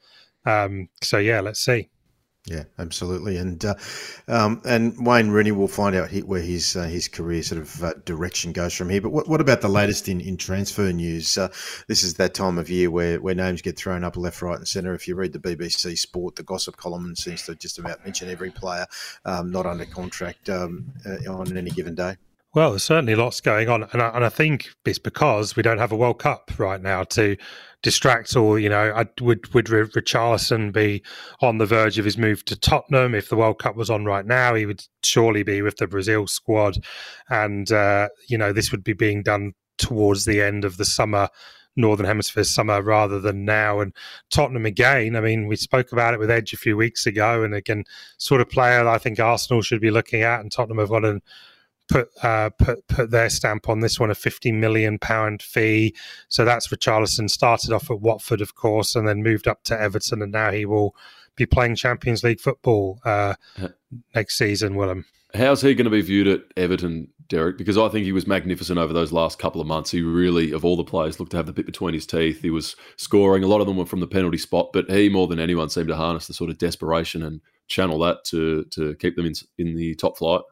Um, 0.47 0.89
so 1.03 1.19
yeah, 1.19 1.41
let's 1.41 1.61
see. 1.61 1.91
Yeah, 2.47 2.65
absolutely, 2.79 3.39
and 3.39 3.65
uh, 3.65 3.75
um, 4.29 4.61
and 4.66 4.95
Wayne 5.07 5.31
Rooney 5.31 5.51
will 5.51 5.66
find 5.66 5.97
out 5.97 6.11
where 6.12 6.43
his 6.43 6.77
uh, 6.77 6.83
his 6.83 7.09
career 7.09 7.43
sort 7.43 7.62
of 7.62 7.83
uh, 7.83 7.95
direction 8.05 8.53
goes 8.53 8.75
from 8.75 8.91
here. 8.91 9.01
But 9.01 9.12
what, 9.12 9.27
what 9.27 9.41
about 9.41 9.62
the 9.62 9.69
latest 9.69 10.11
in, 10.11 10.21
in 10.21 10.37
transfer 10.37 10.93
news? 10.93 11.39
Uh, 11.39 11.49
this 11.89 12.03
is 12.03 12.15
that 12.15 12.35
time 12.35 12.59
of 12.59 12.69
year 12.69 12.91
where, 12.91 13.19
where 13.19 13.35
names 13.35 13.62
get 13.62 13.79
thrown 13.79 14.05
up 14.05 14.19
left, 14.19 14.43
right, 14.43 14.59
and 14.59 14.69
centre. 14.69 14.93
If 14.93 15.09
you 15.09 15.15
read 15.15 15.33
the 15.33 15.39
BBC 15.39 15.97
Sport, 15.97 16.37
the 16.37 16.43
gossip 16.43 16.77
column 16.77 17.16
seems 17.16 17.45
to 17.45 17.55
just 17.55 17.79
about 17.79 18.05
mention 18.05 18.29
every 18.29 18.51
player 18.51 18.85
um, 19.25 19.51
not 19.51 19.65
under 19.65 19.87
contract 19.87 20.51
um, 20.51 20.93
uh, 21.07 21.33
on 21.33 21.57
any 21.57 21.71
given 21.71 21.95
day. 21.95 22.16
Well, 22.55 22.71
there's 22.71 22.85
certainly 22.85 23.16
lots 23.16 23.41
going 23.41 23.69
on, 23.69 23.89
and 23.93 24.01
I, 24.01 24.11
and 24.11 24.25
I 24.25 24.29
think 24.29 24.69
it's 24.85 25.01
because 25.01 25.57
we 25.57 25.62
don't 25.62 25.79
have 25.79 25.91
a 25.91 25.97
World 25.97 26.21
Cup 26.21 26.53
right 26.57 26.81
now 26.81 27.03
to 27.05 27.37
distract. 27.85 28.35
Or 28.35 28.59
you 28.59 28.69
know, 28.69 28.93
I, 28.93 29.06
would 29.20 29.55
would 29.55 29.66
Richarlison 29.66 30.73
be 30.73 31.05
on 31.40 31.59
the 31.59 31.66
verge 31.66 31.98
of 31.98 32.05
his 32.05 32.19
move 32.19 32.44
to 32.47 32.59
Tottenham 32.59 33.15
if 33.15 33.28
the 33.28 33.36
World 33.36 33.61
Cup 33.61 33.77
was 33.77 33.90
on 33.90 34.05
right 34.05 34.27
now? 34.27 34.55
He 34.55 34.66
would 34.66 34.82
surely 35.05 35.44
be 35.44 35.62
with 35.62 35.77
the 35.77 35.86
Brazil 35.86 36.27
squad, 36.27 36.78
and 37.31 37.70
uh, 37.70 38.09
you 38.28 38.36
know, 38.36 38.52
this 38.52 38.73
would 38.73 38.82
be 38.82 38.94
being 38.94 39.23
done 39.23 39.52
towards 39.78 40.24
the 40.24 40.43
end 40.43 40.65
of 40.65 40.78
the 40.78 40.85
summer. 40.85 41.28
Northern 41.77 42.06
Hemisphere 42.06 42.44
summer 42.44 42.81
rather 42.81 43.19
than 43.19 43.44
now. 43.44 43.81
And 43.81 43.93
Tottenham 44.31 44.65
again, 44.65 45.16
I 45.16 45.20
mean, 45.20 45.48
we 45.48 45.56
spoke 45.56 45.90
about 45.90 46.15
it 46.15 46.20
with 46.20 46.31
Edge 46.31 46.52
a 46.52 46.56
few 46.56 46.77
weeks 46.77 47.05
ago, 47.05 47.43
and 47.43 47.52
again, 47.52 47.82
sort 48.16 48.40
of 48.40 48.48
player 48.48 48.86
I 48.86 48.98
think 48.98 49.19
Arsenal 49.19 49.61
should 49.61 49.81
be 49.81 49.90
looking 49.90 50.23
at, 50.23 50.39
and 50.39 50.52
Tottenham 50.52 50.78
have 50.78 50.90
got 50.90 51.05
an 51.05 51.20
put 51.89 52.09
uh, 52.23 52.51
put 52.59 52.86
put 52.89 53.11
their 53.11 53.31
stamp 53.31 53.69
on 53.69 53.81
this 53.81 54.01
one, 54.01 54.11
a 54.11 54.15
fifty 54.15 54.52
million 54.52 54.98
pound 54.98 55.43
fee. 55.43 55.94
So 56.28 56.44
that's 56.44 56.69
Richarlison. 56.69 57.31
Started 57.31 57.73
off 57.73 57.90
at 57.90 58.01
Watford, 58.01 58.40
of 58.40 58.55
course, 58.55 58.94
and 58.94 59.06
then 59.06 59.23
moved 59.23 59.48
up 59.48 59.65
to 59.65 59.81
Everton, 59.81 60.23
and 60.23 60.32
now 60.32 60.51
he 60.51 60.66
will 60.66 60.94
be 61.36 61.47
playing 61.47 61.77
Champions 61.77 62.23
League 62.23 62.40
football 62.40 63.01
uh, 63.05 63.35
next 64.15 64.39
season. 64.39 64.77
Willem, 64.77 65.05
how's 65.35 65.62
he 65.62 65.74
going 65.74 65.85
to 65.85 65.90
be 65.90 66.01
viewed 66.01 66.28
at 66.28 66.43
Everton, 66.56 67.09
Derek? 67.28 67.59
Because 67.59 67.77
I 67.77 67.89
think 67.89 68.05
he 68.05 68.12
was 68.12 68.27
magnificent 68.27 68.78
over 68.78 68.93
those 68.93 69.12
last 69.12 69.39
couple 69.39 69.61
of 69.61 69.66
months. 69.66 69.90
He 69.90 70.01
really, 70.01 70.52
of 70.52 70.65
all 70.65 70.77
the 70.77 70.85
players, 70.85 71.19
looked 71.19 71.32
to 71.32 71.36
have 71.36 71.47
the 71.47 71.52
bit 71.52 71.66
between 71.66 71.94
his 71.94 72.06
teeth. 72.06 72.40
He 72.40 72.51
was 72.51 72.77
scoring. 72.97 73.43
A 73.43 73.48
lot 73.48 73.61
of 73.61 73.66
them 73.66 73.77
were 73.77 73.86
from 73.86 74.01
the 74.01 74.06
penalty 74.06 74.39
spot, 74.39 74.70
but 74.73 74.90
he 74.90 75.09
more 75.09 75.27
than 75.27 75.40
anyone 75.40 75.70
seemed 75.70 75.89
to 75.89 75.97
harness 75.97 76.27
the 76.27 76.35
sort 76.35 76.51
of 76.51 76.59
desperation 76.59 77.23
and 77.23 77.40
channel 77.66 77.98
that 77.98 78.24
to 78.27 78.65
to 78.70 78.94
keep 78.97 79.16
them 79.16 79.27
in 79.27 79.35
in 79.59 79.74
the 79.74 79.94
top 79.97 80.19
flight. 80.19 80.43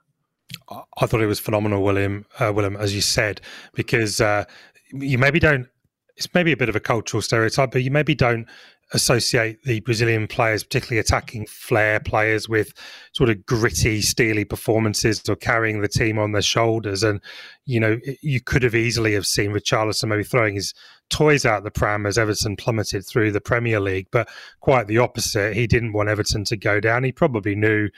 I 0.71 1.07
thought 1.07 1.21
it 1.21 1.27
was 1.27 1.41
phenomenal, 1.41 1.83
William. 1.83 2.27
Uh, 2.39 2.53
William, 2.55 2.77
as 2.77 2.95
you 2.95 3.01
said, 3.01 3.41
because 3.75 4.21
uh, 4.21 4.45
you 4.93 5.19
maybe 5.19 5.39
don't. 5.39 5.69
It's 6.17 6.33
maybe 6.35 6.53
a 6.53 6.57
bit 6.57 6.69
of 6.69 6.77
a 6.77 6.81
cultural 6.81 7.23
stereotype, 7.23 7.71
but 7.71 7.83
you 7.83 7.91
maybe 7.91 8.15
don't 8.15 8.47
associate 8.93 9.63
the 9.65 9.81
Brazilian 9.81 10.27
players, 10.27 10.63
particularly 10.63 10.99
attacking 10.99 11.47
flair 11.47 11.99
players, 12.01 12.49
with 12.49 12.73
sort 13.13 13.31
of 13.31 13.47
gritty, 13.47 14.03
steely 14.03 14.45
performances 14.45 15.23
or 15.29 15.37
carrying 15.37 15.81
the 15.81 15.89
team 15.89 16.19
on 16.19 16.33
their 16.33 16.43
shoulders. 16.43 17.03
And 17.03 17.21
you 17.65 17.81
know, 17.81 17.99
you 18.21 18.41
could 18.41 18.63
have 18.63 18.75
easily 18.75 19.15
have 19.15 19.27
seen 19.27 19.53
Richarlison 19.53 20.09
maybe 20.09 20.25
throwing 20.25 20.55
his 20.55 20.75
toys 21.13 21.45
out 21.45 21.63
the 21.63 21.71
pram 21.71 22.07
as 22.07 22.17
Everton 22.17 22.57
plummeted 22.57 23.07
through 23.07 23.33
the 23.33 23.41
Premier 23.41 23.79
League, 23.79 24.09
but 24.11 24.29
quite 24.61 24.87
the 24.87 24.99
opposite. 24.99 25.55
He 25.55 25.67
didn't 25.67 25.93
want 25.93 26.09
Everton 26.09 26.43
to 26.45 26.57
go 26.57 26.81
down. 26.81 27.05
He 27.05 27.13
probably 27.13 27.55
knew 27.55 27.91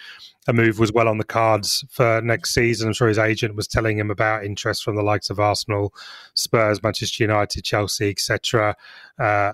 a 0.48 0.52
move 0.52 0.78
was 0.78 0.92
well 0.92 1.08
on 1.08 1.18
the 1.18 1.24
cards 1.24 1.84
for 1.88 2.20
next 2.20 2.52
season. 2.52 2.88
I'm 2.88 2.92
sure 2.92 3.08
his 3.08 3.18
agent 3.18 3.54
was 3.54 3.68
telling 3.68 3.98
him 3.98 4.10
about 4.10 4.44
interest 4.44 4.82
from 4.82 4.96
the 4.96 5.02
likes 5.02 5.30
of 5.30 5.38
Arsenal, 5.38 5.94
Spurs, 6.34 6.82
Manchester 6.82 7.22
United, 7.22 7.62
Chelsea, 7.62 8.10
etc. 8.10 8.76
Uh, 9.18 9.52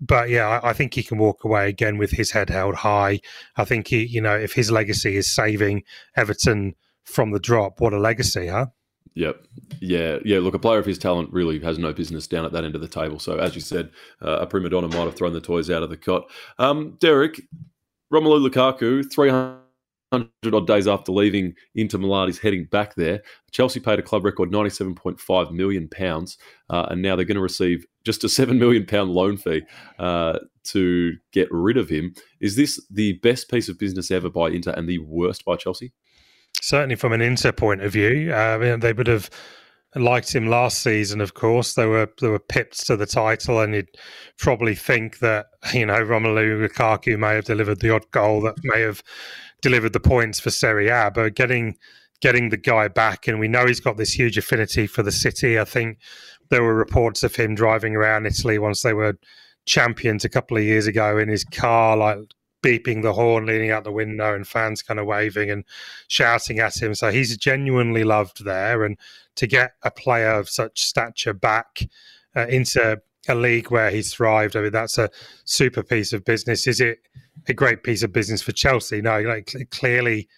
but 0.00 0.30
yeah, 0.30 0.60
I, 0.64 0.72
think 0.72 0.94
he 0.94 1.02
can 1.04 1.18
walk 1.18 1.44
away 1.44 1.68
again 1.68 1.98
with 1.98 2.10
his 2.10 2.32
head 2.32 2.50
held 2.50 2.76
high. 2.76 3.20
I 3.56 3.64
think 3.64 3.88
he, 3.88 4.04
you 4.04 4.20
know, 4.20 4.36
if 4.36 4.54
his 4.54 4.72
legacy 4.72 5.16
is 5.16 5.32
saving 5.32 5.84
Everton 6.16 6.74
from 7.04 7.30
the 7.30 7.38
drop, 7.38 7.80
what 7.80 7.92
a 7.92 7.98
legacy, 7.98 8.48
huh? 8.48 8.66
Yep. 9.14 9.44
Yeah. 9.80 10.18
Yeah. 10.24 10.38
Look, 10.38 10.54
a 10.54 10.58
player 10.58 10.78
of 10.78 10.86
his 10.86 10.98
talent 10.98 11.32
really 11.32 11.60
has 11.60 11.78
no 11.78 11.92
business 11.92 12.26
down 12.26 12.44
at 12.44 12.52
that 12.52 12.64
end 12.64 12.74
of 12.74 12.80
the 12.80 12.88
table. 12.88 13.18
So, 13.18 13.36
as 13.36 13.54
you 13.54 13.60
said, 13.60 13.90
uh, 14.22 14.38
a 14.40 14.46
prima 14.46 14.70
donna 14.70 14.88
might 14.88 15.04
have 15.04 15.16
thrown 15.16 15.32
the 15.32 15.40
toys 15.40 15.70
out 15.70 15.82
of 15.82 15.90
the 15.90 15.96
cot. 15.96 16.30
Um, 16.58 16.96
Derek, 16.98 17.40
Romelu 18.12 18.48
Lukaku, 18.48 19.04
300 19.12 19.58
odd 20.54 20.66
days 20.66 20.88
after 20.88 21.12
leaving 21.12 21.54
Inter 21.74 21.98
Milan, 21.98 22.28
is 22.28 22.38
heading 22.38 22.64
back 22.64 22.94
there. 22.94 23.22
Chelsea 23.50 23.80
paid 23.80 23.98
a 23.98 24.02
club 24.02 24.24
record 24.24 24.50
ninety-seven 24.50 24.94
point 24.94 25.20
five 25.20 25.50
million 25.50 25.88
pounds, 25.88 26.38
uh, 26.70 26.86
and 26.90 27.02
now 27.02 27.14
they're 27.14 27.26
going 27.26 27.36
to 27.36 27.42
receive 27.42 27.86
just 28.04 28.24
a 28.24 28.28
seven 28.28 28.58
million 28.58 28.86
pound 28.86 29.10
loan 29.10 29.36
fee 29.36 29.62
uh, 29.98 30.38
to 30.64 31.12
get 31.32 31.48
rid 31.50 31.76
of 31.76 31.88
him. 31.90 32.14
Is 32.40 32.56
this 32.56 32.80
the 32.90 33.14
best 33.14 33.50
piece 33.50 33.68
of 33.68 33.78
business 33.78 34.10
ever 34.10 34.30
by 34.30 34.48
Inter 34.48 34.72
and 34.72 34.88
the 34.88 34.98
worst 34.98 35.44
by 35.44 35.56
Chelsea? 35.56 35.92
Certainly, 36.62 36.94
from 36.94 37.12
an 37.12 37.20
Inter 37.20 37.50
point 37.50 37.82
of 37.82 37.92
view, 37.92 38.32
uh, 38.32 38.76
they 38.76 38.92
would 38.92 39.08
have 39.08 39.28
liked 39.96 40.32
him 40.32 40.46
last 40.46 40.80
season. 40.80 41.20
Of 41.20 41.34
course, 41.34 41.74
they 41.74 41.86
were 41.86 42.08
they 42.20 42.28
were 42.28 42.38
pipped 42.38 42.86
to 42.86 42.96
the 42.96 43.04
title, 43.04 43.58
and 43.58 43.74
you'd 43.74 43.96
probably 44.38 44.76
think 44.76 45.18
that 45.18 45.46
you 45.74 45.84
know 45.84 45.98
Romelu 45.98 46.64
Lukaku 46.64 47.18
may 47.18 47.34
have 47.34 47.46
delivered 47.46 47.80
the 47.80 47.92
odd 47.92 48.08
goal 48.12 48.40
that 48.42 48.54
may 48.62 48.80
have 48.80 49.02
delivered 49.60 49.92
the 49.92 50.00
points 50.00 50.38
for 50.38 50.50
Serie 50.50 50.88
A, 50.88 51.10
but 51.12 51.34
getting 51.34 51.76
getting 52.20 52.50
the 52.50 52.56
guy 52.56 52.86
back, 52.86 53.26
and 53.26 53.40
we 53.40 53.48
know 53.48 53.66
he's 53.66 53.80
got 53.80 53.96
this 53.96 54.12
huge 54.12 54.38
affinity 54.38 54.86
for 54.86 55.02
the 55.02 55.10
city. 55.10 55.58
I 55.58 55.64
think 55.64 55.98
there 56.50 56.62
were 56.62 56.76
reports 56.76 57.24
of 57.24 57.34
him 57.34 57.56
driving 57.56 57.96
around 57.96 58.26
Italy 58.26 58.58
once 58.58 58.82
they 58.82 58.94
were 58.94 59.18
champions 59.66 60.24
a 60.24 60.28
couple 60.28 60.56
of 60.56 60.62
years 60.62 60.86
ago 60.86 61.18
in 61.18 61.28
his 61.28 61.42
car, 61.42 61.96
like 61.96 62.18
beeping 62.62 63.02
the 63.02 63.12
horn, 63.12 63.46
leaning 63.46 63.70
out 63.70 63.84
the 63.84 63.92
window, 63.92 64.34
and 64.34 64.46
fans 64.46 64.82
kind 64.82 65.00
of 65.00 65.06
waving 65.06 65.50
and 65.50 65.64
shouting 66.08 66.58
at 66.58 66.80
him. 66.80 66.94
So 66.94 67.10
he's 67.10 67.36
genuinely 67.36 68.04
loved 68.04 68.44
there, 68.44 68.84
and 68.84 68.98
to 69.36 69.46
get 69.46 69.72
a 69.82 69.90
player 69.90 70.30
of 70.30 70.48
such 70.48 70.82
stature 70.82 71.34
back 71.34 71.82
uh, 72.36 72.46
into 72.46 73.00
a 73.28 73.34
league 73.34 73.70
where 73.70 73.90
he's 73.90 74.12
thrived, 74.12 74.56
I 74.56 74.62
mean 74.62 74.72
that's 74.72 74.98
a 74.98 75.10
super 75.44 75.82
piece 75.82 76.12
of 76.12 76.24
business. 76.24 76.66
Is 76.66 76.80
it? 76.80 76.98
a 77.48 77.54
great 77.54 77.82
piece 77.82 78.02
of 78.02 78.12
business 78.12 78.42
for 78.42 78.52
Chelsea. 78.52 79.00
No, 79.02 79.20
like 79.20 79.54
clearly, 79.70 80.28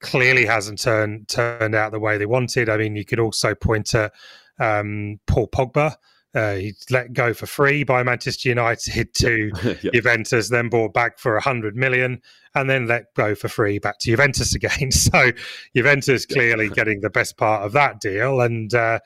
clearly 0.00 0.44
hasn't 0.44 0.80
turned 0.80 1.28
turned 1.28 1.74
out 1.74 1.92
the 1.92 2.00
way 2.00 2.18
they 2.18 2.26
wanted. 2.26 2.68
I 2.68 2.76
mean, 2.76 2.96
you 2.96 3.04
could 3.04 3.20
also 3.20 3.54
point 3.54 3.86
to 3.86 4.10
um, 4.58 5.18
Paul 5.26 5.48
Pogba. 5.48 5.96
Uh, 6.34 6.54
he's 6.54 6.86
let 6.90 7.12
go 7.12 7.34
for 7.34 7.46
free 7.46 7.84
by 7.84 8.02
Manchester 8.02 8.48
United 8.48 9.12
to 9.14 9.50
yep. 9.82 9.92
Juventus, 9.92 10.48
then 10.48 10.68
bought 10.68 10.94
back 10.94 11.18
for 11.18 11.36
a 11.36 11.42
hundred 11.42 11.76
million, 11.76 12.22
and 12.54 12.70
then 12.70 12.86
let 12.86 13.14
go 13.14 13.34
for 13.34 13.48
free 13.48 13.78
back 13.78 13.98
to 13.98 14.10
Juventus 14.10 14.54
again. 14.54 14.90
So 14.90 15.32
Juventus 15.76 16.24
clearly 16.26 16.68
getting 16.74 17.00
the 17.00 17.10
best 17.10 17.36
part 17.36 17.64
of 17.64 17.72
that 17.72 18.00
deal, 18.00 18.40
and 18.40 18.72
uh, 18.72 19.00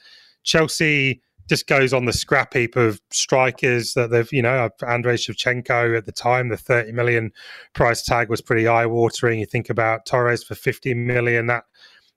Chelsea 0.45 1.21
just 1.49 1.67
goes 1.67 1.93
on 1.93 2.05
the 2.07 2.13
scrap 2.13 2.55
heap 2.55 2.77
of 2.77 3.01
strikers 3.11 3.95
that 3.95 4.11
they've, 4.11 4.33
you 4.33 4.43
know, 4.43 4.69
Andrei 4.87 5.15
Shevchenko 5.15 5.97
at 5.97 6.05
the 6.05 6.13
time, 6.13 6.49
the 6.49 6.57
30 6.57 6.91
million 6.91 7.33
price 7.73 8.03
tag 8.03 8.29
was 8.29 8.41
pretty 8.41 8.67
eye 8.67 8.87
watering. 8.87 9.39
You 9.39 9.47
think 9.47 9.71
about 9.71 10.07
Torres 10.07 10.43
for 10.43 10.57
50 10.57 10.95
million, 10.95 11.47
that 11.47 11.65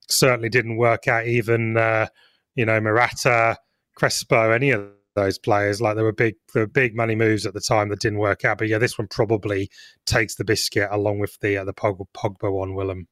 certainly 0.07 0.49
didn't 0.49 0.77
work 0.77 1.07
out. 1.07 1.27
Even, 1.27 1.77
uh, 1.77 2.07
you 2.55 2.65
know, 2.65 2.81
Morata, 2.81 3.57
Crespo, 3.95 4.49
any 4.49 4.71
of 4.71 4.89
those 5.15 5.37
players, 5.37 5.81
like 5.81 5.95
there 5.95 6.05
were 6.05 6.11
big, 6.11 6.35
there 6.53 6.63
were 6.63 6.67
big 6.67 6.95
money 6.95 7.15
moves 7.15 7.45
at 7.45 7.53
the 7.53 7.61
time 7.61 7.89
that 7.89 7.99
didn't 7.99 8.19
work 8.19 8.45
out. 8.45 8.57
But 8.57 8.67
yeah, 8.67 8.77
this 8.77 8.97
one 8.97 9.07
probably 9.07 9.69
takes 10.05 10.35
the 10.35 10.45
biscuit 10.45 10.89
along 10.91 11.19
with 11.19 11.37
the 11.41 11.57
uh, 11.57 11.65
the 11.65 11.73
Pogba, 11.73 12.51
one, 12.51 12.75
Willem. 12.75 13.07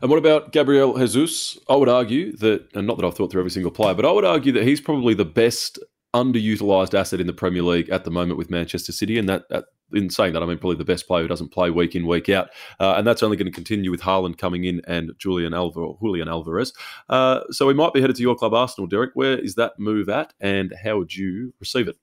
And 0.00 0.10
what 0.10 0.18
about 0.18 0.52
Gabriel 0.52 0.96
Jesus? 0.98 1.58
I 1.68 1.76
would 1.76 1.88
argue 1.88 2.36
that, 2.38 2.68
and 2.74 2.86
not 2.86 2.96
that 2.96 3.06
I've 3.06 3.14
thought 3.14 3.30
through 3.30 3.42
every 3.42 3.50
single 3.50 3.70
player, 3.70 3.94
but 3.94 4.04
I 4.04 4.10
would 4.10 4.24
argue 4.24 4.52
that 4.52 4.64
he's 4.64 4.80
probably 4.80 5.14
the 5.14 5.24
best 5.24 5.78
underutilized 6.14 6.98
asset 6.98 7.20
in 7.20 7.26
the 7.26 7.32
Premier 7.32 7.62
League 7.62 7.90
at 7.90 8.04
the 8.04 8.10
moment 8.10 8.38
with 8.38 8.50
Manchester 8.50 8.92
City. 8.92 9.18
And 9.18 9.28
that, 9.28 9.44
that 9.50 9.66
in 9.92 10.10
saying 10.10 10.32
that, 10.34 10.42
I 10.42 10.46
mean 10.46 10.58
probably 10.58 10.76
the 10.76 10.84
best 10.84 11.06
player 11.06 11.22
who 11.22 11.28
doesn't 11.28 11.48
play 11.52 11.70
week 11.70 11.94
in 11.94 12.06
week 12.06 12.28
out, 12.28 12.50
uh, 12.80 12.94
and 12.96 13.06
that's 13.06 13.22
only 13.22 13.36
going 13.36 13.46
to 13.50 13.52
continue 13.54 13.90
with 13.90 14.00
Haaland 14.02 14.38
coming 14.38 14.64
in 14.64 14.82
and 14.86 15.12
Julian 15.18 15.54
Alvarez. 15.54 15.96
Julian 16.00 16.28
Alvarez. 16.28 16.72
Uh, 17.08 17.40
so 17.50 17.66
we 17.66 17.74
might 17.74 17.92
be 17.92 18.00
headed 18.00 18.16
to 18.16 18.22
your 18.22 18.34
club, 18.36 18.54
Arsenal. 18.54 18.86
Derek, 18.86 19.10
where 19.14 19.38
is 19.38 19.54
that 19.54 19.78
move 19.78 20.08
at, 20.08 20.32
and 20.40 20.74
how 20.82 20.98
would 20.98 21.14
you 21.14 21.54
receive 21.60 21.88
it? 21.88 21.96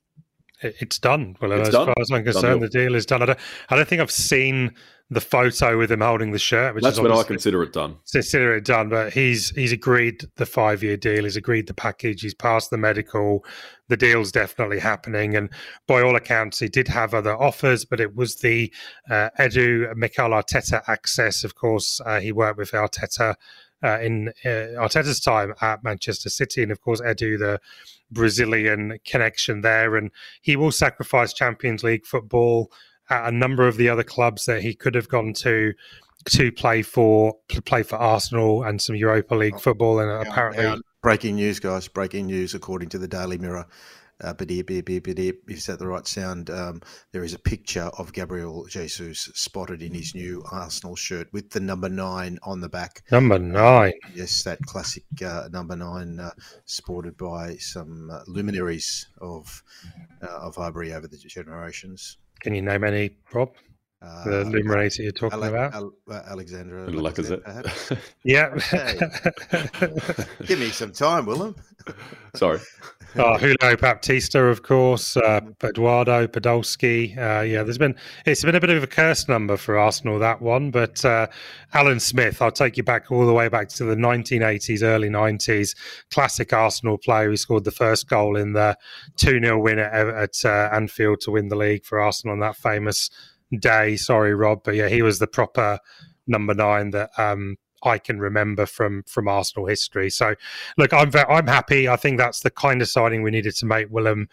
it's 0.61 0.97
done. 0.97 1.35
Well, 1.41 1.51
It's 1.51 1.67
as 1.67 1.73
done. 1.73 1.85
far 1.87 1.95
as 1.99 2.09
I'm 2.11 2.23
concerned, 2.23 2.63
the 2.63 2.69
deal 2.69 2.95
is 2.95 3.05
done. 3.05 3.21
I 3.21 3.25
don't, 3.25 3.39
I 3.69 3.75
don't 3.75 3.87
think 3.87 4.01
I've 4.01 4.09
seen 4.09 4.73
the 5.11 5.22
photo 5.22 5.77
with 5.77 5.91
him 5.91 6.02
holding 6.02 6.32
the 6.32 6.40
shirt, 6.40 6.73
which 6.73 6.84
That's 6.84 6.98
is 6.98 7.02
when 7.02 7.11
I 7.11 7.22
consider 7.22 7.61
it 7.61 7.73
done. 7.73 7.98
consider 8.11 8.56
it 8.56 8.65
done. 8.65 8.90
But 8.90 9.14
he's 9.14 9.52
he's 9.52 9.72
agreed 9.72 10.26
the 10.38 10.48
five 10.48 10.82
year 10.82 10.98
deal. 10.98 11.23
He's 11.26 11.36
agreed 11.36 11.68
the 11.68 11.76
package. 11.76 12.22
He's 12.22 12.34
passed 12.34 12.72
the 12.72 12.77
medical. 12.77 13.45
The 13.88 13.98
deal's 13.98 14.32
definitely 14.32 14.80
happening. 14.80 15.36
And 15.36 15.49
by 15.88 16.02
all 16.02 16.15
accounts, 16.15 16.57
he 16.57 16.69
did 16.69 16.88
have 16.88 17.14
other 17.14 17.40
offers, 17.40 17.86
but 17.86 17.99
it 17.99 18.15
was 18.15 18.38
the 18.38 18.73
uh, 19.10 19.30
Edu 19.40 19.95
Mikel 19.95 20.32
Arteta 20.32 20.82
access. 20.88 21.44
Of 21.44 21.53
course, 21.53 22.02
uh, 22.03 22.19
he 22.19 22.32
worked 22.32 22.57
with 22.57 22.72
Arteta. 22.72 23.36
Uh, 23.84 23.99
in 23.99 24.30
uh, 24.45 24.82
Arteta's 24.82 25.19
time 25.19 25.53
at 25.61 25.84
Manchester 25.84 26.30
City, 26.30 26.64
and 26.64 26.72
of 26.72 26.82
course 26.82 27.02
Edu, 27.02 27.38
the 27.38 27.60
Brazilian 28.10 28.98
connection 29.06 29.61
there, 29.61 29.95
and 29.95 30.10
he 30.41 30.56
will 30.56 30.72
sacrifice 30.72 31.34
Champions 31.34 31.84
League 31.84 32.06
football 32.06 32.72
at 33.10 33.27
a 33.27 33.32
number 33.32 33.68
of 33.68 33.77
the 33.77 33.90
other 33.90 34.03
clubs 34.03 34.45
that 34.45 34.61
he 34.61 34.73
could 34.73 34.95
have 34.95 35.10
gone 35.10 35.34
to 35.34 35.73
to 36.26 36.52
play 36.52 36.82
for 36.82 37.38
to 37.49 37.61
play 37.61 37.84
for 37.84 37.98
Arsenal 37.98 38.64
and 38.64 38.82
some 38.82 38.95
Europa 38.95 39.36
League 39.36 39.60
football, 39.60 39.99
and 39.99 40.27
apparently 40.27 40.64
Now, 40.64 40.77
breaking 41.02 41.36
news, 41.36 41.60
guys. 41.60 41.88
Breaking 41.88 42.27
news, 42.27 42.53
according 42.53 42.90
to 42.90 42.98
the 42.98 43.07
Daily 43.07 43.38
Mirror. 43.38 43.68
Uh, 44.23 44.34
beep, 44.34 44.65
beep. 44.68 45.49
Is 45.49 45.65
that 45.65 45.77
the 45.77 45.88
right 45.88 46.07
sound? 46.07 46.49
Um, 46.49 46.82
there 47.11 47.26
is 47.26 47.34
a 47.34 47.40
picture 47.40 47.91
of 47.98 48.14
Gabriel 48.14 48.65
Jesus 48.69 49.30
spotted 49.34 49.82
in 49.82 49.94
his 49.94 50.15
new 50.15 50.41
Arsenal 50.53 50.95
shirt 50.95 51.27
with 51.34 51.49
the 51.49 51.60
number 51.60 51.90
nine 51.90 52.40
on 52.41 52.61
the 52.61 52.69
back. 52.69 53.03
number 53.11 53.38
nine. 53.38 53.91
Yes, 54.14 54.44
that 54.44 54.61
classic 54.61 55.03
uh, 55.22 55.49
number 55.52 55.76
nine, 55.76 56.22
uh, 56.22 56.32
sported 56.64 57.18
by 57.18 57.57
some 57.57 58.10
uh, 58.10 58.22
luminaries 58.26 59.10
of 59.19 59.61
uh, 60.23 60.27
of 60.27 60.56
Highbury 60.56 60.94
over 60.94 61.07
the 61.07 61.18
generations. 61.18 62.18
Can 62.41 62.55
you 62.55 62.61
name 62.61 62.83
any, 62.83 63.11
Rob? 63.33 63.53
Uh, 64.06 64.23
The 64.26 64.44
luminaries 64.45 64.98
that 64.98 65.03
you're 65.03 65.11
talking 65.11 65.40
Ale- 65.40 65.49
about? 65.49 65.73
Ale- 65.76 65.94
uh, 66.10 66.22
Alexandre 66.27 66.86
And 66.86 66.95
Lacazette, 66.95 67.41
Lacazette. 67.44 67.44
perhaps. 67.44 67.91
Yeah. 68.23 68.56
Give 70.45 70.60
me 70.60 70.69
some 70.69 70.91
time, 70.91 71.26
Willem. 71.26 71.56
Sorry. 72.36 72.60
Oh, 73.18 73.38
Julio 73.38 73.77
Baptista, 73.77 74.44
of 74.44 74.61
course, 74.64 75.15
uh, 75.15 75.40
Eduardo 75.64 76.27
Podolski. 76.27 77.18
Uh, 77.18 77.41
yeah, 77.44 77.64
there's 77.64 77.77
been 77.77 77.95
it's 78.26 78.44
been 78.44 78.56
a 78.56 78.60
bit 78.60 78.72
of 78.72 78.84
a 78.84 78.88
curse 78.88 79.30
number 79.30 79.56
for 79.56 79.77
Arsenal 79.77 80.19
that 80.19 80.41
one, 80.41 80.69
but 80.69 81.06
uh, 81.06 81.27
Alan 81.73 82.02
Smith, 82.02 82.41
I'll 82.41 82.52
take 82.52 82.76
you 82.76 82.84
back 82.84 83.11
all 83.11 83.26
the 83.26 83.32
way 83.34 83.48
back 83.48 83.69
to 83.69 83.86
the 83.86 83.95
1980s, 83.95 84.84
early 84.84 85.07
90s, 85.10 85.77
classic 86.11 86.52
Arsenal 86.52 86.98
player. 86.98 87.30
He 87.32 87.38
scored 87.38 87.64
the 87.64 87.72
first 87.72 88.10
goal 88.10 88.36
in 88.36 88.52
the 88.52 88.77
2 89.15 89.40
0 89.40 89.60
win 89.60 89.80
at, 89.80 90.07
at 90.10 90.44
uh, 90.44 90.69
Anfield 90.73 91.22
to 91.22 91.32
win 91.32 91.48
the 91.48 91.56
league 91.56 91.86
for 91.86 92.02
Arsenal 92.02 92.34
on 92.34 92.40
that 92.41 92.57
famous 92.57 93.10
day. 93.59 93.95
Sorry, 93.95 94.34
Rob, 94.34 94.61
but 94.63 94.76
yeah, 94.76 94.88
he 94.89 95.01
was 95.01 95.19
the 95.19 95.27
proper 95.27 95.80
number 96.27 96.53
nine 96.53 96.91
that 96.91 97.11
um, 97.17 97.57
I 97.84 97.97
can 97.97 98.19
remember 98.19 98.65
from 98.65 99.03
from 99.03 99.27
Arsenal 99.27 99.67
history. 99.67 100.09
So, 100.09 100.35
look, 100.77 100.93
I'm 100.93 101.11
ve- 101.11 101.26
I'm 101.30 101.47
happy. 101.47 101.88
I 101.88 101.95
think 101.95 102.17
that's 102.17 102.41
the 102.41 102.49
kind 102.49 102.81
of 102.81 102.89
signing 102.89 103.22
we 103.22 103.31
needed 103.31 103.55
to 103.57 103.65
make. 103.65 103.88
Willem, 103.89 104.27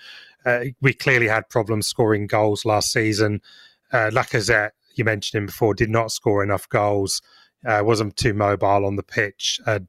uh, 0.45 0.65
we 0.81 0.95
clearly 0.95 1.29
had 1.29 1.49
problems 1.49 1.87
scoring 1.87 2.27
goals 2.27 2.65
last 2.65 2.93
season. 2.93 3.41
Uh, 3.93 4.11
Lacazette, 4.11 4.71
you 4.95 5.05
mentioned 5.05 5.39
him 5.39 5.47
before, 5.47 5.75
did 5.75 5.91
not 5.91 6.11
score 6.11 6.43
enough 6.43 6.69
goals. 6.69 7.21
Uh, 7.65 7.83
wasn't 7.85 8.17
too 8.17 8.35
mobile 8.35 8.85
on 8.85 8.97
the 8.97 9.03
pitch. 9.03 9.61
Uh, 9.67 9.81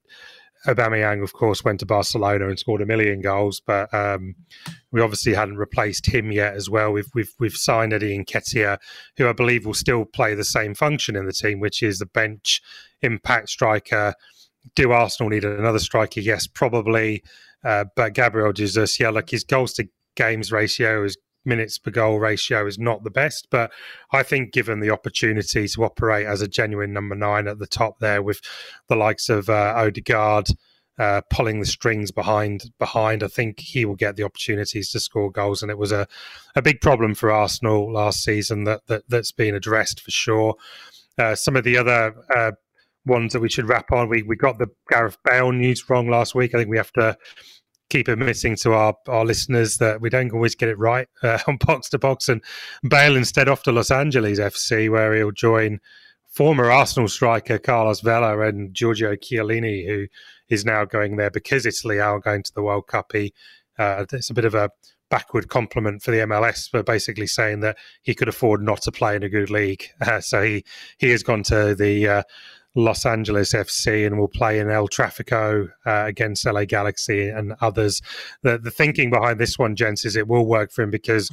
Aubameyang, 0.68 1.24
of 1.24 1.34
course, 1.34 1.64
went 1.64 1.80
to 1.82 1.86
Barcelona 1.86 2.48
and 2.48 2.58
scored 2.58 2.82
a 2.82 2.86
million 2.86 3.22
goals, 3.22 3.62
but 3.66 3.94
um, 3.94 4.36
we 4.92 5.02
obviously 5.02 5.34
hadn't 5.34 5.58
replaced 5.58 6.06
him 6.06 6.32
yet 6.32 6.54
as 6.56 6.70
well. 6.70 6.92
We've 6.92 7.10
we've 7.14 7.34
we've 7.40 7.56
signed 7.56 7.94
Eddie 7.94 8.18
Nketiah, 8.18 8.78
who 9.18 9.28
I 9.28 9.34
believe 9.34 9.66
will 9.66 9.74
still 9.74 10.06
play 10.06 10.36
the 10.36 10.44
same 10.46 10.74
function 10.74 11.16
in 11.16 11.26
the 11.26 11.34
team, 11.34 11.60
which 11.60 11.84
is 11.84 12.00
the 12.00 12.06
bench 12.06 12.62
impact 13.02 13.50
striker. 13.50 14.14
Do 14.76 14.94
Arsenal 14.94 15.30
need 15.30 15.44
another 15.44 15.80
striker? 15.80 16.22
Yes, 16.22 16.48
probably. 16.48 17.24
Uh, 17.64 17.86
but 17.96 18.14
Gabriel 18.14 18.54
Jesus, 18.54 19.00
yeah, 19.00 19.10
look, 19.10 19.30
his 19.30 19.44
goals 19.44 19.74
to 19.74 19.88
games 20.16 20.52
ratio, 20.52 21.04
his 21.04 21.18
minutes 21.46 21.78
per 21.78 21.92
goal 21.92 22.20
ratio 22.20 22.66
is 22.66 22.80
not 22.80 23.04
the 23.04 23.10
best, 23.10 23.48
but 23.50 23.72
I 24.12 24.24
think 24.24 24.54
given 24.54 24.80
the 24.80 24.92
opportunity 24.92 25.68
to 25.68 25.84
operate 25.84 26.26
as 26.26 26.42
a 26.42 26.48
genuine 26.48 26.94
number 26.94 27.16
nine 27.16 27.48
at 27.48 27.60
the 27.60 27.68
top 27.68 28.00
there 28.00 28.22
with 28.22 28.42
the 28.88 28.96
likes 28.96 29.30
of 29.30 29.50
uh, 29.50 29.74
Odegaard 29.76 30.50
uh, 31.00 31.22
pulling 31.30 31.60
the 31.60 31.66
strings 31.66 32.12
behind 32.12 32.72
behind, 32.78 33.24
I 33.24 33.28
think 33.28 33.60
he 33.60 33.84
will 33.86 33.96
get 33.96 34.16
the 34.16 34.24
opportunities 34.24 34.92
to 34.92 35.00
score 35.00 35.32
goals, 35.32 35.62
and 35.62 35.72
it 35.72 35.78
was 35.78 35.92
a, 35.92 36.08
a 36.56 36.62
big 36.62 36.82
problem 36.82 37.16
for 37.16 37.32
Arsenal 37.32 37.92
last 37.92 38.24
season 38.24 38.66
that, 38.66 38.86
that 38.88 39.04
that's 39.10 39.32
been 39.32 39.56
addressed 39.56 40.02
for 40.02 40.12
sure. 40.12 40.56
Uh, 41.18 41.36
some 41.36 41.56
of 41.56 41.64
the 41.64 41.78
other 41.78 42.14
uh, 42.36 42.52
ones 43.06 43.34
that 43.34 43.40
we 43.40 43.50
should 43.50 43.68
wrap 43.68 43.92
on, 43.92 44.08
we 44.08 44.22
we 44.22 44.36
got 44.36 44.60
the 44.60 44.68
Gareth 44.90 45.18
Bale 45.26 45.52
news 45.52 45.90
wrong 45.90 46.08
last 46.08 46.36
week. 46.36 46.54
I 46.54 46.60
think 46.60 46.70
we 46.70 46.78
have 46.78 46.94
to 46.94 47.18
keep 47.94 48.08
admitting 48.08 48.56
to 48.56 48.74
our, 48.74 48.96
our 49.08 49.24
listeners 49.24 49.78
that 49.78 50.02
we 50.02 50.10
don't 50.10 50.34
always 50.34 50.56
get 50.56 50.68
it 50.68 50.80
right 50.80 51.08
uh, 51.24 51.38
on 51.48 51.58
box 51.58 51.90
to 51.90 52.00
box. 52.00 52.28
And 52.28 52.44
Bale 52.90 53.16
instead 53.16 53.48
off 53.48 53.62
to 53.64 53.72
Los 53.72 53.92
Angeles 53.92 54.40
FC, 54.40 54.90
where 54.90 55.14
he'll 55.14 55.30
join 55.30 55.80
former 56.28 56.72
Arsenal 56.72 57.08
striker 57.08 57.60
Carlos 57.60 58.02
Vela 58.02 58.40
and 58.40 58.74
Giorgio 58.74 59.16
Chiellini, 59.16 59.86
who 59.86 60.08
is 60.50 60.66
now 60.66 60.86
going 60.86 61.18
there 61.18 61.30
because 61.30 61.68
Italy 61.68 62.00
are 62.00 62.20
going 62.20 62.42
to 62.42 62.54
the 62.56 62.64
World 62.64 62.88
Cup. 62.88 63.12
He, 63.14 63.32
uh, 63.78 64.06
it's 64.12 64.32
a 64.32 64.34
bit 64.34 64.46
of 64.46 64.56
a 64.56 64.72
backward 65.12 65.48
compliment 65.48 66.02
for 66.02 66.10
the 66.10 66.18
MLS, 66.18 66.70
but 66.74 66.88
basically 66.88 67.28
saying 67.28 67.60
that 67.60 67.78
he 68.02 68.16
could 68.16 68.28
afford 68.28 68.64
not 68.64 68.82
to 68.82 68.92
play 68.92 69.16
in 69.16 69.22
a 69.22 69.30
good 69.30 69.52
league. 69.52 69.86
Uh, 70.02 70.20
so 70.32 70.42
he 70.42 70.66
he 70.98 71.12
has 71.12 71.22
gone 71.22 71.44
to 71.44 71.76
the 71.76 72.08
uh, 72.08 72.24
Los 72.76 73.06
Angeles 73.06 73.54
FC 73.54 74.06
and 74.06 74.18
will 74.18 74.28
play 74.28 74.60
in 74.60 74.70
El 74.70 74.88
Trafico 74.88 75.70
uh, 75.86 76.06
against 76.08 76.46
LA 76.46 76.66
Galaxy 76.66 77.30
and 77.30 77.54
others. 77.62 78.02
The 78.42 78.58
the 78.58 78.72
thinking 78.72 79.10
behind 79.10 79.40
this 79.40 79.60
one, 79.60 79.76
gents, 79.76 80.06
is 80.06 80.16
it 80.16 80.28
will 80.28 80.46
work 80.46 80.72
for 80.72 80.82
him 80.82 80.90
because 80.90 81.30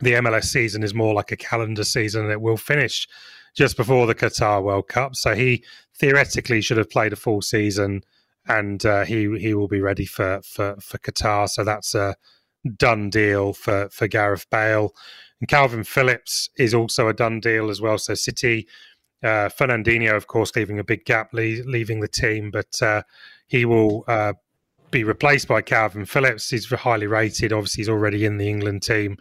the 0.00 0.12
MLS 0.12 0.44
season 0.44 0.82
is 0.82 0.94
more 0.94 1.14
like 1.14 1.32
a 1.32 1.36
calendar 1.36 1.84
season 1.84 2.24
and 2.24 2.32
it 2.32 2.40
will 2.40 2.56
finish 2.56 3.06
just 3.54 3.76
before 3.76 4.06
the 4.06 4.14
Qatar 4.14 4.62
World 4.62 4.88
Cup. 4.88 5.16
So 5.16 5.34
he 5.34 5.64
theoretically 5.94 6.60
should 6.60 6.76
have 6.76 6.90
played 6.90 7.12
a 7.12 7.16
full 7.16 7.40
season 7.42 8.02
and 8.46 8.84
uh, 8.84 9.04
he 9.04 9.38
he 9.38 9.54
will 9.54 9.68
be 9.68 9.80
ready 9.80 10.04
for, 10.04 10.40
for, 10.42 10.76
for 10.80 10.98
Qatar. 10.98 11.48
So 11.48 11.64
that's 11.64 11.94
a 11.94 12.16
done 12.76 13.10
deal 13.10 13.52
for, 13.52 13.88
for 13.90 14.08
Gareth 14.08 14.48
Bale. 14.50 14.94
And 15.40 15.48
Kalvin 15.48 15.86
Phillips 15.86 16.50
is 16.58 16.74
also 16.74 17.08
a 17.08 17.14
done 17.14 17.40
deal 17.40 17.70
as 17.70 17.80
well. 17.80 17.98
So 17.98 18.14
City 18.14 18.66
uh, 19.22 19.48
Fernandinho, 19.48 20.14
of 20.14 20.26
course, 20.26 20.54
leaving 20.54 20.78
a 20.78 20.84
big 20.84 21.04
gap, 21.04 21.32
le- 21.32 21.64
leaving 21.64 22.00
the 22.00 22.08
team, 22.08 22.50
but 22.50 22.80
uh, 22.82 23.02
he 23.46 23.64
will 23.64 24.04
uh, 24.08 24.34
be 24.90 25.04
replaced 25.04 25.48
by 25.48 25.62
Kalvin 25.62 26.06
Phillips. 26.06 26.50
He's 26.50 26.70
highly 26.70 27.06
rated. 27.06 27.52
Obviously, 27.52 27.82
he's 27.82 27.88
already 27.88 28.24
in 28.24 28.36
the 28.38 28.48
England 28.48 28.82
team, 28.82 29.16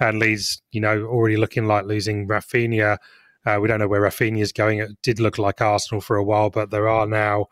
and 0.00 0.18
Leeds, 0.18 0.62
you 0.72 0.80
know, 0.80 1.04
already 1.04 1.36
looking 1.36 1.66
like 1.66 1.86
losing 1.86 2.26
Raphinha. 2.26 2.98
Uh, 3.44 3.58
we 3.60 3.68
don't 3.68 3.78
know 3.78 3.88
where 3.88 4.02
Raphinha 4.02 4.40
is 4.40 4.52
going. 4.52 4.80
It 4.80 4.90
did 5.02 5.20
look 5.20 5.38
like 5.38 5.60
Arsenal 5.60 6.00
for 6.00 6.16
a 6.16 6.24
while, 6.24 6.50
but 6.50 6.70
there 6.70 6.88
are 6.88 7.06
now, 7.06 7.46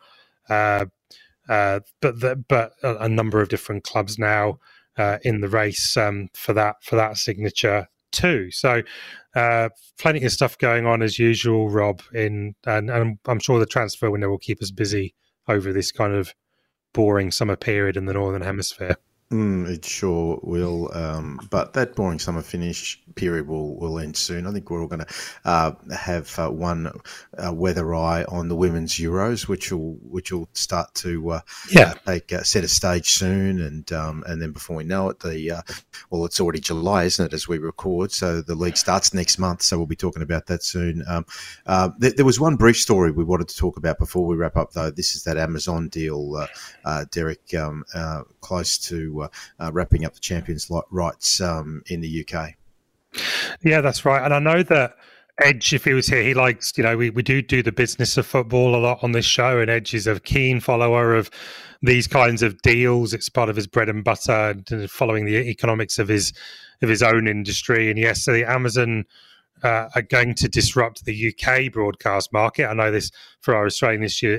uh, 0.49 0.87
uh, 1.49 1.81
but 2.01 2.21
the, 2.21 2.37
but 2.49 2.73
a, 2.83 2.97
a 3.05 3.09
number 3.09 3.41
of 3.41 3.49
different 3.49 3.85
clubs 3.85 4.19
now 4.19 4.59
in 5.23 5.41
the 5.41 5.49
race 5.49 5.97
um, 5.97 6.29
for 6.35 6.53
that 6.53 6.77
for 6.83 6.95
that 6.97 7.16
signature 7.16 7.89
too. 8.15 8.51
So 8.51 8.82
uh, 9.35 9.69
plenty 9.99 10.24
of 10.24 10.32
stuff 10.32 10.57
going 10.59 10.86
on 10.86 11.03
as 11.03 11.19
usual, 11.19 11.69
Rob. 11.69 12.03
In 12.12 12.55
and, 12.65 12.91
and 12.91 13.19
I'm 13.27 13.41
sure 13.41 13.59
the 13.59 13.66
transfer 13.66 14.11
window 14.11 14.28
will 14.28 14.39
keep 14.39 14.62
us 14.62 14.70
busy 14.70 15.15
over 15.49 15.73
this 15.73 15.93
kind 15.93 16.15
of 16.15 16.35
boring 16.93 17.31
summer 17.31 17.57
period 17.57 17.97
in 17.97 18.07
the 18.07 18.15
northern 18.15 18.43
hemisphere. 18.43 18.97
Mm, 19.35 19.69
it 19.69 19.85
sure 19.85 20.39
will. 20.44 20.97
Um, 20.97 21.40
but 21.51 21.73
that 21.73 21.97
boring 21.97 22.20
summer 22.20 22.40
finish 22.40 23.02
period 23.16 23.48
will, 23.48 23.74
will 23.74 23.98
end 23.98 24.16
soon. 24.16 24.47
I 24.47 24.52
think 24.52 24.70
we're 24.70 24.81
all 24.81 24.86
going 24.86 25.05
to 25.05 25.15
uh, 25.44 25.73
have 25.93 26.39
uh, 26.39 26.51
one 26.51 26.93
uh, 27.36 27.52
weather 27.52 27.97
eye 27.97 28.23
on 28.28 28.47
the 28.47 28.55
women's 28.55 28.94
Euros, 28.94 29.48
which 29.48 29.73
will 29.73 29.94
which 30.02 30.31
will 30.31 30.48
start 30.52 30.94
to 30.97 31.31
uh, 31.31 31.40
Yeah. 31.69 31.94
take 32.06 32.32
uh, 32.32 32.44
set 32.44 32.62
a 32.62 32.69
stage 32.69 33.11
soon, 33.11 33.61
and 33.61 33.93
um, 33.93 34.23
and 34.28 34.40
then 34.40 34.52
before 34.52 34.77
we 34.77 34.85
know 34.85 35.09
it, 35.09 35.19
the 35.19 35.51
uh, 35.51 35.62
well, 36.11 36.24
it's 36.27 36.39
already 36.39 36.61
July, 36.61 37.02
isn't 37.05 37.27
it, 37.27 37.35
as 37.35 37.48
we 37.48 37.59
record? 37.59 38.12
So 38.12 38.40
the 38.40 38.55
league 38.55 38.77
starts 38.77 39.12
next 39.12 39.40
month. 39.40 39.62
So 39.62 39.78
we'll 39.78 39.86
be 39.89 39.97
talking 39.97 40.23
about 40.23 40.47
that 40.47 40.62
soon. 40.62 41.02
Um, 41.09 41.27
uh, 41.66 41.90
there, 41.98 42.12
there 42.12 42.24
was 42.24 42.39
one 42.39 42.55
brief 42.55 42.77
story 42.77 43.11
we 43.11 43.24
wanted 43.24 43.48
to 43.48 43.56
talk 43.56 43.77
about 43.78 43.98
before 43.98 44.27
we 44.27 44.36
wrap 44.36 44.56
up, 44.56 44.74
though. 44.74 44.90
This 44.93 45.16
is 45.16 45.24
that 45.24 45.39
Amazon 45.39 45.89
deal, 45.89 46.36
uh, 46.36 46.47
uh, 46.85 47.05
Derek, 47.11 47.52
um, 47.55 47.85
uh, 47.97 48.23
close 48.40 48.78
to 48.78 49.23
uh, 49.59 49.70
wrapping 49.72 50.05
up 50.05 50.14
the 50.14 50.20
champions' 50.20 50.70
rights 50.90 51.40
um, 51.40 51.82
in 51.86 52.01
the 52.01 52.26
UK. 52.26 52.55
Yeah, 53.62 53.80
that's 53.80 54.05
right. 54.05 54.22
And 54.22 54.34
I 54.34 54.38
know 54.38 54.62
that 54.62 54.96
Edge, 55.40 55.72
if 55.72 55.84
he 55.84 55.94
was 55.94 56.06
here, 56.06 56.22
he 56.22 56.34
likes, 56.34 56.72
you 56.76 56.84
know, 56.84 56.96
we, 56.96 57.10
we 57.10 57.22
do 57.22 57.42
do 57.42 57.62
the 57.62 57.72
business 57.72 58.16
of 58.16 58.26
football 58.26 58.76
a 58.76 58.78
lot 58.78 59.02
on 59.02 59.12
this 59.12 59.24
show, 59.24 59.59
and 59.59 59.70
Edge 59.70 59.92
is 59.92 60.06
a 60.06 60.20
keen 60.20 60.60
follower 60.60 61.14
of 61.14 61.30
these 61.82 62.06
kinds 62.06 62.42
of 62.42 62.60
deals. 62.62 63.12
It's 63.12 63.28
part 63.28 63.48
of 63.48 63.56
his 63.56 63.66
bread 63.66 63.88
and 63.88 64.05
butter, 64.05 64.55
and 64.70 64.90
following 64.90 65.24
the 65.26 65.36
economics 65.36 65.98
of 65.98 66.09
his 66.09 66.32
of 66.82 66.88
his 66.88 67.02
own 67.02 67.26
industry. 67.26 67.90
And 67.90 67.98
yes, 67.98 68.24
so 68.24 68.32
the 68.32 68.48
Amazon 68.48 69.06
uh, 69.64 69.88
are 69.94 70.02
going 70.02 70.34
to 70.34 70.48
disrupt 70.48 71.05
the 71.05 71.34
UK 71.34 71.72
broadcast 71.72 72.32
market. 72.32 72.68
I 72.68 72.74
know 72.74 72.90
this 72.90 73.10
for 73.40 73.55
our 73.56 73.66
Australian 73.66 74.05
issue, 74.05 74.38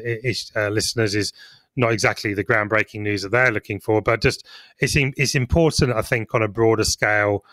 uh, 0.55 0.69
listeners 0.69 1.15
is 1.15 1.33
not 1.75 1.91
exactly 1.91 2.33
the 2.33 2.43
groundbreaking 2.43 3.01
news 3.01 3.21
that 3.23 3.29
they're 3.29 3.51
looking 3.51 3.79
for, 3.79 4.01
but 4.01 4.21
just 4.21 4.45
it's 4.79 4.95
it's 4.95 5.35
important, 5.35 5.93
I 5.93 6.01
think, 6.01 6.33
on 6.33 6.41
a 6.41 6.47
broader 6.47 6.83
scale. 6.83 7.43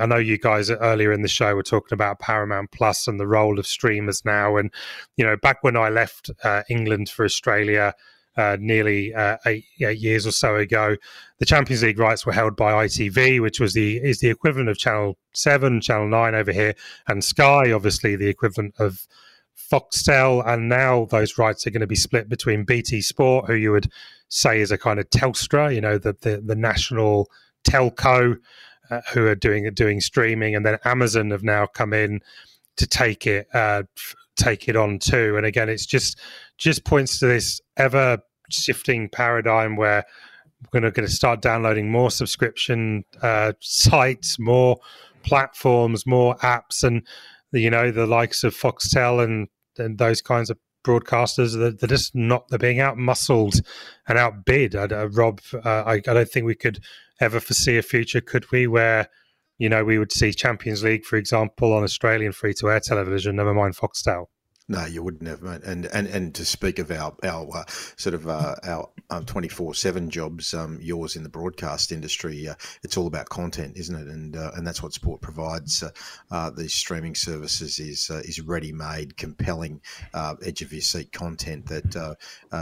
I 0.00 0.06
know 0.06 0.16
you 0.16 0.36
guys 0.36 0.68
earlier 0.68 1.12
in 1.12 1.22
the 1.22 1.28
show 1.28 1.54
were 1.54 1.62
talking 1.62 1.94
about 1.94 2.18
Paramount 2.18 2.72
Plus 2.72 3.06
and 3.06 3.20
the 3.20 3.26
role 3.26 3.58
of 3.58 3.66
streamers 3.66 4.24
now, 4.24 4.56
and 4.56 4.70
you 5.16 5.24
know, 5.24 5.36
back 5.36 5.62
when 5.62 5.76
I 5.76 5.90
left 5.90 6.30
uh, 6.44 6.62
England 6.68 7.08
for 7.08 7.24
Australia. 7.24 7.94
Uh, 8.38 8.54
nearly 8.60 9.14
uh, 9.14 9.38
eight, 9.46 9.64
eight, 9.80 9.98
years 9.98 10.26
or 10.26 10.30
so 10.30 10.56
ago, 10.56 10.94
the 11.38 11.46
Champions 11.46 11.82
League 11.82 11.98
rights 11.98 12.26
were 12.26 12.34
held 12.34 12.54
by 12.54 12.84
ITV, 12.84 13.40
which 13.40 13.58
was 13.58 13.72
the 13.72 13.96
is 13.96 14.20
the 14.20 14.28
equivalent 14.28 14.68
of 14.68 14.76
Channel 14.76 15.16
Seven, 15.32 15.80
Channel 15.80 16.08
Nine 16.08 16.34
over 16.34 16.52
here, 16.52 16.74
and 17.08 17.24
Sky, 17.24 17.72
obviously 17.72 18.14
the 18.14 18.28
equivalent 18.28 18.74
of 18.78 19.08
Foxtel, 19.56 20.46
and 20.46 20.68
now 20.68 21.06
those 21.06 21.38
rights 21.38 21.66
are 21.66 21.70
going 21.70 21.80
to 21.80 21.86
be 21.86 21.96
split 21.96 22.28
between 22.28 22.64
BT 22.64 23.00
Sport, 23.02 23.46
who 23.46 23.54
you 23.54 23.72
would 23.72 23.90
say 24.28 24.60
is 24.60 24.70
a 24.70 24.78
kind 24.78 25.00
of 25.00 25.08
Telstra, 25.10 25.74
you 25.74 25.80
know, 25.80 25.98
the 25.98 26.16
the, 26.20 26.42
the 26.44 26.56
national 26.56 27.30
telco, 27.66 28.36
uh, 28.90 29.00
who 29.12 29.26
are 29.26 29.34
doing 29.34 29.68
doing 29.74 30.00
streaming, 30.00 30.54
and 30.54 30.64
then 30.64 30.78
Amazon 30.84 31.30
have 31.30 31.42
now 31.42 31.66
come 31.66 31.92
in 31.92 32.20
to 32.76 32.86
take 32.86 33.26
it 33.26 33.48
uh, 33.54 33.82
take 34.36 34.68
it 34.68 34.76
on 34.76 34.98
too. 34.98 35.36
And 35.36 35.46
again, 35.46 35.68
it's 35.68 35.86
just 35.86 36.20
just 36.58 36.84
points 36.84 37.18
to 37.18 37.26
this 37.26 37.60
ever 37.76 38.18
shifting 38.50 39.08
paradigm 39.08 39.76
where 39.76 40.04
we're 40.72 40.80
going 40.80 41.06
to 41.06 41.08
start 41.08 41.42
downloading 41.42 41.90
more 41.90 42.10
subscription 42.10 43.04
uh, 43.22 43.52
sites, 43.60 44.38
more 44.38 44.78
platforms, 45.22 46.06
more 46.06 46.36
apps, 46.38 46.82
and 46.84 47.06
you 47.60 47.70
know 47.70 47.90
the 47.90 48.06
likes 48.06 48.44
of 48.44 48.54
Foxtel 48.54 49.22
and 49.22 49.48
and 49.78 49.98
those 49.98 50.22
kinds 50.22 50.50
of 50.50 50.58
broadcasters 50.86 51.58
they're, 51.58 51.72
they're 51.72 51.88
just 51.88 52.14
not 52.14 52.48
they're 52.48 52.58
being 52.58 52.80
out 52.80 52.96
muscled 52.96 53.60
and 54.08 54.18
outbid. 54.18 54.74
Uh, 54.74 55.08
rob 55.08 55.40
uh, 55.52 55.82
I, 55.84 55.94
I 55.94 55.98
don't 55.98 56.28
think 56.28 56.46
we 56.46 56.54
could 56.54 56.80
ever 57.20 57.40
foresee 57.40 57.76
a 57.76 57.82
future 57.82 58.20
could 58.20 58.50
we 58.52 58.66
where 58.66 59.08
you 59.58 59.68
know 59.68 59.84
we 59.84 59.98
would 59.98 60.12
see 60.12 60.32
champions 60.32 60.84
league 60.84 61.04
for 61.04 61.16
example 61.16 61.72
on 61.72 61.82
australian 61.82 62.32
free 62.32 62.52
to 62.54 62.70
air 62.70 62.80
television 62.80 63.36
never 63.36 63.54
mind 63.54 63.74
foxtel 63.74 64.26
no, 64.68 64.84
you 64.84 65.02
wouldn't 65.02 65.28
have. 65.28 65.44
And 65.44 65.86
and 65.86 66.06
and 66.08 66.34
to 66.34 66.44
speak 66.44 66.80
of 66.80 66.90
our 66.90 67.14
our 67.22 67.48
uh, 67.56 67.64
sort 67.96 68.14
of 68.14 68.26
uh, 68.26 68.56
our 68.64 68.90
um, 69.10 69.24
twenty 69.24 69.48
four 69.48 69.74
seven 69.74 70.10
jobs, 70.10 70.52
um, 70.54 70.78
yours 70.82 71.14
in 71.14 71.22
the 71.22 71.28
broadcast 71.28 71.92
industry, 71.92 72.48
uh, 72.48 72.54
it's 72.82 72.96
all 72.96 73.06
about 73.06 73.28
content, 73.28 73.76
isn't 73.76 73.94
it? 73.94 74.08
And 74.08 74.36
uh, 74.36 74.50
and 74.56 74.66
that's 74.66 74.82
what 74.82 74.92
sport 74.92 75.20
provides. 75.20 75.84
Uh, 75.84 75.90
uh, 76.32 76.50
these 76.50 76.74
streaming 76.74 77.14
services 77.14 77.78
is 77.78 78.10
is 78.10 78.40
ready 78.40 78.72
made, 78.72 79.16
compelling, 79.16 79.80
edge 80.14 80.62
of 80.62 80.72
your 80.72 80.82
seat 80.82 81.12
content 81.12 81.66
that 81.66 82.16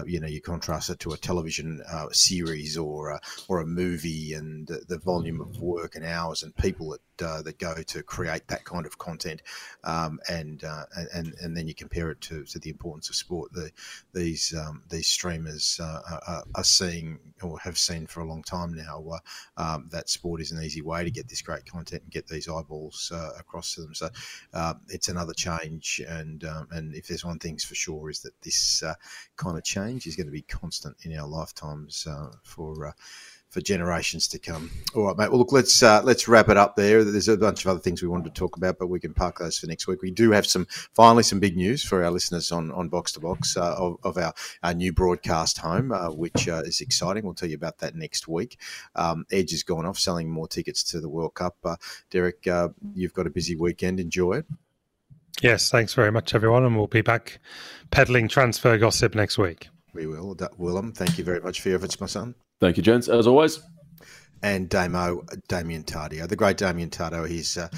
you 0.07 0.21
know 0.21 0.29
you 0.29 0.43
contrast 0.43 0.91
it 0.91 0.99
to 1.01 1.13
a 1.13 1.17
television 1.17 1.83
series 2.13 2.77
or 2.77 3.11
a, 3.11 3.21
or 3.49 3.61
a 3.61 3.67
movie, 3.67 4.35
and 4.35 4.67
the 4.67 4.99
volume 4.99 5.41
of 5.41 5.59
work 5.59 5.95
and 5.95 6.05
hours 6.05 6.43
and 6.43 6.55
people 6.57 6.91
that 6.91 7.01
uh, 7.23 7.43
that 7.43 7.59
go 7.59 7.75
to 7.75 8.03
create 8.03 8.47
that 8.49 8.65
kind 8.65 8.87
of 8.87 8.99
content, 8.99 9.43
um, 9.85 10.19
and, 10.29 10.65
uh, 10.65 10.85
and 11.15 11.35
and 11.41 11.57
then 11.57 11.69
you 11.69 11.75
compare 11.75 12.11
it 12.11 12.21
to, 12.23 12.45
to 12.45 12.59
the 12.59 12.71
importance 12.71 13.09
of 13.09 13.17
sport. 13.17 13.53
The, 13.53 13.71
these 14.13 14.55
um, 14.55 14.83
these 14.89 15.07
streamers 15.07 15.79
uh, 15.83 16.01
are, 16.27 16.45
are, 16.55 16.65
seeing 16.65 17.19
or 17.43 17.59
have 17.61 17.79
seen 17.79 18.07
for 18.07 18.21
a 18.21 18.27
long 18.27 18.43
time 18.43 18.75
now 18.75 19.05
uh, 19.13 19.63
um, 19.63 19.89
that 19.93 20.09
sport 20.09 20.41
is 20.41 20.53
an 20.53 20.63
easy 20.63 20.83
way 20.83 21.05
to 21.05 21.11
get 21.11 21.29
this 21.29 21.43
great 21.43 21.67
content 21.67 22.03
and 22.03 22.13
get 22.13 22.27
these 22.27 22.49
eyeballs 22.49 23.13
uh, 23.15 23.31
across 23.39 23.75
to 23.75 23.83
them. 23.83 23.95
So 23.95 24.09
uh, 24.53 24.75
it's 24.89 25.09
another 25.09 25.35
change, 25.35 26.01
and 26.07 26.45
um, 26.45 26.69
and 26.71 26.95
if 26.95 27.07
there's 27.07 27.25
one 27.25 27.39
thing's 27.39 27.65
for 27.65 27.75
sure 27.75 28.11
is 28.11 28.21
that 28.21 28.41
this 28.43 28.83
kind 29.37 29.57
of 29.57 29.65
change 29.65 30.07
is 30.07 30.17
going 30.17 30.27
to 30.27 30.33
be 30.33 30.43
constant 30.43 30.97
in 31.03 31.17
our 31.19 31.27
lifetimes 31.27 32.07
for 32.43 32.95
for 33.55 33.61
generations 33.61 34.27
to 34.27 34.39
come. 34.39 34.69
All 34.97 35.07
right, 35.07 35.17
mate. 35.17 35.31
Well, 35.31 35.39
look, 35.39 35.53
let's 35.53 35.81
uh, 35.81 36.03
let's 36.03 36.27
wrap 36.27 36.49
it 36.49 36.57
up 36.57 36.75
there. 36.75 37.05
There's 37.05 37.29
a 37.29 37.37
bunch 37.37 37.65
of 37.65 37.71
other 37.71 37.79
things 37.79 38.03
we 38.03 38.09
wanted 38.09 38.35
to 38.35 38.39
talk 38.39 38.57
about, 38.57 38.79
but 38.81 38.89
we 38.89 38.99
can 38.99 39.15
park 39.15 39.39
those 39.39 39.59
for 39.59 39.69
next 39.69 39.87
week. 39.87 40.03
We 40.03 40.11
do 40.11 40.33
have 40.33 40.45
some 40.45 40.67
finally 40.93 41.23
some 41.23 41.39
big 41.39 41.57
news 41.57 41.85
for 41.85 42.05
our 42.05 42.11
listeners 42.11 42.51
on 42.51 42.73
on 42.73 42.89
box 42.89 43.13
to 43.13 43.21
box 43.21 43.57
uh, 43.57 43.77
of, 43.79 43.97
of, 44.03 44.19
our, 44.19 44.35
our 44.65 44.75
new 44.75 44.93
broadcast 44.93 45.59
home, 45.59 45.93
uh, 45.93 46.11
which 46.11 46.49
uh, 46.49 46.63
is 46.65 46.81
exciting. 46.81 47.25
We'll 47.25 47.35
tell 47.35 47.49
you 47.49 47.55
about 47.55 47.79
that 47.79 47.95
next 47.95 48.27
week. 48.27 48.59
Um, 48.97 49.25
Edge 49.31 49.53
has 49.53 49.63
gone 49.63 49.87
off 49.87 50.01
selling 50.01 50.29
more 50.29 50.49
tickets 50.49 50.83
to 50.91 51.01
the 51.01 51.09
World 51.09 51.35
Cup. 51.35 51.57
Uh, 51.65 51.77
Derek, 52.11 52.49
uh, 52.49 52.71
you've 52.93 53.15
got 53.15 53.29
a 53.29 53.31
busy 53.31 53.55
weekend. 53.55 54.01
Enjoy 54.01 54.33
it. 54.33 54.47
Yes, 55.43 55.71
thanks 55.71 55.95
very 55.95 56.11
much, 56.11 56.35
everyone, 56.35 56.65
and 56.65 56.77
we'll 56.77 56.89
be 56.89 57.03
back 57.03 57.39
peddling 57.93 58.27
transfer 58.27 58.77
gossip 58.79 59.15
next 59.15 59.39
week. 59.39 59.69
We 59.93 60.09
will. 60.09 60.37
Willem, 60.59 60.93
thank 60.93 61.19
you 61.19 61.25
very 61.25 61.41
much 61.41 61.61
for 61.61 61.69
your 61.69 61.79
efforts, 61.79 62.01
my 62.01 62.09
son. 62.09 62.35
Thank 62.61 62.77
you, 62.77 62.83
gents, 62.83 63.09
as 63.09 63.27
always. 63.27 63.61
And 64.43 64.69
Damo, 64.69 65.25
Damien 65.49 65.85
Tardio, 65.85 66.29
the 66.29 66.37
great 66.37 66.57
Damien 66.57 66.91
Tardio. 66.91 67.29
his 67.29 67.57
uh, 67.57 67.69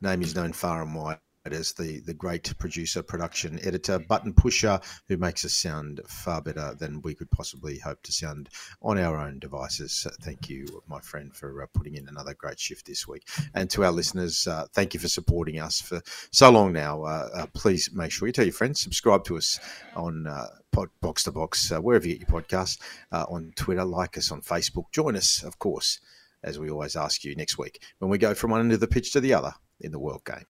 name 0.00 0.22
is 0.22 0.34
known 0.34 0.52
far 0.52 0.82
and 0.82 0.94
wide 0.94 1.18
as 1.52 1.72
the, 1.72 2.00
the 2.00 2.14
great 2.14 2.52
producer, 2.58 3.02
production 3.02 3.58
editor, 3.62 3.98
button 3.98 4.32
pusher 4.32 4.80
who 5.06 5.16
makes 5.16 5.44
us 5.44 5.54
sound 5.54 6.00
far 6.06 6.40
better 6.40 6.74
than 6.78 7.02
we 7.02 7.14
could 7.14 7.30
possibly 7.30 7.78
hope 7.78 8.02
to 8.02 8.12
sound 8.12 8.48
on 8.82 8.98
our 8.98 9.18
own 9.18 9.38
devices. 9.38 10.06
Thank 10.22 10.48
you, 10.48 10.82
my 10.88 11.00
friend, 11.00 11.34
for 11.34 11.62
uh, 11.62 11.66
putting 11.72 11.94
in 11.96 12.08
another 12.08 12.34
great 12.34 12.58
shift 12.58 12.86
this 12.86 13.06
week. 13.06 13.26
And 13.54 13.68
to 13.70 13.84
our 13.84 13.92
listeners, 13.92 14.46
uh, 14.46 14.66
thank 14.72 14.94
you 14.94 15.00
for 15.00 15.08
supporting 15.08 15.60
us 15.60 15.80
for 15.80 16.00
so 16.30 16.50
long 16.50 16.72
now. 16.72 17.02
Uh, 17.02 17.28
uh 17.34 17.46
please 17.54 17.90
make 17.92 18.12
sure 18.12 18.28
you 18.28 18.32
tell 18.32 18.44
your 18.44 18.52
friends, 18.54 18.80
subscribe 18.80 19.24
to 19.24 19.36
us 19.36 19.58
on 19.96 20.26
uh, 20.26 20.46
pod, 20.72 20.88
Box 21.00 21.24
to 21.24 21.32
Box, 21.32 21.72
uh, 21.72 21.80
wherever 21.80 22.06
you 22.06 22.18
get 22.18 22.28
your 22.28 22.40
podcast, 22.40 22.78
on 23.12 23.52
Twitter, 23.56 23.84
like 23.84 24.16
us 24.16 24.30
on 24.30 24.42
Facebook, 24.42 24.84
join 24.92 25.16
us, 25.16 25.42
of 25.42 25.58
course, 25.58 26.00
as 26.42 26.58
we 26.58 26.70
always 26.70 26.96
ask 26.96 27.24
you 27.24 27.34
next 27.34 27.58
week 27.58 27.82
when 27.98 28.10
we 28.10 28.18
go 28.18 28.34
from 28.34 28.50
one 28.50 28.60
end 28.60 28.72
of 28.72 28.80
the 28.80 28.86
pitch 28.86 29.12
to 29.12 29.20
the 29.20 29.34
other 29.34 29.54
in 29.80 29.92
the 29.92 29.98
World 29.98 30.24
Game. 30.24 30.46